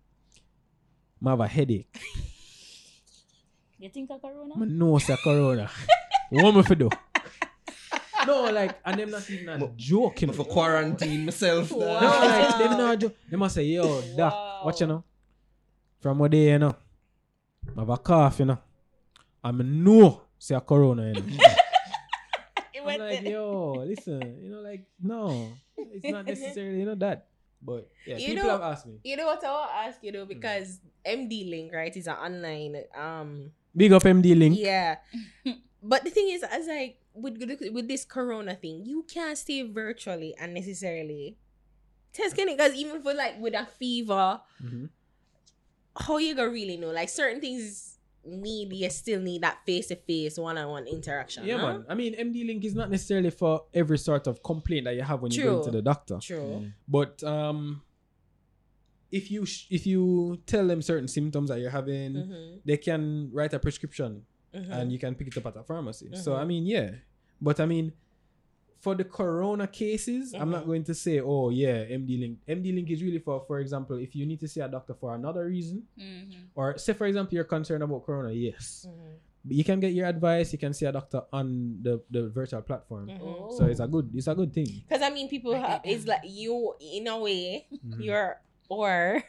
I 1.26 1.30
have 1.32 1.40
a 1.40 1.48
headache. 1.48 1.98
You 3.80 3.90
think 3.90 4.10
of 4.12 4.22
corona? 4.22 4.54
I 4.56 4.66
know 4.66 4.98
it's 4.98 5.10
a 5.10 5.18
corona. 5.18 5.70
what 6.30 6.46
am 6.46 6.58
I 6.60 6.62
for 6.62 6.76
do?" 6.76 6.90
No, 8.28 8.52
like, 8.52 8.78
and 8.86 9.00
them 9.00 9.10
not 9.12 9.30
even 9.30 9.50
a 9.50 9.68
joke, 9.76 10.22
you 10.22 10.28
know. 10.28 10.34
For 10.34 10.44
quarantine 10.46 11.26
myself. 11.26 11.72
No, 11.72 11.78
like, 11.80 12.58
them 12.60 12.78
not 12.78 12.94
a 12.94 12.98
joke. 12.98 13.16
They 13.30 13.38
must 13.38 13.56
say, 13.56 13.64
"Yo, 13.64 14.02
doc, 14.16 14.34
Wow. 14.34 14.62
watch 14.66 14.82
you 14.82 14.88
know. 14.88 15.04
From 16.02 16.20
what 16.20 16.32
day, 16.32 16.52
you 16.52 16.60
know, 16.60 16.76
I 17.76 17.80
have 17.80 17.90
a 17.90 17.98
cough, 17.98 18.40
you 18.40 18.46
know. 18.46 18.60
I'm 19.44 19.84
know 19.84 20.22
say 20.38 20.56
a 20.56 20.62
corona, 20.62 21.08
you 21.08 21.14
know." 21.14 21.24
It 22.74 22.80
I'm 22.82 22.86
went 22.86 23.00
like, 23.02 23.24
there. 23.24 23.32
yo, 23.34 23.84
listen, 23.88 24.22
you 24.44 24.50
know, 24.52 24.62
like, 24.62 24.84
no, 25.02 25.50
it's 25.78 26.06
not 26.06 26.26
necessarily, 26.30 26.80
you 26.80 26.86
know, 26.86 26.96
that. 26.96 27.26
But 27.62 27.90
yeah, 28.06 28.18
You 28.18 28.28
people 28.36 28.44
know- 28.46 28.52
have 28.52 28.62
asked 28.62 28.86
me. 28.86 29.00
You 29.04 29.18
know 29.18 29.26
what 29.26 29.44
I 29.44 29.50
want 29.52 29.70
to 29.72 29.76
ask 29.78 29.98
you 30.04 30.12
though, 30.12 30.26
because 30.26 30.80
MD 31.04 31.50
Link, 31.50 31.74
right, 31.74 31.96
is 31.96 32.06
an 32.08 32.16
online 32.16 32.84
um 32.96 33.52
Big 33.76 33.92
up 33.94 34.04
MD 34.04 34.38
Link. 34.38 34.58
Yeah. 34.60 34.98
but 35.82 36.04
the 36.04 36.12
thing 36.12 36.30
is, 36.30 36.44
as 36.44 36.68
like 36.68 36.98
with 37.22 37.38
with 37.74 37.88
this 37.88 38.06
corona 38.06 38.56
thing, 38.56 38.86
you 38.86 39.04
can't 39.12 39.38
stay 39.38 39.62
virtually 39.64 40.34
unnecessarily. 40.40 41.38
Testing 42.14 42.50
it 42.50 42.58
because 42.58 42.74
even 42.76 43.02
for 43.02 43.14
like 43.14 43.40
with 43.40 43.54
a 43.54 43.66
fever, 43.66 44.42
Mhm. 44.64 44.90
how 46.00 46.18
you 46.18 46.36
gonna 46.36 46.50
really 46.50 46.78
know? 46.78 46.92
Like 46.92 47.10
certain 47.10 47.42
things 47.42 48.00
need 48.26 48.74
you 48.74 48.90
still 48.90 49.22
need 49.22 49.42
that 49.42 49.66
face 49.66 49.88
to 49.88 49.96
face, 49.96 50.38
one 50.38 50.58
on 50.58 50.68
one 50.70 50.88
interaction. 50.88 51.46
Yeah, 51.46 51.58
huh? 51.58 51.68
man. 51.74 51.86
I 51.88 51.96
mean, 51.96 52.14
MD 52.16 52.46
Link 52.46 52.64
is 52.66 52.76
not 52.76 52.90
necessarily 52.90 53.30
for 53.30 53.66
every 53.74 53.98
sort 53.98 54.28
of 54.28 54.42
complaint 54.44 54.86
that 54.86 54.96
you 54.96 55.02
have 55.04 55.22
when 55.22 55.32
you 55.32 55.44
go 55.44 55.50
True. 55.50 55.58
into 55.60 55.72
the 55.72 55.82
doctor. 55.82 56.18
True. 56.22 56.72
But 56.88 57.24
um, 57.24 57.82
if 59.12 59.32
you 59.32 59.46
sh- 59.46 59.68
if 59.70 59.86
you 59.88 60.42
tell 60.46 60.68
them 60.68 60.82
certain 60.82 61.08
symptoms 61.08 61.50
that 61.50 61.60
you're 61.62 61.70
having, 61.72 62.14
Mm-hmm. 62.14 62.56
they 62.66 62.78
can 62.78 63.30
write 63.32 63.54
a 63.54 63.60
prescription 63.60 64.26
and 64.54 64.92
you 64.92 64.98
can 64.98 65.14
pick 65.14 65.28
it 65.28 65.38
up 65.38 65.46
at 65.46 65.56
a 65.56 65.64
pharmacy. 65.64 66.10
So 66.16 66.36
I 66.36 66.44
mean, 66.46 66.66
yeah. 66.66 66.92
But 67.42 67.60
I 67.60 67.66
mean, 67.66 67.94
for 68.80 68.94
the 68.96 69.04
corona 69.04 69.68
cases, 69.68 70.34
I'm 70.34 70.52
not 70.52 70.64
Mhm. 70.64 70.68
going 70.68 70.84
to 70.86 70.94
say, 70.94 71.20
oh 71.20 71.50
yeah, 71.50 71.86
MD 71.90 72.20
Link. 72.20 72.40
MD 72.48 72.74
Link 72.74 72.90
is 72.92 73.02
really 73.02 73.20
for, 73.20 73.44
for 73.48 73.60
example, 73.60 73.98
if 73.98 74.16
you 74.16 74.26
need 74.26 74.40
to 74.42 74.48
see 74.48 74.62
a 74.62 74.68
doctor 74.70 74.94
for 74.94 75.16
another 75.16 75.46
reason, 75.48 75.84
Mhm. 75.98 76.54
or 76.56 76.78
say 76.78 76.94
for 76.94 77.06
example 77.08 77.34
you're 77.36 77.44
concerned 77.50 77.84
about 77.84 78.06
corona, 78.06 78.32
yes, 78.32 78.86
Mm-hmm. 78.88 79.14
you 79.50 79.64
can 79.64 79.80
get 79.80 79.94
your 79.94 80.06
advice. 80.06 80.52
You 80.54 80.60
can 80.60 80.74
see 80.74 80.86
a 80.86 80.92
doctor 80.92 81.24
on 81.34 81.80
the 81.82 82.02
the 82.12 82.30
virtual 82.30 82.62
platform. 82.62 83.08
Mm-hmm. 83.10 83.58
So 83.58 83.66
it's 83.66 83.80
a 83.82 83.88
good 83.88 84.10
it's 84.14 84.28
a 84.28 84.36
good 84.36 84.54
thing. 84.54 84.70
Because 84.88 85.02
I 85.02 85.10
mean, 85.10 85.28
people 85.28 85.54
have 85.58 85.82
it's 85.84 86.06
like 86.06 86.22
you 86.26 86.74
in 86.80 87.08
a 87.08 87.18
way 87.18 87.66
Mhm. 87.74 88.04
you're 88.04 88.40
or. 88.70 89.24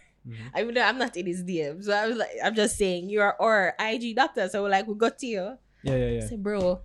I 0.52 0.60
mean, 0.62 0.76
I'm 0.76 0.98
not 0.98 1.16
in 1.16 1.24
his 1.24 1.40
DM, 1.42 1.80
so 1.82 1.88
I 1.90 2.04
was 2.06 2.18
like, 2.20 2.28
I'm 2.44 2.52
just 2.54 2.76
saying 2.76 3.08
you're 3.08 3.32
or 3.40 3.72
IG 3.80 4.12
doctor. 4.12 4.44
So 4.52 4.64
like, 4.68 4.84
we 4.86 4.92
got 4.94 5.16
to 5.20 5.26
you. 5.26 5.56
Yeah, 5.82 5.96
yeah, 5.96 6.04
I 6.04 6.10
yeah. 6.20 6.26
said, 6.28 6.42
bro, 6.42 6.80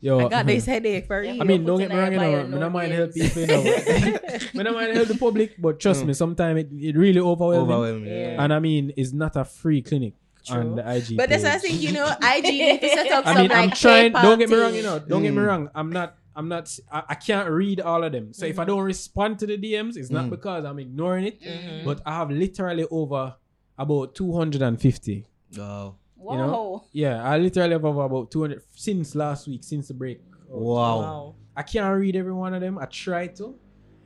Yo, 0.00 0.20
I 0.26 0.28
got 0.28 0.44
this 0.46 0.66
headache 0.66 1.06
for 1.06 1.22
you. 1.22 1.40
I 1.40 1.44
mean, 1.44 1.64
don't 1.64 1.78
get 1.78 1.88
me 1.90 1.96
wrong, 1.96 2.12
you 2.12 2.18
know, 2.18 2.30
bio, 2.32 2.40
I 2.40 2.46
no 2.48 2.58
don't 2.60 2.72
mind 2.72 2.92
help 2.92 3.14
people, 3.14 3.40
you 3.40 3.46
know. 3.46 3.62
I 4.58 4.62
don't 4.62 4.74
mind 4.74 4.92
help 4.96 5.08
the 5.08 5.16
public, 5.18 5.54
but 5.58 5.80
trust 5.80 6.02
Mm. 6.02 6.08
me, 6.08 6.12
sometimes 6.14 6.60
it, 6.60 6.68
it 6.72 6.96
really 6.96 7.20
overwhelming. 7.20 7.72
Overwhelming. 7.72 8.10
Yeah. 8.12 8.42
And 8.44 8.52
I 8.52 8.58
mean, 8.58 8.92
it's 8.96 9.12
not 9.12 9.34
a 9.36 9.44
free 9.44 9.80
clinic 9.80 10.12
on 10.50 10.76
the 10.76 10.82
IG. 10.96 11.16
But 11.16 11.30
that's 11.30 11.42
what 11.44 11.52
I 11.54 11.58
think, 11.58 11.80
you 11.80 11.92
know, 11.92 12.04
IG 12.22 12.44
need 12.44 12.80
to 12.82 12.88
set 12.90 13.10
up 13.12 13.26
I 13.26 13.32
some 13.32 13.42
mean, 13.42 13.52
I'm 13.52 13.70
like 13.70 13.78
trying. 13.78 14.12
PayPal 14.12 14.22
Don't 14.22 14.38
get 14.38 14.48
me 14.50 14.56
wrong, 14.56 14.74
you 14.74 14.82
know. 14.82 14.98
Don't 14.98 15.22
get 15.22 15.32
me 15.32 15.40
Mm. 15.40 15.46
wrong. 15.46 15.70
I'm 15.74 15.90
not. 15.90 16.16
I'm 16.36 16.48
not. 16.48 16.68
I, 16.92 17.02
I 17.10 17.14
can't 17.14 17.48
read 17.48 17.80
all 17.80 18.02
of 18.04 18.12
them. 18.12 18.32
So 18.34 18.44
if 18.44 18.58
I 18.58 18.64
Mhm. 18.64 18.66
don't 18.66 18.82
respond 18.82 19.38
to 19.38 19.46
the 19.46 19.56
DMs, 19.56 19.96
it's 19.96 20.10
not 20.10 20.26
Mm. 20.26 20.30
because 20.30 20.64
I'm 20.66 20.80
ignoring 20.80 21.24
it, 21.26 21.40
Mhm. 21.40 21.84
but 21.84 22.02
I 22.04 22.16
have 22.16 22.30
literally 22.30 22.84
over 22.90 23.36
about 23.78 24.14
250. 24.16 25.24
Oh. 25.58 25.94
Wow. 26.24 26.36
know? 26.36 26.84
Yeah, 26.92 27.22
I 27.22 27.38
literally 27.38 27.72
have 27.72 27.84
over 27.84 28.02
about 28.02 28.30
200 28.30 28.62
since 28.74 29.14
last 29.14 29.46
week, 29.46 29.62
since 29.64 29.88
the 29.88 29.94
break. 29.94 30.20
Wow. 30.48 31.34
I 31.56 31.62
can't 31.62 31.98
read 32.00 32.16
every 32.16 32.32
one 32.32 32.54
of 32.54 32.60
them. 32.60 32.78
I 32.78 32.86
try 32.86 33.26
to, 33.28 33.54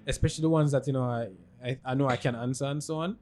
especially 0.07 0.43
the 0.43 0.51
ones 0.51 0.73
that 0.73 0.87
you 0.87 0.93
know 0.93 1.03
I 1.05 1.29
I, 1.65 1.79
I 1.85 1.95
know 1.95 2.09
I 2.09 2.17
can 2.17 2.35
answer 2.35 2.67
and 2.67 2.83
so 2.83 2.99
on. 3.01 3.17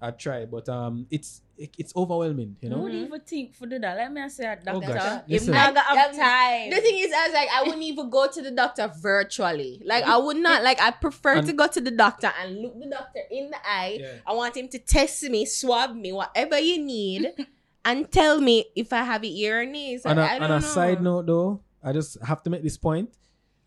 I 0.00 0.10
try, 0.10 0.44
but 0.46 0.68
um, 0.68 1.06
it's 1.10 1.42
it, 1.56 1.70
it's 1.78 1.92
overwhelming. 1.94 2.56
You 2.60 2.70
Who 2.70 2.74
know. 2.76 2.82
would 2.82 2.94
even 2.94 3.20
think 3.20 3.54
for 3.54 3.66
do 3.66 3.78
that? 3.78 3.96
Let 3.96 4.12
me 4.12 4.28
say 4.28 4.44
that 4.44 4.62
Oh, 4.66 4.80
doctor. 4.80 4.94
gosh. 4.94 5.22
If 5.28 5.42
Listen. 5.42 5.54
not 5.54 5.76
I- 5.76 5.94
have 5.96 6.16
time. 6.16 6.70
The 6.70 6.80
thing 6.80 6.98
is, 6.98 7.12
I 7.12 7.26
was 7.28 7.34
like, 7.34 7.48
I 7.54 7.62
wouldn't 7.62 7.82
even 7.82 8.10
go 8.10 8.26
to 8.28 8.42
the 8.42 8.50
doctor 8.50 8.90
virtually. 9.00 9.80
Like, 9.84 10.02
I 10.04 10.16
would 10.16 10.38
not. 10.38 10.64
Like, 10.64 10.80
I 10.80 10.90
prefer 10.90 11.34
And- 11.36 11.46
to 11.46 11.52
go 11.52 11.68
to 11.68 11.80
the 11.80 11.92
doctor 11.92 12.32
and 12.42 12.58
look 12.62 12.80
the 12.80 12.88
doctor 12.90 13.20
in 13.30 13.50
the 13.50 13.58
eye. 13.64 13.98
Yeah. 14.00 14.14
I 14.26 14.32
want 14.32 14.56
him 14.56 14.66
to 14.68 14.78
test 14.80 15.22
me, 15.24 15.44
swab 15.44 15.94
me, 15.94 16.12
whatever 16.12 16.58
you 16.58 16.82
need, 16.84 17.28
and 17.84 18.10
tell 18.10 18.40
me 18.40 18.64
if 18.76 18.92
I 18.92 19.02
have 19.02 19.24
it 19.24 19.28
ear 19.28 19.62
or 19.62 19.66
knees. 19.66 20.06
on 20.06 20.18
a, 20.18 20.22
I, 20.22 20.26
I 20.26 20.34
on 20.36 20.40
don't 20.40 20.50
a 20.50 20.60
know. 20.60 20.66
side 20.66 21.02
note 21.02 21.26
though 21.26 21.60
i 21.84 21.92
just 21.92 22.16
have 22.22 22.42
to 22.44 22.50
make 22.50 22.62
this 22.62 22.76
point 22.76 23.10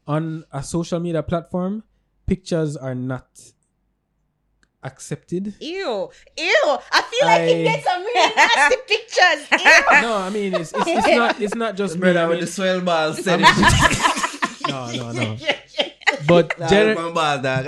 on 0.08 0.46
a 0.54 0.64
social 0.64 1.00
media 1.02 1.22
platform 1.22 1.84
pictures 2.26 2.78
are 2.78 2.96
not 2.96 3.28
accepted 4.84 5.54
Ew, 5.60 6.10
ew. 6.38 6.78
I 6.92 7.02
feel 7.10 7.26
like 7.28 7.42
I- 7.42 7.48
he 7.48 7.64
gets 7.64 7.84
some 7.84 8.02
really 8.02 8.36
nasty 8.36 8.76
pictures. 8.88 9.48
Ew. 9.52 10.02
no 10.02 10.16
i 10.18 10.30
mean 10.30 10.54
it's, 10.54 10.72
it's, 10.74 10.88
it's 10.88 11.08
not 11.08 11.42
it's 11.42 11.56
not 11.56 11.76
just 11.76 11.96
me, 11.96 12.02
Brother 12.02 12.20
I 12.20 12.28
with 12.28 12.38
mean, 12.38 12.46
the 12.46 12.52
swell 12.52 12.82
balls 12.82 13.18
said 13.24 13.40
it. 13.44 14.68
no 14.70 14.92
no 14.94 15.12
no 15.12 15.38
but 16.28 16.50
gener- 16.72 16.96
my 16.96 17.12
balls, 17.12 17.42
dog. 17.42 17.66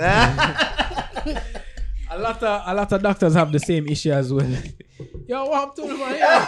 a 2.10 2.18
lot 2.18 2.42
of 2.42 2.62
a 2.66 2.74
lot 2.74 2.92
of 2.92 3.02
doctors 3.02 3.34
have 3.34 3.52
the 3.52 3.60
same 3.60 3.86
issue 3.88 4.12
as 4.12 4.32
well 4.32 4.50
yo 5.28 5.44
what 5.46 5.68
I'm 5.68 5.74
talking 5.76 5.96
about 5.96 6.16
yeah. 6.18 6.46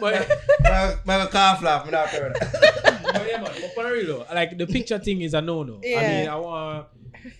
but 0.00 0.28
My- 0.62 0.96
My 1.04 1.26
cough 1.26 1.62
laugh, 1.62 1.84
me 1.84 1.90
not 1.92 2.08
heard. 2.08 2.34
but 2.40 3.26
yeah, 3.28 3.40
man. 3.42 3.50
But 3.60 3.74
for 3.74 3.90
real, 3.92 4.06
though, 4.06 4.26
like 4.34 4.56
the 4.58 4.66
picture 4.66 4.98
thing 4.98 5.22
is 5.22 5.34
a 5.34 5.40
no 5.40 5.62
no. 5.62 5.80
Yeah. 5.82 5.98
I 5.98 6.02
mean, 6.08 6.28
I 6.28 6.36
want 6.36 6.86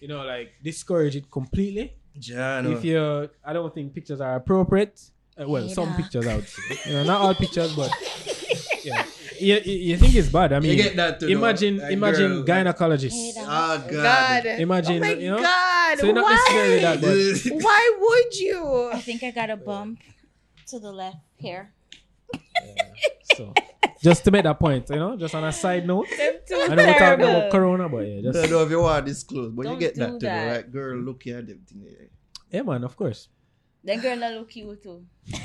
you 0.00 0.08
know 0.08 0.24
like 0.24 0.52
discourage 0.62 1.16
it 1.16 1.30
completely. 1.30 1.94
John. 2.18 2.66
if 2.70 2.84
you 2.84 3.30
i 3.42 3.54
don't 3.54 3.72
think 3.74 3.94
pictures 3.94 4.20
are 4.20 4.36
appropriate 4.36 5.00
uh, 5.40 5.48
well 5.48 5.66
some 5.70 5.88
Hater. 5.92 6.02
pictures 6.02 6.26
out 6.26 6.44
you 6.84 6.92
know 6.92 7.04
not 7.04 7.22
all 7.22 7.34
pictures 7.34 7.74
but 7.74 7.90
yeah 8.84 9.06
you, 9.42 9.60
you, 9.64 9.72
you 9.90 9.96
think 9.96 10.14
it's 10.14 10.28
bad? 10.28 10.52
I 10.52 10.60
mean, 10.60 10.70
you 10.70 10.76
get 10.76 10.96
that 10.96 11.20
too, 11.20 11.28
imagine 11.28 11.78
Like, 11.78 11.92
imagine 11.92 12.44
girl, 12.44 12.56
like- 12.64 12.76
gynecologists. 12.76 13.34
Ah, 13.38 13.82
oh 13.84 13.90
God. 13.90 14.46
Imagine, 14.46 14.96
oh 15.04 15.06
my 15.06 15.12
you 15.14 15.30
know? 15.30 15.38
God. 15.42 15.98
So 15.98 16.10
not 16.12 16.30
necessarily 16.30 16.76
Why? 16.76 16.96
that, 16.96 17.00
but 17.00 17.62
Why 17.64 17.96
would 18.00 18.38
you? 18.40 18.90
I 18.92 19.00
think 19.00 19.22
I 19.22 19.30
got 19.30 19.50
a 19.50 19.56
bump 19.56 20.00
to 20.68 20.78
the 20.78 20.92
left 20.92 21.18
here. 21.36 21.72
so 23.34 23.52
just 24.02 24.24
to 24.24 24.30
make 24.30 24.42
that 24.44 24.58
point, 24.58 24.88
you 24.90 24.96
know, 24.96 25.16
just 25.16 25.34
on 25.34 25.44
a 25.44 25.52
side 25.52 25.86
note. 25.86 26.06
Them 26.16 26.34
two 26.46 26.54
I 26.70 26.74
know 26.74 26.86
we're 26.86 26.98
talking 26.98 27.24
about 27.24 27.50
corona, 27.50 27.88
but 27.88 28.00
yeah, 28.06 28.28
I 28.30 28.32
don't 28.32 28.50
know 28.50 28.62
if 28.62 28.70
you 28.70 28.80
want 28.80 29.06
this 29.06 29.22
close, 29.22 29.50
but 29.52 29.62
Don't 29.64 29.74
you 29.74 29.80
get 29.80 29.94
that 29.96 30.06
do 30.12 30.18
too. 30.18 30.26
that. 30.26 30.56
Like, 30.56 30.72
girl, 30.72 30.98
look 30.98 31.22
here, 31.22 31.42
them 31.42 31.60
thing. 31.68 31.84
there. 31.84 32.08
yeah, 32.50 32.62
man, 32.62 32.84
of 32.84 32.96
course. 32.96 33.28
Then 33.84 34.00
girl 34.00 34.18
that 34.18 34.34
look 34.34 34.54
you 34.56 34.76
too. 34.76 35.04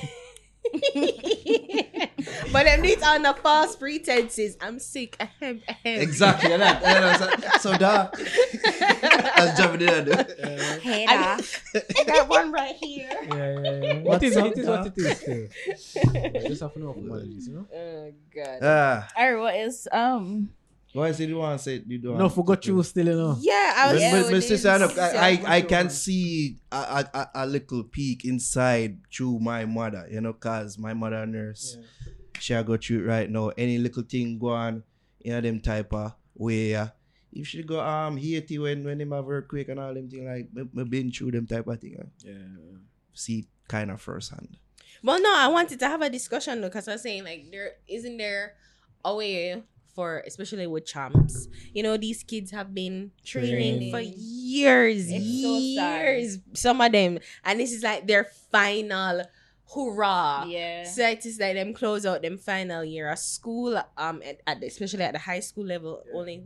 but 2.51 2.63
them 2.65 2.81
these 2.81 3.01
are 3.01 3.19
the 3.19 3.33
false 3.41 3.75
pretenses. 3.75 4.57
I'm 4.61 4.79
sick. 4.79 5.15
Ahem, 5.19 5.61
ahem. 5.67 6.01
Exactly, 6.01 6.53
and 6.53 6.61
that. 6.61 6.83
And 6.83 7.03
that 7.03 7.61
so, 7.61 7.71
so 7.71 7.77
that. 7.77 8.13
That's 9.37 9.59
jumping 9.59 9.87
in 9.87 10.05
there. 10.05 10.79
Hey, 10.81 11.05
I- 11.07 11.37
da. 11.37 11.79
That 12.05 12.25
one 12.29 12.51
right 12.51 12.75
here. 12.75 13.09
Yeah, 13.29 13.59
yeah, 13.59 13.81
yeah. 13.83 13.99
What 14.07 14.23
is 14.23 14.35
it? 14.37 14.57
Is 14.57 14.67
what 14.67 14.87
it 14.87 14.97
is. 14.97 15.17
Still. 15.17 16.13
Yeah, 16.13 16.29
just 16.47 16.61
have 16.61 16.73
to 16.73 16.79
know 16.79 16.93
formalities, 16.93 17.47
you 17.47 17.53
know. 17.55 17.67
Oh 17.73 18.11
God. 18.35 18.59
Ah, 18.61 19.07
Alright, 19.17 19.39
what 19.39 19.55
is 19.55 19.87
um 19.91 20.49
why 20.97 21.09
is 21.09 21.19
it 21.19 21.29
you 21.29 21.37
want 21.37 21.57
to 21.59 21.63
say 21.63 21.83
you 21.85 21.99
don't? 21.99 22.17
No, 22.17 22.29
forgot 22.29 22.65
you 22.67 22.75
were 22.75 22.83
still, 22.83 23.05
you 23.07 23.15
know. 23.15 23.37
yeah, 23.39 23.73
I 23.75 23.85
But, 23.87 23.93
was. 23.93 24.01
but, 24.11 24.31
but 24.31 24.33
yeah, 24.33 24.39
sister, 24.49 24.79
look, 24.79 24.97
I, 24.97 25.09
I, 25.29 25.55
I 25.57 25.61
can 25.61 25.69
can 25.69 25.89
see 25.89 26.57
a, 26.71 26.75
a, 26.75 27.09
a, 27.13 27.29
a 27.35 27.45
little 27.45 27.83
peek 27.83 28.25
inside 28.25 28.99
through 29.13 29.39
my 29.39 29.65
mother, 29.65 30.07
you 30.11 30.21
know, 30.21 30.33
cause 30.33 30.77
my 30.77 30.93
mother 30.93 31.17
a 31.23 31.25
nurse. 31.25 31.77
She 32.39 32.53
a 32.53 32.63
go 32.63 32.77
through 32.77 33.05
right 33.05 33.29
now. 33.29 33.49
Any 33.57 33.77
little 33.79 34.03
thing 34.03 34.37
go 34.39 34.49
on, 34.49 34.83
you 35.23 35.31
know, 35.31 35.41
them 35.41 35.59
type 35.59 35.91
of 35.93 36.13
way. 36.35 36.75
uh, 36.75 36.87
If 37.33 37.47
she 37.47 37.63
go 37.63 37.79
um 37.81 38.17
Haiti 38.17 38.57
when 38.59 38.83
when 38.83 38.97
them 38.99 39.11
have 39.11 39.27
earthquake 39.29 39.69
and 39.69 39.79
all 39.79 39.93
them 39.93 40.09
thing 40.09 40.25
like 40.25 40.53
me, 40.53 40.63
me 40.73 40.83
been 40.83 41.11
through 41.11 41.31
them 41.31 41.47
type 41.47 41.67
of 41.67 41.79
thing. 41.81 41.97
uh, 41.99 42.05
Yeah. 42.23 42.77
See 43.13 43.47
kind 43.67 43.89
of 43.91 43.99
first 44.01 44.31
hand. 44.31 44.57
Well, 45.03 45.21
no, 45.21 45.33
I 45.35 45.47
wanted 45.47 45.79
to 45.79 45.87
have 45.87 46.01
a 46.01 46.09
discussion 46.09 46.61
though, 46.61 46.69
because 46.69 46.87
I 46.87 46.93
was 46.93 47.01
saying 47.01 47.23
like 47.23 47.49
there 47.51 47.71
isn't 47.87 48.17
there 48.17 48.53
a 49.05 49.15
way 49.15 49.63
for 49.97 50.21
especially 50.27 50.67
with 50.67 50.85
champs. 50.85 51.47
You 51.73 51.81
know, 51.81 51.97
these 51.97 52.21
kids 52.21 52.51
have 52.51 52.69
been 52.69 53.09
training 53.25 53.89
Training. 53.89 53.91
for 53.91 53.99
years, 53.99 55.09
It's 55.09 55.41
so 55.41 55.57
years. 55.57 56.37
Some 56.53 56.79
of 56.81 56.91
them, 56.91 57.17
and 57.43 57.59
this 57.59 57.73
is 57.73 57.81
like 57.81 58.05
their 58.05 58.25
final 58.53 59.23
hurrah. 59.73 60.45
Yeah. 60.45 60.83
So 60.85 61.01
it 61.01 61.25
is 61.25 61.39
like 61.39 61.55
them 61.55 61.73
close 61.73 62.05
out 62.05 62.21
them 62.21 62.37
final 62.37 62.85
year 62.85 63.09
of 63.09 63.17
school, 63.17 63.81
um, 63.97 64.21
at, 64.21 64.39
at 64.45 64.61
the, 64.61 64.67
especially 64.67 65.01
at 65.01 65.13
the 65.13 65.19
high 65.19 65.39
school 65.41 65.65
level, 65.65 66.03
only 66.13 66.45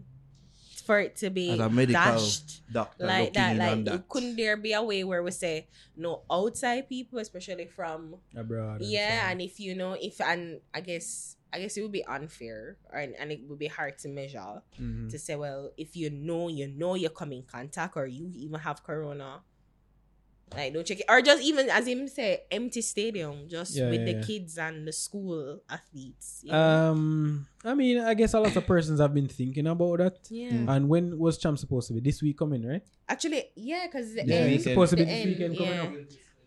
for 0.87 1.01
it 1.01 1.17
to 1.17 1.29
be 1.29 1.51
As 1.51 1.59
a 1.59 1.69
medical 1.69 2.01
dashed 2.01 2.61
doctor 2.71 3.05
like 3.05 3.33
that. 3.33 3.57
Like, 3.57 3.83
that. 3.83 4.07
couldn't 4.07 4.37
there 4.37 4.55
be 4.55 4.71
a 4.71 4.81
way 4.81 5.03
where 5.03 5.21
we 5.21 5.31
say 5.31 5.67
no 5.97 6.21
outside 6.31 6.87
people, 6.87 7.19
especially 7.19 7.65
from 7.67 8.15
Abroad. 8.33 8.79
and 8.79 8.89
yeah, 8.89 9.25
so 9.25 9.31
and 9.31 9.41
if 9.41 9.59
you 9.59 9.75
know 9.75 9.97
if 9.99 10.21
and 10.21 10.61
I 10.73 10.79
guess 10.79 11.35
I 11.53 11.59
guess 11.59 11.75
it 11.77 11.81
would 11.81 11.91
be 11.91 12.05
unfair 12.05 12.77
and, 12.93 13.13
and 13.19 13.31
it 13.31 13.41
would 13.47 13.59
be 13.59 13.67
hard 13.67 13.97
to 13.99 14.07
measure 14.07 14.39
on. 14.39 14.61
Mhm. 14.79 15.09
to 15.11 15.19
say, 15.19 15.35
well, 15.35 15.71
if 15.77 15.95
you 15.95 16.09
know 16.09 16.47
you 16.47 16.67
know 16.67 16.95
you 16.95 17.09
come 17.09 17.31
in 17.33 17.43
contact 17.43 17.97
or 17.97 18.05
you 18.07 18.31
even 18.35 18.59
have 18.61 18.83
corona. 18.83 19.41
Like 20.53 20.73
don't 20.73 20.85
check 20.85 20.99
it. 20.99 21.05
Or 21.07 21.21
just 21.21 21.41
even 21.43 21.69
as 21.69 21.87
him 21.87 22.07
say, 22.09 22.41
empty 22.51 22.81
stadium, 22.81 23.47
just 23.47 23.73
Yeah, 23.75 23.89
with 23.89 24.01
yeah, 24.01 24.05
the 24.05 24.11
yeah. 24.19 24.23
kids 24.23 24.57
and 24.57 24.85
the 24.85 24.91
school 24.91 25.61
athletes. 25.69 26.41
you 26.43 26.51
know? 26.51 26.91
Um, 26.91 27.47
I 27.63 27.73
mean, 27.73 27.99
I 27.99 28.13
guess 28.15 28.33
a 28.33 28.39
lot 28.39 28.53
of 28.55 28.65
persons 28.67 28.99
have 28.99 29.13
been 29.13 29.29
thinking 29.29 29.65
about 29.67 29.99
that. 29.99 30.19
yeah. 30.29 30.51
Mm. 30.51 30.67
And 30.75 30.89
when 30.89 31.17
was 31.17 31.37
champ 31.37 31.57
supposed 31.57 31.87
to 31.87 31.93
be? 31.93 32.01
This 32.01 32.21
week 32.21 32.37
coming, 32.37 32.65
right? 32.67 32.83
Actually, 33.07 33.45
yeah, 33.55 33.87
because 33.87 34.13
the 34.13 34.25
Yeah, 34.25 34.35
end, 34.35 34.53
it's 34.53 34.65
supposed 34.65 34.89
to 34.91 34.97
be 34.97 35.03
the 35.05 35.11
this 35.11 35.19
end, 35.21 35.29
weekend 35.29 35.57
coming 35.57 35.73
yeah. 35.73 35.83
up. 35.83 35.93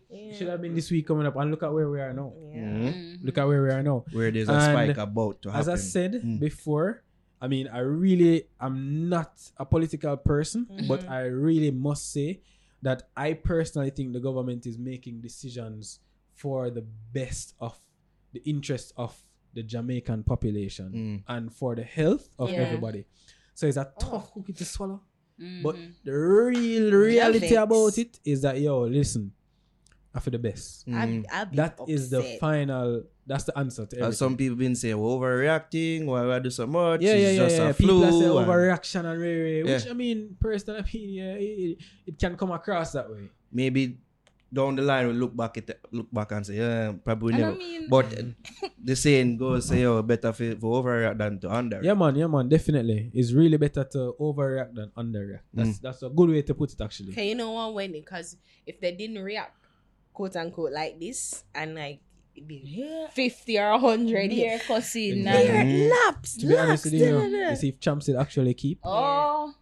Yeah. 0.09 0.33
Should 0.33 0.47
have 0.47 0.61
been 0.61 0.75
this 0.75 0.89
week 0.91 1.07
coming 1.07 1.25
up. 1.25 1.35
And 1.35 1.51
look 1.51 1.63
at 1.63 1.73
where 1.73 1.89
we 1.89 1.99
are 1.99 2.13
now. 2.13 2.33
Yeah. 2.51 2.61
Mhm. 2.61 2.93
Mhm. 2.93 3.23
Look 3.23 3.37
at 3.37 3.47
where 3.47 3.63
we 3.63 3.69
are 3.69 3.83
now. 3.83 4.05
Where 4.11 4.31
there's 4.31 4.49
a 4.49 4.53
And 4.53 4.61
spike 4.63 4.97
about 4.97 5.41
to 5.43 5.51
happen. 5.51 5.59
As 5.61 5.67
I 5.69 5.75
said 5.75 6.13
Mm. 6.23 6.39
before, 6.39 7.03
I 7.41 7.47
mean, 7.47 7.67
I 7.67 7.79
really 7.79 8.47
am 8.59 9.09
not 9.09 9.33
a 9.57 9.65
political 9.65 10.15
person, 10.17 10.65
Mhm. 10.67 10.87
but 10.87 11.07
I 11.09 11.25
really 11.25 11.71
must 11.71 12.11
say 12.11 12.41
that 12.81 13.09
I 13.17 13.33
personally 13.33 13.89
think 13.89 14.13
the 14.13 14.19
government 14.19 14.65
is 14.65 14.77
making 14.77 15.21
decisions 15.21 15.99
for 16.33 16.69
the 16.69 16.85
best 17.13 17.55
of 17.59 17.79
the 18.33 18.41
interest 18.45 18.93
of 18.97 19.23
the 19.53 19.63
Jamaican 19.63 20.23
population 20.23 20.91
Mm. 20.93 21.23
and 21.27 21.53
for 21.53 21.75
the 21.75 21.83
health 21.83 22.29
of 22.37 22.49
Yeah. 22.49 22.57
everybody. 22.57 23.05
So 23.53 23.67
it's 23.67 23.77
a 23.77 23.87
Oh. 23.87 23.99
tough 23.99 24.33
cookie 24.33 24.53
to 24.53 24.65
swallow. 24.65 25.01
But 25.63 25.75
Mhm. 25.75 25.91
the 26.03 26.11
real 26.13 26.91
reality 26.93 27.39
vex. 27.39 27.55
about 27.57 27.97
it 27.97 28.19
is 28.23 28.41
that 28.43 28.59
yo, 28.61 28.83
listen, 28.83 29.33
I 30.15 30.19
for 30.21 30.29
the 30.31 30.39
best. 30.39 30.87
Mm. 30.87 30.95
I'll, 31.29 31.39
I'll 31.39 31.45
be 31.45 31.55
That 31.57 31.77
is 31.87 32.09
the 32.09 32.23
final. 32.39 33.03
That's 33.27 33.43
the 33.43 33.57
answer 33.57 33.85
to 33.85 33.95
everything. 33.97 34.07
As 34.09 34.17
some 34.17 34.37
people 34.37 34.55
been 34.55 34.75
saying, 34.75 34.97
we're 34.97 35.09
overreacting, 35.09 36.05
why 36.05 36.25
we 36.25 36.39
do 36.39 36.49
so 36.49 36.65
much? 36.67 37.01
yeah, 37.01 37.13
it's 37.13 37.21
yeah, 37.23 37.29
yeah, 37.31 37.37
just 37.49 37.57
yeah. 37.57 37.69
a 37.69 37.73
People 37.73 37.99
flu. 37.99 38.05
are 38.05 38.11
saying 38.11 38.37
and 38.37 38.47
overreaction 38.47 39.03
and 39.11 39.21
rare, 39.21 39.43
rare, 39.43 39.63
which 39.65 39.85
Yeah. 39.85 39.91
I 39.91 39.93
mean, 39.93 40.37
personal 40.39 40.79
opinion, 40.79 41.37
it, 41.37 41.77
it 42.07 42.19
can 42.19 42.37
come 42.37 42.51
across 42.51 42.91
that 42.93 43.09
way. 43.09 43.29
Maybe 43.51 43.97
down 44.53 44.75
the 44.75 44.83
line 44.83 45.07
we 45.07 45.13
look 45.13 45.35
back 45.35 45.57
at 45.57 45.67
the, 45.67 45.75
look 45.91 46.07
back 46.13 46.31
and 46.31 46.45
say, 46.45 46.55
yeah, 46.57 46.93
probably 47.03 47.33
And 47.33 47.43
I 47.43 47.47
never. 47.47 47.57
mean- 47.57 47.89
but 47.89 48.07
the 48.83 48.95
saying 48.95 49.37
goes, 49.37 49.67
say, 49.67 49.83
oh, 49.85 50.01
better 50.03 50.31
for, 50.31 50.55
for 50.55 50.83
overreact 50.83 51.17
than 51.17 51.39
to 51.39 51.51
under. 51.51 51.81
Yeah, 51.83 51.93
man, 51.95 52.15
yeah, 52.15 52.27
man, 52.27 52.47
definitely. 52.47 53.09
It's 53.13 53.33
really 53.33 53.57
better 53.57 53.83
to 53.83 54.15
overreact 54.19 54.75
than 54.75 54.91
underreact. 54.95 55.41
Mm. 55.49 55.65
That's 55.65 55.79
that's 55.79 56.03
a 56.03 56.09
good 56.09 56.29
way 56.29 56.41
to 56.43 56.53
put 56.53 56.71
it, 56.71 56.79
actually. 56.81 57.11
Okay, 57.13 57.29
you 57.29 57.35
know 57.35 57.51
what? 57.53 57.73
When 57.73 57.91
because 57.91 58.37
if 58.65 58.79
they 58.79 58.91
didn't 58.93 59.21
react, 59.23 59.57
quote 60.15 60.35
unquote, 60.35 60.71
like 60.71 60.99
this, 60.99 61.43
and 61.53 61.75
like 61.75 61.99
be 62.47 62.61
Yeah. 62.65 63.07
fifty 63.11 63.57
or 63.59 63.77
hundred 63.79 64.29
Beer 64.29 64.59
cussing. 64.59 65.23
Yeah. 65.23 65.33
There, 65.37 65.63
Mhm. 65.65 65.89
laps, 65.91 66.37
To 66.37 66.47
be 66.47 66.57
honest 66.57 66.83
with 66.85 66.93
you, 66.93 67.05
you, 67.05 67.11
know, 67.11 67.21
da, 67.29 67.43
da. 67.43 67.49
you 67.51 67.55
see 67.55 67.69
if 67.69 67.79
champs 67.79 68.05
did 68.07 68.15
actually 68.17 68.53
keep. 68.55 68.79
Oh, 68.83 69.53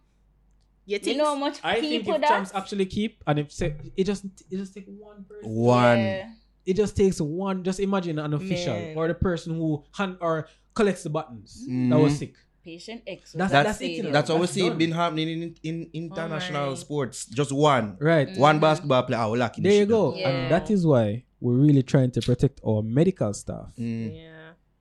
You 0.86 0.94
you 0.94 0.98
think? 0.98 1.18
know 1.18 1.26
how 1.26 1.36
much 1.36 1.58
I 1.62 1.80
think 1.80 1.92
people 2.02 2.14
if 2.16 2.20
that 2.22 2.28
champs 2.28 2.50
actually 2.54 2.86
keep, 2.86 3.22
and 3.26 3.38
if 3.38 3.52
say, 3.52 3.76
it 3.96 4.04
just 4.04 4.24
it 4.50 4.56
just 4.56 4.74
take 4.74 4.86
one 4.88 5.24
person. 5.24 5.50
One. 5.50 5.98
Yeah. 5.98 6.30
It 6.66 6.74
just 6.76 6.96
takes 6.96 7.20
one. 7.20 7.62
Just 7.62 7.78
imagine 7.78 8.18
an 8.18 8.32
official 8.34 8.72
Man. 8.74 8.96
or 8.96 9.06
the 9.06 9.14
person 9.14 9.54
who 9.54 9.84
hand 9.92 10.16
or 10.20 10.48
collects 10.74 11.02
the 11.04 11.10
buttons 11.10 11.64
that 11.66 11.70
Mhm. 11.72 12.02
was 12.02 12.18
sick. 12.18 12.34
Patient 12.64 13.02
X. 13.06 13.32
That's- 13.32 13.50
That's, 13.52 13.68
that's 13.68 13.80
it, 13.82 13.90
you 13.90 14.02
know. 14.04 14.10
that's 14.12 14.28
how 14.30 14.36
we 14.36 14.40
That's 14.42 14.52
see 14.52 14.68
done. 14.68 14.78
been 14.78 14.92
happening 14.92 15.28
in, 15.28 15.54
in 15.62 15.90
international 15.92 16.70
my. 16.70 16.74
sports. 16.76 17.26
Just 17.26 17.52
one. 17.52 17.96
Right. 18.00 18.36
One 18.36 18.56
Mhm. 18.58 18.60
basketball 18.62 19.02
player, 19.02 19.20
I 19.20 19.26
will 19.26 19.38
lock 19.38 19.56
in 19.58 19.64
There 19.64 19.72
the 19.72 19.78
you 19.78 19.86
go. 19.86 20.14
Yeah. 20.16 20.28
And 20.30 20.52
that 20.52 20.70
is 20.70 20.86
why 20.86 21.24
we're 21.40 21.54
really 21.54 21.82
trying 21.82 22.10
to 22.12 22.20
protect 22.22 22.60
our 22.66 22.82
medical 22.82 23.32
staff. 23.34 23.72
Mm. 23.78 24.14
Yeah. 24.14 24.30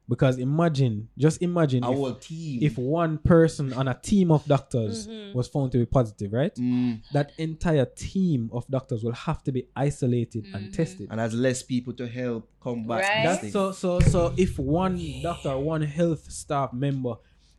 Because 0.08 0.38
imagine, 0.38 1.08
just 1.18 1.42
imagine 1.42 1.82
Our 1.84 2.10
if, 2.12 2.20
team. 2.20 2.60
if 2.62 2.78
one 2.78 3.18
person 3.20 3.72
on 3.72 3.88
a 3.88 3.94
team 3.94 4.32
of 4.32 4.46
doctors 4.46 5.08
Mhm. 5.08 5.34
was 5.34 5.48
found 5.48 5.72
to 5.72 5.78
be 5.78 5.86
positive, 5.86 6.34
right? 6.34 6.54
Mm. 6.56 7.02
That 7.14 7.32
entire 7.38 7.86
team 7.86 8.50
of 8.52 8.68
doctors 8.68 9.02
will 9.04 9.14
have 9.14 9.42
to 9.44 9.52
be 9.54 9.66
isolated 9.78 10.44
Mhm. 10.46 10.54
and 10.56 10.74
tested. 10.74 11.08
and 11.10 11.20
has 11.22 11.34
less 11.34 11.64
people 11.64 11.94
to 11.94 12.06
help 12.08 12.50
combat 12.60 13.02
Right. 13.02 13.24
this 13.42 13.42
That's 13.42 13.54
so 13.54 13.72
so 13.72 14.00
so 14.02 14.34
if 14.38 14.60
one 14.60 15.00
doctor, 15.22 15.58
one 15.58 15.82
health 15.82 16.30
staff 16.32 16.74
member 16.74 17.16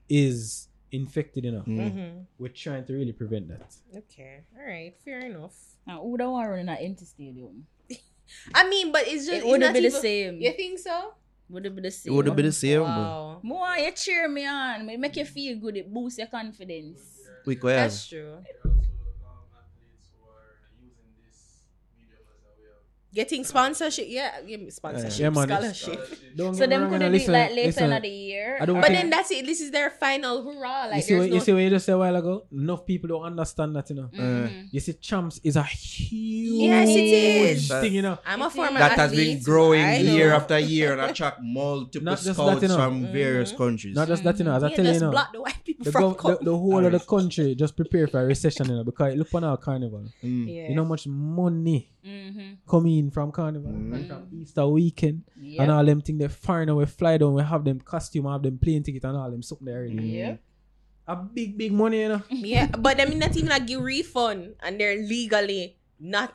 is 0.08 0.68
infected, 0.92 1.44
enough. 1.44 1.66
Mm. 1.66 1.78
Mm-hmm. 1.78 2.18
we're 2.38 2.48
trying 2.48 2.84
to 2.86 2.92
really 2.92 3.12
prevent 3.12 3.48
that. 3.48 3.74
Okay. 3.96 4.40
All 4.56 4.64
right. 4.64 4.94
Fair 5.04 5.20
enough. 5.20 5.54
Now, 5.86 6.02
who 6.02 6.16
don't 6.16 6.32
want 6.32 6.46
to 6.46 6.50
run 6.50 6.60
in 6.60 6.68
an 6.68 6.78
empty 6.78 7.04
stadium? 7.04 7.66
I 8.54 8.68
mean, 8.68 8.92
but 8.92 9.02
it's 9.06 9.26
just 9.26 9.44
It 9.44 9.46
would 9.46 9.62
have 9.62 9.74
not 9.74 9.74
been 9.74 9.90
the 9.90 9.90
same. 9.90 10.40
You 10.40 10.52
think 10.52 10.78
so? 10.78 11.14
Would 11.50 11.64
have 11.66 11.74
been 11.74 11.84
the 11.84 11.90
same. 11.90 12.00
It 12.00 12.04
same. 12.04 12.16
would 12.16 12.26
have 12.26 12.36
been 12.36 12.46
the 12.46 12.52
same. 12.52 12.82
Wow. 12.82 13.40
More, 13.42 13.76
you 13.76 13.90
cheer 13.92 14.28
me 14.28 14.46
on. 14.46 14.88
It 14.88 14.98
make 14.98 15.16
you 15.16 15.24
feel 15.24 15.58
good. 15.58 15.76
It 15.76 15.92
boosts 15.92 16.18
your 16.18 16.28
confidence. 16.28 17.00
We 17.44 17.56
could 17.56 17.72
have. 17.76 17.90
That's 17.90 18.08
true. 18.08 18.38
Getting 23.14 23.44
sponsorship, 23.44 24.06
yeah, 24.08 24.42
give 24.42 24.60
me 24.60 24.70
sponsorship, 24.70 25.20
Yeah, 25.20 25.30
man, 25.30 25.44
it's- 25.50 25.78
scholarship. 25.80 26.18
Don't 26.36 26.54
So 26.54 26.60
get 26.60 26.68
me 26.68 26.74
them 26.74 26.80
wrong, 26.82 26.90
could 26.90 26.94
you 26.94 26.98
know, 26.98 27.04
have 27.04 27.12
been 27.12 27.12
listen, 27.12 27.32
like 27.32 27.50
later 27.50 27.66
listen, 27.68 27.92
in 27.92 28.02
the 28.02 28.08
year. 28.08 28.58
I 28.60 28.64
don't 28.66 28.80
But 28.80 28.86
think- 28.88 28.98
then 28.98 29.10
that's 29.10 29.30
it. 29.30 29.46
This 29.46 29.60
is 29.60 29.70
their 29.70 29.90
final 29.90 30.42
hurrah. 30.42 30.86
Like 30.86 30.96
you 30.96 31.02
see, 31.02 31.14
what, 31.14 31.20
there's 31.20 31.28
you 31.30 31.34
no 31.38 31.44
see 31.44 31.52
what 31.52 31.58
you 31.62 31.70
just 31.70 31.86
said 31.86 31.92
a 31.94 31.98
while 31.98 32.16
ago? 32.16 32.44
Enough 32.52 32.84
people 32.86 33.08
don't 33.08 33.22
understand 33.22 33.76
that, 33.76 33.88
you 33.90 33.96
know. 33.96 34.08
Mhm. 34.12 34.68
You 34.72 34.80
see, 34.80 34.94
champs 34.94 35.40
is 35.44 35.54
a 35.54 35.62
huge 35.62 36.62
Yes, 36.70 36.88
it 36.88 36.92
is. 37.04 37.68
thing, 37.68 37.92
you 37.94 38.02
know. 38.02 38.18
I'm 38.26 38.42
a 38.42 38.46
It 38.46 38.52
former 38.52 38.78
That 38.80 38.92
has 38.98 39.12
athlete. 39.12 39.36
been 39.38 39.42
growing 39.44 39.80
I 39.84 39.98
year 39.98 40.32
after 40.34 40.58
year 40.58 40.92
and 40.98 41.10
attract 41.10 41.38
multiple 41.40 42.04
Not 42.04 42.18
just 42.18 42.34
scouts 42.34 42.60
that, 42.60 42.62
you 42.62 42.68
know. 42.68 42.76
from 42.76 43.12
various 43.12 43.52
Mhm. 43.52 43.56
countries. 43.56 43.94
Not 43.94 44.08
just 44.08 44.24
that, 44.24 44.38
you 44.40 44.44
know. 44.44 44.54
As 44.56 44.64
I 44.64 44.70
Yeah, 44.70 44.76
tell 44.76 44.84
you, 44.86 44.90
just 44.90 45.02
know, 45.02 45.10
block 45.12 45.32
the 45.32 45.40
white 45.40 45.62
people 45.64 45.84
the, 45.84 45.92
from 45.92 46.02
gov- 46.02 46.16
the, 46.16 46.22
coming. 46.22 46.38
the 46.44 46.56
whole 46.58 46.84
of 46.84 46.92
the 46.92 46.98
country 46.98 47.54
just 47.54 47.76
prepare 47.76 48.06
for 48.08 48.20
a 48.22 48.26
recession, 48.26 48.68
you 48.68 48.74
know, 48.76 48.84
because 48.84 49.14
look 49.14 49.32
on 49.34 49.44
our 49.44 49.56
carnival. 49.56 50.04
Mm. 50.22 50.48
Yeah. 50.52 50.68
You 50.70 50.74
know 50.74 50.82
how 50.82 50.88
much 50.88 51.06
money 51.06 51.90
Mhm. 52.04 52.56
Come 53.10 53.30
in 53.30 53.34
in 53.40 53.54
from 53.54 53.64
Carnival 53.64 53.70
and 53.70 54.06
from 54.06 54.22
mm. 54.22 54.42
Easter 54.42 54.66
weekend 54.66 55.22
Yep. 55.40 55.62
and 55.62 55.70
all 55.70 55.84
them 55.84 56.00
thing 56.00 56.18
they 56.18 56.28
foreign 56.28 56.68
away 56.68 56.86
fly 56.86 57.18
down 57.18 57.34
we 57.34 57.42
have 57.42 57.64
them 57.64 57.80
costume 57.80 58.26
have 58.26 58.42
them 58.42 58.58
plane 58.58 58.82
ticket 58.82 59.04
and 59.04 59.16
all 59.16 59.30
them 59.30 59.42
something 59.42 59.66
there 59.66 59.78
already. 59.78 59.94
Yep. 59.94 60.40
a 61.06 61.16
big 61.16 61.58
big 61.58 61.72
money 61.72 62.02
you 62.02 62.08
know 62.08 62.22
Yeah, 62.30 62.66
but 62.66 62.96
them 62.96 63.18
not 63.18 63.36
even 63.36 63.48
like 63.48 63.66
give 63.66 63.82
refund, 63.82 64.54
and 64.62 64.80
they're 64.80 64.96
legally 64.96 65.76
not 66.00 66.34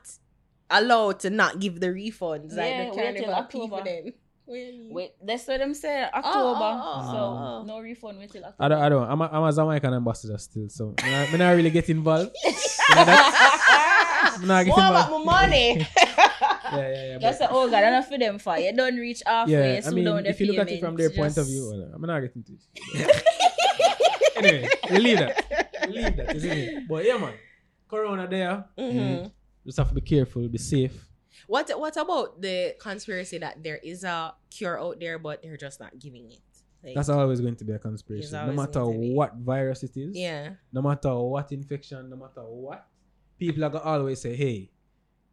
allowed 0.70 1.20
to 1.22 1.30
not 1.30 1.60
give 1.60 1.80
the 1.80 1.88
refunds. 1.88 2.56
Yeah, 2.56 2.64
like 2.64 2.96
wait 2.96 3.14
the 3.14 3.20
till 3.20 3.26
carnival 3.26 3.44
people 3.44 3.78
October. 3.78 3.84
then. 3.84 4.14
What? 4.46 4.58
Wait, 4.96 5.12
that's 5.24 5.48
what 5.48 5.60
them 5.60 5.76
say. 5.76 6.04
October. 6.06 6.26
oh, 6.26 6.82
oh, 6.82 7.02
oh. 7.06 7.12
so 7.12 7.18
oh. 7.18 7.64
no 7.68 7.80
refund 7.82 8.18
wait 8.18 8.32
till 8.32 8.44
October. 8.44 8.64
I 8.64 8.68
don't 8.68 8.82
I 8.82 8.90
don't 8.90 9.12
I'm 9.12 9.22
a, 9.22 9.30
I'm 9.32 9.44
a 9.44 9.54
Jamaican 9.54 9.94
ambassador 9.94 10.38
still 10.40 10.70
so 10.70 10.96
I'm 11.04 11.38
not, 11.38 11.52
really 11.52 11.70
get 11.70 11.88
involved 11.90 12.32
you 12.44 12.52
know 12.96 13.06
that? 13.06 14.36
I'm 14.40 14.48
not 14.48 14.66
get 14.66 14.72
More 14.78 14.88
about 14.88 15.06
involved 15.06 15.26
my 15.26 15.42
money. 15.42 15.88
yeah 16.74 16.78
yeah 16.80 17.06
yeah 17.12 17.18
That's 17.20 17.40
but- 17.40 17.50
a, 17.52 17.54
oh 17.54 17.70
god, 17.70 17.84
enough 17.84 18.08
for 18.08 18.18
them 18.18 18.40
for 18.40 18.58
you 18.58 18.74
don't 18.76 18.96
reach 18.98 19.22
halfway. 19.26 19.54
yeah, 19.74 19.78
I 19.78 19.80
slow 19.82 19.92
mean, 19.94 20.06
down 20.06 20.24
the 20.24 20.30
if 20.30 20.40
you 20.40 20.48
look 20.48 20.58
at 20.60 20.70
it 20.70 20.80
from 20.80 20.96
their 20.96 21.10
payments, 21.10 21.36
point 21.36 21.46
of 21.46 21.48
view, 21.52 21.70
well, 21.72 21.92
I'm 21.96 22.02
not 22.02 22.20
getting 22.22 22.44
into 22.48 22.54
it. 22.94 23.26
anyway, 24.38 24.70
we 24.92 24.98
leave 24.98 25.18
that. 25.20 25.90
Leave 25.90 26.16
that, 26.18 26.36
isn't 26.36 26.52
it? 26.52 26.88
But 26.88 27.06
yeah, 27.06 27.18
man, 27.18 27.34
Corona 27.90 28.28
there. 28.28 28.66
Mhm. 28.78 29.32
Just 29.66 29.78
have 29.78 29.90
to 29.90 29.96
be 29.96 30.02
careful, 30.02 30.48
be 30.48 30.58
safe. 30.58 31.08
What 31.48 31.70
What 31.80 31.98
about 31.98 32.42
the 32.42 32.76
conspiracy 32.80 33.38
that 33.40 33.64
there 33.64 33.78
is 33.78 34.04
a 34.04 34.34
cure 34.50 34.80
out 34.80 35.00
there, 35.00 35.18
but 35.20 35.42
they're 35.42 35.58
just 35.58 35.80
not 35.80 35.98
giving 36.00 36.32
it? 36.32 36.40
Like, 36.84 36.96
That's 36.96 37.10
always 37.10 37.42
going 37.42 37.56
to 37.58 37.66
be 37.66 37.74
a 37.74 37.80
conspiracy. 37.80 38.32
No 38.32 38.54
matter 38.54 38.80
going 38.80 38.94
to 38.94 39.00
be. 39.00 39.14
what 39.14 39.36
virus 39.36 39.84
it 39.84 39.98
is, 39.98 40.16
yeah. 40.16 40.52
no 40.72 40.82
matter 40.82 41.14
what 41.16 41.52
infection, 41.52 42.10
no 42.10 42.16
matter 42.16 42.42
what, 42.42 42.88
people 43.38 43.64
are 43.66 43.70
gonna 43.70 43.84
always 43.84 44.22
say, 44.22 44.34
"Hey, 44.36 44.70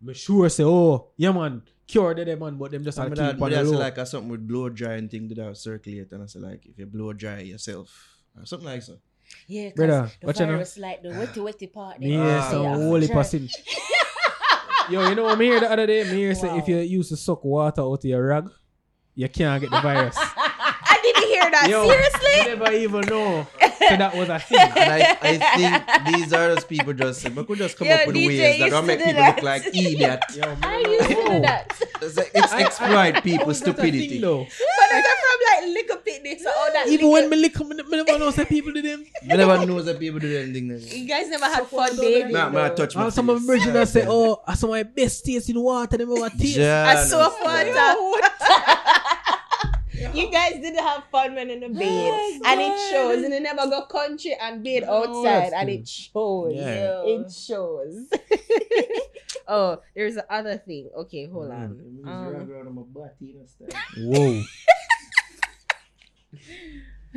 me 0.02 0.14
sure 0.14 0.48
say, 0.48 0.64
oh, 0.64 1.09
yeah, 1.16 1.32
man, 1.32 1.62
cure 1.86 2.14
the 2.14 2.24
them 2.24 2.39
man," 2.40 2.56
but 2.56 2.70
them 2.70 2.85
just 2.85 2.98
I 2.98 3.02
have 3.02 3.10
mean, 3.10 3.16
to 3.16 3.23
that, 3.23 3.31
keep 3.32 3.40
but 3.40 3.44
on 3.47 3.51
the 3.64 3.70
that's 3.70 3.81
like 3.81 3.98
a 3.98 4.06
something 4.06 4.28
with 4.31 4.47
blow 4.47 4.68
drying 4.68 5.09
thing 5.09 5.28
that 5.28 5.39
I 5.39 5.52
circulate 5.55 6.12
and 6.12 6.23
I 6.23 6.27
say 6.27 6.39
like 6.40 6.66
if 6.66 6.78
you 6.78 6.86
blow 6.86 7.12
dry 7.12 7.40
yourself 7.40 7.89
or 8.39 8.44
something 8.47 8.68
like 8.68 8.82
so. 8.82 8.98
Yeah, 9.48 9.70
Brother, 9.74 10.10
the 10.20 10.27
what 10.27 10.39
you 10.39 10.47
know? 10.47 10.52
virus 10.52 10.78
like 10.78 11.02
the 11.02 11.09
wetty 11.09 11.39
wetty 11.39 11.73
part. 11.73 11.98
Me 11.98 12.09
they 12.10 12.12
hear 12.14 12.39
Ah. 12.40 12.51
some 12.51 12.62
say, 12.62 12.82
holy 12.82 13.06
dry. 13.09 13.16
person. 13.16 13.48
Yo, 14.90 15.09
you 15.09 15.14
know 15.16 15.24
what 15.24 15.36
me 15.39 15.47
hear 15.47 15.59
the 15.60 15.70
other 15.70 15.86
day? 15.86 16.05
Me 16.05 16.16
hear 16.18 16.35
say 16.35 16.56
if 16.59 16.68
you 16.68 16.77
used 16.78 17.09
to 17.09 17.16
suck 17.16 17.44
water 17.44 17.81
out 17.82 17.94
of 17.98 18.05
your 18.05 18.24
rag, 18.24 18.48
you 19.16 19.28
can't 19.28 19.60
get 19.60 19.70
the 19.70 19.81
virus. 19.81 20.14
I 20.18 21.01
didn't 21.02 21.24
hear 21.28 21.51
that. 21.51 21.66
Yo, 21.68 21.89
Seriously? 21.89 22.40
I 22.52 22.55
never 22.55 22.73
even 22.73 23.01
know 23.09 23.47
so 23.78 23.97
that 23.97 24.15
was 24.16 24.28
a 24.28 24.39
thing. 24.39 24.59
And 24.59 24.93
I, 24.93 25.19
I 25.20 25.39
think 25.39 26.16
these 26.16 26.32
are 26.32 26.55
those 26.55 26.65
people 26.65 26.93
just 26.93 27.20
say, 27.20 27.28
we 27.31 27.44
could 27.44 27.59
just 27.59 27.77
come 27.77 27.89
Yo, 27.89 27.94
up 27.94 28.07
with 28.07 28.16
DJ 28.16 28.28
ways 28.39 28.59
that 28.61 28.70
don't 28.70 28.86
make 28.86 28.98
people 28.98 29.15
that. 29.15 29.35
look 29.36 29.44
like 29.44 29.66
idiot. 29.66 30.20
Yo, 30.35 30.43
me 30.55 30.57
I 30.62 30.78
used 30.78 31.09
to 31.09 31.15
do 31.15 31.40
that. 31.40 31.77
It's, 32.03 32.16
like, 32.16 32.31
it's 32.35 32.53
I- 32.53 32.59
I- 32.59 32.62
exploit 32.62 33.15
How 33.15 33.20
people's 33.20 33.57
is 33.57 33.62
that 33.62 33.69
a 33.70 33.73
stupidity. 33.73 34.09
thing, 34.09 34.20
though? 34.20 34.39
But 34.44 34.97
is 34.97 35.05
that 35.05 35.16
from 35.23 35.66
like 35.66 35.74
liquor 35.74 36.03
picnics 36.05 36.44
or 36.44 36.51
all 36.57 36.73
that? 36.73 36.89
Even 36.89 37.11
when 37.11 37.31
liquor- 37.31 37.65
me 37.65 37.74
lick, 37.77 37.86
me, 37.86 37.90
me 37.97 38.03
never 38.05 38.19
know 38.19 38.31
say 38.31 38.44
people 38.44 38.73
do 38.73 38.82
them. 38.82 39.05
You 39.23 39.36
never 39.36 39.66
know 39.66 39.81
that 39.82 39.98
people 39.98 40.20
do 40.20 40.36
anything. 40.36 40.69
Like 40.69 40.94
you 40.97 41.07
guys 41.09 41.28
never 41.28 41.44
had 41.47 41.57
Suck 41.59 41.70
fun 41.70 41.89
down 41.90 41.97
dating. 42.01 42.32
Nah, 42.32 42.51
man, 42.51 42.70
I 42.70 42.74
touch 42.74 42.94
my 42.94 43.09
some 43.09 43.28
of 43.31 43.39
face. 43.39 43.47
my 43.48 43.57
brethren 43.65 43.86
say, 43.86 44.05
oh, 44.09 44.43
I 44.47 44.55
saw 44.55 44.69
my 44.69 44.82
best 44.85 45.24
taste 45.24 45.48
in 45.51 45.61
water, 45.61 45.97
them 45.97 46.12
ever 46.12 46.31
taste. 46.31 46.59
I 46.61 46.94
saw 47.05 47.28
John, 47.31 47.36
water. 50.05 50.16
you 50.18 50.31
guys 50.31 50.52
didn't 50.55 50.78
have 50.85 51.05
fun 51.10 51.35
when 51.35 51.51
in 51.51 51.60
the 51.60 51.68
bed, 51.68 52.40
and 52.44 52.60
it 52.60 52.90
shows. 52.90 53.24
And 53.24 53.32
you 53.35 53.40
never 53.40 53.66
go 53.68 53.86
country 53.86 54.36
and 54.40 54.62
bed 54.64 54.82
No, 54.85 55.05
outside, 55.05 55.52
and 55.55 55.68
it 55.70 55.89
shows. 55.89 56.52
Yeah. 56.55 57.02
It 57.05 57.31
shows. 57.32 58.06
oh, 59.48 59.81
there's 59.94 60.14
the 60.16 60.32
other 60.32 60.56
thing. 60.59 60.90
Okay, 60.97 61.27
hold 61.27 61.51
Mm. 61.51 62.05
on. 62.06 62.09
Um, 62.09 62.48
Whoa. 63.98 64.43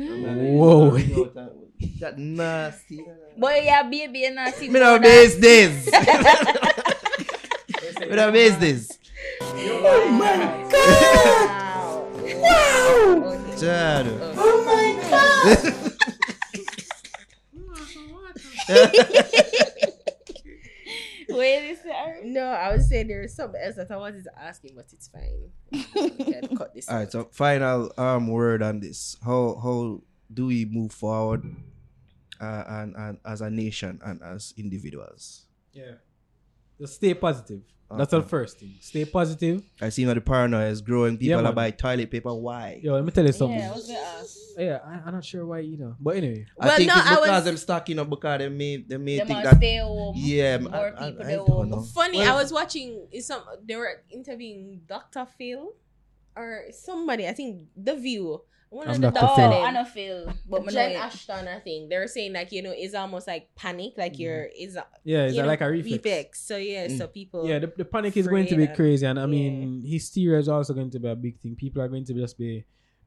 Whoa. 0.00 0.96
That 2.00 2.18
nasty. 2.18 3.04
Boy, 3.36 3.60
yeah, 3.64 3.82
baby, 3.82 4.24
and 4.24 4.36
not 4.36 4.54
see. 4.54 4.68
Me 4.68 4.80
no 4.80 4.98
base 4.98 5.36
this. 5.36 5.86
Me 8.00 8.16
no 8.16 8.32
base 8.32 8.56
this. 8.56 8.98
Wow. 12.36 13.36
John. 13.58 14.06
Wait, 21.28 21.60
this 21.68 21.80
are 21.86 22.16
No, 22.24 22.44
I 22.44 22.74
was 22.74 22.88
saying 22.88 23.08
there's 23.08 23.34
something 23.34 23.60
else 23.60 23.76
that 23.76 23.90
I 23.90 23.96
wanted 23.96 24.24
to 24.24 24.30
ask 24.38 24.64
him, 24.64 24.72
but 24.74 24.86
it's 24.92 25.08
fine. 25.08 25.50
Cut 26.56 26.74
this 26.74 26.88
All 26.88 26.96
right, 26.96 27.06
out. 27.06 27.12
so 27.12 27.28
final 27.32 27.92
um 27.96 28.26
word 28.28 28.62
on 28.62 28.80
this. 28.80 29.16
How 29.24 29.58
how 29.62 30.02
do 30.32 30.46
we 30.46 30.64
move 30.64 30.92
forward, 30.92 31.44
uh, 32.40 32.64
and 32.66 32.96
and 32.96 33.18
as 33.24 33.40
a 33.40 33.50
nation 33.50 34.00
and 34.04 34.22
as 34.22 34.54
individuals? 34.56 35.46
Yeah. 35.72 36.02
Just 36.80 36.94
stay 36.94 37.14
positive. 37.14 37.60
That's 37.92 38.12
the 38.12 38.22
first 38.22 38.60
thing. 38.60 38.74
Stay 38.80 39.04
positive. 39.04 39.62
I 39.80 39.88
see 39.88 40.04
now 40.04 40.14
the 40.14 40.20
paranoia 40.20 40.68
is 40.68 40.80
growing. 40.80 41.18
People 41.18 41.38
man. 41.42 41.46
are 41.46 41.52
buying 41.52 41.72
toilet 41.72 42.08
paper. 42.08 42.32
Why? 42.32 42.78
Yo, 42.80 42.94
let 42.94 43.04
me 43.04 43.10
tell 43.10 43.26
you 43.26 43.32
something. 43.32 43.58
yeah, 43.58 43.70
I 43.70 43.74
was 43.74 43.86
gonna 43.88 43.98
ask. 43.98 44.36
Yeah, 44.56 44.78
I, 44.84 45.08
I'm 45.08 45.14
not 45.14 45.24
sure 45.24 45.44
why 45.44 45.60
either. 45.62 45.96
But 45.98 46.16
anyway. 46.18 46.46
I 46.60 46.66
Well, 46.66 46.76
think 46.76 46.88
no, 46.88 46.94
it's 46.98 47.06
I 47.06 47.14
because 47.16 47.28
was- 47.30 47.44
them 47.44 47.56
stocking 47.56 47.98
up 47.98 48.08
because 48.08 48.38
they 48.38 48.48
may 48.48 48.76
they 48.76 48.96
may 48.96 49.18
Them 49.18 49.26
think 49.26 49.42
that 49.42 49.56
stay 49.56 49.78
home. 49.78 50.14
yeah 50.16 50.58
more 50.58 50.74
I, 50.74 50.86
I, 51.06 51.10
people 51.10 51.22
I 51.22 51.26
they 51.26 51.34
don't 51.36 51.48
home. 51.50 51.70
know. 51.70 51.82
Funny, 51.82 52.18
Well- 52.18 52.32
I 52.38 52.40
was 52.42 52.52
watching 52.52 53.08
is 53.10 53.26
some 53.26 53.42
they 53.66 53.74
were 53.74 54.02
interviewing 54.10 54.82
Dr. 54.86 55.26
Phil 55.36 55.72
or 56.36 56.62
somebody, 56.70 57.26
I 57.26 57.32
think 57.32 57.62
The 57.76 57.96
View. 57.96 58.42
One 58.70 58.86
I'm 58.86 58.94
of 58.94 59.00
the 59.00 59.10
Dr. 59.10 59.26
Oh, 59.28 59.34
Phil. 59.36 59.52
I 59.52 59.72
don't 59.72 59.88
feel, 59.88 60.32
but 60.48 60.64
me 60.64 60.72
Jen 60.72 60.92
know. 60.92 61.00
Ashton, 61.00 61.48
I 61.48 61.58
think. 61.58 61.90
They 61.90 61.98
were 61.98 62.06
saying 62.06 62.32
like, 62.32 62.52
you 62.52 62.62
know, 62.62 62.72
it's 62.72 62.94
almost 62.94 63.26
like 63.26 63.52
panic, 63.56 63.94
like 63.98 64.16
you're 64.16 64.44
is 64.44 64.78
Yeah, 65.02 65.24
it's 65.24 65.34
you 65.34 65.42
like 65.42 65.60
a 65.60 65.68
reflex. 65.68 66.40
So 66.40 66.56
yeah, 66.56 66.86
so 66.86 67.08
people 67.08 67.48
Yeah, 67.48 67.58
the, 67.58 67.72
the 67.76 67.84
panic 67.84 68.16
is 68.16 68.28
going 68.28 68.46
to 68.46 68.56
be 68.56 68.68
crazy, 68.68 69.04
and 69.06 69.18
I 69.18 69.22
yeah. 69.22 69.26
mean, 69.26 69.82
hysteria 69.84 70.38
is 70.38 70.48
also 70.48 70.72
going 70.72 70.90
to 70.90 71.00
be 71.00 71.08
a 71.08 71.16
big 71.16 71.40
thing. 71.40 71.56
People 71.56 71.82
are 71.82 71.88
going 71.88 72.04
to 72.04 72.14
just 72.14 72.38
be 72.38 72.64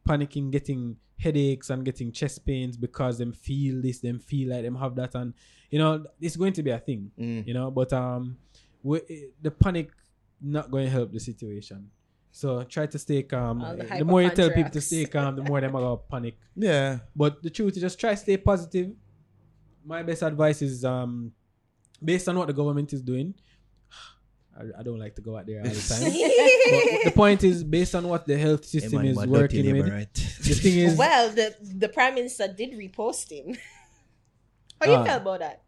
panicking, 0.07 0.51
getting 0.51 0.97
headaches 1.17 1.69
and 1.69 1.85
getting 1.85 2.11
chest 2.11 2.45
pains 2.45 2.75
because 2.75 3.17
them 3.17 3.31
feel 3.31 3.81
this, 3.81 3.99
them 3.99 4.19
feel 4.19 4.49
like 4.49 4.63
them 4.63 4.75
have 4.75 4.95
that, 4.95 5.15
and 5.15 5.33
you 5.69 5.79
know, 5.79 6.05
it's 6.19 6.35
going 6.35 6.51
to 6.53 6.61
be 6.63 6.71
a 6.71 6.79
thing, 6.79 7.09
Mm. 7.17 7.47
you 7.47 7.53
know. 7.53 7.71
But 7.71 7.93
um, 7.93 8.37
we, 8.83 8.99
the 9.41 9.49
panic 9.49 9.91
not 10.41 10.69
going 10.69 10.83
to 10.85 10.91
help 10.91 11.13
the 11.13 11.21
situation. 11.21 11.89
So 12.35 12.63
try 12.63 12.87
to 12.87 12.97
stay 12.97 13.21
calm. 13.23 13.61
All 13.61 13.75
the 13.77 13.83
The, 13.99 14.05
more 14.05 14.21
you 14.23 14.31
tell 14.31 14.49
people 14.49 14.71
to 14.71 14.81
stay 14.81 15.05
calm, 15.05 15.35
the 15.35 15.43
more 15.43 15.61
them 15.61 15.75
are 15.75 15.81
gonna 15.81 15.97
panic. 16.09 16.35
Yeah, 16.55 16.99
But 17.15 17.43
the 17.43 17.51
truth 17.51 17.75
is 17.77 17.81
just 17.83 17.99
try 17.99 18.11
to 18.11 18.17
stay 18.17 18.37
positive. 18.37 18.89
My 19.85 20.01
best 20.01 20.23
advice 20.23 20.61
is 20.63 20.83
um 20.83 21.31
based 22.03 22.27
on 22.27 22.35
what 22.39 22.47
the 22.47 22.53
government 22.53 22.91
is 22.91 23.01
doing. 23.03 23.35
I, 24.59 24.79
I 24.79 24.83
don't 24.83 24.97
like 24.99 25.13
to 25.15 25.21
go 25.21 25.37
out 25.37 25.45
there 25.45 25.59
all 25.61 25.69
the 25.69 25.85
time. 25.93 26.03
but 26.09 27.03
the 27.05 27.11
point 27.15 27.43
is 27.43 27.63
based 27.63 27.93
on 27.93 28.07
what 28.07 28.25
the 28.25 28.37
health 28.37 28.65
system 28.65 28.91
Hey, 28.91 28.97
man, 28.97 29.05
is 29.13 29.17
but 29.17 29.29
working 29.29 29.71
with. 29.71 29.89
right? 29.89 30.13
The 30.13 30.55
thing 30.63 30.77
is 30.79 30.97
Well, 31.05 31.29
the 31.29 31.55
the 31.61 31.89
prime 31.89 32.15
minister 32.15 32.47
did 32.47 32.71
repost 32.73 33.29
him. 33.29 33.55
How 34.81 34.87
you 34.89 34.97
Ah. 34.97 35.05
felt 35.05 35.21
about 35.21 35.39
that? 35.45 35.61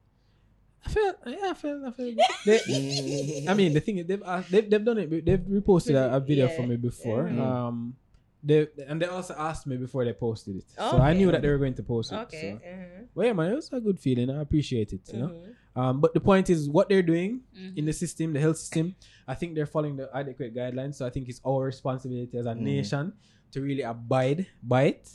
I 0.85 0.89
feel 0.89 1.13
yeah, 1.27 1.49
I 1.51 1.53
feel 1.53 1.83
I 1.85 1.91
feel 1.91 2.15
they, 2.45 3.45
I 3.47 3.53
mean 3.53 3.73
the 3.73 3.79
thing 3.79 3.97
is 3.97 4.05
they've, 4.07 4.21
uh, 4.23 4.43
they've 4.49 4.69
they've 4.69 4.85
done 4.85 4.97
it 4.99 5.25
they've 5.25 5.39
reposted 5.39 5.95
a, 5.95 6.15
a 6.15 6.19
video 6.19 6.47
Yeah. 6.47 6.55
for 6.55 6.63
me 6.67 6.75
before. 6.77 7.23
Mhm. 7.25 7.39
Um 7.39 7.95
they 8.43 8.67
and 8.87 9.01
they 9.01 9.07
also 9.07 9.33
asked 9.37 9.65
me 9.65 9.75
before 9.77 10.05
they 10.05 10.13
posted 10.13 10.57
it. 10.57 10.65
So 10.77 10.97
I 10.99 11.13
knew 11.13 11.31
that 11.31 11.41
they 11.41 11.49
were 11.49 11.57
going 11.57 11.73
to 11.73 11.83
post 11.83 12.11
it. 12.11 12.15
Okay. 12.27 12.41
So. 12.41 12.47
uh-huh. 12.69 13.01
Well, 13.15 13.25
yeah, 13.27 13.33
man, 13.33 13.51
it 13.51 13.55
was 13.55 13.69
a 13.73 13.79
good 13.81 13.99
feeling. 13.99 14.29
I 14.29 14.41
appreciate 14.41 14.93
it. 14.93 15.01
You 15.11 15.19
know. 15.19 15.27
Mhm. 15.29 15.55
Um, 15.81 15.99
but 15.99 16.13
the 16.13 16.19
point 16.21 16.49
is, 16.49 16.69
what 16.69 16.87
they're 16.87 17.01
doing 17.01 17.41
Mhm. 17.57 17.77
in 17.79 17.85
the 17.85 17.91
system, 17.93 18.31
the 18.33 18.39
health 18.39 18.57
system, 18.57 18.93
I 19.27 19.33
think 19.33 19.55
they're 19.55 19.65
following 19.65 19.95
the 19.97 20.07
adequate 20.13 20.53
guidelines. 20.55 20.95
So 20.95 21.05
I 21.07 21.09
think 21.09 21.27
it's 21.27 21.41
our 21.45 21.65
responsibility 21.65 22.37
as 22.37 22.45
a 22.45 22.53
Mhm. 22.53 22.59
nation 22.61 23.13
to 23.51 23.61
really 23.61 23.81
abide 23.81 24.45
by 24.61 24.83
it. 24.93 25.09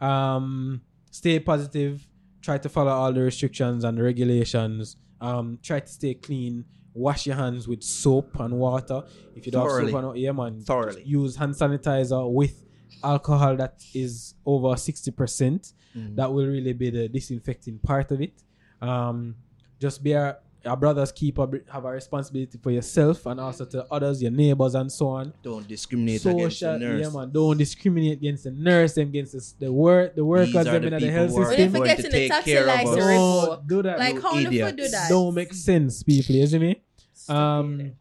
Um, 0.00 0.82
stay 1.10 1.40
positive. 1.40 2.06
Try 2.42 2.58
to 2.58 2.68
follow 2.68 2.92
all 2.92 3.12
the 3.12 3.22
restrictions 3.22 3.82
and 3.84 3.96
the 3.98 4.02
regulations. 4.02 4.96
Um, 5.20 5.58
try 5.62 5.80
to 5.80 5.88
stay 5.88 6.14
clean. 6.14 6.64
Wash 6.94 7.26
your 7.26 7.36
hands 7.36 7.68
with 7.68 7.82
soap 7.82 8.38
and 8.40 8.54
water. 8.54 9.02
If 9.34 9.44
you 9.46 9.52
don't 9.52 9.68
have 9.68 9.90
soap 9.90 10.04
and 10.04 10.18
yeah, 10.18 10.32
man, 10.32 10.60
Thoroughly. 10.60 11.02
use 11.04 11.36
hand 11.36 11.54
sanitizer 11.54 12.30
with 12.30 12.62
alcohol 13.04 13.56
that 13.56 13.82
is 13.94 14.34
over 14.46 14.76
sixty 14.76 15.10
percent 15.10 15.72
Mm. 15.96 16.14
that 16.16 16.30
will 16.30 16.46
really 16.46 16.74
be 16.74 16.90
the 16.90 17.08
disinfecting 17.08 17.78
part 17.78 18.10
of 18.12 18.20
it. 18.20 18.42
Um, 18.82 19.34
just 19.80 20.02
be 20.02 20.14
our, 20.14 20.38
our 20.66 20.76
brothers 20.76 21.12
keeper, 21.12 21.62
have 21.70 21.84
a 21.84 21.90
responsibility 21.90 22.58
for 22.58 22.70
yourself 22.70 23.24
and 23.26 23.38
also 23.40 23.64
to 23.66 23.84
others, 23.90 24.20
your 24.22 24.30
neighbors 24.30 24.74
and 24.74 24.90
so 24.90 25.08
on. 25.08 25.32
Don't 25.42 25.66
discriminate 25.68 26.24
against 26.24 26.60
the 26.60 26.66
Social, 26.66 26.78
nurse. 26.78 27.00
yeah, 27.02 27.08
man. 27.20 27.30
Don't 27.32 27.56
discriminate 27.56 28.12
against 28.18 28.44
the 28.44 28.50
nurse, 28.50 28.94
them 28.94 29.08
against 29.08 29.32
the, 29.32 29.66
the 29.66 29.72
work, 29.72 30.14
the 30.14 30.24
workers, 30.24 30.54
are 30.56 30.64
them 30.64 30.82
the 30.90 30.96
in 30.96 31.02
the 31.02 31.10
health 31.10 31.30
who 31.30 31.42
are 31.42 31.46
system. 31.46 31.72
going 31.72 31.82
forget 31.82 31.98
to 31.98 32.04
in 32.06 32.10
the 32.12 32.18
take 32.18 32.30
taxi 32.30 32.52
care 32.52 32.62
of 32.62 32.68
us. 32.68 32.84
license 32.84 33.04
Don't 33.06 33.66
do 33.68 33.82
that. 33.82 33.98
like 33.98 34.14
You 34.14 34.20
how 34.20 34.34
the 34.34 34.60
fuck 34.60 34.76
do 34.76 34.88
that? 34.88 35.08
Don't 35.08 35.34
make 35.34 35.52
sense, 35.54 36.02
people. 36.02 36.34
You 36.34 36.46
see 36.46 36.58
me? 36.58 36.82
Um, 37.28 37.92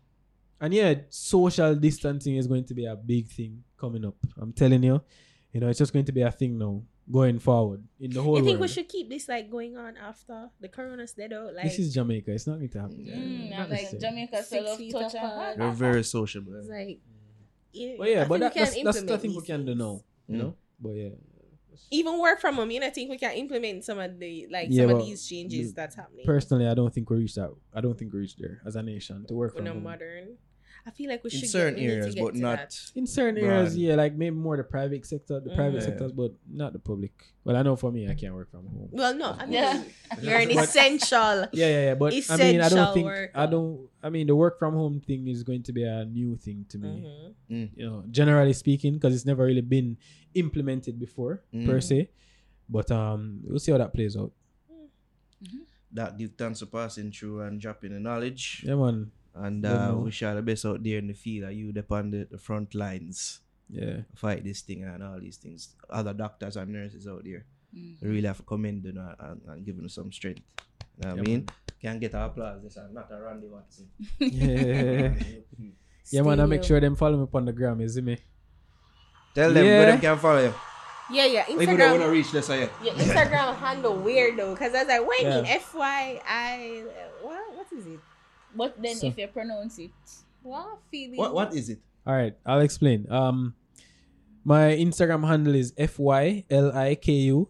and 0.61 0.73
yeah, 0.73 0.93
social 1.09 1.75
distancing 1.75 2.35
is 2.37 2.47
going 2.47 2.63
to 2.65 2.73
be 2.73 2.85
a 2.85 2.95
big 2.95 3.27
thing 3.27 3.63
coming 3.79 4.05
up. 4.05 4.15
I'm 4.37 4.53
telling 4.53 4.81
you, 4.83 5.01
you 5.51 5.59
know, 5.59 5.67
it's 5.67 5.79
just 5.79 5.93
going 5.93 6.05
to 6.05 6.11
be 6.11 6.21
a 6.21 6.31
thing 6.31 6.57
now 6.57 6.81
going 7.11 7.37
forward 7.39 7.83
in 7.99 8.11
the 8.11 8.21
whole 8.21 8.37
You 8.37 8.43
think 8.43 8.59
we 8.59 8.67
should 8.67 8.89
keep 8.89 9.09
this 9.09 9.27
like 9.29 9.49
going 9.51 9.77
on 9.77 9.95
after 9.97 10.49
the 10.59 10.67
corona's 10.69 11.13
dead 11.13 11.33
out? 11.33 11.53
Like 11.53 11.63
this 11.65 11.79
is 11.79 11.93
Jamaica. 11.93 12.31
It's 12.31 12.47
not 12.47 12.57
going 12.57 12.69
to 12.69 12.79
happen. 12.81 13.05
Mm, 13.05 13.49
Not 13.51 13.59
I'm 13.59 13.69
like 13.69 13.69
necessarily. 13.71 13.99
Jamaica 13.99 14.37
Six 14.43 14.49
so 14.49 14.61
love 14.61 14.77
feet 14.77 14.91
touch 14.91 15.13
and 15.15 15.25
apart. 15.25 15.57
They're 15.57 15.71
very 15.71 16.03
sociable. 16.03 16.55
it's 16.57 16.67
like 16.69 16.99
yeah, 17.73 17.95
But 17.97 18.09
yeah, 18.09 18.21
I 18.23 18.25
but 18.27 18.39
that, 18.39 18.53
that's 18.55 18.73
can 18.75 18.83
that's 18.85 19.01
the 19.03 19.17
thing 19.17 19.35
we 19.35 19.41
can 19.41 19.65
do 19.65 19.75
now. 19.75 20.01
You 20.27 20.35
Mm. 20.35 20.39
know, 20.39 20.55
but 20.79 20.89
yeah, 20.91 21.09
Even 21.91 22.19
work 22.19 22.39
from 22.39 22.55
home, 22.55 22.71
you 22.71 22.79
know, 22.79 22.87
I 22.87 22.89
think 22.89 23.09
we 23.11 23.17
can 23.17 23.33
implement 23.33 23.83
some 23.83 23.99
of 23.99 24.17
the 24.17 24.47
like 24.49 24.69
Yeah, 24.71 24.87
some 24.87 24.95
of 24.95 25.05
these 25.05 25.27
changes 25.27 25.73
the- 25.73 25.75
that's 25.75 25.95
happening. 25.95 26.25
personally, 26.25 26.67
I 26.67 26.73
don't 26.73 26.91
think 26.93 27.09
we 27.09 27.17
reached 27.17 27.35
that. 27.35 27.51
I 27.73 27.81
don't 27.81 27.97
think 27.99 28.13
we 28.13 28.19
reached 28.21 28.39
there 28.39 28.61
as 28.65 28.75
a 28.77 28.81
nation 28.81 29.25
to 29.27 29.33
work 29.35 29.51
We're 29.53 29.57
from 29.57 29.65
not 29.65 29.73
home. 29.75 29.83
modern. 29.83 30.37
I 30.87 30.91
feel 30.91 31.09
like 31.09 31.23
we 31.23 31.31
should 31.31 31.43
In 31.43 31.49
certain 31.49 31.75
get, 31.75 31.81
we 31.81 31.87
need 31.87 31.93
to 31.93 31.99
areas, 32.01 32.15
get 32.15 32.23
but 32.23 32.33
to 32.35 32.39
not. 32.39 32.57
that. 32.59 32.91
In 32.93 33.07
certain 33.07 33.41
Broad. 33.41 33.51
areas, 33.51 33.75
yeah, 33.77 33.95
like 33.95 34.13
maybe 34.13 34.35
more 34.35 34.55
the 34.55 34.63
private 34.63 35.03
sector, 35.05 35.39
the 35.39 35.49
private 35.55 35.81
Mhm. 35.81 35.85
sectors, 35.85 36.11
but 36.11 36.31
not 36.47 36.73
the 36.73 36.79
public. 36.79 37.11
Well, 37.43 37.55
I 37.55 37.63
know 37.63 37.75
for 37.75 37.91
me, 37.91 38.07
I 38.07 38.13
can't 38.13 38.35
work 38.35 38.51
from 38.51 38.67
home. 38.67 38.89
Well, 38.91 39.15
no, 39.15 39.31
I 39.31 39.45
mean 39.45 39.53
Yeah. 39.53 39.83
you're 40.21 40.37
an 40.37 40.51
essential. 40.51 41.47
Yeah, 41.53 41.67
yeah, 41.67 41.83
yeah. 41.89 41.95
But 41.95 42.13
I 42.29 42.37
mean, 42.37 42.61
I 42.61 42.69
don't 42.69 42.93
think 42.93 43.05
worker. 43.05 43.31
I 43.33 43.45
don't. 43.47 43.89
I 44.03 44.09
mean, 44.09 44.27
the 44.27 44.35
work 44.35 44.59
from 44.59 44.75
home 44.75 44.99
thing 45.01 45.27
is 45.27 45.41
going 45.43 45.63
to 45.63 45.73
be 45.73 45.83
a 45.83 46.05
new 46.05 46.37
thing 46.37 46.65
to 46.69 46.77
me. 46.77 47.09
Mhm. 47.49 47.69
You 47.75 47.85
know, 47.89 48.03
generally 48.11 48.53
speaking, 48.53 48.93
because 48.95 49.15
it's 49.15 49.25
never 49.25 49.43
really 49.43 49.61
been 49.65 49.97
implemented 50.35 50.99
before 50.99 51.41
Mm. 51.51 51.65
per 51.65 51.81
se. 51.81 52.09
But 52.69 52.91
um, 52.91 53.41
we'll 53.43 53.57
see 53.59 53.71
how 53.71 53.79
that 53.79 53.93
plays 53.93 54.15
out. 54.15 54.31
That 55.91 56.17
give 56.17 56.31
thanks 56.37 56.59
for 56.59 56.65
passing 56.65 57.11
through 57.11 57.41
and 57.41 57.59
dropping 57.59 57.93
the 57.93 57.99
knowledge. 57.99 58.63
Yeah, 58.67 58.75
man. 58.75 59.11
And 59.35 59.61
Good 59.63 59.71
uh, 59.71 59.87
know. 59.91 59.97
wish 60.07 60.21
you 60.21 60.33
the 60.33 60.41
best 60.41 60.65
out 60.65 60.81
there 60.83 60.97
in 60.97 61.07
the 61.07 61.13
field. 61.13 61.49
Are 61.49 61.51
you 61.51 61.71
depend 61.73 62.13
the, 62.13 62.27
the 62.31 62.37
front 62.37 62.73
lines 62.73 63.41
Yeah. 63.69 64.01
fight 64.15 64.43
this 64.43 64.61
thing 64.61 64.83
and 64.83 65.03
all 65.03 65.19
these 65.19 65.37
things. 65.37 65.75
Other 65.89 66.13
doctors 66.13 66.55
and 66.55 66.71
nurses 66.71 67.07
out 67.07 67.23
there. 67.25 67.43
Mm. 67.75 68.01
We 68.01 68.07
really 68.09 68.27
have 68.27 68.37
to 68.37 68.43
commend 68.43 68.83
them 68.83 68.97
and, 68.97 69.15
and, 69.19 69.41
and 69.47 69.65
give 69.65 69.75
them 69.75 69.89
some 69.89 70.11
strength. 70.11 70.41
You 70.97 71.09
know 71.09 71.15
what 71.15 71.17
Yeah, 71.17 71.21
I 71.21 71.25
mean? 71.27 71.49
Can 71.81 71.99
get 71.99 72.15
our 72.15 72.27
applause. 72.27 72.63
This 72.63 72.77
is 72.77 72.93
not 72.93 73.11
a 73.11 73.19
Randy 73.19 73.47
Watson. 73.47 73.89
Yeah. 74.19 75.13
yeah, 76.11 76.21
man. 76.21 76.39
I 76.39 76.45
make 76.45 76.63
Stay 76.63 76.67
sure 76.69 76.79
them 76.79 76.95
follow 76.95 77.17
me 77.17 77.27
on 77.33 77.45
the 77.45 77.51
gram. 77.51 77.81
You 77.81 77.89
see 77.89 78.01
me? 78.01 78.17
Tell 79.35 79.51
them 79.51 79.65
Yeah. 79.65 79.77
where 79.79 79.91
them 79.91 79.99
can 79.99 80.17
follow 80.17 80.43
you. 80.43 80.53
Yeah, 81.11 81.25
yeah. 81.25 81.45
If 81.49 81.69
you 81.69 81.77
don't 81.77 81.99
want 81.99 82.01
to 82.01 82.07
Instagram. 82.07 82.11
reach 82.11 82.31
this, 82.31 82.49
yet. 82.49 82.71
Your 82.83 82.93
Instagram 82.95 83.55
handle 83.57 83.95
weird 83.97 84.37
though, 84.39 84.53
because 84.55 84.73
I 84.73 84.79
was 84.79 84.87
like, 84.87 85.05
wait, 85.07 85.21
Yeah. 85.23 85.43
F 85.45 85.75
Y 85.75 86.21
I 86.25 86.83
what? 87.21 87.55
What 87.57 87.67
is 87.77 87.85
it? 87.87 87.99
But 88.55 88.81
then 88.81 88.95
So- 88.95 89.07
if 89.07 89.17
you 89.17 89.27
pronounce 89.27 89.77
it, 89.79 89.91
What 90.43 90.77
feeling? 90.91 91.17
What, 91.17 91.33
what 91.33 91.53
is 91.55 91.69
it? 91.69 91.79
All 92.05 92.13
right, 92.13 92.35
I'll 92.45 92.61
explain. 92.61 93.09
Um, 93.09 93.55
my 94.43 94.77
Instagram 94.77 95.25
handle 95.27 95.55
is 95.55 95.73
f 95.77 95.97
y 95.97 96.45
l 96.49 96.71
i 96.71 96.93
k 96.95 97.11
u. 97.33 97.49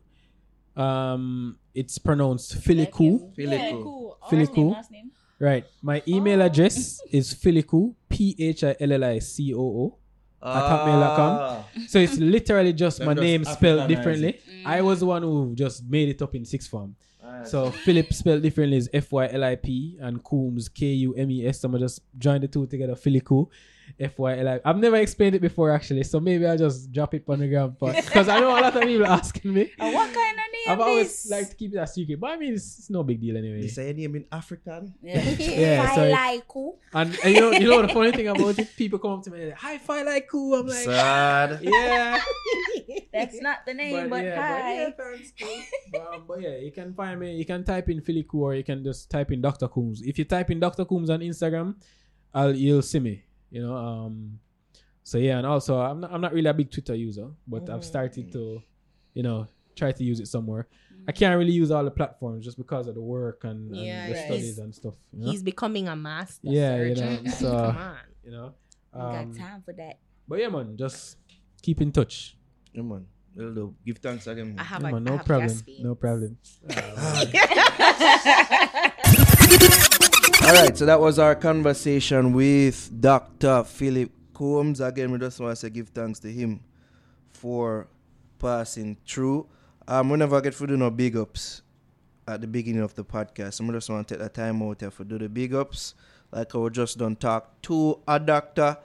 Um, 0.76 1.58
it's 1.74 1.98
pronounced 1.98 2.56
Filiku. 2.64 3.20
Like 3.22 3.36
Feel 3.36 3.50
Yeah. 3.52 3.66
it 3.68 3.72
cool. 3.74 3.84
cool. 3.84 4.18
First 4.30 4.52
Filiku. 4.54 4.72
last 4.72 4.92
name. 4.92 5.12
Right. 5.40 5.66
My 5.82 6.02
email 6.08 6.42
Oh. 6.42 6.46
address 6.46 7.02
is 7.12 7.34
Filiku. 7.34 7.94
P 8.10 8.36
H 8.40 8.64
I 8.64 8.76
L 8.80 8.92
L 8.94 9.04
I 9.04 9.20
C 9.20 9.54
O 9.54 9.60
O. 9.60 9.98
At 10.42 10.64
hotmail.com. 10.72 11.32
Ah. 11.42 11.66
So 11.88 12.00
it's 12.00 12.18
literally 12.18 12.72
just 12.72 13.02
my 13.04 13.14
name 13.14 13.44
spelled 13.46 13.88
differently. 13.90 14.30
it. 14.30 14.42
I 14.66 14.82
was 14.82 15.00
the 15.00 15.08
one 15.08 15.24
who 15.24 15.56
just 15.56 15.84
made 15.90 16.08
it 16.10 16.22
up 16.22 16.36
in 16.36 16.46
sixth 16.46 16.70
form. 16.70 16.96
So 17.44 17.72
Phillip 17.72 18.14
spelled 18.14 18.42
differently 18.42 18.78
is 18.78 18.90
F 18.94 19.12
Y 19.12 19.28
L 19.32 19.44
I 19.44 19.56
P 19.56 19.98
and 20.00 20.24
Coombs 20.24 20.70
K 20.70 20.88
U 20.88 21.14
M 21.16 21.30
E 21.32 21.48
S. 21.48 21.62
So 21.62 21.68
I'm 21.68 21.74
gonna 21.74 21.86
just 21.86 22.02
join 22.18 22.42
the 22.42 22.48
two 22.48 22.66
together. 22.68 22.94
Philiku, 22.94 23.48
F 23.48 23.52
Y 24.18 24.38
L 24.40 24.48
I. 24.48 24.60
I've 24.66 24.78
never 24.78 24.98
explained 24.98 25.36
it 25.36 25.42
before 25.42 25.72
actually, 25.72 26.04
so 26.04 26.20
maybe 26.20 26.46
I'll 26.46 26.58
just 26.58 26.92
drop 26.92 27.14
it 27.14 27.24
on 27.28 27.40
the 27.40 27.48
ground 27.48 27.78
because 27.80 28.28
I 28.28 28.40
know 28.40 28.50
a 28.50 28.60
lot 28.62 28.76
of 28.76 28.84
people 28.84 29.06
are 29.06 29.10
asking 29.20 29.54
me. 29.54 29.72
And 29.80 29.94
what 29.98 30.14
kind 30.14 30.32
of 30.32 30.46
name 30.52 30.68
I've 30.70 30.80
always 30.82 31.24
this? 31.24 31.32
liked 31.32 31.52
to 31.52 31.56
keep 31.56 31.74
it 31.74 31.78
a 31.78 31.88
secret, 31.88 32.20
but 32.20 32.32
I 32.32 32.38
mean 32.38 32.54
it's, 32.54 32.80
it's 32.80 32.90
no 32.90 33.04
big 33.04 33.22
deal 33.22 33.38
anyway. 33.38 33.62
They 33.62 33.68
say 33.68 33.86
your 33.86 33.94
name 33.96 34.16
in 34.16 34.26
African. 34.32 34.94
Yeah. 35.02 35.22
Yeah, 35.40 35.96
so 35.96 36.04
it- 36.04 36.76
And, 36.94 37.18
and 37.24 37.34
you 37.36 37.42
know, 37.42 37.52
you 37.52 37.68
know 37.70 37.82
the 37.82 37.90
funny 37.94 38.12
thing 38.18 38.28
about 38.28 38.58
it, 38.60 38.76
people 38.76 39.00
come 39.00 39.12
up 39.12 39.24
to 39.24 39.32
me 39.32 39.44
and 39.44 39.54
hi 39.54 39.78
fi 39.78 40.02
like 40.02 40.28
cool. 40.30 40.56
I'm 40.60 40.68
like, 40.68 40.86
Sad. 40.86 41.60
yeah. 41.62 42.20
That's 43.14 43.40
not 43.42 43.60
the 43.66 43.74
name, 43.74 44.10
but, 44.10 44.24
yeah, 44.26 44.36
hi. 44.36 44.94
But 44.98 45.06
yeah, 45.20 45.26
thanks, 45.48 45.72
um, 46.14 46.24
but 46.28 46.42
yeah, 46.42 46.58
you 46.58 46.72
can 46.72 46.94
find 46.94 47.20
me. 47.20 47.36
You 47.36 47.46
can 47.46 47.64
type 47.64 47.90
in 47.90 48.02
Philly 48.02 48.24
Coo 48.24 48.42
or 48.44 48.56
you 48.56 48.64
can 48.64 48.84
just 48.84 49.10
type 49.10 49.32
in 49.32 49.42
Dr. 49.42 49.68
Coombs. 49.70 50.02
If 50.02 50.20
you 50.20 50.26
type 50.26 50.52
in 50.52 50.60
Dr. 50.60 50.84
Coombs 50.86 51.10
on 51.10 51.22
Instagram, 51.22 51.76
I'll 52.34 52.54
you'll 52.56 52.82
see 52.82 53.00
me. 53.00 53.24
You 53.56 53.62
know. 53.66 53.76
Um. 53.78 54.40
So 55.04 55.18
yeah, 55.18 55.38
and 55.38 55.48
also 55.48 55.80
I'm 55.80 56.00
not 56.02 56.12
I'm 56.14 56.20
not 56.26 56.34
really 56.34 56.50
a 56.50 56.54
big 56.54 56.70
Twitter 56.76 56.96
user, 56.96 57.28
but 57.48 57.70
I've 57.70 57.86
started 57.86 58.32
to, 58.34 58.62
you 59.14 59.24
know, 59.24 59.48
try 59.80 59.92
to 59.94 60.04
use 60.04 60.20
it 60.20 60.28
somewhere. 60.28 60.68
I 61.08 61.12
can't 61.14 61.38
really 61.38 61.54
use 61.62 61.70
all 61.72 61.86
the 61.86 61.92
platforms 62.00 62.44
just 62.44 62.58
because 62.58 62.88
of 62.90 62.96
the 62.96 63.02
work 63.18 63.44
and, 63.44 63.72
and 63.72 63.86
Yeah, 63.86 64.08
the 64.10 64.16
yeah. 64.16 64.26
studies 64.26 64.44
He's- 64.46 64.58
and 64.58 64.74
stuff. 64.76 64.96
You 65.14 65.20
know. 65.22 65.30
He's 65.32 65.44
becoming 65.44 65.88
a 65.88 65.96
master. 65.96 66.48
Yeah, 66.50 66.82
you 66.84 66.96
know, 66.96 67.18
so- 67.40 67.52
Come 67.52 67.78
on. 67.78 67.98
you 68.26 68.32
know. 68.32 68.54
We 68.94 69.00
Um, 69.02 69.12
got 69.14 69.36
time 69.46 69.62
for 69.64 69.74
that. 69.82 70.00
but 70.28 70.40
yeah, 70.42 70.50
man, 70.50 70.76
just 70.76 71.18
keep 71.62 71.80
in 71.82 71.92
touch. 71.92 72.36
Yeah, 72.74 72.82
man. 72.82 73.06
Will. 73.36 73.76
Give 73.86 73.98
thanks 74.00 74.26
again. 74.28 74.56
I 74.58 74.64
Man. 74.64 74.66
have 74.66 74.82
Yeah, 74.82 74.90
a, 74.90 74.92
man, 74.94 75.08
I 75.08 75.12
no 75.12 75.18
have 75.18 75.26
problem. 75.28 75.48
gas 75.50 75.62
fees. 75.62 75.84
No 75.84 75.94
problem. 75.96 76.38
All 80.46 80.54
right, 80.54 80.78
so 80.78 80.86
that 80.86 81.00
was 81.02 81.18
our 81.18 81.34
conversation 81.34 82.32
with 82.32 82.92
Dr. 83.02 83.64
Phillip 83.64 84.12
Coombs. 84.32 84.80
Again, 84.80 85.12
we 85.12 85.18
just 85.18 85.40
want 85.40 85.54
to 85.54 85.56
say 85.56 85.72
give 85.72 85.90
thanks 85.90 86.20
to 86.20 86.32
him 86.32 86.60
for 87.32 87.88
passing 88.38 88.96
through. 89.08 89.48
Um, 89.88 90.12
we 90.12 90.18
never 90.18 90.40
get 90.42 90.54
to 90.54 90.68
do 90.68 90.78
no 90.78 90.92
big 90.92 91.18
ups 91.18 91.64
at 92.28 92.42
the 92.42 92.48
beginning 92.48 92.84
of 92.84 92.94
the 92.94 93.04
podcast. 93.04 93.56
So 93.56 93.66
I 93.66 93.72
just 93.72 93.90
want 93.90 94.08
to 94.08 94.14
take 94.14 94.22
the 94.22 94.30
time 94.30 94.62
out 94.62 94.82
here 94.82 94.92
for 94.92 95.04
do 95.04 95.18
the 95.18 95.28
big 95.28 95.56
ups. 95.56 95.96
Like 96.32 96.54
I 96.54 96.60
was 96.60 96.74
just 96.74 97.00
done 97.00 97.16
talk 97.16 97.60
to 97.64 97.98
a 98.08 98.20
doctor. 98.20 98.78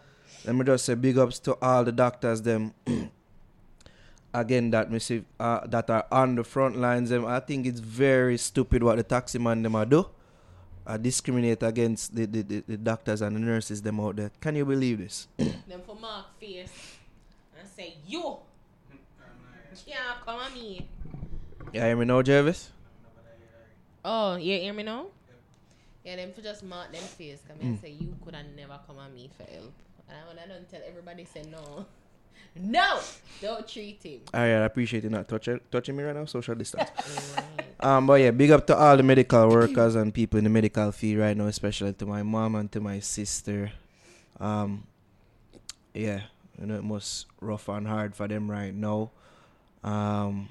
Let 0.47 0.55
me 0.55 0.65
just 0.65 0.87
say 0.87 0.95
big 0.95 1.19
ups 1.19 1.39
to 1.41 1.59
all 1.61 1.85
the 1.85 1.93
doctors 1.93 2.41
them. 2.41 2.73
Again, 4.33 4.71
that 4.71 5.03
see, 5.03 5.25
uh, 5.39 5.67
that 5.67 5.91
are 5.91 6.07
on 6.11 6.37
the 6.37 6.45
front 6.45 6.79
lines. 6.79 7.11
Them, 7.11 7.27
I 7.27 7.41
think 7.41 7.67
it's 7.67 7.81
very 7.81 8.39
stupid 8.39 8.83
what 8.83 8.97
the 8.97 9.03
taxi 9.03 9.39
man 9.39 9.63
them 9.63 9.77
are 9.77 9.85
do 9.85 10.07
uh, 10.87 10.97
discriminate 10.97 11.63
against 11.63 12.15
the, 12.15 12.27
the, 12.27 12.43
the, 12.43 12.65
the 12.67 12.77
doctors 12.77 13.21
and 13.23 13.37
the 13.37 13.41
nurses 13.41 13.83
them 13.83 14.01
out 14.01 14.17
there. 14.17 14.31
Can 14.41 14.57
you 14.57 14.65
believe 14.65 14.99
this? 14.99 15.29
Them 15.39 15.83
for 15.87 15.95
mark 15.97 16.39
face 16.41 16.97
and 17.59 17.69
say, 17.69 17.95
you 18.07 18.37
can't 19.87 20.21
come 20.25 20.41
at 20.41 20.53
me. 20.55 20.87
You 21.73 21.81
hear 21.81 21.97
me 21.97 22.05
now, 22.05 22.23
Jervis? 22.23 22.71
Oh, 24.05 24.37
you 24.37 24.59
hear 24.59 24.73
me 24.73 24.83
now? 24.83 25.07
Yeah, 26.05 26.17
them 26.17 26.33
for 26.33 26.41
just 26.41 26.65
mark 26.65 26.91
them 26.93 27.03
face. 27.03 27.43
Come 27.47 27.59
Mm. 27.59 27.63
and 27.63 27.81
say, 27.81 27.91
you 27.91 28.17
could 28.25 28.35
have 28.35 28.47
never 28.57 28.79
come 28.87 28.99
at 28.99 29.13
me 29.13 29.29
for 29.37 29.45
help. 29.45 29.73
And 30.09 30.17
I, 30.41 30.45
I 30.45 30.47
don't 30.49 30.69
tell 30.71 30.81
everybody, 30.89 31.25
say, 31.27 31.43
no. 31.51 31.85
No! 32.57 33.01
Don't 33.41 33.67
treat 33.67 34.03
him. 34.03 34.21
Alright, 34.35 34.51
I 34.51 34.65
appreciate 34.67 35.05
you 35.05 35.11
not 35.11 35.27
touching 35.27 35.61
touching 35.71 35.97
me 35.97 36.05
right 36.05 36.15
now. 36.15 36.27
Social 36.27 36.55
distance. 36.55 36.91
um, 37.81 38.07
but 38.07 38.21
yeah, 38.21 38.33
big 38.33 38.51
up 38.51 38.67
to 38.67 38.77
all 38.77 38.97
the 38.97 39.03
medical 39.03 39.49
workers 39.49 39.95
and 39.95 40.13
people 40.13 40.37
in 40.37 40.45
the 40.45 40.51
medical 40.51 40.93
field 40.93 41.21
right 41.21 41.37
now, 41.37 41.47
especially 41.47 41.95
to 41.95 42.07
my 42.07 42.23
mom 42.23 42.55
and 42.55 42.71
to 42.73 42.81
my 42.81 43.01
sister. 43.01 43.73
Um, 44.39 44.85
yeah, 45.95 46.29
you 46.61 46.67
know 46.67 46.77
it 46.77 46.85
must 46.85 47.27
rough 47.41 47.69
and 47.69 47.89
hard 47.89 48.15
for 48.15 48.29
them 48.29 48.51
right 48.51 48.75
now. 48.75 49.11
Um, 49.83 50.51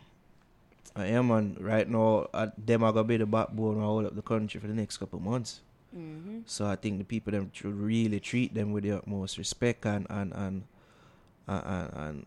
I 0.96 1.08
am 1.14 1.30
on 1.30 1.58
right 1.60 1.88
now. 1.88 2.28
Uh, 2.34 2.48
them 2.58 2.84
are 2.84 2.92
gonna 2.92 3.04
be 3.04 3.18
the 3.18 3.28
backbone 3.28 3.78
of 3.78 3.84
all 3.84 4.06
of 4.06 4.16
the 4.16 4.24
country 4.24 4.60
for 4.60 4.68
the 4.68 4.74
next 4.74 4.98
couple 4.98 5.20
months. 5.20 5.62
Mm-hmm. 5.96 6.40
So 6.46 6.66
I 6.66 6.76
think 6.76 6.98
the 6.98 7.04
people 7.04 7.32
them 7.32 7.52
should 7.54 7.74
really 7.74 8.20
treat 8.20 8.54
them 8.54 8.72
with 8.72 8.84
the 8.84 8.98
utmost 8.98 9.38
respect 9.38 9.86
and 9.86 10.08
and 10.10 10.34
and 10.34 10.64
and, 11.50 11.66
and, 11.66 11.90
and 11.96 12.26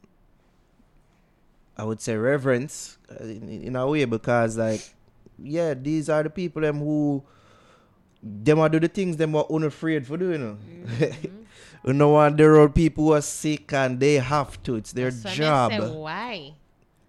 I 1.78 1.84
would 1.84 2.00
say 2.00 2.16
reverence 2.16 2.98
uh, 3.10 3.24
in, 3.24 3.48
in 3.48 3.76
a 3.76 3.86
way 3.86 4.04
because 4.04 4.56
like 4.58 4.82
yeah 5.38 5.74
these 5.74 6.08
are 6.08 6.22
the 6.22 6.30
people 6.30 6.62
them 6.62 6.78
who 6.78 7.22
them 8.22 8.60
are 8.60 8.68
do 8.68 8.78
the 8.78 8.88
things 8.88 9.16
them 9.16 9.34
are 9.34 9.46
unafraid 9.50 10.06
for 10.06 10.16
doing. 10.16 10.40
You 10.40 10.46
know, 10.46 10.56
Mm-hmm. 10.56 11.36
you 11.86 11.92
know 11.92 12.10
what 12.10 12.36
there 12.36 12.54
are 12.60 12.68
people 12.68 13.04
who 13.06 13.12
are 13.14 13.22
sick 13.22 13.72
and 13.72 13.98
they 13.98 14.14
have 14.14 14.62
to. 14.62 14.76
It's 14.76 14.92
their 14.92 15.10
That's 15.10 15.36
job. 15.36 15.72
Say, 15.72 15.80
why? 15.80 16.54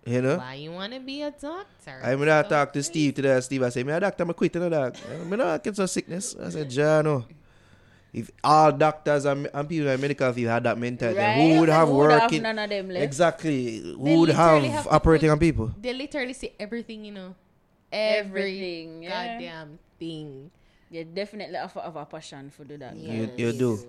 You 0.06 0.22
know. 0.22 0.38
Why 0.38 0.56
you 0.56 0.72
want 0.72 0.94
to 0.94 1.00
be 1.00 1.22
a 1.22 1.32
doctor? 1.32 2.02
I 2.04 2.16
mean, 2.16 2.28
I 2.28 2.42
So 2.42 2.50
talk 2.50 2.74
to. 2.74 2.84
Steve 2.84 3.14
today. 3.14 3.40
Steve, 3.42 3.64
I 3.64 3.70
say, 3.70 3.84
me 3.84 3.94
a 3.94 4.00
doctor, 4.00 4.24
I'm 4.24 4.32
a 4.32 4.34
quitting 4.34 4.64
a 4.64 4.70
doctor. 4.70 5.04
I 5.14 5.36
know 5.36 5.48
I 5.48 5.58
get 5.60 5.76
some 5.76 5.88
sickness. 5.88 6.36
I 6.36 6.50
said, 6.50 6.70
John, 6.70 7.06
no. 7.06 7.26
If 8.14 8.30
all 8.44 8.72
doctors 8.72 9.26
and, 9.26 9.50
and 9.54 9.68
people 9.68 9.88
in 9.88 9.94
the 9.94 9.98
medical 9.98 10.32
field 10.34 10.52
had 10.52 10.64
that 10.66 10.78
mentality, 10.78 11.18
who 11.54 11.60
would 11.62 11.70
have 11.70 11.88
Who 11.88 11.96
would 11.96 12.10
working? 12.12 12.44
none 12.44 12.60
of 12.60 12.70
them 12.70 12.90
left? 12.90 13.04
exactly. 13.04 13.80
Who 13.80 14.04
They 14.04 14.18
would 14.18 14.30
have, 14.30 14.64
have 14.64 14.88
operating 14.88 15.30
put- 15.30 15.34
on 15.34 15.40
people? 15.40 15.72
They 15.82 15.94
literally 15.94 16.34
see 16.34 16.52
everything, 16.60 17.06
you 17.06 17.12
know. 17.12 17.36
Every 17.92 18.42
Everything. 18.42 19.04
Yeah. 19.04 19.34
goddamn 19.34 19.80
thing. 20.00 20.52
You 20.92 21.04
definitely 21.06 21.56
have, 21.58 21.74
have 21.74 21.96
a 21.96 22.06
passion 22.06 22.52
for 22.52 22.64
do 22.66 22.78
that. 22.78 22.96
You- 22.96 23.32
you 23.36 23.52
do. 23.54 23.80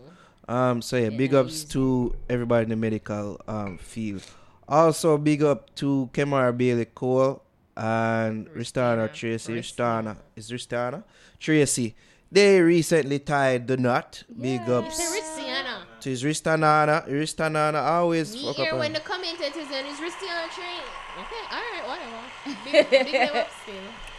Um, 0.49 0.81
so 0.83 0.97
yeah, 0.97 1.09
Yeah, 1.09 1.17
big 1.17 1.35
ups 1.35 1.53
easy. 1.55 1.69
to 1.69 2.15
everybody 2.29 2.65
in 2.65 2.71
the 2.71 2.77
medical 2.77 3.41
um 3.49 3.77
field. 3.79 4.23
Also, 4.69 5.17
big 5.19 5.43
up 5.43 5.75
to 5.77 6.09
Kemar 6.15 6.57
Bailey 6.57 6.87
Cole 6.87 7.43
and 7.77 8.49
Ristana 8.51 9.13
Tracey. 9.13 9.53
Ristana 9.55 10.17
is 10.37 10.51
Ristana 10.51 11.03
Tracey. 11.39 11.95
They 12.35 12.61
recently 12.61 13.21
tied 13.21 13.69
the 13.69 13.77
knot. 13.77 14.25
Big 14.27 14.63
ups 14.69 14.99
a 14.99 15.03
Ristiana. 15.03 15.77
to 16.01 16.11
his 16.11 16.25
Ristananna. 16.25 17.09
Ristananna 17.09 17.81
always 17.81 18.35
Me 18.35 18.47
fuck 18.47 18.57
here 18.57 18.73
up. 18.73 18.81
when 18.81 18.89
on- 18.89 18.93
the 18.95 19.01
commentators 19.01 19.69
and 19.73 19.87
it's 19.87 20.01
Ristiana 20.01 20.51
train. 20.51 20.83
Okay, 21.23 21.45
alright, 21.55 21.87
whatever. 21.87 22.91
Big, 22.91 22.91
big 23.07 23.13
them 23.31 23.37
up 23.37 23.49
still. 23.63 23.75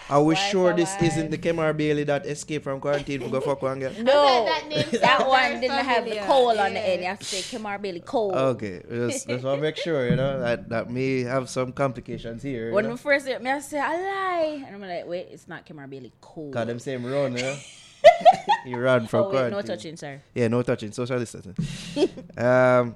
Are 0.08 0.24
we 0.24 0.36
Why 0.36 0.40
sure 0.40 0.74
this 0.74 0.96
why? 0.98 1.08
isn't 1.08 1.30
the 1.32 1.38
Kemar 1.38 1.76
Bailey 1.76 2.06
that 2.06 2.26
escaped 2.26 2.64
from 2.64 2.80
quarantine 2.80 3.20
for 3.22 3.28
go 3.28 3.42
fuck 3.42 3.62
one 3.62 3.80
girl? 3.80 3.92
No, 4.02 4.46
that 4.46 4.68
name 4.70 4.86
that 5.02 5.28
one 5.28 5.60
didn't 5.60 5.72
have 5.84 6.06
the 6.06 6.12
familiar. 6.12 6.28
coal 6.28 6.58
on 6.58 6.74
the 6.74 6.80
end. 6.80 7.02
You 7.02 7.08
have 7.08 7.20
to 7.20 7.26
say 7.26 7.58
Kemar 7.58 7.82
Bailey 7.82 8.00
Cole. 8.00 8.34
Okay, 8.34 8.82
just, 8.90 9.28
just 9.28 9.44
want 9.44 9.58
to 9.58 9.62
make 9.62 9.76
sure, 9.76 10.08
you 10.08 10.16
know, 10.16 10.40
that, 10.40 10.70
that 10.70 10.90
may 10.90 11.24
have 11.24 11.50
some 11.50 11.74
complications 11.74 12.42
here. 12.44 12.72
When 12.72 12.86
know? 12.86 12.92
we 12.92 12.98
first 12.98 13.28
heard 13.28 13.42
me, 13.44 13.50
I 13.52 13.60
say, 13.60 13.80
I 13.80 13.98
lie. 13.98 14.64
And 14.66 14.74
I'm 14.76 14.82
like, 14.82 15.06
wait, 15.06 15.28
it's 15.32 15.50
not 15.50 15.66
Kemar 15.66 15.90
Bailey 15.90 16.14
Cole. 16.22 16.52
God, 16.52 16.68
them 16.68 16.80
same 16.80 17.06
run, 17.06 17.36
you 17.36 17.42
know? 17.44 17.58
you 18.66 18.78
run 18.78 19.08
from 19.08 19.26
Oh, 19.26 19.30
wait, 19.32 19.52
no 19.52 19.62
touching, 19.62 19.98
sir. 19.98 20.22
Yeah, 20.34 20.48
no 20.48 20.62
touching, 20.62 20.92
social 20.92 21.20
distancing. 21.20 21.56
um, 22.38 22.96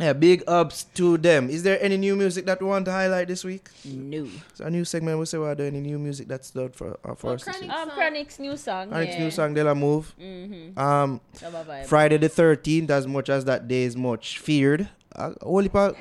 yeah, 0.00 0.14
big 0.14 0.42
ups 0.46 0.84
to 0.94 1.18
them. 1.18 1.50
Is 1.50 1.62
there 1.62 1.78
any 1.82 1.98
new 1.98 2.16
music 2.16 2.46
that 2.46 2.60
we 2.60 2.66
want 2.66 2.86
to 2.86 2.90
highlight 2.90 3.28
this 3.28 3.44
week? 3.44 3.68
No. 3.84 4.26
So 4.54 4.64
a 4.64 4.70
new 4.70 4.84
segment, 4.84 5.18
we 5.18 5.26
say, 5.26 5.36
well, 5.36 5.50
are 5.50 5.54
there 5.54 5.66
any 5.66 5.80
new 5.80 5.98
music 5.98 6.26
that's 6.26 6.50
done 6.50 6.70
for, 6.70 6.98
uh, 7.04 7.14
for 7.14 7.26
Well, 7.26 7.34
us 7.34 7.44
this 7.44 7.60
week? 7.60 7.70
Um, 7.70 7.88
song. 7.88 7.98
Chronixx's 7.98 8.38
new 8.38 8.56
song. 8.56 8.92
Alex 8.92 9.12
yeah. 9.12 9.24
new 9.24 9.30
song, 9.30 9.52
Dela 9.52 9.74
Move. 9.74 10.14
Mm-hmm. 10.18 10.78
Um, 10.78 11.20
Love 11.42 11.68
a. 11.68 11.84
Friday 11.84 12.16
the 12.16 12.30
13th, 12.30 12.88
as 12.88 13.06
much 13.06 13.28
as 13.28 13.44
that 13.44 13.68
day 13.68 13.82
is 13.82 13.94
much 13.94 14.38
feared. 14.38 14.88
Uh, 15.14 15.32
whole 15.42 15.60
heap 15.60 15.74
of 15.74 15.96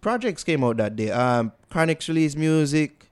projects 0.00 0.44
came 0.44 0.62
out 0.62 0.76
that 0.76 0.94
day. 0.94 1.10
Um, 1.10 1.50
Chronixx 1.72 2.06
released 2.06 2.36
music. 2.36 3.03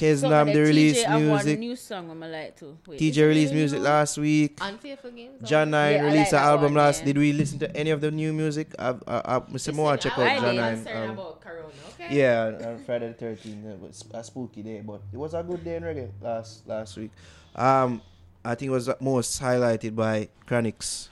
Keznam, 0.00 0.52
they 0.52 0.60
released 0.60 1.04
TJ 1.06 1.20
music. 1.20 1.58
new 1.58 1.76
song 1.76 2.10
I'm 2.10 2.20
like 2.20 2.56
to. 2.56 2.78
Wait, 2.86 2.98
TJ 3.00 3.28
released 3.28 3.52
music 3.52 3.78
new? 3.80 3.84
last 3.84 4.16
week. 4.18 4.58
Unfaithful 4.60 5.10
games. 5.10 5.42
Jah9 5.42 5.92
Yeah, 5.92 6.02
released 6.02 6.32
like 6.32 6.42
an 6.42 6.48
album 6.48 6.74
one, 6.74 6.84
last. 6.84 7.00
yeah. 7.00 7.04
Did 7.06 7.18
we 7.18 7.32
listen 7.32 7.58
to 7.60 7.76
any 7.76 7.90
of 7.90 8.00
the 8.00 8.10
new 8.10 8.32
music? 8.32 8.74
I, 8.78 8.88
I, 9.06 9.36
I, 9.36 9.40
Mr. 9.52 9.74
Moore, 9.74 9.96
check 9.96 10.12
out 10.18 10.26
I 10.26 10.36
John 10.40 10.54
did. 10.54 10.60
Nine. 10.60 10.74
concerned 10.84 11.10
um, 11.10 11.18
about 11.18 11.40
Corona, 11.40 11.68
okay? 11.94 12.16
yeah, 12.16 12.58
on 12.68 12.78
Friday 12.86 13.14
the 13.18 13.24
13th. 13.26 13.64
It 13.74 13.78
was 13.80 14.04
a 14.14 14.24
spooky 14.24 14.62
day, 14.62 14.80
but 14.80 15.00
it 15.12 15.16
was 15.18 15.34
a 15.34 15.42
good 15.42 15.62
day 15.64 15.76
in 15.76 15.82
reggae 15.82 16.10
last 16.20 16.66
last 16.66 16.96
week. 16.96 17.10
Um, 17.54 18.00
I 18.44 18.54
think 18.54 18.68
it 18.68 18.72
was 18.72 18.88
most 19.00 19.40
highlighted 19.42 19.94
by 19.94 20.28
Chronixx 20.48 21.08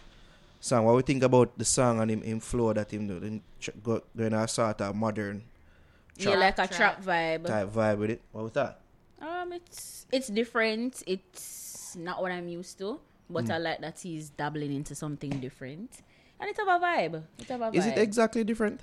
song. 0.61 0.85
What 0.87 0.97
we 0.97 1.03
think 1.03 1.23
about 1.23 1.57
the 1.59 1.65
song 1.65 2.01
and 2.01 2.11
him, 2.11 2.23
him 2.23 2.41
flow 2.41 2.73
that 2.73 2.91
him 2.91 3.07
do? 3.07 3.21
Him 3.21 3.43
tr- 3.61 3.71
go, 3.83 4.03
going 4.17 4.33
a 4.33 4.49
sort 4.49 4.81
of 4.81 4.97
modern 4.97 5.43
Yeah, 6.19 6.37
like 6.37 6.55
a 6.59 6.67
trap. 6.67 7.03
trap 7.03 7.05
vibe. 7.05 7.47
type 7.47 7.69
vibe 7.73 7.99
with 7.99 8.11
it. 8.11 8.21
What 8.33 8.45
was 8.45 8.53
that? 8.53 8.81
Um, 9.21 9.53
it's 9.53 10.07
it's 10.13 10.29
different. 10.29 11.03
It's 11.07 11.97
not 11.97 12.21
what 12.23 12.31
I'm 12.33 12.49
used 12.49 12.79
to, 12.79 13.01
but 13.31 13.45
Hmm. 13.47 13.53
I 13.53 13.59
like 13.59 13.81
that 13.81 13.99
he's 14.01 14.31
dabbling 14.31 14.75
into 14.75 14.95
something 14.95 15.31
different, 15.41 15.91
and 16.41 16.49
it's 16.51 16.59
have 16.59 16.69
a 16.69 16.85
vibe. 16.85 17.23
It's 17.39 17.49
have 17.51 17.61
a 17.61 17.71
vibe. 17.71 17.75
Is 17.77 17.87
it 17.87 17.99
exactly 17.99 18.45
different? 18.45 18.81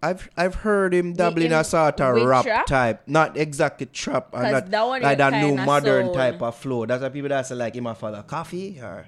I've 0.00 0.30
I've 0.36 0.54
heard 0.56 0.94
him 0.94 1.12
dabbling 1.14 1.46
in- 1.46 1.52
a 1.52 1.64
sort 1.64 2.00
of 2.00 2.22
rap 2.24 2.44
trap? 2.44 2.66
type, 2.66 3.02
not 3.08 3.36
exactly 3.36 3.86
trap, 3.86 4.28
and 4.32 4.42
'Cause 4.42 4.52
not 4.52 4.70
that 4.70 4.86
one 4.86 5.02
like 5.02 5.10
you 5.18 5.30
that 5.30 5.42
new 5.42 5.56
modern 5.56 6.04
sound- 6.06 6.14
type 6.14 6.40
of 6.42 6.54
flow. 6.54 6.86
That's 6.86 7.02
why 7.02 7.08
people 7.08 7.28
that 7.30 7.46
say 7.46 7.56
like 7.56 7.74
him 7.74 7.86
a 7.88 7.94
follow 7.96 8.22
Koffee 8.22 8.80
or 8.80 9.06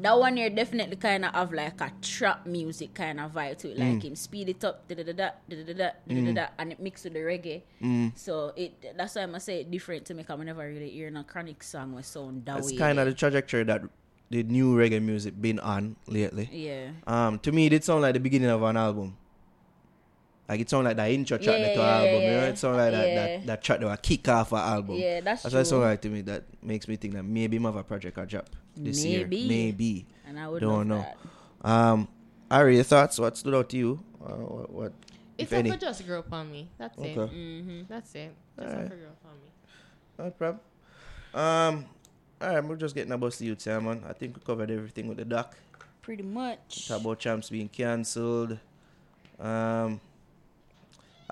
that 0.00 0.18
one 0.18 0.36
here 0.36 0.48
definitely 0.50 0.96
kind 0.96 1.24
of 1.24 1.34
have 1.34 1.52
like 1.52 1.80
a 1.80 1.92
trap 2.00 2.46
music 2.46 2.94
kind 2.94 3.20
of 3.20 3.32
vibe 3.32 3.58
to 3.58 3.70
it, 3.70 3.78
Mm. 3.78 3.94
like 3.94 4.04
him 4.04 4.16
speed 4.16 4.48
it 4.48 4.64
up, 4.64 4.86
da 4.88 4.94
da 4.96 5.02
da 5.04 5.12
da 5.12 5.30
da 5.48 5.56
da 5.56 5.74
da 6.08 6.24
da 6.24 6.32
da, 6.32 6.46
and 6.58 6.72
it 6.72 6.80
mixed 6.80 7.04
with 7.04 7.12
the 7.14 7.20
reggae. 7.20 7.62
Mm. 7.82 8.12
So 8.16 8.52
it 8.56 8.96
that's 8.96 9.14
why 9.14 9.22
I 9.22 9.26
must 9.26 9.46
say 9.46 9.60
it 9.60 9.70
different 9.70 10.04
to 10.06 10.14
me. 10.14 10.24
Cause 10.24 10.40
I 10.40 10.44
never 10.44 10.66
really 10.66 10.90
hear 10.90 11.08
a 11.08 11.24
Chronixx 11.24 11.64
song 11.64 11.94
with 11.94 12.06
sound 12.06 12.44
that 12.46 12.56
that's 12.56 12.72
kind 12.78 12.98
of 12.98 13.06
the 13.06 13.14
trajectory 13.14 13.64
that 13.64 13.82
the 14.30 14.42
new 14.44 14.74
reggae 14.74 15.02
music 15.02 15.34
been 15.40 15.58
on 15.60 15.96
lately. 16.06 16.48
yeah. 16.52 16.88
Um, 17.06 17.38
to 17.40 17.52
me, 17.52 17.66
it 17.66 17.84
sound 17.84 18.00
like 18.02 18.14
the 18.14 18.20
beginning 18.20 18.48
of 18.48 18.62
an 18.62 18.76
album. 18.78 19.16
Like 20.52 20.60
it 20.60 20.68
sound 20.68 20.84
like 20.84 20.96
the 20.98 21.10
intro 21.10 21.38
track 21.38 21.58
Yeah, 21.58 21.68
to 21.74 21.80
yeah, 21.80 21.96
album. 21.98 22.22
You 22.22 22.30
know, 22.30 22.44
it 22.44 22.58
sound 22.58 22.76
like 22.76 22.92
that, 22.92 23.08
Yeah. 23.08 23.14
that 23.38 23.46
that 23.46 23.62
track 23.64 23.80
that 23.80 23.86
will 23.86 23.96
kick 23.96 24.28
off 24.28 24.52
an 24.52 24.58
album. 24.58 24.96
Yeah, 24.96 25.20
that's 25.22 25.44
That's 25.44 25.54
what 25.54 25.60
it 25.60 25.64
sound 25.64 25.80
true. 25.80 25.88
like 25.90 26.00
to 26.02 26.08
me. 26.10 26.20
That 26.20 26.44
makes 26.62 26.86
me 26.86 26.96
think 26.96 27.14
that 27.14 27.22
maybe 27.22 27.56
him 27.56 27.64
have 27.64 27.76
a 27.76 27.82
project 27.82 28.18
or 28.18 28.26
drop 28.26 28.50
this 28.76 29.02
Maybe. 29.02 29.36
year. 29.38 29.48
Maybe. 29.48 30.06
And 30.26 30.38
I 30.38 30.48
would 30.48 30.60
Don't 30.60 30.88
know. 30.88 31.06
that. 31.62 31.70
Um, 31.70 32.08
Ari, 32.50 32.74
your 32.74 32.84
thoughts? 32.84 33.18
What 33.18 33.38
stood 33.38 33.54
out 33.54 33.70
to 33.70 33.78
you? 33.78 34.04
Uh, 34.22 34.34
what, 34.34 34.70
what 34.72 34.92
if 35.38 35.52
any? 35.54 35.70
up 35.70 35.80
just 35.80 36.06
grow 36.06 36.18
up 36.18 36.30
on 36.32 36.52
me. 36.52 36.68
That's 36.76 36.98
it. 36.98 37.16
Mm-hmm. 37.16 37.80
That's 37.88 38.14
it. 38.14 38.34
Just 38.58 38.68
Alright. 38.68 38.84
up 38.84 38.90
for 38.90 38.96
grow 38.96 39.08
up 39.08 39.24
on 39.24 39.32
me. 39.40 39.48
No 40.18 40.30
problem. 40.32 40.60
Um, 41.34 41.86
all 42.42 42.54
right, 42.54 42.62
we're 42.64 42.76
just 42.76 42.94
getting 42.94 43.12
about 43.12 43.32
the 43.32 43.46
youth, 43.46 43.66
yeah, 43.66 43.78
man. 43.78 44.02
I 44.06 44.12
think 44.12 44.36
we 44.36 44.42
covered 44.42 44.70
everything 44.70 45.08
with 45.08 45.16
the 45.16 45.24
doc. 45.24 45.56
Pretty 46.02 46.22
much. 46.24 46.88
Talk 46.88 47.00
about 47.00 47.18
champs 47.20 47.48
being 47.48 47.68
cancelled. 47.68 48.58
Um, 49.40 50.00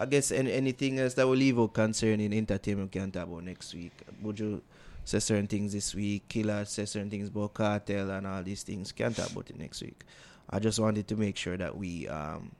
I 0.00 0.06
guess 0.06 0.32
any, 0.32 0.50
anything 0.52 0.98
else 0.98 1.12
that 1.14 1.26
will 1.26 1.36
leave 1.36 1.58
out 1.60 1.74
concerning 1.74 2.32
entertainment 2.32 2.94
we 2.94 3.00
can 3.00 3.10
talk 3.12 3.24
about 3.24 3.44
next 3.44 3.74
week. 3.74 3.92
Would 4.22 4.40
you 4.40 4.62
say 5.04 5.18
certain 5.18 5.46
things 5.46 5.72
this 5.74 5.94
week? 5.94 6.26
Killer 6.28 6.64
say 6.64 6.86
certain 6.86 7.10
things 7.10 7.28
about 7.28 7.52
Kartel 7.52 8.08
and 8.16 8.26
all 8.26 8.42
these 8.42 8.62
things. 8.62 8.92
Can't 8.92 9.14
talk 9.14 9.30
about 9.30 9.50
it 9.50 9.58
next 9.58 9.82
week. 9.82 10.04
I 10.48 10.58
just 10.58 10.80
wanted 10.80 11.06
to 11.08 11.16
make 11.16 11.36
sure 11.36 11.56
that 11.58 11.76
we 11.76 12.08
um 12.08 12.52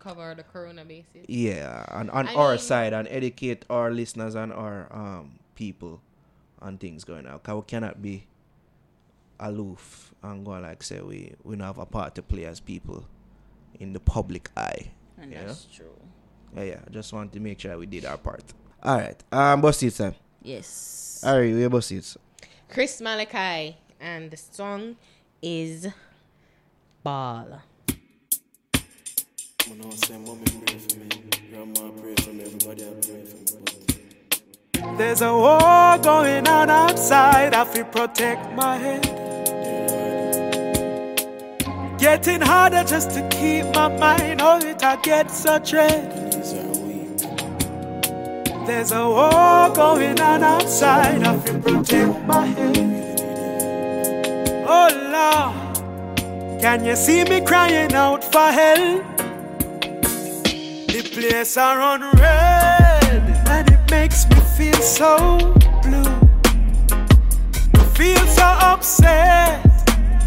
Cover 0.00 0.34
the 0.34 0.42
Corona 0.42 0.84
basis. 0.84 1.24
yeah 1.28 1.84
on, 1.90 2.10
on 2.10 2.28
I 2.28 2.34
our 2.34 2.50
mean- 2.52 2.58
side 2.60 2.92
and 2.92 3.06
educate 3.08 3.64
our 3.70 3.90
listeners 3.92 4.34
and 4.34 4.52
our 4.52 4.88
um 4.92 5.38
people 5.54 6.00
on 6.60 6.78
things 6.78 7.04
going 7.04 7.26
on. 7.28 7.38
Cause 7.40 7.54
we 7.56 7.62
cannot 7.62 8.02
be 8.02 8.26
aloof 9.40 10.12
and 10.22 10.44
go 10.44 10.52
like 10.52 10.82
say 10.82 11.00
we 11.00 11.32
we 11.44 11.54
don't 11.56 11.66
have 11.66 11.78
a 11.78 11.86
part 11.86 12.14
to 12.16 12.22
play 12.22 12.44
as 12.44 12.58
people 12.60 13.06
in 13.78 13.92
the 13.92 14.00
public 14.00 14.50
eye. 14.56 14.90
And 15.16 15.32
Yeah. 15.32 15.44
that's 15.46 15.64
true. 15.66 15.94
Yeah, 16.56 16.62
yeah. 16.62 16.80
I 16.86 16.90
just 16.90 17.12
want 17.12 17.32
to 17.32 17.40
make 17.40 17.60
sure 17.60 17.76
we 17.78 17.86
did 17.86 18.04
our 18.04 18.16
part. 18.16 18.44
All 18.82 18.98
right. 18.98 19.22
Um, 19.32 19.60
bust 19.60 19.82
it, 19.82 19.92
Sam. 19.92 20.14
Yes. 20.42 21.22
All 21.24 21.38
right, 21.38 21.52
we 21.54 21.66
bust 21.68 21.92
it. 21.92 22.16
Chris 22.68 23.00
Malachi, 23.00 23.76
and 24.00 24.30
the 24.30 24.36
song 24.36 24.96
is 25.42 25.86
Bawl. 27.02 27.60
There's 34.96 35.22
a 35.22 35.32
war 35.32 35.98
going 35.98 36.48
on 36.48 36.70
outside. 36.70 37.54
I 37.54 37.64
feel 37.64 37.84
protect 37.84 38.52
my 38.52 38.76
head. 38.76 39.02
Getting 41.98 42.40
harder 42.40 42.84
just 42.84 43.10
to 43.12 43.28
keep 43.28 43.66
my 43.74 43.88
mind 43.88 44.40
on 44.40 44.64
it. 44.64 44.82
I 44.82 44.96
get 45.02 45.30
so 45.30 45.58
dread. 45.58 46.27
There's 48.68 48.92
a 48.92 49.08
war 49.08 49.70
going 49.74 50.20
on 50.20 50.42
outside. 50.42 51.22
I 51.22 51.38
feel 51.38 51.58
protect 51.58 52.26
my 52.26 52.44
head. 52.44 52.76
Oh 54.68 54.88
Lord, 55.14 56.60
can 56.60 56.84
you 56.84 56.94
see 56.94 57.24
me 57.24 57.40
crying 57.40 57.94
out 57.94 58.22
for 58.22 58.52
help? 58.52 59.02
The 60.92 61.00
place 61.14 61.56
are 61.56 61.80
on 61.80 62.02
red, 62.18 63.22
and 63.48 63.70
it 63.70 63.90
makes 63.90 64.28
me 64.28 64.36
feel 64.58 64.82
so 64.82 65.16
blue. 65.82 66.04
I 67.74 67.84
Feel 67.96 68.26
so 68.26 68.44
upset 68.44 69.64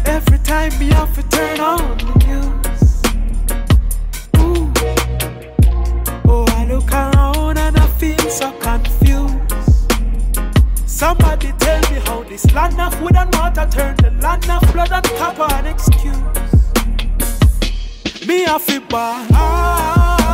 every 0.04 0.38
time 0.38 0.76
me 0.80 0.88
have 0.88 1.14
to 1.14 1.22
turn 1.28 1.60
on 1.60 1.96
the 1.96 2.12
news. 2.26 3.02
Ooh. 4.42 4.72
Oh, 6.26 6.44
I 6.58 6.66
look 6.66 6.90
around 6.90 7.56
and 7.56 7.78
I 7.78 7.81
feel 8.02 8.30
so 8.30 8.50
confused. 8.58 9.38
Somebody 10.86 11.52
tell 11.60 11.80
me 11.92 12.00
how 12.06 12.24
this 12.24 12.44
land 12.52 12.80
of 12.80 13.00
wood 13.00 13.14
and 13.14 13.32
water 13.36 13.68
turned 13.70 13.98
the 13.98 14.10
land 14.20 14.50
of 14.50 14.60
blood 14.72 14.90
and 14.90 15.04
copper 15.20 15.46
an 15.54 15.66
excuse. 15.66 16.16
Me 18.26 18.44
a 18.44 18.58
fi 18.58 18.80
bawl. 18.80 19.26
Ah, 19.34 20.26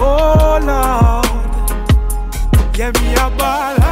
oh 0.00 0.58
Lord, 0.70 1.24
yeah 2.76 2.92
me 3.00 3.14
a 3.14 3.30
bawl. 3.38 3.83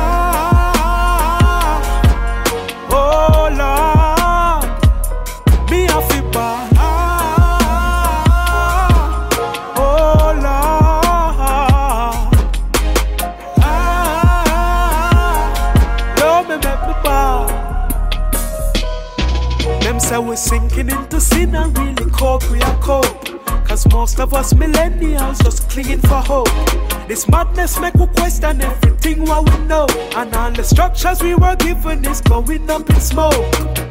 We're 20.32 20.36
sinking 20.36 20.88
into 20.88 21.20
sin 21.20 21.54
and 21.54 21.76
really 21.76 22.10
cope, 22.10 22.50
we 22.50 22.62
are 22.62 22.78
cope. 22.78 23.44
Cause 23.68 23.86
most 23.92 24.18
of 24.18 24.32
us 24.32 24.54
millennials 24.54 25.44
just 25.44 25.68
clinging 25.68 26.00
for 26.00 26.22
hope. 26.22 26.48
This 27.06 27.28
madness 27.28 27.78
make 27.78 27.92
we 27.92 28.06
question 28.06 28.62
everything 28.62 29.26
what 29.26 29.44
we 29.44 29.66
know. 29.66 29.86
And 30.16 30.34
all 30.34 30.50
the 30.50 30.64
structures 30.64 31.22
we 31.22 31.34
were 31.34 31.54
given 31.56 32.02
is 32.06 32.22
going 32.22 32.70
up 32.70 32.88
in 32.88 32.98
smoke. 32.98 33.34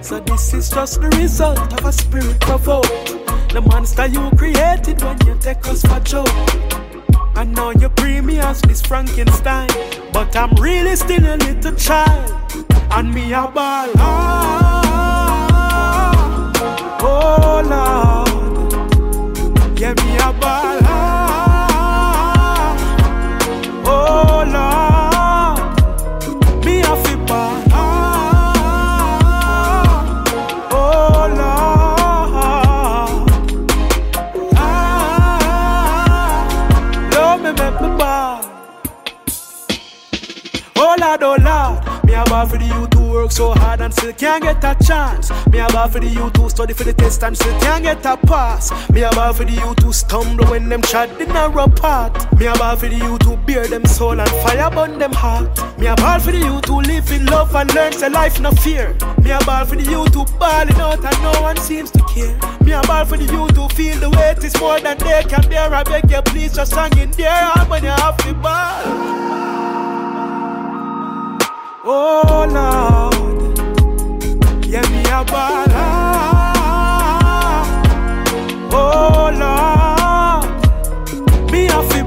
So 0.01 0.19
this 0.19 0.51
is 0.55 0.71
just 0.71 0.99
the 0.99 1.09
result 1.09 1.79
of 1.79 1.85
a 1.85 1.91
spirit 1.91 2.39
provoked. 2.39 2.89
The 3.53 3.61
monster 3.61 4.07
you 4.07 4.27
created 4.31 4.99
when 5.03 5.19
you 5.27 5.37
take 5.39 5.67
us 5.67 5.83
for 5.83 5.99
joke. 5.99 6.27
I 7.35 7.43
know 7.43 7.69
you 7.69 7.89
bring 7.89 8.25
me 8.25 8.39
as 8.39 8.65
Miss 8.65 8.81
Frankenstein, 8.81 9.69
but 10.11 10.35
I'm 10.35 10.55
really 10.55 10.95
still 10.95 11.23
a 11.23 11.37
little 11.37 11.75
child, 11.75 12.31
and 12.93 13.13
me 13.13 13.31
a 13.31 13.47
bawl. 13.47 13.91
Ah, 13.97 14.80
oh 17.01 17.61
Lord, 17.71 18.29
yeah 19.79 19.93
me 19.93 20.17
a. 20.17 20.19
Ah, 20.83 22.75
oh 23.85 24.43
Lord, 24.55 25.59
me 26.65 26.75
a 26.81 26.83
fi. 27.03 27.13
Ah, 27.73 27.77
oh 30.71 31.27
Lord. 31.39 33.29
Ah, 34.55 36.47
Love 37.13 37.39
me, 37.41 37.51
make 37.51 37.81
me. 37.81 37.89
Oh 40.77 40.95
Lord, 40.99 41.23
oh 41.23 41.35
Lord, 41.41 41.77
me 42.05 42.13
a 42.13 42.23
bawl 42.25 42.45
for 42.47 42.57
the 42.57 42.65
youth 42.65 42.93
who 42.93 43.09
work 43.11 43.31
so 43.31 43.51
hard 43.53 43.81
and 43.81 43.93
still 43.93 44.13
can't 44.13 44.43
get 44.43 44.63
a 44.63 44.75
chance. 44.83 45.31
Bawl 45.71 45.87
for 45.87 45.99
the 46.01 46.07
youth 46.07 46.35
who 46.35 46.49
study 46.49 46.73
for 46.73 46.83
the 46.83 46.91
test 46.91 47.23
and 47.23 47.37
still 47.37 47.57
can't 47.61 47.83
get 47.83 48.05
a 48.05 48.17
pass. 48.17 48.71
Me 48.89 49.03
a 49.03 49.09
bawl 49.11 49.31
for 49.31 49.45
the 49.45 49.53
youth 49.53 49.79
who 49.79 49.93
stumble 49.93 50.45
when 50.47 50.67
them 50.67 50.81
chat 50.81 51.09
a 51.21 51.49
rough 51.49 51.75
part. 51.77 52.13
Me 52.37 52.47
a 52.47 52.53
bawl 52.55 52.75
for 52.75 52.89
the 52.89 52.97
youth 52.97 53.21
who 53.21 53.37
bear 53.37 53.65
them 53.67 53.85
soul 53.85 54.19
and 54.19 54.29
fire 54.43 54.69
burn 54.69 54.99
them 54.99 55.13
heart. 55.13 55.49
Me 55.79 55.87
a 55.87 55.95
bawl 55.95 56.19
for 56.19 56.31
the 56.31 56.39
youth 56.39 56.65
who 56.65 56.81
live 56.81 57.09
in 57.11 57.25
love 57.27 57.55
and 57.55 57.73
learn 57.73 57.93
the 57.93 58.09
life 58.09 58.39
no 58.41 58.51
fear. 58.51 58.97
Me 59.23 59.31
a 59.31 59.39
bawl 59.45 59.65
for 59.65 59.77
the 59.77 59.83
youth 59.83 60.13
who 60.13 60.25
bawling 60.37 60.75
out 60.75 61.03
and 61.05 61.23
no 61.23 61.41
one 61.41 61.57
seems 61.57 61.89
to 61.91 62.03
care. 62.13 62.35
Me 62.65 62.73
a 62.73 62.81
bawl 62.81 63.05
for 63.05 63.15
the 63.15 63.23
youth 63.23 63.55
who 63.55 63.69
feel 63.69 63.97
the 63.99 64.09
weight 64.09 64.43
is 64.43 64.59
more 64.59 64.79
than 64.81 64.97
they 64.97 65.23
can 65.23 65.47
bear. 65.49 65.73
I 65.73 65.83
beg 65.83 66.11
you 66.11 66.21
please 66.23 66.53
just 66.53 66.73
hang 66.73 66.97
in 66.97 67.11
there 67.11 67.47
when 67.69 67.83
you 67.83 67.89
have 67.89 68.17
to 68.17 68.33
bawl. 68.33 69.31
Oh 71.83 72.45
Lord, 72.51 73.30
yeah 74.71 74.81
me 74.89 75.01
a 75.03 75.23
bawl. 75.25 75.65
Ah, 75.73 76.53
Oh 78.73 79.29
Lord, 79.41 80.45
me 81.51 81.61
a 81.67 81.81
fi 81.89 82.01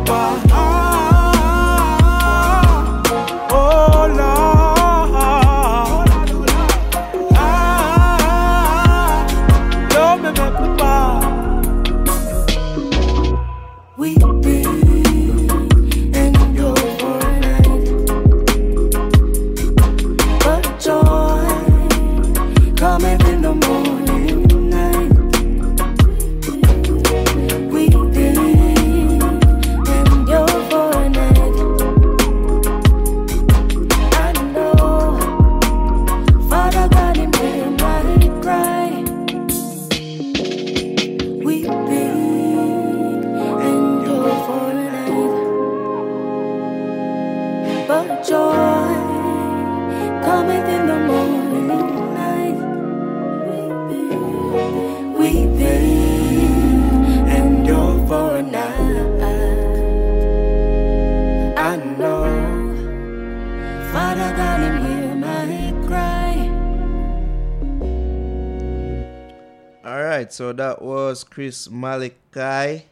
so 70.35 70.53
that 70.53 70.83
was 70.83 71.23
Chris 71.23 71.71
Malachi 71.71 72.91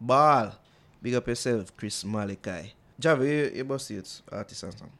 Bawl. 0.00 0.50
Big 1.00 1.14
up 1.14 1.28
yourself, 1.28 1.70
Chris 1.76 2.04
Malachi. 2.04 2.74
Javi, 3.00 3.30
you, 3.30 3.52
you 3.54 3.64
must 3.64 3.86
see 3.86 3.94
it, 3.94 4.10
artist 4.30 4.62
and 4.64 4.74
song. 4.74 4.90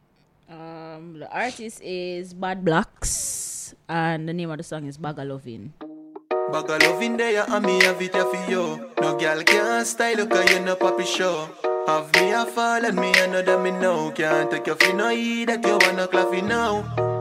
Um, 0.48 1.18
the 1.18 1.28
artist 1.30 1.82
is 1.82 2.34
Bad 2.34 2.64
Blaxx, 2.64 3.74
and 3.88 4.28
the 4.28 4.32
name 4.32 4.50
of 4.50 4.58
the 4.58 4.64
song 4.64 4.86
is 4.86 4.96
Bagga 4.96 5.26
Loving. 5.26 5.72
Bag 6.52 6.70
of 6.70 6.82
loving 6.82 7.16
there 7.16 7.44
and 7.48 7.64
me 7.64 7.82
have 7.82 8.00
it 8.02 8.14
here 8.14 8.26
for 8.26 8.50
you. 8.50 8.90
No 9.00 9.16
girl 9.16 9.42
can 9.42 9.84
style 9.84 10.18
you 10.18 10.26
cause 10.26 10.50
you 10.50 10.60
no 10.60 10.76
poppy 10.76 11.04
show. 11.04 11.48
Have 11.86 12.14
me 12.14 12.30
a 12.32 12.44
fall 12.46 12.84
and 12.84 12.96
me 12.96 13.12
another 13.16 13.58
me 13.58 13.70
know. 13.70 14.12
Can't 14.12 14.50
take 14.50 14.66
your 14.66 14.76
fin 14.76 14.98
no 14.98 15.10
eat 15.10 15.46
that 15.46 15.64
you 15.64 15.78
wanna 15.80 16.06
claffy 16.06 16.46
now. 16.46 17.11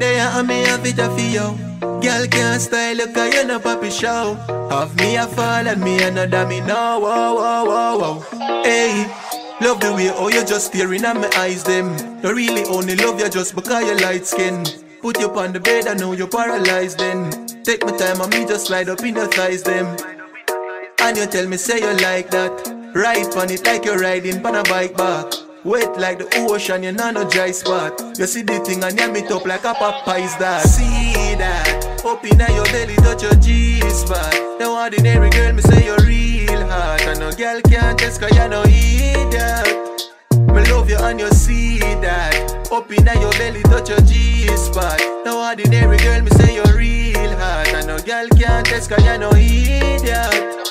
There 0.00 0.28
and 0.32 0.48
me 0.48 0.62
have 0.62 0.86
it 0.86 0.96
here 0.96 1.10
for 1.10 1.20
you. 1.20 1.80
Girl 2.00 2.26
can't 2.26 2.62
style 2.62 2.96
you 2.96 3.06
cause 3.12 3.34
you 3.34 3.44
no 3.44 3.60
poppy 3.60 3.90
show. 3.90 4.34
Have 4.70 4.96
me 4.96 5.16
a 5.16 5.26
fall 5.26 5.68
and 5.68 5.80
me 5.82 6.02
another 6.02 6.46
me 6.46 6.60
know. 6.60 7.00
Whoa, 7.00 7.34
whoa, 7.34 7.64
whoa, 7.66 7.98
whoa. 7.98 8.62
Hey. 8.62 9.06
Love 9.60 9.78
the 9.80 9.92
way 9.92 10.06
how 10.06 10.28
you 10.28 10.42
just 10.42 10.68
staring 10.68 11.04
at 11.04 11.14
my 11.16 11.30
eyes 11.36 11.62
them 11.62 11.94
Don't 12.22 12.34
really 12.34 12.64
only 12.64 12.96
love 12.96 13.20
you 13.20 13.28
just 13.28 13.54
because 13.54 13.84
you 13.84 13.94
light 13.98 14.24
skin 14.24 14.64
Put 15.02 15.20
you 15.20 15.28
on 15.32 15.52
the 15.52 15.60
bed, 15.60 15.86
I 15.86 15.92
know 15.92 16.14
you 16.14 16.26
paralyzed 16.26 16.98
then 16.98 17.30
Take 17.62 17.84
my 17.84 17.94
time 17.94 18.22
and 18.22 18.32
me 18.32 18.46
just 18.46 18.68
slide 18.68 18.88
up 18.88 19.00
in 19.00 19.16
your 19.16 19.26
thighs 19.26 19.62
them 19.62 19.98
And 21.02 21.14
you 21.14 21.26
tell 21.26 21.46
me 21.46 21.58
say 21.58 21.78
you 21.78 21.92
like 22.00 22.30
that 22.30 22.52
Ride 22.94 23.36
on 23.36 23.50
it 23.50 23.66
like 23.66 23.84
you're 23.84 23.98
riding 23.98 24.44
on 24.46 24.54
a 24.54 24.62
bike 24.62 24.96
back 24.96 25.26
Wet 25.62 26.00
like 26.00 26.18
the 26.18 26.26
ocean, 26.48 26.82
you 26.82 26.92
know 26.92 27.10
no 27.10 27.28
dry 27.28 27.50
spot. 27.50 28.00
You 28.18 28.26
see 28.26 28.40
the 28.40 28.60
thing 28.60 28.82
and 28.82 28.98
you 28.98 29.14
it 29.14 29.30
up 29.30 29.44
like 29.44 29.64
a 29.64 29.74
Popeye's 29.74 30.34
that 30.38 30.62
See 30.62 31.34
that, 31.36 32.02
up 32.02 32.24
in 32.24 32.40
your 32.40 32.64
belly 32.72 32.96
touch 32.96 33.22
your 33.22 33.34
G-spot. 33.34 34.58
No 34.58 34.80
ordinary 34.80 35.28
girl, 35.28 35.52
me 35.52 35.60
say 35.60 35.84
you're 35.84 35.98
real 35.98 36.66
hot. 36.66 37.02
And 37.02 37.20
no 37.20 37.30
girl 37.32 37.60
can't 37.68 37.98
test 37.98 38.22
cause 38.22 38.34
you 38.34 38.48
no 38.48 38.62
idiot. 38.62 40.14
Me 40.48 40.64
love 40.72 40.88
you 40.88 40.96
and 40.96 41.20
you 41.20 41.28
see 41.28 41.78
that. 41.78 42.72
Up 42.72 42.90
in 42.90 43.04
your 43.20 43.32
belly 43.32 43.62
touch 43.64 43.90
your 43.90 44.00
G-spot. 44.00 44.98
No 45.26 45.46
ordinary 45.46 45.98
girl, 45.98 46.22
me 46.22 46.30
say 46.30 46.54
you're 46.54 46.74
real 46.74 47.36
hot. 47.36 47.68
And 47.68 47.86
no 47.86 47.98
girl 47.98 48.26
can't 48.28 48.66
test 48.66 48.88
cause 48.88 49.04
you 49.04 49.18
no 49.18 49.30
idiot 49.32 50.69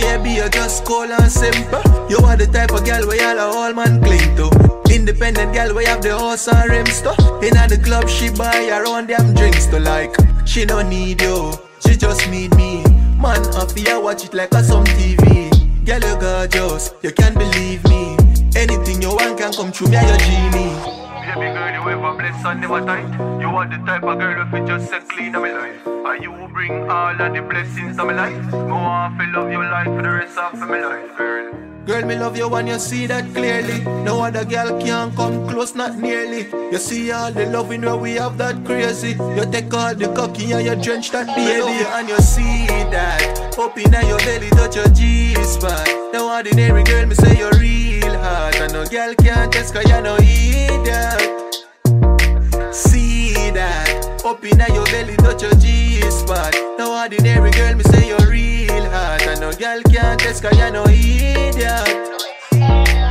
baby, 0.00 0.30
you 0.30 0.48
just 0.48 0.84
cool 0.84 1.10
and 1.10 1.30
simple. 1.30 1.82
You 2.08 2.18
are 2.18 2.36
the 2.36 2.46
type 2.46 2.72
of 2.72 2.84
girl 2.84 3.06
where 3.06 3.28
all 3.28 3.38
a 3.38 3.52
whole 3.52 3.74
man 3.74 4.02
cling 4.02 4.36
to. 4.36 4.48
Independent 4.92 5.54
girl 5.54 5.74
where 5.74 5.86
have 5.86 6.02
the 6.02 6.16
house 6.18 6.48
and 6.48 6.70
rims 6.70 7.00
to. 7.02 7.12
In 7.42 7.54
the 7.54 7.80
club, 7.82 8.08
she 8.08 8.30
buy 8.30 8.68
her 8.70 8.86
own 8.86 9.06
damn 9.06 9.34
drinks 9.34 9.66
to 9.66 9.78
like. 9.78 10.14
She 10.46 10.64
don't 10.64 10.88
need 10.88 11.20
you, 11.20 11.52
she 11.80 11.96
just 11.96 12.28
need 12.28 12.54
me. 12.56 12.82
Man, 13.16 13.42
up 13.54 13.76
here 13.76 14.00
watch 14.00 14.24
it 14.24 14.34
like 14.34 14.52
a 14.54 14.62
some 14.62 14.84
TV. 14.84 15.50
Girl, 15.86 16.00
you 16.00 16.16
gorgeous, 16.20 16.94
you 17.02 17.12
can't 17.12 17.36
believe 17.36 17.84
me. 17.84 18.16
Anything 18.56 19.02
you 19.02 19.10
want 19.10 19.38
can 19.38 19.52
come 19.52 19.72
true, 19.72 19.88
me 19.88 19.98
your 20.00 20.18
genie. 20.18 21.03
Baby 21.34 21.52
girl, 21.52 21.72
you 21.74 21.90
ever 21.90 22.16
bless 22.16 22.44
and 22.44 22.60
never 22.60 22.80
tight. 22.86 23.10
You 23.40 23.48
are 23.48 23.66
the 23.66 23.84
type 23.84 24.04
of 24.04 24.18
girl 24.20 24.44
who 24.44 24.64
just 24.64 24.88
say 24.88 25.00
clean 25.00 25.34
of 25.34 25.42
my 25.42 25.50
life. 25.50 25.84
And 25.84 26.22
you 26.22 26.48
bring 26.52 26.88
all 26.88 27.20
of 27.20 27.34
the 27.34 27.42
blessings 27.42 27.98
of 27.98 28.06
my 28.06 28.12
life. 28.12 28.50
Go 28.52 28.72
on, 28.72 29.18
feel 29.18 29.32
love 29.32 29.50
your 29.50 29.68
life 29.68 29.86
for 29.86 30.02
the 30.02 30.10
rest 30.10 30.38
of 30.38 30.56
my 30.60 30.78
life, 30.78 31.16
girl. 31.16 31.73
Girl, 31.86 32.02
me 32.06 32.16
love 32.18 32.36
you 32.36 32.48
when 32.48 32.66
you 32.66 32.78
see 32.78 33.06
that 33.06 33.34
clearly. 33.34 33.80
No 34.04 34.22
other 34.24 34.44
girl 34.44 34.80
can 34.80 35.14
come 35.14 35.46
close, 35.46 35.74
not 35.74 35.98
nearly. 35.98 36.46
You 36.72 36.78
see 36.78 37.12
all 37.12 37.30
the 37.30 37.44
loving 37.46 37.82
where 37.82 37.96
we 37.96 38.12
have 38.12 38.38
that 38.38 38.64
crazy. 38.64 39.10
You 39.36 39.44
take 39.52 39.72
all 39.74 39.94
the 39.94 40.10
cocky 40.14 40.52
and 40.52 40.64
you 40.64 40.76
drench 40.76 41.10
that 41.10 41.26
baby. 41.36 41.84
and 41.92 42.08
you 42.08 42.16
see 42.18 42.66
that. 42.88 43.54
Up 43.58 43.76
in 43.76 43.92
your 44.08 44.18
belly, 44.18 44.48
touch 44.50 44.76
your 44.76 44.88
G-spot. 44.88 45.86
No 46.14 46.34
ordinary 46.34 46.84
girl, 46.84 47.04
me 47.06 47.14
say 47.16 47.36
you're 47.36 47.52
real 47.58 48.18
hot. 48.18 48.56
And 48.56 48.72
no 48.72 48.86
girl 48.86 49.14
can 49.16 49.50
test 49.50 49.74
cause 49.74 49.84
you 49.84 50.00
no 50.00 50.16
idiot. 50.16 51.44
See 52.74 53.50
that 53.50 54.04
Up 54.24 54.42
in 54.42 54.58
your 54.74 54.84
belly, 54.86 55.16
touch 55.16 55.42
your 55.42 55.54
G 55.54 56.00
spot. 56.10 56.54
No 56.78 56.98
ordinary 56.98 57.50
girl, 57.50 57.74
me 57.74 57.82
say 57.84 58.08
you're 58.08 58.23
girl 59.58 59.80
can't 59.82 60.20
test 60.20 60.42
cause 60.42 60.56
you're 60.56 60.70
no 60.70 60.84
idiot. 60.86 61.86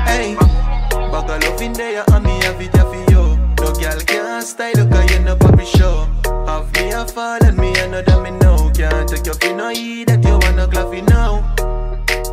Hey, 0.07 0.35
bag 0.35 1.29
of 1.29 1.43
love 1.43 1.61
in 1.61 1.73
there, 1.73 2.03
and 2.11 2.25
me 2.25 2.39
have 2.43 2.61
it 2.61 2.71
for 2.71 2.95
you. 3.11 3.37
No 3.59 3.73
girl 3.73 3.99
can't 4.01 4.45
style 4.45 4.73
you 4.75 4.87
cause 4.89 5.11
you 5.11 5.19
no 5.19 5.35
puppy 5.35 5.65
show. 5.65 6.07
Have 6.47 6.71
me 6.73 6.91
a 6.91 7.05
fall 7.05 7.43
and 7.43 7.57
me 7.57 7.73
another 7.79 8.21
me 8.21 8.31
know. 8.31 8.71
Can't 8.75 9.07
take 9.07 9.25
your 9.25 9.35
fin 9.35 9.57
no 9.57 9.69
eat 9.69 10.07
that 10.07 10.23
you 10.23 10.37
wanna 10.41 10.67
clap 10.67 10.93
it 10.93 11.03
now. 11.09 11.41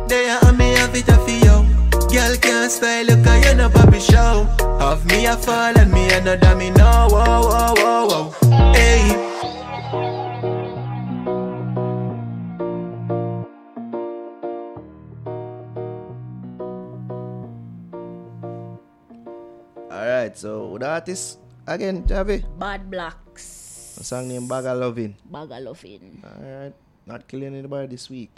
There 0.07 0.37
and 0.43 0.57
me 0.57 0.73
have 0.75 0.95
it 0.95 1.05
for 1.05 1.29
you. 1.29 1.65
Girl 2.09 2.35
can't 2.37 2.71
style 2.71 3.05
you 3.05 3.23
cause 3.23 3.45
you 3.45 3.55
no 3.55 3.69
puppy 3.69 3.99
show. 3.99 4.47
Have 4.79 5.05
me 5.05 5.25
a 5.25 5.37
fall 5.37 5.77
and 5.77 5.91
me 5.91 6.11
another 6.11 6.55
me 6.55 6.69
know. 6.71 7.07
Whoa, 7.09 7.41
whoa, 7.47 7.73
whoa, 7.77 8.31
whoa. 8.41 8.73
Hey. 8.73 9.30
Alright, 20.01 20.33
so 20.33 20.81
the 20.81 20.89
artist 20.89 21.37
again, 21.69 22.01
Javi. 22.09 22.41
Bad 22.57 22.89
Blaxx. 22.89 24.01
A 24.01 24.03
song 24.03 24.29
named 24.29 24.49
Bagga 24.49 24.73
Loving. 24.73 25.13
Bagga 25.29 25.61
Loving. 25.61 26.25
Alright. 26.25 26.73
Not 27.05 27.27
killing 27.27 27.53
anybody 27.53 27.85
this 27.85 28.09
week. 28.09 28.33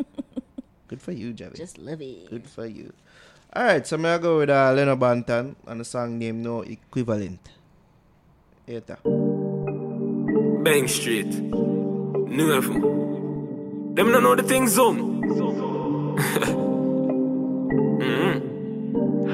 Good 0.88 1.02
for 1.02 1.12
you, 1.12 1.34
Javi. 1.34 1.60
Just 1.60 1.76
love 1.76 2.00
it. 2.00 2.30
Good 2.30 2.48
for 2.48 2.64
you. 2.64 2.90
Alright, 3.54 3.86
so 3.86 3.96
I'm 3.96 4.02
gonna 4.02 4.18
go 4.18 4.38
with 4.38 4.48
uh, 4.48 4.72
Leno 4.72 4.96
Banton 4.96 5.54
and 5.66 5.80
the 5.80 5.84
song 5.84 6.18
named 6.18 6.42
No 6.42 6.62
Equivalent. 6.62 7.50
Eta. 8.66 8.96
Bang 10.64 10.88
Street. 10.88 11.34
Never. 12.32 12.80
Them 13.92 14.08
don't 14.08 14.22
know 14.22 14.34
the 14.34 14.42
thing 14.42 14.68
zone. 14.68 15.20
mm. 18.00 18.43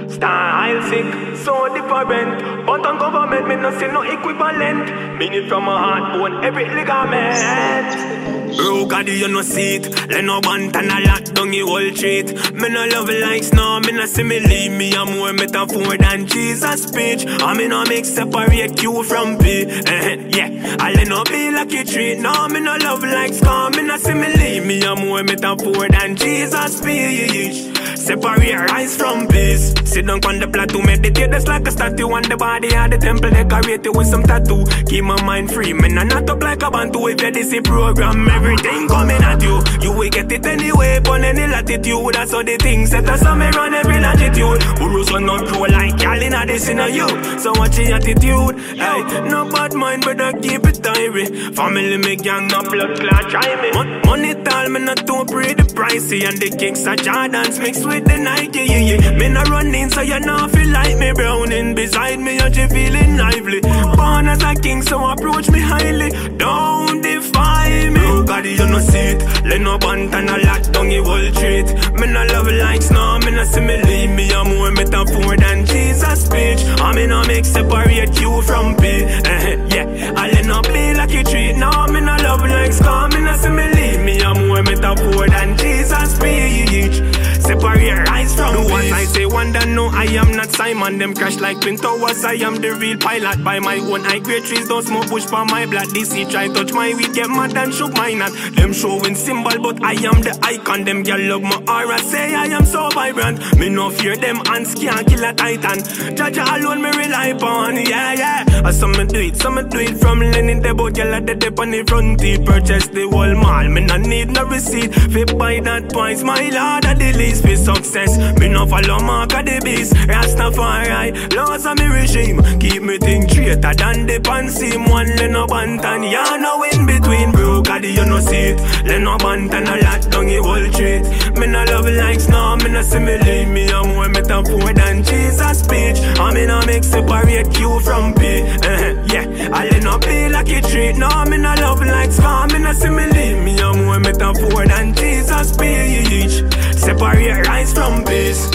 Style 0.08 0.82
sick, 0.88 1.36
so 1.36 1.68
different. 1.74 2.66
But 2.66 2.86
on 2.86 2.98
government, 2.98 3.48
me 3.48 3.56
no 3.56 3.70
see 3.78 3.86
no 3.88 4.02
equivalent. 4.02 5.18
Meaning 5.18 5.48
from 5.48 5.64
my 5.64 5.78
heart, 5.78 6.18
bone, 6.18 6.44
every 6.44 6.64
ligament. 6.64 8.30
Bro, 8.56 8.86
God, 8.86 9.08
you 9.08 9.28
no 9.28 9.42
see 9.42 9.76
it. 9.76 10.10
Let 10.10 10.24
no 10.24 10.40
bant 10.40 10.74
and 10.76 10.90
a 10.90 11.00
lock 11.06 11.24
down 11.34 11.52
you 11.52 11.66
whole 11.66 11.90
treat. 11.92 12.26
Me 12.52 12.68
no 12.68 12.86
love 12.86 13.08
likes, 13.08 13.52
no, 13.52 13.80
me 13.80 13.92
no 13.92 14.06
see 14.06 14.22
me 14.22 14.40
leave 14.40 14.72
me. 14.72 14.94
I'm 14.94 15.16
more 15.16 15.32
metaphor 15.32 15.96
than 15.96 16.26
Jesus' 16.26 16.84
speech. 16.84 17.24
I 17.26 17.54
me 17.54 17.68
no 17.68 17.84
make 17.84 18.04
separate 18.04 18.82
you 18.82 19.02
from 19.04 19.38
P. 19.38 19.64
Eh, 19.66 20.28
yeah, 20.34 20.76
I 20.80 20.92
let 20.92 21.08
no 21.08 21.22
be 21.24 21.50
like 21.50 21.72
you 21.72 21.84
treat. 21.84 22.18
No, 22.18 22.48
me 22.48 22.60
no 22.60 22.76
love 22.76 23.02
likes, 23.02 23.40
come, 23.40 23.72
me 23.72 23.82
no 23.82 23.96
see 23.96 24.14
me 24.14 24.32
leave 24.34 24.66
me. 24.66 24.84
I'm 24.84 25.00
more 25.00 25.22
metaphor 25.22 25.88
than 25.88 26.16
Jesus' 26.16 26.78
speech. 26.78 27.79
Separate 28.00 28.48
your 28.48 28.70
eyes 28.72 28.96
from 28.96 29.28
peace. 29.28 29.74
Sit 29.84 30.06
down 30.06 30.24
on 30.24 30.40
the 30.40 30.48
plateau, 30.48 30.80
meditate 30.80 31.30
just 31.30 31.46
like 31.46 31.66
a 31.68 31.70
statue 31.70 32.08
on 32.10 32.22
the 32.22 32.36
body 32.36 32.74
of 32.74 32.90
the 32.90 32.96
temple, 32.96 33.30
decorated 33.30 33.90
with 33.94 34.06
some 34.06 34.22
tattoo. 34.22 34.64
Keep 34.86 35.04
my 35.04 35.22
mind 35.22 35.52
free, 35.52 35.72
man. 35.74 35.98
I 35.98 36.04
not 36.04 36.28
up 36.30 36.42
like 36.42 36.62
a 36.62 36.70
bantu 36.70 37.08
if 37.08 37.20
you 37.20 37.30
this 37.30 37.52
program. 37.62 38.26
Everything 38.28 38.88
coming 38.88 39.22
at 39.22 39.42
you, 39.42 39.60
you 39.82 39.92
will 39.92 40.08
get 40.08 40.32
it 40.32 40.46
anyway. 40.46 40.98
On 41.10 41.24
any 41.24 41.46
latitude, 41.46 42.14
that's 42.14 42.32
how 42.32 42.42
the 42.42 42.56
things 42.56 42.90
set 42.90 43.08
us 43.08 43.24
on 43.26 43.38
me 43.38 43.48
run 43.50 43.74
every 43.74 44.00
latitude. 44.00 44.60
Burros 44.78 45.12
will 45.12 45.20
not 45.20 45.46
grow 45.48 45.62
like 45.62 46.00
y'all 46.00 46.20
this 46.50 46.68
in 46.68 46.78
a 46.78 46.88
you. 46.88 47.08
So 47.38 47.52
watch 47.56 47.78
your 47.78 47.94
attitude. 47.94 48.58
Hey, 48.78 49.00
no 49.28 49.48
bad 49.50 49.74
mind, 49.74 50.02
but 50.04 50.20
I 50.20 50.32
keep 50.32 50.64
it 50.64 50.82
diary. 50.82 51.26
Family 51.52 51.98
me 51.98 52.16
gang, 52.16 52.48
no 52.48 52.62
blood 52.62 52.98
clot, 52.98 53.30
try 53.30 53.62
me. 53.62 53.70
Mon- 53.72 54.00
money 54.06 54.34
tall, 54.44 54.68
me 54.68 54.80
not 54.80 55.06
too 55.06 55.24
pretty 55.26 55.62
pricey. 55.74 56.24
And 56.28 56.38
the 56.38 56.50
kicks 56.50 56.86
are 56.86 56.96
Jordans 56.96 57.60
mixed 57.60 57.84
with 57.90 58.04
the 58.04 58.18
Nike, 58.18 58.60
yeah, 58.60 58.78
yeah. 58.78 59.02
yeah. 59.02 59.18
Me 59.18 59.28
not 59.28 59.48
running, 59.48 59.90
so 59.90 60.00
you 60.00 60.20
not 60.20 60.50
feel 60.50 60.68
like 60.68 60.96
me 60.98 61.12
browning. 61.12 61.74
Beside 61.74 62.20
me, 62.20 62.38
and 62.38 62.56
you 62.56 62.68
feeling 62.68 63.16
lively. 63.16 63.60
Born 63.60 64.28
as 64.28 64.42
a 64.42 64.54
king, 64.54 64.82
so 64.82 64.96
approach 65.12 65.50
me 65.50 65.60
highly. 65.60 66.10
Don't 66.36 67.02
defy 67.02 67.90
me. 67.90 68.00
Oh, 68.04 68.22
God, 68.24 68.46
you 68.46 68.66
no 68.66 68.78
see 68.78 69.06
it. 69.12 69.18
Let 69.44 69.60
no 69.60 69.78
bant 69.78 70.14
and 70.14 70.30
a 70.30 70.38
lock 70.46 70.62
down 70.72 70.90
you 70.90 71.04
whole 71.04 71.30
treat. 71.38 71.66
Me 71.98 72.06
no 72.14 72.22
love 72.32 72.50
likes, 72.64 72.90
no, 72.90 73.18
me 73.24 73.30
no 73.32 73.44
see 73.44 73.60
me 73.60 73.76
leave 73.82 74.10
me. 74.10 74.32
I'm 74.32 74.48
more 74.54 74.70
metaphor 74.70 75.36
than 75.36 75.66
Jesus' 75.66 76.24
speech. 76.26 76.60
I 76.80 76.94
me 76.94 77.06
no 77.06 77.24
make 77.24 77.44
separate 77.44 78.20
you 78.20 78.42
from 78.42 78.76
P. 78.76 78.86
Eh, 78.86 79.56
yeah, 79.74 80.12
I 80.16 80.30
let 80.30 80.46
no 80.46 80.62
play 80.62 80.94
like 80.94 81.10
you 81.10 81.24
treat. 81.24 81.54
No, 81.56 81.70
me 81.88 82.00
no 82.00 82.16
love 82.26 82.42
likes, 82.48 82.80
come, 82.80 83.10
me 83.14 83.20
no 83.20 83.36
see 83.36 83.48
me 83.50 83.66
leave 83.74 84.00
me. 84.00 84.22
I'm 84.22 84.46
more 84.46 84.62
metaphor 84.62 85.28
than 85.28 85.56
Jesus' 85.56 86.14
speech. 86.16 87.19
Separate 87.50 88.08
rise 88.08 88.32
from 88.36 88.54
the 88.54 88.70
ones 88.70 88.92
I 88.92 89.04
say 89.06 89.26
wonder 89.26 89.66
no 89.66 89.86
I 89.88 90.04
am 90.04 90.30
not 90.36 90.50
Simon. 90.50 90.98
Them 90.98 91.14
crash 91.14 91.40
like 91.40 91.60
twin 91.60 91.76
towers. 91.76 92.24
I 92.24 92.34
am 92.34 92.54
the 92.54 92.76
real 92.76 92.96
pilot 92.96 93.42
by 93.42 93.58
my 93.58 93.78
own. 93.78 94.06
I 94.06 94.20
great 94.20 94.44
trees 94.44 94.68
don't 94.68 94.84
smoke 94.84 95.08
push 95.08 95.24
for 95.24 95.44
my 95.46 95.66
blood. 95.66 95.88
DC 95.88 96.30
try 96.30 96.46
touch 96.46 96.72
my 96.72 96.94
weed 96.94 97.12
get 97.12 97.28
mad 97.28 97.56
and 97.56 97.74
shook 97.74 97.92
my 97.94 98.12
knot 98.14 98.30
them 98.54 98.72
showing 98.72 99.16
symbol 99.16 99.58
but 99.58 99.82
I 99.82 99.94
am 99.94 100.22
the 100.22 100.38
icon. 100.44 100.84
Them 100.84 101.02
girl 101.02 101.18
love 101.18 101.42
my 101.42 101.58
aura 101.66 101.98
say 101.98 102.36
I 102.36 102.46
am 102.54 102.64
so 102.64 102.88
vibrant. 102.90 103.42
Me 103.58 103.68
no 103.68 103.90
fear 103.90 104.16
them 104.16 104.40
ants 104.46 104.72
can't 104.76 105.04
kill 105.08 105.24
a 105.24 105.34
titan. 105.34 105.78
Jaja 106.14 106.46
alone 106.54 106.80
me 106.82 106.90
rely 106.90 107.34
upon 107.34 107.74
yeah 107.84 108.12
yeah. 108.12 108.62
I 108.64 108.70
some 108.70 108.92
me 108.92 109.06
do 109.06 109.18
it 109.18 109.36
some 109.36 109.56
me 109.56 109.64
do 109.64 109.80
it 109.80 109.98
from 109.98 110.20
Lenin. 110.20 110.62
The 110.62 110.72
boat 110.72 110.94
girl 110.94 111.14
at 111.14 111.26
the 111.26 111.34
dip 111.34 111.58
on 111.58 111.72
the 111.72 111.82
front 111.82 112.20
purchase 112.46 112.86
the 112.86 113.08
whole 113.10 113.34
mall. 113.34 113.68
Me 113.68 113.80
no 113.80 113.96
need 113.96 114.30
no 114.30 114.44
receipt. 114.44 114.94
Fit 114.94 115.36
buy 115.36 115.58
that 115.58 115.92
points 115.92 116.22
my 116.22 116.48
lord 116.50 116.84
at 116.84 116.96
the 116.96 117.10
for 117.40 117.56
success. 117.56 118.16
Me 118.38 118.48
no 118.48 118.66
follow 118.66 119.00
mark 119.00 119.34
of 119.34 119.44
the 119.44 119.60
beast. 119.64 119.94
Rastafari, 119.94 121.34
laws 121.34 121.66
of 121.66 121.78
me 121.78 121.86
regime. 121.86 122.42
Keep 122.58 122.82
me 122.82 122.98
think 122.98 123.30
straighter 123.30 123.74
than 123.74 124.06
the 124.06 124.18
pansim. 124.20 124.88
One 124.90 125.08
Leno 125.16 125.46
Banton, 125.46 126.10
ya 126.10 126.36
no 126.36 126.62
in 126.64 126.86
between. 126.86 127.32
Bro, 127.32 127.62
God, 127.62 127.84
you 127.84 128.04
no 128.04 128.20
see 128.20 128.54
it. 128.54 128.60
Leno 128.84 129.16
Banton, 129.18 129.66
a 129.66 129.82
lot 129.82 130.10
down 130.10 130.28
you 130.28 130.42
whole 130.42 130.68
treat. 130.72 131.02
Me 131.38 131.46
no 131.46 131.64
love 131.64 131.86
likes, 131.86 132.28
no, 132.28 132.56
me 132.56 132.70
no 132.70 132.82
simulate. 132.82 133.48
Me 133.48 133.68
a 133.68 133.84
more 133.84 134.08
metaphor 134.08 134.72
than 134.72 135.02
Jesus' 135.02 135.60
speech. 135.60 135.98
I 136.18 136.34
me 136.34 136.46
no 136.46 136.60
make 136.66 136.84
separate 136.84 137.58
you 137.58 137.80
from 137.80 138.14
P. 138.14 138.26
Eh, 138.26 138.94
yeah, 139.12 139.50
I 139.52 139.68
let 139.68 139.82
no 139.82 139.98
be 139.98 140.28
like 140.28 140.48
you 140.48 140.60
treat. 140.60 140.96
No, 140.96 141.08
me 141.24 141.36
no 141.36 141.54
love 141.54 141.80
likes, 141.84 142.18
come, 142.18 142.52
me 142.52 142.58
no 142.58 142.72
simulate. 142.72 143.42
Me 143.44 143.58
a 143.58 143.72
more 143.72 144.00
metaphor 144.00 144.66
than 144.66 144.94
Jesus' 144.94 145.52
speech. 145.52 146.44
Separate 146.80 147.46
rise 147.46 147.74
from 147.74 148.04
peace. 148.06 148.48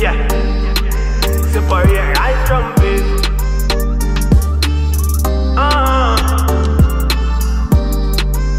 Yeah. 0.00 0.16
Separate 1.52 2.16
rise 2.16 2.48
from 2.48 2.74
peace. 2.76 3.10
Ah. 5.58 6.16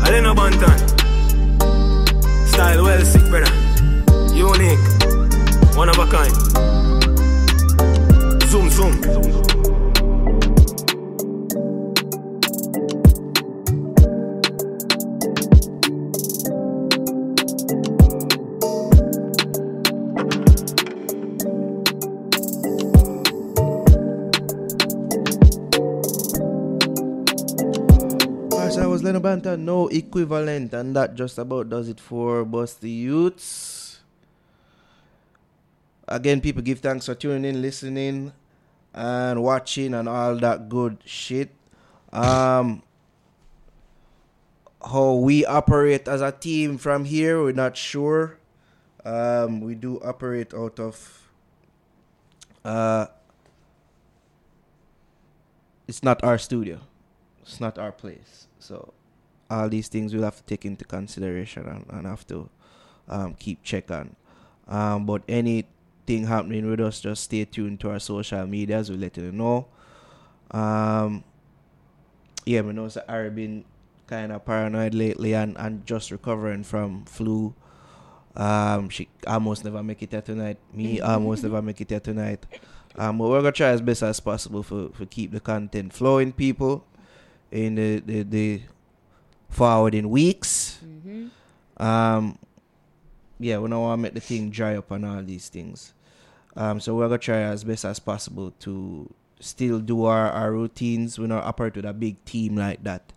Alena 0.05 0.35
Banton. 0.35 0.77
Style 2.47 2.83
well 2.83 3.03
sick, 3.03 3.27
brother. 3.31 3.51
Unique. 4.35 4.77
One 5.75 5.89
of 5.89 5.97
a 5.97 6.05
kind. 6.05 6.33
Zoom, 8.43 8.69
zoom. 8.69 9.46
Leno 29.07 29.21
Banton, 29.21 29.59
no 29.63 29.87
equivalent, 29.87 30.73
and 30.73 30.93
that 30.93 31.15
just 31.15 31.37
about 31.37 31.69
does 31.69 31.87
it 31.87 31.97
for 31.97 32.43
Buss 32.43 32.75
Di 32.75 32.89
Utes. 32.89 34.01
Again, 36.09 36.41
people 36.41 36.61
give 36.61 36.79
thanks 36.79 37.05
for 37.05 37.15
tuning 37.15 37.45
in, 37.45 37.61
listening, 37.61 38.33
and 38.93 39.41
watching, 39.41 39.93
and 39.93 40.09
all 40.09 40.35
that 40.35 40.67
good 40.67 40.97
shit. 41.05 41.55
Um, 42.11 42.83
how 44.83 45.13
we 45.13 45.45
operate 45.45 46.09
as 46.09 46.19
a 46.19 46.33
team 46.33 46.77
from 46.77 47.05
here, 47.05 47.41
we're 47.41 47.53
not 47.53 47.77
sure. 47.77 48.39
Um, 49.05 49.61
we 49.61 49.75
do 49.75 50.01
operate 50.03 50.53
out 50.53 50.81
of. 50.81 51.31
Uh, 52.65 53.07
it's 55.87 56.03
not 56.03 56.21
our 56.25 56.37
studio. 56.37 56.81
It's 57.41 57.61
not 57.61 57.77
our 57.77 57.93
place. 57.93 58.47
So 58.59 58.93
all 59.49 59.69
these 59.69 59.87
things 59.87 60.13
we'll 60.13 60.23
have 60.23 60.37
to 60.37 60.43
take 60.43 60.65
into 60.65 60.85
consideration 60.85 61.67
and, 61.67 61.85
and 61.89 62.07
have 62.07 62.25
to 62.27 62.49
um, 63.07 63.33
keep 63.35 63.63
checking. 63.63 64.15
Um, 64.67 65.05
but 65.05 65.23
anything 65.27 66.25
happening 66.25 66.69
with 66.69 66.79
us, 66.81 66.99
just 66.99 67.23
stay 67.23 67.45
tuned 67.45 67.79
to 67.81 67.91
our 67.91 67.99
social 67.99 68.45
medias. 68.45 68.89
We'll 68.89 68.99
let 68.99 69.17
you 69.17 69.31
know. 69.31 69.67
Um, 70.51 71.23
yeah, 72.45 72.61
we 72.61 72.73
know 72.73 72.87
that 72.87 73.09
Ari 73.09 73.29
been 73.31 73.65
kind 74.07 74.31
of 74.31 74.45
paranoid 74.45 74.93
lately 74.93 75.33
and, 75.33 75.57
and 75.57 75.85
just 75.85 76.11
recovering 76.11 76.63
from 76.63 77.05
flu. 77.05 77.53
Um, 78.35 78.89
she 78.89 79.09
almost 79.25 79.65
never 79.65 79.83
make 79.83 80.01
it 80.03 80.11
here 80.11 80.21
tonight. 80.21 80.57
Me 80.73 81.01
almost 81.01 81.43
never 81.43 81.61
make 81.61 81.81
it 81.81 81.89
here 81.89 81.99
tonight. 81.99 82.45
Um, 82.97 83.17
but 83.17 83.27
we're 83.29 83.41
gonna 83.41 83.51
try 83.51 83.69
as 83.69 83.81
best 83.81 84.01
as 84.03 84.19
possible 84.19 84.63
for, 84.63 84.89
for 84.89 85.05
keep 85.05 85.31
the 85.31 85.39
content 85.39 85.93
flowing, 85.93 86.31
people, 86.31 86.85
in 87.51 87.75
the 87.75 87.99
the, 87.99 88.23
the 88.23 88.61
forwarding 89.49 90.09
weeks. 90.09 90.79
Um, 91.77 92.37
yeah, 93.39 93.57
we 93.59 93.69
don't 93.69 93.81
want 93.81 93.99
to 93.99 94.01
make 94.01 94.13
the 94.13 94.19
thing 94.19 94.49
dry 94.49 94.75
up 94.75 94.89
and 94.91 95.05
all 95.05 95.23
these 95.23 95.49
things. 95.49 95.93
Um, 96.55 96.79
so 96.79 96.95
we're 96.95 97.05
gonna 97.07 97.19
try 97.19 97.41
as 97.41 97.63
best 97.63 97.85
as 97.85 97.99
possible 97.99 98.51
to 98.61 99.13
still 99.39 99.79
do 99.79 100.05
our, 100.05 100.31
our 100.31 100.51
routines. 100.51 101.19
We're 101.19 101.27
not 101.27 101.43
operate 101.43 101.75
with 101.75 101.85
a 101.85 101.93
big 101.93 102.23
team 102.25 102.55
like 102.55 102.83
that. 102.83 103.13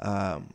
Um, 0.00 0.54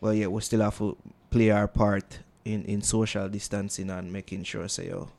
well, 0.00 0.14
yeah, 0.14 0.28
we 0.28 0.40
still 0.40 0.62
have 0.62 0.78
to 0.78 0.96
play 1.30 1.50
our 1.50 1.68
part 1.68 2.20
in, 2.44 2.64
in 2.64 2.80
social 2.80 3.28
distancing 3.28 3.90
and 3.90 4.10
making 4.10 4.44
sure, 4.44 4.66
say, 4.68 4.88
yo, 4.88 5.10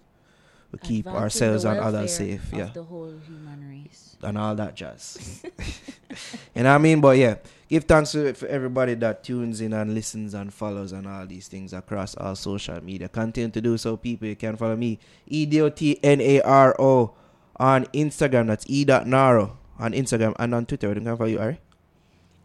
we 0.72 0.80
keep 0.80 1.06
Advancing 1.06 1.22
ourselves 1.24 1.66
and 1.66 1.80
others 1.80 2.16
safe. 2.16 2.50
Yeah 2.54 2.70
the 2.74 2.84
whole 2.84 3.14
human 3.28 3.70
race. 3.70 4.16
and 4.24 4.38
all 4.38 4.56
that 4.56 4.76
jazz. 4.76 5.41
you 6.56 6.64
know 6.64 6.70
what 6.70 6.76
I 6.76 6.78
mean? 6.78 7.02
But 7.02 7.18
yeah, 7.18 7.36
give 7.68 7.86
thanks 7.86 8.12
to 8.12 8.34
for 8.34 8.48
everybody 8.48 8.94
that 8.96 9.24
tunes 9.24 9.62
in 9.62 9.74
and 9.74 9.94
listens 9.94 10.34
and 10.34 10.54
follows 10.54 10.91
and 10.91 11.08
all 11.08 11.26
these 11.26 11.48
things 11.48 11.74
across 11.74 12.16
all 12.16 12.36
social 12.36 12.84
media. 12.84 13.10
Continue 13.10 13.50
to 13.52 13.62
do 13.62 13.78
so, 13.78 13.98
people. 13.98 14.28
You 14.28 14.36
can 14.36 14.56
follow 14.58 14.76
me, 14.76 15.00
E 15.28 15.46
D 15.46 15.62
O 15.62 15.70
T 15.70 16.00
N 16.04 16.22
A 16.22 16.41
R 16.41 16.76
O, 16.80 17.16
on 17.58 17.86
Instagram. 17.88 18.48
That's 18.48 18.66
E 18.68 18.86
dot 18.86 19.08
Naro 19.08 19.58
on 19.80 19.94
Instagram 19.94 20.36
and 20.38 20.54
on 20.54 20.66
Twitter. 20.66 20.90
You 20.90 20.96
can 20.96 21.18
follow 21.18 21.30
you, 21.30 21.40
Ari. 21.40 21.60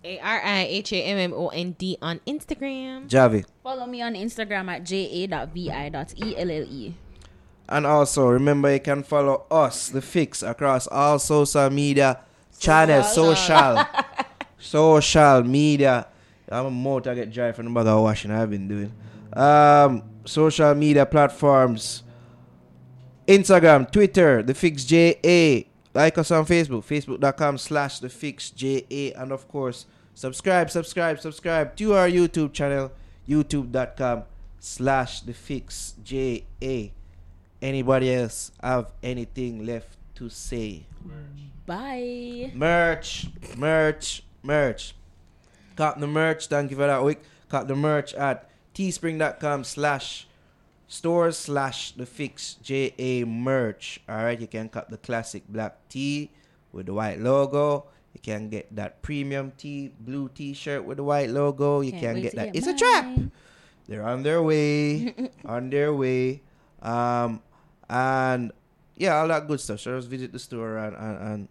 A 0.05 0.19
R 0.21 0.41
I 0.45 0.67
H 0.69 0.93
A 0.93 1.03
M 1.03 1.19
M 1.19 1.33
O 1.33 1.49
N 1.49 1.73
D 1.79 1.99
on 2.01 2.21
Instagram. 2.27 3.09
Javi. 3.09 3.45
Follow 3.63 3.87
me 3.87 4.03
on 4.03 4.15
Instagram 4.15 4.69
at 4.71 4.91
E 4.93 5.27
ja.vi.elle. 5.27 6.95
And 7.69 7.86
also 7.86 8.28
remember 8.28 8.73
you 8.73 8.81
can 8.81 9.03
follow 9.03 9.47
us, 9.51 9.89
the 9.89 10.03
fix, 10.03 10.43
across 10.43 10.86
all 10.86 11.19
social 11.19 11.70
media 11.70 12.20
channels, 12.59 13.15
social, 13.15 13.85
social 14.59 15.43
media. 15.45 16.07
I'm 16.51 16.66
a 16.66 16.70
mouth 16.70 17.07
I 17.07 17.15
get 17.15 17.32
dry 17.32 17.53
from 17.53 17.66
the 17.66 17.70
bag 17.70 17.86
of 17.86 18.03
washing 18.03 18.31
I've 18.31 18.51
been 18.51 18.69
doing. 18.69 18.93
Um, 19.32 20.03
social 20.24 20.74
media 20.74 21.07
platforms. 21.07 22.03
Instagram, 23.27 23.91
Twitter, 23.91 24.43
the 24.43 24.55
fix 24.55 24.85
JA. 24.85 25.65
Like 25.95 26.19
us 26.19 26.31
on 26.31 26.45
Facebook, 26.45 26.85
facebook.com 26.85 27.57
slash 27.57 28.01
the 28.01 28.09
fix 28.09 28.51
JA. 28.51 29.12
And 29.16 29.32
of 29.32 29.49
course, 29.49 29.86
subscribe, 30.15 30.70
subscribe, 30.70 31.20
subscribe 31.20 31.77
to 31.77 31.95
our 31.95 32.09
YouTube 32.09 32.53
channel, 32.53 32.93
youtube.com 33.27 34.24
slash 34.59 35.20
the 35.20 35.32
fix 35.32 35.95
JA. 36.05 36.91
Anybody 37.65 38.12
else 38.12 38.53
have 38.62 38.93
anything 39.03 39.65
left 39.65 39.97
to 40.16 40.28
say? 40.28 40.85
Bye. 41.65 42.53
Merch, 42.53 43.28
merch, 43.57 44.23
merch. 44.43 44.95
Cop 45.74 45.99
the 45.99 46.07
merch. 46.07 46.47
Thank 46.49 46.70
you 46.70 46.77
for 46.77 46.86
that 46.86 47.03
week. 47.03 47.20
Cop 47.49 47.66
the 47.66 47.74
merch 47.74 48.12
at 48.12 48.51
teespring.com 48.74 49.65
slash 49.65 50.28
stores 50.89 51.39
slash 51.39 51.93
the 51.93 52.05
fix 52.05 52.61
JA 52.61 53.24
merch. 53.24 53.99
Alright, 54.11 54.43
you 54.43 54.47
can 54.47 54.69
cop 54.69 54.91
the 54.91 54.99
classic 54.99 55.49
black 55.49 55.89
tee 55.89 56.31
with 56.70 56.85
the 56.85 56.93
white 56.93 57.19
logo. 57.19 57.86
You 58.12 58.20
can 58.20 58.51
get 58.51 58.77
that 58.77 59.01
premium 59.01 59.53
tee, 59.57 59.91
blue 59.99 60.28
t 60.28 60.53
shirt 60.53 60.85
with 60.85 60.99
the 60.99 61.05
white 61.05 61.31
logo. 61.31 61.81
You 61.81 61.93
Can't 61.93 62.16
can 62.16 62.20
get 62.20 62.35
that. 62.36 62.53
get 62.53 62.57
it's 62.57 62.66
a 62.66 62.74
trap. 62.77 63.09
They're 63.89 64.05
on 64.07 64.23
their 64.23 64.43
way. 64.43 65.15
on 65.47 65.70
their 65.70 65.95
way. 65.95 66.43
Um 66.82 67.41
and 67.89 68.52
yeah, 68.97 69.16
all 69.16 69.28
that 69.28 69.47
good 69.47 69.61
stuff. 69.61 69.81
So 69.81 69.97
just 69.97 70.09
visit 70.09 70.32
the 70.32 70.39
store 70.39 70.78
and, 70.78 70.97
and, 70.97 71.19
and 71.28 71.48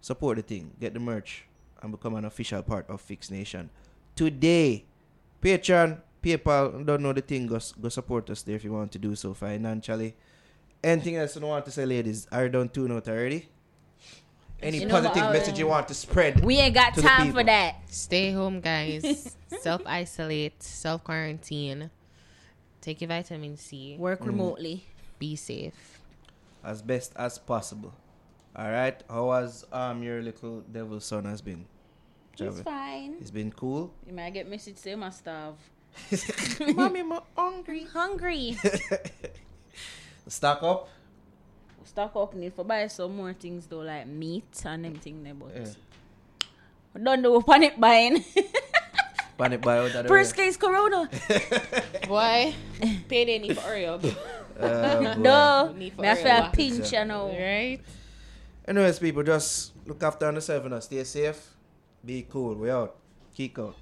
support 0.00 0.36
the 0.36 0.42
thing. 0.42 0.72
Get 0.80 0.94
the 0.94 1.00
merch 1.00 1.44
and 1.82 1.92
become 1.92 2.14
an 2.14 2.24
official 2.24 2.62
part 2.62 2.88
of 2.88 3.00
Fix 3.00 3.30
Nation. 3.30 3.70
Today, 4.14 4.84
Patreon, 5.42 6.00
PayPal, 6.22 6.84
don't 6.84 7.02
know 7.02 7.12
the 7.12 7.20
thing, 7.20 7.46
go, 7.46 7.58
go 7.80 7.88
support 7.88 8.30
us 8.30 8.42
there 8.42 8.56
if 8.56 8.64
you 8.64 8.72
want 8.72 8.92
to 8.92 8.98
do 8.98 9.14
so 9.14 9.34
financially. 9.34 10.14
Anything 10.82 11.16
else 11.16 11.34
you 11.34 11.40
don't 11.40 11.50
want 11.50 11.64
to 11.64 11.70
say, 11.70 11.84
ladies? 11.84 12.26
Are 12.30 12.44
you 12.44 12.48
done 12.48 12.68
tune 12.68 12.92
out 12.92 13.08
already? 13.08 13.48
Any 14.62 14.78
You 14.78 14.86
know 14.86 14.94
positive 14.94 15.22
what, 15.22 15.32
message 15.32 15.58
you 15.58 15.66
want 15.66 15.88
to 15.88 15.94
spread? 15.94 16.42
We 16.42 16.56
ain't 16.56 16.74
got 16.74 16.94
To 16.94 17.02
time 17.02 17.32
for 17.32 17.44
that. 17.44 17.76
Stay 17.90 18.32
home, 18.32 18.60
guys. 18.60 19.36
self 19.60 19.82
isolate, 19.84 20.62
self 20.62 21.04
quarantine. 21.04 21.90
Take 22.80 23.02
your 23.02 23.08
vitamin 23.08 23.56
C. 23.56 23.96
Work 23.98 24.20
mm. 24.20 24.26
remotely. 24.28 24.86
Be 25.18 25.36
safe. 25.36 26.00
as 26.64 26.82
best 26.82 27.12
as 27.16 27.38
possible. 27.38 27.92
All 28.54 28.70
right. 28.70 28.96
How 29.08 29.30
has 29.32 29.64
um 29.72 30.02
your 30.02 30.20
little 30.22 30.60
devil 30.72 31.00
son 31.00 31.24
has 31.24 31.40
been? 31.40 31.66
It's 32.32 32.42
Javi? 32.42 32.64
fine. 32.64 33.16
It's 33.20 33.30
been 33.30 33.52
cool. 33.52 33.92
You 34.06 34.12
might 34.12 34.30
get 34.34 34.48
message 34.48 34.76
say 34.76 34.94
my 34.94 35.10
starve. 35.10 35.56
Mommy, 36.74 37.00
I'm 37.00 37.12
hungry. 37.36 37.84
Hungry. 37.84 38.58
Stock 40.28 40.62
up. 40.62 40.88
Stock 41.84 42.16
up 42.16 42.34
need 42.34 42.52
for 42.52 42.64
buy 42.64 42.88
some 42.88 43.16
more 43.16 43.32
things 43.32 43.66
though, 43.66 43.80
like 43.80 44.06
meat 44.06 44.44
and 44.66 44.84
them 44.84 44.94
thing 44.96 45.22
there, 45.22 45.34
but 45.34 45.50
Yeah. 45.54 45.72
don't 47.02 47.22
do 47.22 47.40
panic 47.46 47.78
buying. 47.80 48.24
Panic 49.38 49.60
buy 49.62 49.78
out 49.78 49.94
of 49.94 50.06
First 50.08 50.34
case 50.34 50.56
corona. 50.56 51.08
Why? 52.08 52.54
payday 53.08 53.38
need 53.38 53.54
for 53.54 53.60
hurry 53.68 53.86
up. 53.86 54.02
Uh, 54.58 55.14
boy. 55.14 55.20
no. 55.20 55.74
Need 55.76 55.94
for 55.94 56.02
Me 56.02 56.08
have 56.08 56.24
real 56.24 56.50
pinch 56.52 56.92
you 56.92 57.04
know. 57.04 57.28
Right? 57.28 57.80
Anyways, 58.66 58.98
people, 58.98 59.22
just 59.22 59.72
look 59.86 60.02
after 60.02 60.30
yourself 60.32 60.64
and 60.64 60.82
stay 60.82 61.04
safe. 61.04 61.50
Be 62.04 62.26
cool. 62.28 62.54
We 62.54 62.70
out. 62.70 62.96
Kick 63.34 63.58
out. 63.58 63.76